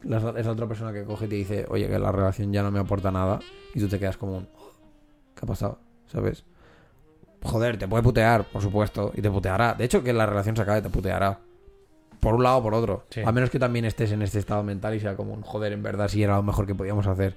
la- 0.01 0.33
esa 0.37 0.51
otra 0.51 0.67
persona 0.67 0.91
que 0.91 1.03
coge 1.05 1.25
y 1.25 1.29
te 1.29 1.35
dice, 1.35 1.65
oye, 1.69 1.87
que 1.87 1.99
la 1.99 2.11
relación 2.11 2.51
ya 2.51 2.63
no 2.63 2.71
me 2.71 2.79
aporta 2.79 3.11
nada, 3.11 3.39
y 3.73 3.79
tú 3.79 3.87
te 3.87 3.99
quedas 3.99 4.17
como 4.17 4.37
un, 4.37 4.47
"Oh, 4.57 4.62
¿qué 5.43 5.45
ha 5.45 5.47
pasado? 5.47 5.79
¿Sabes? 6.07 6.45
Joder, 7.43 7.77
te 7.77 7.87
puede 7.87 8.01
putear, 8.01 8.45
por 8.45 8.61
supuesto, 8.61 9.11
y 9.13 9.21
te 9.21 9.29
puteará. 9.29 9.73
De 9.73 9.83
hecho, 9.83 10.01
que 10.01 10.13
la 10.13 10.25
relación 10.25 10.55
se 10.55 10.61
acabe, 10.61 10.81
te 10.81 10.89
puteará. 10.89 11.39
Por 12.21 12.35
un 12.35 12.43
lado 12.43 12.57
o 12.59 12.63
por 12.63 12.73
otro. 12.73 13.05
Sí. 13.09 13.21
A 13.25 13.31
menos 13.33 13.49
que 13.49 13.59
también 13.59 13.83
estés 13.83 14.13
en 14.13 14.21
este 14.21 14.39
estado 14.39 14.63
mental 14.63 14.95
y 14.95 15.01
sea 15.01 15.17
como 15.17 15.33
un, 15.33 15.41
joder, 15.41 15.73
en 15.73 15.83
verdad 15.83 16.07
sí 16.07 16.23
era 16.23 16.37
lo 16.37 16.43
mejor 16.43 16.65
que 16.65 16.75
podíamos 16.75 17.05
hacer. 17.07 17.35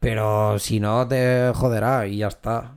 Pero 0.00 0.58
si 0.58 0.80
no, 0.80 1.06
te 1.06 1.52
joderá 1.54 2.06
y 2.06 2.18
ya 2.18 2.28
está. 2.28 2.76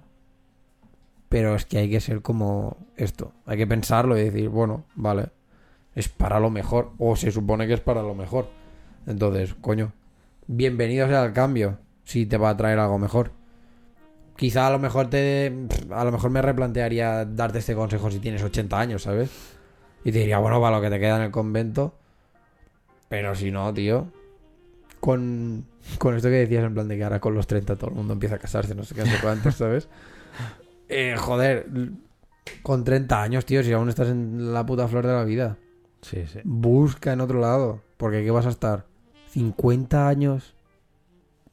Pero 1.29 1.55
es 1.55 1.65
que 1.65 1.77
hay 1.77 1.89
que 1.89 2.01
ser 2.01 2.21
como 2.21 2.75
esto. 2.97 3.31
Hay 3.45 3.57
que 3.57 3.67
pensarlo 3.67 4.17
y 4.17 4.23
decir, 4.23 4.49
bueno, 4.49 4.83
vale, 4.95 5.29
es 5.95 6.09
para 6.09 6.41
lo 6.41 6.49
mejor. 6.49 6.91
O 6.97 7.15
se 7.15 7.31
supone 7.31 7.65
que 7.65 7.73
es 7.73 7.81
para 7.81 8.01
lo 8.01 8.15
mejor. 8.15 8.49
Entonces, 9.05 9.55
coño, 9.61 9.93
bienvenido 10.47 11.07
sea 11.07 11.23
el 11.23 11.31
cambio. 11.31 11.77
Si 12.03 12.25
te 12.25 12.37
va 12.37 12.49
a 12.49 12.57
traer 12.57 12.79
algo 12.79 12.97
mejor. 12.99 13.36
Quizá 14.37 14.67
a 14.67 14.69
lo 14.71 14.79
mejor 14.79 15.09
te. 15.09 15.51
A 15.91 16.05
lo 16.05 16.11
mejor 16.11 16.29
me 16.29 16.41
replantearía 16.41 17.25
darte 17.25 17.59
este 17.59 17.75
consejo 17.75 18.09
si 18.11 18.19
tienes 18.19 18.43
80 18.43 18.79
años, 18.79 19.01
¿sabes? 19.03 19.29
Y 20.03 20.11
te 20.11 20.19
diría, 20.19 20.37
bueno, 20.37 20.61
para 20.61 20.77
lo 20.77 20.81
que 20.81 20.89
te 20.89 20.99
queda 20.99 21.17
en 21.17 21.23
el 21.23 21.31
convento. 21.31 21.95
Pero 23.09 23.35
si 23.35 23.51
no, 23.51 23.73
tío. 23.73 24.07
Con, 24.99 25.65
con 25.99 26.15
esto 26.15 26.27
que 26.29 26.35
decías 26.35 26.63
en 26.63 26.73
plan 26.73 26.87
de 26.87 26.97
que 26.97 27.03
ahora 27.03 27.19
con 27.19 27.33
los 27.35 27.45
30 27.47 27.75
todo 27.75 27.89
el 27.91 27.95
mundo 27.95 28.13
empieza 28.13 28.35
a 28.35 28.39
casarse, 28.39 28.73
no 28.75 28.83
sé 28.83 28.95
qué, 28.95 29.01
no 29.01 29.07
sé 29.07 29.17
cuántos, 29.21 29.55
¿sabes? 29.57 29.87
Eh, 30.89 31.15
joder, 31.17 31.67
con 32.63 32.83
30 32.83 33.21
años, 33.21 33.45
tío, 33.45 33.63
si 33.63 33.71
aún 33.73 33.89
estás 33.89 34.07
en 34.09 34.53
la 34.53 34.65
puta 34.65 34.87
flor 34.87 35.05
de 35.05 35.13
la 35.13 35.23
vida, 35.23 35.57
Sí, 36.01 36.25
sí. 36.31 36.39
busca 36.43 37.13
en 37.13 37.21
otro 37.21 37.39
lado. 37.39 37.81
Porque 37.97 38.23
¿qué 38.23 38.31
vas 38.31 38.45
a 38.45 38.49
estar? 38.49 38.85
¿50 39.33 40.07
años? 40.07 40.55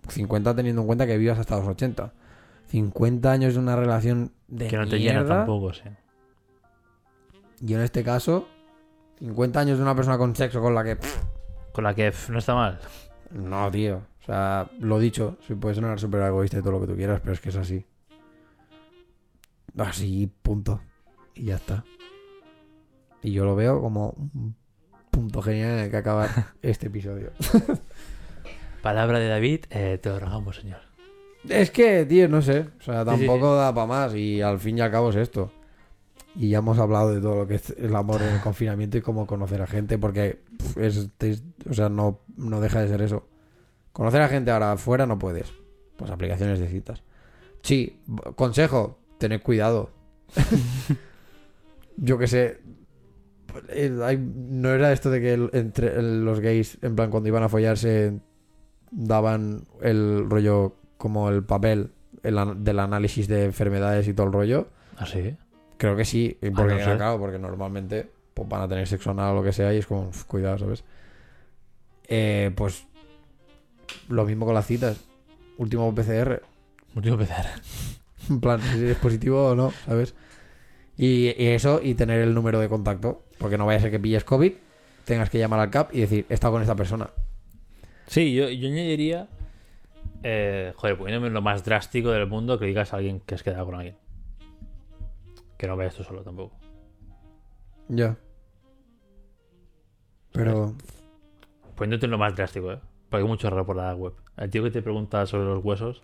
50 0.08 0.54
teniendo 0.54 0.82
en 0.82 0.86
cuenta 0.86 1.06
que 1.06 1.16
vivas 1.18 1.38
hasta 1.38 1.56
los 1.56 1.66
80. 1.68 2.12
50 2.74 3.30
años 3.30 3.54
de 3.54 3.60
una 3.60 3.76
relación 3.76 4.32
de 4.48 4.66
Que 4.66 4.76
no 4.76 4.88
te 4.88 4.98
llena 4.98 5.24
tampoco, 5.24 5.72
sí. 5.72 5.84
Y 7.64 7.72
en 7.72 7.82
este 7.82 8.02
caso, 8.02 8.48
50 9.20 9.60
años 9.60 9.78
de 9.78 9.84
una 9.84 9.94
persona 9.94 10.18
con 10.18 10.34
sexo 10.34 10.60
con 10.60 10.74
la 10.74 10.82
que... 10.82 10.96
pff, 10.96 11.22
Con 11.70 11.84
la 11.84 11.94
que 11.94 12.12
no 12.30 12.38
está 12.40 12.52
mal. 12.56 12.80
No, 13.30 13.70
tío. 13.70 13.98
O 14.20 14.24
sea, 14.24 14.68
lo 14.80 14.98
dicho, 14.98 15.38
si 15.46 15.54
puede 15.54 15.76
sonar 15.76 16.00
súper 16.00 16.22
egoísta 16.22 16.58
y 16.58 16.62
todo 16.62 16.72
lo 16.72 16.80
que 16.80 16.88
tú 16.88 16.96
quieras, 16.96 17.20
pero 17.20 17.34
es 17.34 17.40
que 17.40 17.50
es 17.50 17.56
así. 17.56 17.86
Así, 19.78 20.28
punto. 20.42 20.80
Y 21.36 21.44
ya 21.44 21.56
está. 21.56 21.84
Y 23.22 23.30
yo 23.30 23.44
lo 23.44 23.54
veo 23.54 23.80
como 23.80 24.16
un 24.34 24.56
punto 25.12 25.42
genial 25.42 25.74
en 25.74 25.78
el 25.78 25.90
que 25.92 25.98
acabar 25.98 26.28
este 26.62 26.88
episodio. 26.88 27.30
Palabra 28.82 29.20
de 29.20 29.28
David, 29.28 29.66
eh, 29.70 30.00
te 30.02 30.08
lo 30.08 30.18
rogamos, 30.18 30.56
señor. 30.56 30.83
Es 31.48 31.70
que, 31.70 32.04
tío, 32.06 32.28
no 32.28 32.40
sé. 32.42 32.66
O 32.78 32.82
sea, 32.82 33.04
Sí, 33.04 33.10
sí, 33.10 33.16
tampoco 33.26 33.54
da 33.56 33.74
para 33.74 33.86
más. 33.86 34.14
Y 34.14 34.40
al 34.40 34.58
fin 34.58 34.78
y 34.78 34.80
al 34.80 34.90
cabo 34.90 35.10
es 35.10 35.16
esto. 35.16 35.50
Y 36.36 36.48
ya 36.50 36.58
hemos 36.58 36.78
hablado 36.78 37.14
de 37.14 37.20
todo 37.20 37.36
lo 37.36 37.46
que 37.46 37.54
es 37.56 37.70
el 37.78 37.94
amor 37.94 38.22
en 38.22 38.34
el 38.34 38.40
confinamiento 38.42 38.96
y 38.98 39.02
cómo 39.02 39.26
conocer 39.26 39.60
a 39.62 39.66
gente. 39.66 39.98
Porque 39.98 40.40
es, 40.76 41.10
es- 41.20 41.42
o 41.68 41.74
sea, 41.74 41.88
no, 41.88 42.20
no 42.36 42.60
deja 42.60 42.80
de 42.80 42.88
ser 42.88 43.02
eso. 43.02 43.28
Conocer 43.92 44.22
a 44.22 44.28
gente 44.28 44.50
ahora 44.50 44.72
afuera 44.72 45.06
no 45.06 45.18
puedes. 45.18 45.52
Pues 45.96 46.10
aplicaciones 46.10 46.58
de 46.58 46.68
citas. 46.68 47.02
Sí, 47.62 48.00
consejo, 48.36 48.98
tened 49.18 49.40
cuidado. 49.42 49.90
Yo 51.96 52.18
que 52.18 52.26
sé. 52.26 52.58
no 54.18 54.70
era 54.70 54.92
esto 54.92 55.10
de 55.10 55.20
que 55.20 55.34
el- 55.34 55.50
entre 55.52 56.00
los 56.02 56.40
gays, 56.40 56.78
en 56.82 56.96
plan, 56.96 57.10
cuando 57.10 57.28
iban 57.28 57.42
a 57.42 57.48
follarse, 57.48 58.18
daban 58.90 59.64
el 59.80 60.28
rollo 60.28 60.76
como 61.04 61.28
el 61.28 61.44
papel 61.44 61.90
el 62.22 62.64
del 62.64 62.78
análisis 62.78 63.28
de 63.28 63.44
enfermedades 63.44 64.08
y 64.08 64.14
todo 64.14 64.26
el 64.26 64.32
rollo. 64.32 64.68
Así. 64.96 65.36
Creo 65.76 65.96
que 65.96 66.06
sí, 66.06 66.38
porque, 66.56 66.76
no 66.76 66.78
sé. 66.78 66.96
claro, 66.96 67.18
porque 67.18 67.38
normalmente 67.38 68.08
pues, 68.32 68.48
van 68.48 68.62
a 68.62 68.68
tener 68.68 68.88
sexo 68.88 69.10
anal 69.10 69.32
o 69.32 69.34
lo 69.34 69.42
que 69.42 69.52
sea 69.52 69.74
y 69.74 69.76
es 69.76 69.86
como, 69.86 70.08
uf, 70.08 70.24
cuidado, 70.24 70.56
¿sabes? 70.56 70.82
Eh, 72.08 72.52
pues 72.56 72.86
lo 74.08 74.24
mismo 74.24 74.46
con 74.46 74.54
las 74.54 74.66
citas. 74.66 74.98
Último 75.58 75.94
PCR, 75.94 76.40
Último 76.96 77.16
empezar. 77.16 77.44
en 78.30 78.40
plan, 78.40 78.62
si 78.62 78.82
es 78.82 78.96
positivo 78.96 79.48
o 79.48 79.54
no, 79.54 79.72
¿sabes? 79.84 80.14
Y, 80.96 81.34
y 81.36 81.48
eso, 81.48 81.80
y 81.82 81.96
tener 81.96 82.22
el 82.22 82.32
número 82.32 82.60
de 82.60 82.70
contacto, 82.70 83.24
porque 83.36 83.58
no 83.58 83.66
vaya 83.66 83.76
a 83.76 83.82
ser 83.82 83.90
que 83.90 84.00
pilles 84.00 84.24
COVID, 84.24 84.54
tengas 85.04 85.28
que 85.28 85.38
llamar 85.38 85.60
al 85.60 85.68
CAP 85.68 85.94
y 85.94 86.00
decir, 86.00 86.24
he 86.30 86.32
estado 86.32 86.54
con 86.54 86.62
esta 86.62 86.74
persona. 86.74 87.10
Sí, 88.06 88.34
yo, 88.34 88.48
yo 88.48 88.68
añadiría. 88.68 89.28
Eh, 90.26 90.72
joder, 90.76 90.96
poniéndome 90.96 91.28
en 91.28 91.34
lo 91.34 91.42
más 91.42 91.64
drástico 91.64 92.10
del 92.10 92.26
mundo, 92.26 92.58
que 92.58 92.64
digas 92.64 92.94
a 92.94 92.96
alguien 92.96 93.20
que 93.20 93.34
has 93.34 93.42
quedado 93.42 93.66
con 93.66 93.74
alguien. 93.74 93.96
Que 95.58 95.66
no 95.66 95.76
vayas 95.76 95.94
tú 95.94 96.02
solo 96.02 96.22
tampoco. 96.22 96.56
Ya. 97.88 98.16
Pero, 100.32 100.74
Poniéndote 101.76 102.06
en 102.06 102.10
lo 102.12 102.18
más 102.18 102.34
drástico, 102.34 102.72
¿eh? 102.72 102.78
Porque 103.10 103.22
hay 103.22 103.28
mucho 103.28 103.48
error 103.48 103.66
por 103.66 103.76
la 103.76 103.94
web. 103.94 104.14
El 104.38 104.48
tío 104.50 104.62
que 104.64 104.70
te 104.70 104.80
pregunta 104.80 105.26
sobre 105.26 105.44
los 105.44 105.62
huesos. 105.62 106.02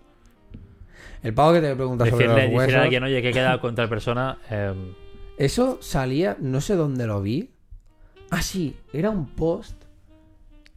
el 1.22 1.32
pavo 1.32 1.54
que 1.54 1.62
te 1.62 1.74
pregunta 1.74 2.04
sobre 2.06 2.26
los 2.26 2.54
huesos... 2.54 2.74
a 2.74 2.82
alguien, 2.82 3.02
oye, 3.02 3.22
que 3.22 3.30
he 3.30 3.32
quedado 3.32 3.58
con 3.60 3.74
tal 3.74 3.88
persona. 3.88 4.38
eh, 4.50 4.74
Eso 5.38 5.78
salía, 5.80 6.36
no 6.40 6.60
sé 6.60 6.76
dónde 6.76 7.06
lo 7.06 7.22
vi. 7.22 7.50
Ah, 8.30 8.42
sí, 8.42 8.76
era 8.92 9.08
un 9.10 9.26
post 9.26 9.79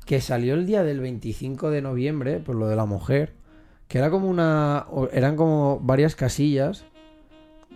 que 0.05 0.21
salió 0.21 0.53
el 0.53 0.65
día 0.65 0.83
del 0.83 0.99
25 0.99 1.69
de 1.69 1.81
noviembre, 1.81 2.39
por 2.39 2.55
lo 2.55 2.67
de 2.67 2.75
la 2.75 2.85
mujer, 2.85 3.33
que 3.87 3.97
era 3.97 4.09
como 4.09 4.27
una... 4.29 4.85
eran 5.11 5.35
como 5.35 5.79
varias 5.81 6.15
casillas 6.15 6.85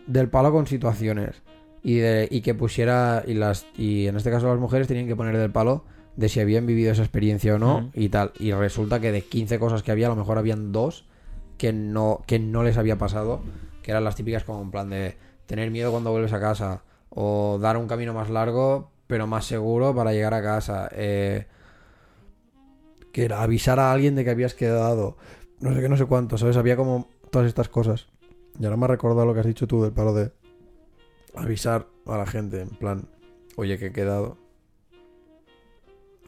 del 0.06 0.30
palo 0.30 0.52
con 0.52 0.68
situaciones. 0.68 1.42
Y, 1.84 1.96
de- 1.98 2.28
y 2.30 2.42
que 2.42 2.54
pusiera... 2.54 3.24
Y, 3.26 3.34
las, 3.34 3.66
y 3.78 4.08
en 4.08 4.16
este 4.18 4.32
caso 4.32 4.48
las 4.48 4.60
mujeres 4.60 4.88
tenían 4.88 5.08
que 5.08 5.16
poner 5.16 5.38
del 5.38 5.52
palo 5.52 5.86
de 6.16 6.30
si 6.30 6.40
habían 6.40 6.66
vivido 6.66 6.92
esa 6.92 7.04
experiencia 7.04 7.56
o 7.56 7.60
no 7.60 7.92
y 7.94 8.10
tal. 8.10 8.32
Y 8.40 8.52
resulta 8.52 9.00
que 9.00 9.12
de 9.12 9.22
15 9.22 9.60
cosas 9.60 9.84
que 9.84 9.92
había, 9.92 10.08
a 10.08 10.10
lo 10.10 10.16
mejor 10.16 10.38
habían 10.40 10.72
dos 10.72 11.06
que 11.58 11.74
no, 11.74 12.24
que 12.26 12.40
no 12.40 12.64
les 12.64 12.78
había 12.78 12.98
pasado, 12.98 13.42
que 13.84 13.92
eran 13.92 14.04
las 14.04 14.16
típicas 14.16 14.44
como 14.44 14.62
en 14.64 14.72
plan 14.72 14.90
de 14.90 15.16
tener 15.46 15.70
miedo 15.72 15.92
cuando 15.92 16.12
vuelves 16.12 16.34
a 16.34 16.40
casa 16.40 16.82
o 17.10 17.58
dar 17.62 17.78
un 17.78 17.88
camino 17.88 18.14
más 18.14 18.30
largo 18.30 18.90
pero 19.08 19.28
más 19.28 19.46
seguro 19.46 19.96
para 19.96 20.12
llegar 20.12 20.34
a 20.34 20.42
casa. 20.42 20.90
Eh, 20.92 21.46
que 23.12 23.26
era 23.26 23.42
avisar 23.42 23.80
a 23.80 23.92
alguien 23.92 24.16
de 24.16 24.24
que 24.24 24.30
habías 24.32 24.54
quedado. 24.54 25.18
No 25.60 25.74
sé 25.74 25.82
qué, 25.82 25.90
no 25.90 25.98
sé 25.98 26.06
cuánto, 26.06 26.38
¿sabes? 26.38 26.58
Había 26.58 26.76
como 26.76 27.08
todas 27.32 27.48
estas 27.48 27.70
cosas. 27.70 28.08
Y 28.60 28.66
ahora 28.66 28.78
me 28.78 28.86
ha 28.86 28.90
recordado 28.90 29.26
lo 29.26 29.34
que 29.34 29.40
has 29.42 29.46
dicho 29.46 29.68
tú 29.68 29.84
del 29.84 29.92
palo 29.94 30.14
de 30.14 30.32
avisar 31.36 31.88
a 32.06 32.18
la 32.18 32.26
gente, 32.26 32.62
en 32.62 32.70
plan, 32.70 33.08
oye, 33.56 33.78
que 33.78 33.88
he 33.88 33.92
quedado. 33.92 34.38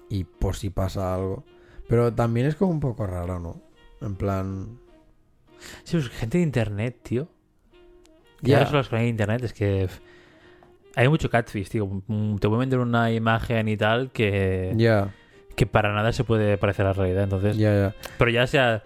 Y 0.10 0.24
por 0.24 0.56
si 0.56 0.70
pasa 0.70 1.14
algo. 1.14 1.44
Pero 1.88 2.14
también 2.14 2.48
es 2.48 2.56
como 2.56 2.72
un 2.72 2.80
poco 2.80 3.06
raro, 3.08 3.40
¿no? 3.40 3.62
En 4.02 4.16
plan... 4.16 4.80
Sí, 5.84 5.98
pues 5.98 6.10
gente 6.10 6.38
de 6.38 6.44
internet, 6.44 7.00
tío. 7.04 7.28
Ya. 8.42 8.62
Eso 8.62 8.76
las 8.76 8.90
de 8.90 9.08
internet 9.08 9.44
es 9.44 9.54
que. 9.54 9.90
Hay 10.96 11.08
mucho 11.10 11.30
catfish, 11.30 11.70
tío. 11.70 11.86
Mm, 12.08 12.38
Te 12.38 12.48
voy 12.48 12.58
a 12.58 12.60
vender 12.60 12.80
una 12.80 13.12
imagen 13.12 13.68
y 13.68 13.76
tal 13.78 14.12
que, 14.12 14.74
Ya, 14.78 15.14
que 15.60 15.66
para 15.66 15.92
nada 15.94 16.14
se 16.14 16.24
puede 16.24 16.58
parecer 16.58 16.86
a 16.86 16.90
la 16.92 16.94
realidad. 16.94 17.24
Entonces, 17.24 17.58
ya, 17.58 17.74
ya. 17.74 17.96
pero 18.18 18.32
ya 18.32 18.48
sea 18.48 18.82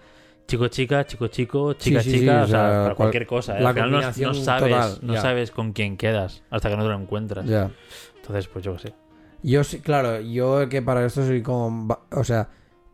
chico 0.48 0.66
chica, 0.66 1.06
chico 1.06 1.28
chico, 1.28 1.74
chica 1.74 2.02
sí, 2.02 2.10
sí, 2.10 2.18
chica, 2.18 2.40
o 2.40 2.42
o 2.42 2.46
sea, 2.48 2.60
para 2.60 2.82
cual- 2.82 2.96
cualquier 2.96 3.26
cosa. 3.28 3.56
¿eh? 3.56 3.62
la 3.62 3.68
Al 3.68 3.74
final 3.76 3.92
no, 3.92 4.34
sabes, 4.34 4.62
total, 4.72 4.98
no 5.02 5.14
sabes 5.14 5.52
con 5.52 5.72
quién 5.72 5.96
quedas 5.96 6.42
hasta 6.50 6.70
que 6.70 6.76
no 6.76 6.82
te 6.82 6.88
lo 6.88 6.96
encuentras. 6.98 7.46
Ya. 7.46 7.70
Entonces, 8.16 8.48
pues 8.48 8.64
yo 8.64 8.72
qué 8.72 8.78
sé. 8.80 8.94
Yo 9.44 9.62
sí, 9.62 9.78
claro, 9.78 10.18
yo 10.20 10.68
que 10.68 10.82
para 10.82 11.06
esto 11.06 11.24
soy 11.24 11.42
como, 11.42 11.96
o 12.10 12.24
sea, 12.24 12.48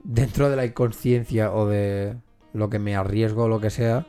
dentro 0.05 0.51
de 0.51 0.57
la 0.57 0.67
inconsciencia 0.67 1.51
o 1.51 1.67
de 1.67 2.17
lo 2.53 2.69
que 2.69 2.79
me 2.79 2.97
arriesgo 2.97 3.45
o 3.45 3.49
lo 3.49 3.63
que 3.63 3.71
sea, 3.71 4.05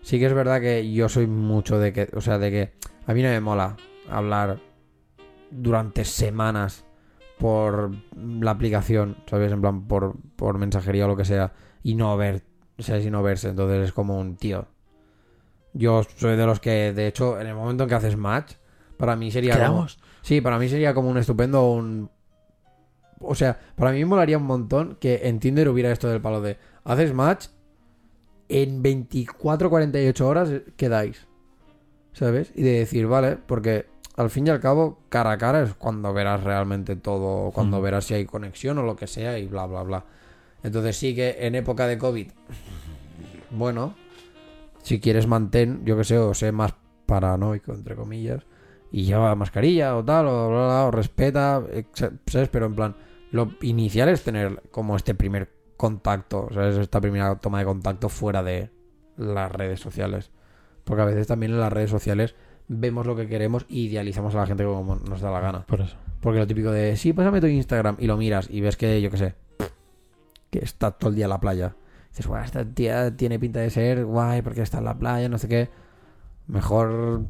sí 0.00 0.18
que 0.18 0.26
es 0.26 0.34
verdad 0.34 0.60
que 0.60 0.92
yo 0.92 1.08
soy 1.08 1.28
mucho 1.28 1.78
de 1.78 1.92
que, 1.92 2.08
o 2.12 2.20
sea, 2.20 2.38
de 2.40 2.50
que 2.50 2.72
a 3.06 3.14
mí 3.14 3.22
no 3.22 3.28
me 3.28 3.40
mola 3.40 3.76
hablar 4.10 4.58
durante 5.52 6.04
semanas 6.04 6.84
por 7.42 7.90
la 8.16 8.52
aplicación, 8.52 9.16
¿sabes? 9.26 9.50
En 9.52 9.60
plan, 9.60 9.88
por, 9.88 10.14
por 10.36 10.58
mensajería 10.58 11.04
o 11.06 11.08
lo 11.08 11.16
que 11.16 11.24
sea, 11.24 11.52
y 11.82 11.94
no 11.96 12.16
ver, 12.16 12.42
o 12.78 12.82
sea, 12.82 12.98
y 13.00 13.10
no 13.10 13.22
verse, 13.22 13.48
entonces 13.48 13.84
es 13.84 13.92
como 13.92 14.18
un 14.18 14.36
tío. 14.36 14.66
Yo 15.74 16.02
soy 16.16 16.36
de 16.36 16.46
los 16.46 16.60
que, 16.60 16.92
de 16.92 17.06
hecho, 17.08 17.40
en 17.40 17.46
el 17.48 17.54
momento 17.54 17.82
en 17.84 17.88
que 17.88 17.94
haces 17.96 18.16
match, 18.16 18.52
para 18.96 19.16
mí 19.16 19.30
sería 19.30 19.54
como- 19.54 19.64
¿Quedamos? 19.64 19.98
Sí, 20.20 20.40
para 20.40 20.58
mí 20.58 20.68
sería 20.68 20.94
como 20.94 21.08
un 21.10 21.18
estupendo 21.18 21.68
un... 21.70 22.10
O 23.18 23.34
sea, 23.34 23.58
para 23.76 23.90
mí 23.92 23.98
me 23.98 24.04
molaría 24.06 24.38
un 24.38 24.44
montón 24.46 24.96
que 25.00 25.20
en 25.24 25.38
Tinder 25.40 25.68
hubiera 25.68 25.90
esto 25.92 26.08
del 26.08 26.20
palo 26.20 26.40
de 26.40 26.58
haces 26.84 27.12
match, 27.14 27.46
en 28.48 28.82
24-48 28.82 30.20
horas 30.20 30.50
quedáis. 30.76 31.26
¿Sabes? 32.12 32.52
Y 32.54 32.62
de 32.62 32.72
decir, 32.80 33.06
vale, 33.06 33.36
porque 33.36 33.86
al 34.16 34.30
fin 34.30 34.46
y 34.46 34.50
al 34.50 34.60
cabo, 34.60 35.00
cara 35.08 35.32
a 35.32 35.38
cara 35.38 35.62
es 35.62 35.74
cuando 35.74 36.12
verás 36.12 36.42
realmente 36.42 36.96
todo, 36.96 37.50
cuando 37.50 37.78
Mm. 37.78 37.82
verás 37.82 38.04
si 38.04 38.14
hay 38.14 38.24
conexión 38.26 38.78
o 38.78 38.82
lo 38.82 38.96
que 38.96 39.06
sea 39.06 39.38
y 39.38 39.46
bla, 39.46 39.66
bla, 39.66 39.82
bla. 39.82 40.04
Entonces 40.62 40.96
sí 40.96 41.14
que 41.14 41.38
en 41.40 41.54
época 41.54 41.86
de 41.86 41.98
COVID, 41.98 42.28
bueno, 43.50 43.94
si 44.82 45.00
quieres 45.00 45.26
mantén, 45.26 45.84
yo 45.84 45.96
que 45.96 46.04
sé, 46.04 46.18
o 46.18 46.34
sé 46.34 46.52
más 46.52 46.74
paranoico, 47.06 47.72
entre 47.72 47.94
comillas, 47.96 48.44
y 48.90 49.04
lleva 49.04 49.34
mascarilla 49.34 49.96
o 49.96 50.04
tal, 50.04 50.26
o, 50.26 50.48
bla, 50.48 50.66
bla, 50.66 50.84
o 50.84 50.90
respeta, 50.90 51.62
¿sabes? 52.26 52.48
Pero 52.48 52.66
en 52.66 52.74
plan, 52.74 52.96
lo 53.30 53.50
inicial 53.62 54.08
es 54.08 54.22
tener 54.22 54.62
como 54.70 54.96
este 54.96 55.14
primer 55.14 55.50
contacto, 55.76 56.48
¿sabes? 56.52 56.76
Esta 56.76 57.00
primera 57.00 57.36
toma 57.36 57.58
de 57.58 57.64
contacto 57.64 58.08
fuera 58.08 58.42
de 58.42 58.70
las 59.16 59.50
redes 59.50 59.80
sociales. 59.80 60.30
Porque 60.84 61.02
a 61.02 61.06
veces 61.06 61.26
también 61.26 61.52
en 61.52 61.60
las 61.60 61.72
redes 61.72 61.90
sociales 61.90 62.34
vemos 62.68 63.06
lo 63.06 63.16
que 63.16 63.28
queremos 63.28 63.66
y 63.68 63.86
idealizamos 63.86 64.34
a 64.34 64.38
la 64.38 64.46
gente 64.46 64.64
como 64.64 64.96
nos 64.96 65.20
da 65.20 65.30
la 65.30 65.40
gana. 65.40 65.66
Por 65.66 65.80
eso. 65.80 65.96
Porque 66.20 66.38
lo 66.38 66.46
típico 66.46 66.70
de, 66.70 66.96
sí, 66.96 67.12
pásame 67.12 67.40
tu 67.40 67.46
Instagram 67.46 67.96
y 67.98 68.06
lo 68.06 68.16
miras 68.16 68.48
y 68.50 68.60
ves 68.60 68.76
que, 68.76 69.00
yo 69.00 69.10
qué 69.10 69.16
sé, 69.16 69.34
que 70.50 70.60
está 70.60 70.92
todo 70.92 71.10
el 71.10 71.16
día 71.16 71.24
en 71.24 71.30
la 71.30 71.40
playa. 71.40 71.74
Dices, 72.10 72.26
bueno, 72.26 72.44
esta 72.44 72.64
tía 72.64 73.16
tiene 73.16 73.38
pinta 73.38 73.60
de 73.60 73.70
ser 73.70 74.04
guay 74.04 74.42
porque 74.42 74.62
está 74.62 74.78
en 74.78 74.84
la 74.84 74.98
playa, 74.98 75.28
no 75.28 75.38
sé 75.38 75.48
qué. 75.48 75.70
Mejor, 76.46 77.22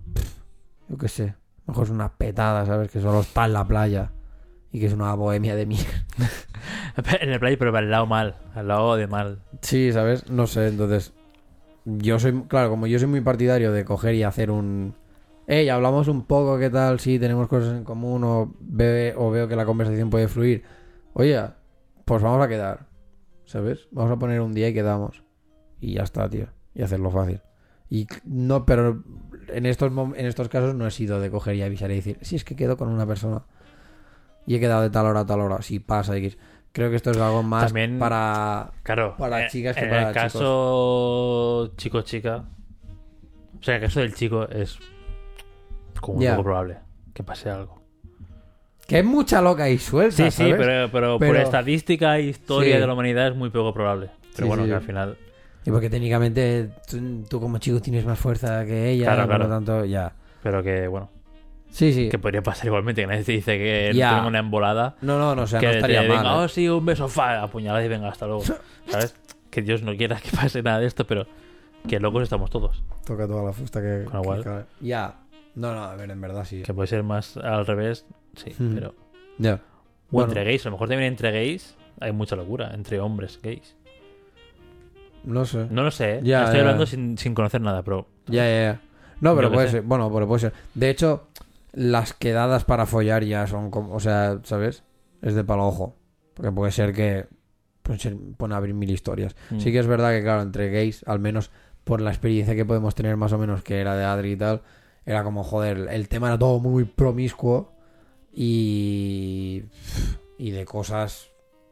yo 0.89 0.99
qué 0.99 1.09
sé, 1.09 1.35
mejor 1.67 1.85
es 1.85 1.91
una 1.91 2.13
petada, 2.13 2.67
¿sabes? 2.67 2.91
Que 2.91 3.01
solo 3.01 3.21
está 3.21 3.47
en 3.47 3.53
la 3.53 3.65
playa 3.65 4.11
y 4.73 4.81
que 4.81 4.87
es 4.87 4.93
una 4.93 5.15
bohemia 5.15 5.55
de 5.55 5.67
mierda. 5.67 6.05
En 7.21 7.31
el 7.31 7.41
play, 7.41 7.57
pero 7.57 7.73
para 7.73 7.85
el 7.85 7.91
lado 7.91 8.07
mal. 8.07 8.37
Al 8.55 8.69
lado 8.69 8.97
de 8.97 9.07
mal. 9.07 9.41
Sí, 9.63 9.93
¿sabes? 9.93 10.29
No 10.29 10.47
sé, 10.47 10.69
entonces. 10.69 11.13
Yo 11.85 12.19
soy, 12.19 12.43
claro, 12.49 12.71
como 12.71 12.87
yo 12.87 12.99
soy 12.99 13.09
muy 13.09 13.23
partidario 13.23 13.73
de 13.73 13.85
coger 13.85 14.15
y 14.15 14.23
hacer 14.23 14.51
un. 14.51 14.95
Hey, 15.55 15.69
hablamos 15.69 16.09
un 16.09 16.25
poco, 16.25 16.59
¿qué 16.59 16.71
tal? 16.71 16.99
Si 16.99 17.19
tenemos 17.19 17.47
cosas 17.47 17.75
en 17.77 17.85
común 17.85 18.25
o, 18.25 18.55
ve- 18.59 19.13
o 19.19 19.31
veo 19.31 19.47
que 19.49 19.55
la 19.55 19.67
conversación 19.67 20.09
puede 20.09 20.27
fluir. 20.27 20.63
Oye, 21.13 21.39
pues 22.07 22.23
vamos 22.23 22.43
a 22.43 22.49
quedar. 22.49 22.87
¿Sabes? 23.45 23.87
Vamos 23.91 24.11
a 24.13 24.19
poner 24.19 24.41
un 24.41 24.55
día 24.55 24.71
y 24.71 24.73
quedamos. 24.73 25.23
Y 25.79 25.93
ya 25.93 26.05
está, 26.05 26.27
tío. 26.31 26.47
Y 26.75 26.81
hacerlo 26.81 27.11
fácil. 27.11 27.43
Y 27.91 28.07
no, 28.25 28.65
pero 28.65 29.05
en 29.49 29.67
estos, 29.67 29.93
en 30.17 30.25
estos 30.25 30.49
casos 30.49 30.75
no 30.75 30.87
he 30.87 30.91
sido 30.91 31.21
de 31.21 31.31
coger 31.31 31.55
y 31.57 31.63
avisar 31.63 31.91
y 31.91 31.97
decir, 31.97 32.17
si 32.23 32.37
es 32.37 32.45
que 32.45 32.57
quedo 32.57 32.79
con 32.79 32.89
una 32.89 33.07
persona. 33.07 33.43
Y 34.47 34.55
he 34.55 34.59
quedado 34.59 34.81
de 34.81 34.89
tal 34.89 35.05
hora 35.05 35.21
a 35.21 35.27
tal 35.27 35.41
hora. 35.41 35.61
Si 35.61 35.81
pasa 35.81 36.17
X. 36.17 36.39
Creo 36.73 36.89
que 36.89 36.97
esto 36.97 37.11
es 37.11 37.19
algo 37.19 37.43
más 37.43 37.67
También- 37.67 37.99
para 37.99 38.71
Claro. 38.85 39.17
Para 39.19 39.43
en- 39.43 39.49
chicas 39.51 39.77
que 39.77 39.85
en 39.85 39.91
para 39.91 40.09
el 40.09 40.15
caso 40.15 41.75
chico-chica. 41.77 42.45
O 43.61 43.63
sea, 43.63 43.77
en 43.77 43.83
el 43.83 43.89
caso 43.89 44.01
del 44.01 44.15
chico 44.15 44.49
es 44.49 44.79
como 46.03 46.19
un 46.19 46.25
Ya. 46.25 46.33
poco 46.33 46.45
probable 46.45 46.77
que 47.15 47.23
pase 47.23 47.49
algo. 47.49 47.81
Que 48.87 48.99
es 48.99 49.05
mucha 49.05 49.41
loca 49.41 49.71
y 49.71 49.79
suelta, 49.79 50.17
Sí, 50.17 50.25
sí, 50.31 50.37
¿sabes? 50.51 50.55
pero, 50.59 50.91
pero, 50.91 51.19
por 51.19 51.37
estadística 51.37 52.19
e 52.19 52.23
historia 52.25 52.75
Sí. 52.75 52.81
de 52.81 52.87
la 52.87 52.93
humanidad 52.93 53.29
es 53.29 53.37
muy 53.37 53.49
poco 53.51 53.73
probable. 53.73 54.11
Pero 54.35 54.45
Sí, 54.47 54.49
bueno, 54.49 54.65
sí. 54.65 54.69
que 54.69 54.75
al 54.75 54.83
final. 54.83 55.17
Y 55.65 55.71
porque 55.71 55.89
técnicamente 55.89 56.71
tú, 56.91 57.23
tú 57.29 57.41
como 57.41 57.59
chico 57.59 57.81
tienes 57.81 58.05
más 58.05 58.19
fuerza 58.19 58.65
que 58.67 58.91
ella, 58.91 59.07
Claro, 59.07 59.23
por 59.23 59.31
lo 59.31 59.37
claro. 59.47 59.51
tanto, 59.55 59.85
ya. 59.85 60.13
Pero 60.43 60.63
que, 60.63 60.89
bueno, 60.89 61.09
Sí, 61.71 61.93
sí. 61.93 62.09
que 62.09 62.19
podría 62.19 62.43
pasar 62.43 62.67
igualmente, 62.67 63.01
que 63.03 63.07
nadie 63.07 63.23
te 63.23 63.33
dice 63.33 63.57
que 63.57 63.93
Ya. 63.95 64.17
tengo 64.17 64.27
una 64.29 64.41
embolada. 64.41 64.97
No, 65.01 65.19
no, 65.19 65.37
no, 65.37 65.43
o 65.43 65.47
sea, 65.47 65.61
que 65.61 65.67
no 65.67 65.73
estaría 65.73 66.03
te 66.03 66.09
mal. 66.09 66.17
venga, 66.19 66.31
¿eh? 66.35 66.39
oh 66.45 66.49
sí, 66.49 66.69
un 66.69 66.85
beso, 66.85 67.09
fa, 67.09 67.43
apuñalada 67.43 67.85
y 67.85 67.89
venga, 67.89 68.09
hasta 68.09 68.27
luego. 68.27 68.43
¿Sabes? 68.89 69.15
Que 69.51 69.63
Dios 69.63 69.83
no 69.83 69.97
quiera 69.97 70.17
que 70.17 70.31
pase 70.37 70.63
nada 70.63 70.81
de 70.81 70.87
esto, 70.87 71.07
pero 71.07 71.27
que 71.89 72.01
locos 72.01 72.25
estamos 72.25 72.51
todos. 72.51 72.83
Toca 73.07 73.27
toda 73.29 73.45
la 73.45 73.53
fusta 73.53 73.81
que. 73.81 74.05
Con 74.05 74.15
lo 74.17 74.23
cual- 74.23 74.43
cabe. 74.43 74.65
No, 75.55 75.75
no, 75.75 75.85
a 75.85 75.95
ver, 75.97 76.11
en 76.11 76.21
verdad 76.21 76.45
sí. 76.45 76.63
Que 76.63 76.73
puede 76.75 76.87
ser 76.89 77.03
más 77.03 77.37
al 77.37 77.67
revés, 77.67 78.07
sí, 78.37 78.53
Mm. 78.59 78.75
pero... 78.75 78.95
Ya. 79.39 79.55
O 79.55 79.61
Bueno. 80.11 80.29
entre 80.29 80.45
gays, 80.45 80.65
a 80.67 80.69
lo 80.69 80.75
mejor 80.77 80.89
también 80.89 81.13
entre 81.13 81.31
gays 81.33 81.77
hay 82.01 82.13
mucha 82.13 82.37
locura, 82.37 82.71
entre 82.75 83.01
hombres 83.01 83.39
gays. 83.43 83.77
No 85.25 85.45
sé. 85.45 85.67
No 85.71 85.83
lo 85.85 85.91
sé, 85.91 86.17
¿eh? 86.17 86.21
Ya, 86.23 86.45
estoy 86.45 86.61
hablando 86.61 86.85
sin, 86.87 87.17
sin 87.17 87.35
conocer 87.35 87.61
nada, 87.61 87.83
pero... 87.83 88.09
Ya, 88.27 88.45
ya, 88.45 88.63
ya. 88.73 88.81
No, 89.21 89.37
pero 89.37 89.53
puede 89.53 89.67
sé. 89.69 89.73
ser. 89.75 89.83
Bueno, 89.83 90.13
pero 90.13 90.27
puede 90.27 90.41
ser. 90.41 90.53
De 90.75 90.91
hecho, 90.91 91.29
las 91.73 92.13
quedadas 92.13 92.65
para 92.65 92.87
follar 92.87 93.23
ya 93.23 93.47
son 93.47 93.71
como. 93.71 93.95
O 93.95 94.01
sea, 94.01 94.41
¿sabes? 94.43 94.83
Es 95.23 95.35
de 95.37 95.45
palo 95.45 95.67
ojo. 95.69 95.95
Porque 96.35 96.51
puede 96.51 96.73
ser 96.73 96.93
que. 96.93 97.27
Ser, 97.99 98.17
pueden 98.37 98.53
abrir 98.53 98.75
mil 98.75 98.91
historias. 98.91 99.37
mm, 99.51 99.61
Sí 99.61 99.71
que 99.71 99.79
es 99.79 99.87
verdad 99.87 100.11
que, 100.11 100.23
claro, 100.23 100.43
entre 100.43 100.71
gays, 100.71 101.05
al 101.07 101.21
menos 101.21 101.53
por 101.85 102.01
la 102.01 102.11
experiencia 102.11 102.57
que 102.57 102.65
podemos 102.65 102.97
tener 102.97 103.17
más 103.17 103.33
o 103.33 103.39
menos, 103.39 103.63
que 103.63 103.79
era 103.81 103.95
de 103.97 104.05
Adri 104.05 104.33
y 104.33 104.37
tal, 104.37 104.63
era 105.05 105.25
como, 105.25 105.43
joder, 105.45 105.89
el 105.91 106.09
tema 106.09 106.29
era 106.29 106.39
todo 106.39 106.59
muy 106.61 106.85
promiscuo 106.85 107.73
y. 108.33 109.65
y 110.39 110.51
de 110.51 110.65
cosas 110.65 111.29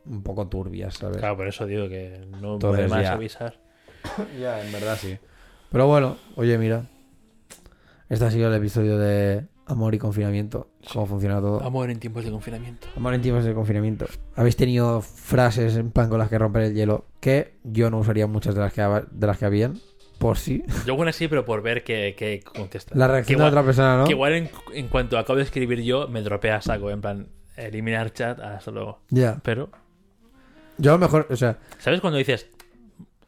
un 0.07 0.23
poco 0.23 0.49
turbias, 0.49 0.95
¿sabes? 0.95 1.19
Claro, 1.19 1.37
por 1.37 1.47
eso 1.49 1.67
digo 1.67 1.89
que 1.89 2.27
no 2.41 2.55
Entonces, 2.55 2.87
puede 2.87 2.89
más 2.89 3.03
ya. 3.03 3.13
avisar. 3.13 3.61
Ya, 4.41 4.65
en 4.65 4.73
verdad 4.73 4.97
sí. 5.01 5.19
Pero 5.71 5.87
bueno, 5.87 6.17
oye, 6.37 6.57
mira. 6.59 6.85
Este 8.09 8.25
ha 8.25 8.31
sido 8.31 8.49
el 8.49 8.55
episodio 8.55 8.99
de 8.99 9.47
Amor 9.67 9.95
y 9.95 9.99
Confinamiento. 9.99 10.69
Cómo 10.93 11.07
funciona 11.07 11.39
todo. 11.41 11.63
Amor 11.63 11.91
en 11.91 12.01
tiempos 12.01 12.25
de 12.25 12.33
confinamiento. 12.33 12.89
Amor 12.97 13.15
en 13.15 13.23
tiempos 13.23 13.45
de 13.45 13.55
confinamiento. 13.55 14.07
Habéis 14.35 14.57
tenido 14.57 15.01
frases 15.01 15.77
en 15.77 15.93
plan 15.93 16.09
con 16.09 16.19
las 16.19 16.29
que 16.29 16.39
romper 16.39 16.63
el 16.63 16.75
hielo 16.75 17.07
que 17.21 17.55
yo 17.63 17.89
no 17.89 17.99
usaría 17.99 18.27
muchas 18.27 18.57
de 18.57 18.63
las 18.63 18.73
que, 18.73 18.83
de 18.83 19.27
las 19.29 19.39
que 19.39 19.45
habían. 19.45 19.79
Por 20.21 20.37
sí. 20.37 20.63
Yo 20.87 20.95
una 20.95 21.13
sí, 21.13 21.29
pero 21.29 21.47
por 21.47 21.63
ver 21.63 21.83
qué, 21.83 22.15
qué 22.17 22.43
contesta. 22.45 22.95
La 22.95 23.07
Que 23.07 23.13
reacción 23.13 23.39
de 23.39 23.43
igual, 23.45 23.53
otra 23.55 23.65
persona, 23.65 23.97
¿no? 23.97 24.05
que 24.05 24.13
igual 24.13 24.35
en, 24.35 24.51
en 24.75 24.89
cuanto 24.89 25.17
acabo 25.19 25.39
de 25.39 25.45
escribir 25.45 25.81
yo, 25.81 26.09
me 26.09 26.21
dropea 26.21 26.57
a 26.57 26.61
saco, 26.61 26.91
en 26.91 27.01
plan, 27.01 27.29
eliminar 27.57 28.13
chat, 28.13 28.39
hasta 28.39 28.71
luego. 28.71 29.01
Ya. 29.09 29.41
Pero, 29.43 29.71
Yo 30.77 30.91
a 30.91 30.95
lo 30.95 30.99
mejor, 30.99 31.27
o 31.31 31.37
sea. 31.37 31.57
¿sabes 31.79 32.03
cuando 32.03 32.19
dices, 32.19 32.49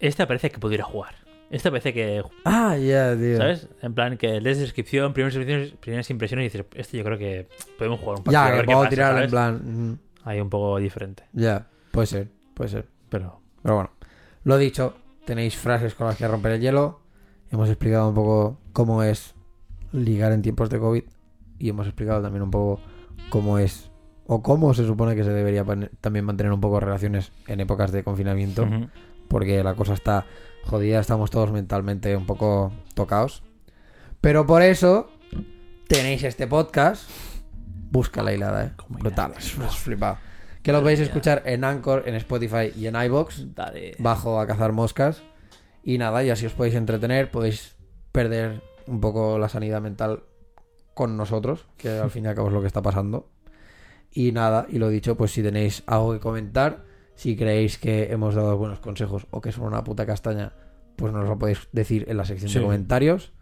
este 0.00 0.26
parece 0.26 0.50
que 0.50 0.58
pudiera 0.58 0.84
jugar? 0.84 1.14
Este 1.50 1.70
parece 1.70 1.94
que, 1.94 2.22
Ah, 2.44 2.76
ya, 2.76 3.16
tío. 3.16 3.38
¿sabes? 3.38 3.68
En 3.80 3.94
plan, 3.94 4.18
que 4.18 4.40
lees 4.42 4.58
descripción, 4.58 5.14
primeras 5.14 5.34
impresiones, 5.34 5.72
primeras 5.80 6.10
impresiones 6.10 6.42
y 6.54 6.58
dices, 6.58 6.66
este 6.76 6.98
yo 6.98 7.04
creo 7.04 7.16
que 7.16 7.48
podemos 7.78 8.00
jugar 8.00 8.18
un 8.18 8.24
partido. 8.24 8.44
Ya, 8.44 8.50
ver 8.50 8.60
que 8.60 8.66
puedo 8.66 8.78
pasa", 8.80 8.90
tirar 8.90 9.22
en 9.22 9.30
plan. 9.30 9.98
Ahí 10.24 10.40
un 10.42 10.50
poco 10.50 10.76
diferente. 10.78 11.24
Ya, 11.32 11.66
puede 11.90 12.06
ser, 12.06 12.28
puede 12.52 12.68
ser. 12.68 12.86
Pero, 13.08 13.40
Pero 13.62 13.74
bueno, 13.76 13.90
lo 14.44 14.58
dicho, 14.58 14.94
tenéis 15.24 15.56
frases 15.56 15.94
con 15.94 16.06
las 16.06 16.16
que 16.16 16.28
romper 16.28 16.52
el 16.52 16.60
hielo. 16.60 17.00
Hemos 17.50 17.68
explicado 17.68 18.08
un 18.08 18.14
poco 18.14 18.58
cómo 18.72 19.02
es 19.02 19.34
ligar 19.92 20.32
en 20.32 20.42
tiempos 20.42 20.70
de 20.70 20.78
COVID 20.78 21.04
y 21.58 21.68
hemos 21.68 21.86
explicado 21.86 22.22
también 22.22 22.42
un 22.42 22.50
poco 22.50 22.80
cómo 23.28 23.58
es 23.58 23.90
o 24.26 24.42
cómo 24.42 24.72
se 24.72 24.86
supone 24.86 25.14
que 25.14 25.24
se 25.24 25.30
debería 25.30 25.64
también 26.00 26.24
mantener 26.24 26.52
un 26.52 26.60
poco 26.60 26.80
relaciones 26.80 27.32
en 27.46 27.60
épocas 27.60 27.92
de 27.92 28.04
confinamiento, 28.04 28.66
porque 29.28 29.62
la 29.62 29.74
cosa 29.74 29.94
está 29.94 30.26
jodida, 30.64 31.00
estamos 31.00 31.30
todos 31.30 31.52
mentalmente 31.52 32.16
un 32.16 32.26
poco 32.26 32.72
tocados. 32.94 33.42
Pero 34.20 34.46
por 34.46 34.62
eso 34.62 35.10
tenéis 35.88 36.22
este 36.22 36.46
podcast. 36.46 37.08
Busca 37.90 38.22
la 38.22 38.32
hilada, 38.32 38.64
eh. 38.64 38.72
Brutal, 38.88 39.34
es 39.36 39.58
es 39.58 39.76
flipado. 39.76 40.16
Que 40.62 40.72
lo 40.72 40.80
podéis 40.80 41.00
escuchar 41.00 41.42
en 41.46 41.64
Anchor, 41.64 42.04
en 42.06 42.14
Spotify 42.14 42.72
y 42.76 42.86
en 42.86 42.94
iBox 42.96 43.54
Dale. 43.54 43.96
bajo 43.98 44.38
a 44.40 44.46
cazar 44.46 44.72
moscas. 44.72 45.22
Y 45.82 45.98
nada, 45.98 46.22
y 46.22 46.30
así 46.30 46.46
os 46.46 46.52
podéis 46.52 46.76
entretener, 46.76 47.30
podéis 47.30 47.74
perder 48.12 48.62
un 48.86 49.00
poco 49.00 49.38
la 49.38 49.48
sanidad 49.48 49.80
mental 49.80 50.22
con 50.94 51.16
nosotros, 51.16 51.66
que 51.76 51.88
al 51.88 52.10
fin 52.10 52.24
y 52.24 52.28
al 52.28 52.34
cabo 52.36 52.48
es 52.48 52.54
lo 52.54 52.60
que 52.60 52.66
está 52.68 52.82
pasando. 52.82 53.28
Y 54.12 54.30
nada, 54.32 54.66
y 54.68 54.78
lo 54.78 54.88
dicho, 54.88 55.16
pues 55.16 55.32
si 55.32 55.42
tenéis 55.42 55.82
algo 55.86 56.12
que 56.12 56.20
comentar, 56.20 56.84
si 57.14 57.36
creéis 57.36 57.78
que 57.78 58.12
hemos 58.12 58.34
dado 58.34 58.56
buenos 58.56 58.78
consejos 58.78 59.26
o 59.30 59.40
que 59.40 59.50
son 59.52 59.64
una 59.64 59.82
puta 59.82 60.06
castaña, 60.06 60.52
pues 60.96 61.12
nos 61.12 61.28
lo 61.28 61.38
podéis 61.38 61.66
decir 61.72 62.04
en 62.08 62.18
la 62.18 62.24
sección 62.24 62.50
Sí. 62.50 62.58
de 62.58 62.64
comentarios. 62.64 63.32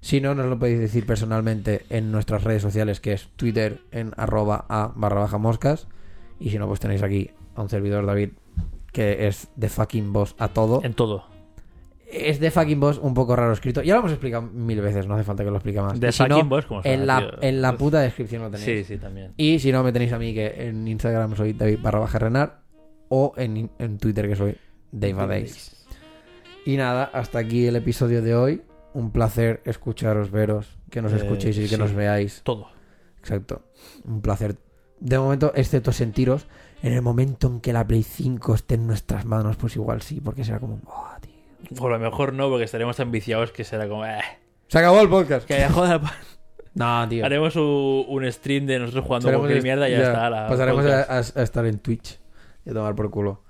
Si 0.00 0.20
no, 0.20 0.34
nos 0.34 0.46
lo 0.46 0.58
podéis 0.58 0.80
decir 0.80 1.06
personalmente 1.06 1.86
en 1.88 2.12
nuestras 2.12 2.44
redes 2.44 2.62
sociales, 2.62 3.00
que 3.00 3.12
es 3.14 3.28
Twitter 3.36 3.80
en 3.90 4.12
arroba 4.16 4.66
a 4.68 4.92
barra 4.94 5.20
baja 5.20 5.38
moscas. 5.38 5.88
Y 6.40 6.50
si 6.50 6.58
no, 6.58 6.66
pues 6.66 6.80
tenéis 6.80 7.02
aquí 7.02 7.30
a 7.54 7.62
un 7.62 7.68
servidor 7.68 8.06
David, 8.06 8.30
que 8.92 9.26
es 9.26 9.48
de 9.56 9.68
fucking 9.68 10.12
boss 10.12 10.34
a 10.38 10.48
todo. 10.48 10.80
En 10.84 10.94
todo. 10.94 11.24
Es 12.10 12.40
de 12.40 12.50
fucking 12.50 12.80
boss 12.80 12.98
un 12.98 13.12
poco 13.12 13.36
raro 13.36 13.52
escrito. 13.52 13.82
Ya 13.82 13.92
lo 13.94 14.00
hemos 14.00 14.12
explicado 14.12 14.42
mil 14.42 14.80
veces, 14.80 15.06
no 15.06 15.14
hace 15.14 15.24
falta 15.24 15.44
que 15.44 15.50
lo 15.50 15.56
explique 15.56 15.80
más. 15.80 16.00
De 16.00 16.10
si 16.10 16.22
no, 16.22 16.36
fucking 16.36 16.48
boss, 16.48 16.64
como 16.66 16.80
en 16.84 17.06
la, 17.06 17.18
tío. 17.18 17.42
en 17.42 17.60
la 17.60 17.76
puta 17.76 18.00
descripción 18.00 18.42
lo 18.42 18.50
tenéis. 18.50 18.86
Sí, 18.86 18.94
sí, 18.94 18.98
también. 18.98 19.34
Y 19.36 19.58
si 19.58 19.70
no, 19.72 19.82
me 19.82 19.92
tenéis 19.92 20.12
a 20.12 20.18
mí 20.18 20.32
que 20.32 20.68
en 20.68 20.88
Instagram 20.88 21.36
soy 21.36 21.52
David 21.52 21.78
barra 21.82 21.98
baja 21.98 22.18
Renar 22.18 22.60
o 23.10 23.34
en, 23.36 23.70
en 23.78 23.98
Twitter 23.98 24.26
que 24.28 24.36
soy 24.36 24.56
Dave 24.90 25.26
Days. 25.26 25.86
Y 26.64 26.76
nada, 26.76 27.04
hasta 27.12 27.38
aquí 27.40 27.66
el 27.66 27.76
episodio 27.76 28.22
de 28.22 28.34
hoy. 28.34 28.62
Un 28.94 29.10
placer 29.10 29.60
escucharos, 29.66 30.30
veros, 30.30 30.78
que 30.90 31.02
nos 31.02 31.12
Eh, 31.12 31.16
escuchéis 31.16 31.58
y 31.58 31.62
que 31.62 31.68
sí. 31.68 31.76
nos 31.76 31.92
veáis. 31.94 32.40
Todo. 32.42 32.68
Exacto. 33.18 33.62
Un 34.06 34.22
placer. 34.22 34.56
De 35.00 35.18
momento, 35.18 35.52
excepto 35.54 35.92
sentiros, 35.92 36.46
en 36.82 36.92
el 36.92 37.02
momento 37.02 37.46
en 37.48 37.60
que 37.60 37.72
la 37.72 37.86
Play 37.86 38.02
5 38.02 38.54
esté 38.54 38.74
en 38.76 38.86
nuestras 38.86 39.24
manos, 39.24 39.56
pues 39.56 39.76
igual 39.76 40.02
sí, 40.02 40.20
porque 40.20 40.44
será 40.44 40.58
como, 40.60 40.80
"Oh, 40.86 41.06
tío". 41.20 41.32
O 41.82 41.86
a 41.86 41.90
lo 41.90 41.98
mejor 41.98 42.32
no, 42.32 42.48
porque 42.48 42.64
estaremos 42.64 42.96
tan 42.96 43.10
viciados 43.10 43.52
que 43.52 43.64
será 43.64 43.88
como, 43.88 44.04
eh, 44.06 44.18
Se 44.68 44.78
acabó 44.78 45.00
el 45.00 45.08
podcast. 45.08 45.46
que 45.46 45.66
joda, 45.68 46.00
pa- 46.00 46.14
No, 46.74 47.08
tío. 47.08 47.24
haremos 47.24 47.56
un, 47.56 48.04
un 48.08 48.32
stream 48.32 48.66
de 48.66 48.78
nosotros 48.78 49.04
jugando 49.04 49.26
Seremos 49.28 49.42
cualquier 49.46 49.62
mierda 49.62 49.88
y 49.88 49.92
ya, 49.92 50.02
está. 50.02 50.30
La 50.30 50.46
pasaremos 50.48 50.84
a, 50.86 51.02
a- 51.02 51.18
a 51.18 51.42
estar 51.42 51.66
en 51.66 51.78
Twitch 51.78 52.18
y 52.64 52.70
a 52.70 52.74
tomar 52.74 52.94
por 52.94 53.10
culo. 53.10 53.42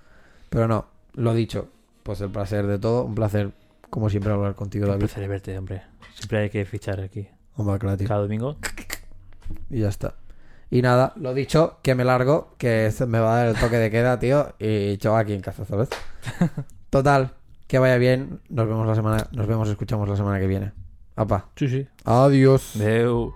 Pero 0.48 0.66
no, 0.68 0.86
lo 1.14 1.34
dicho, 1.34 1.68
pues 2.02 2.20
el 2.22 2.30
placer 2.30 2.66
de 2.66 2.78
todo. 2.78 3.04
Un 3.04 3.14
placer, 3.14 3.50
como 3.90 4.08
siempre, 4.08 4.32
hablar 4.32 4.54
contigo, 4.54 4.84
Un 4.86 4.92
David. 4.92 5.00
placer 5.06 5.28
verte, 5.28 5.58
hombre. 5.58 5.82
Siempre 6.14 6.38
hay 6.38 6.50
que 6.50 6.64
fichar 6.64 7.00
aquí. 7.00 7.28
Hombre, 7.56 7.78
claro, 7.78 7.96
tío. 7.98 8.08
Cada 8.08 8.20
domingo. 8.20 8.56
Y 9.70 9.80
ya 9.80 9.88
está. 9.88 10.14
Y 10.70 10.82
nada, 10.82 11.12
lo 11.16 11.32
dicho, 11.32 11.78
que 11.82 11.94
me 11.94 12.04
largo, 12.04 12.54
que 12.58 12.90
se 12.90 13.06
me 13.06 13.20
va 13.20 13.32
a 13.32 13.36
dar 13.38 13.46
el 13.48 13.56
toque 13.56 13.76
de 13.76 13.90
queda, 13.90 14.18
tío. 14.18 14.54
Y 14.58 14.98
chao 14.98 15.16
aquí 15.16 15.32
en 15.32 15.40
casa, 15.40 15.64
¿sabes? 15.64 15.88
Total, 16.90 17.30
que 17.66 17.78
vaya 17.78 17.96
bien. 17.96 18.40
Nos 18.48 18.68
vemos 18.68 18.86
la 18.86 18.94
semana, 18.94 19.28
nos 19.32 19.46
vemos, 19.46 19.68
escuchamos 19.68 20.08
la 20.08 20.16
semana 20.16 20.38
que 20.38 20.46
viene. 20.46 20.72
Apa. 21.16 21.46
Sí, 21.56 21.68
sí. 21.68 21.86
Adiós. 22.04 22.72
Deu. 22.74 23.34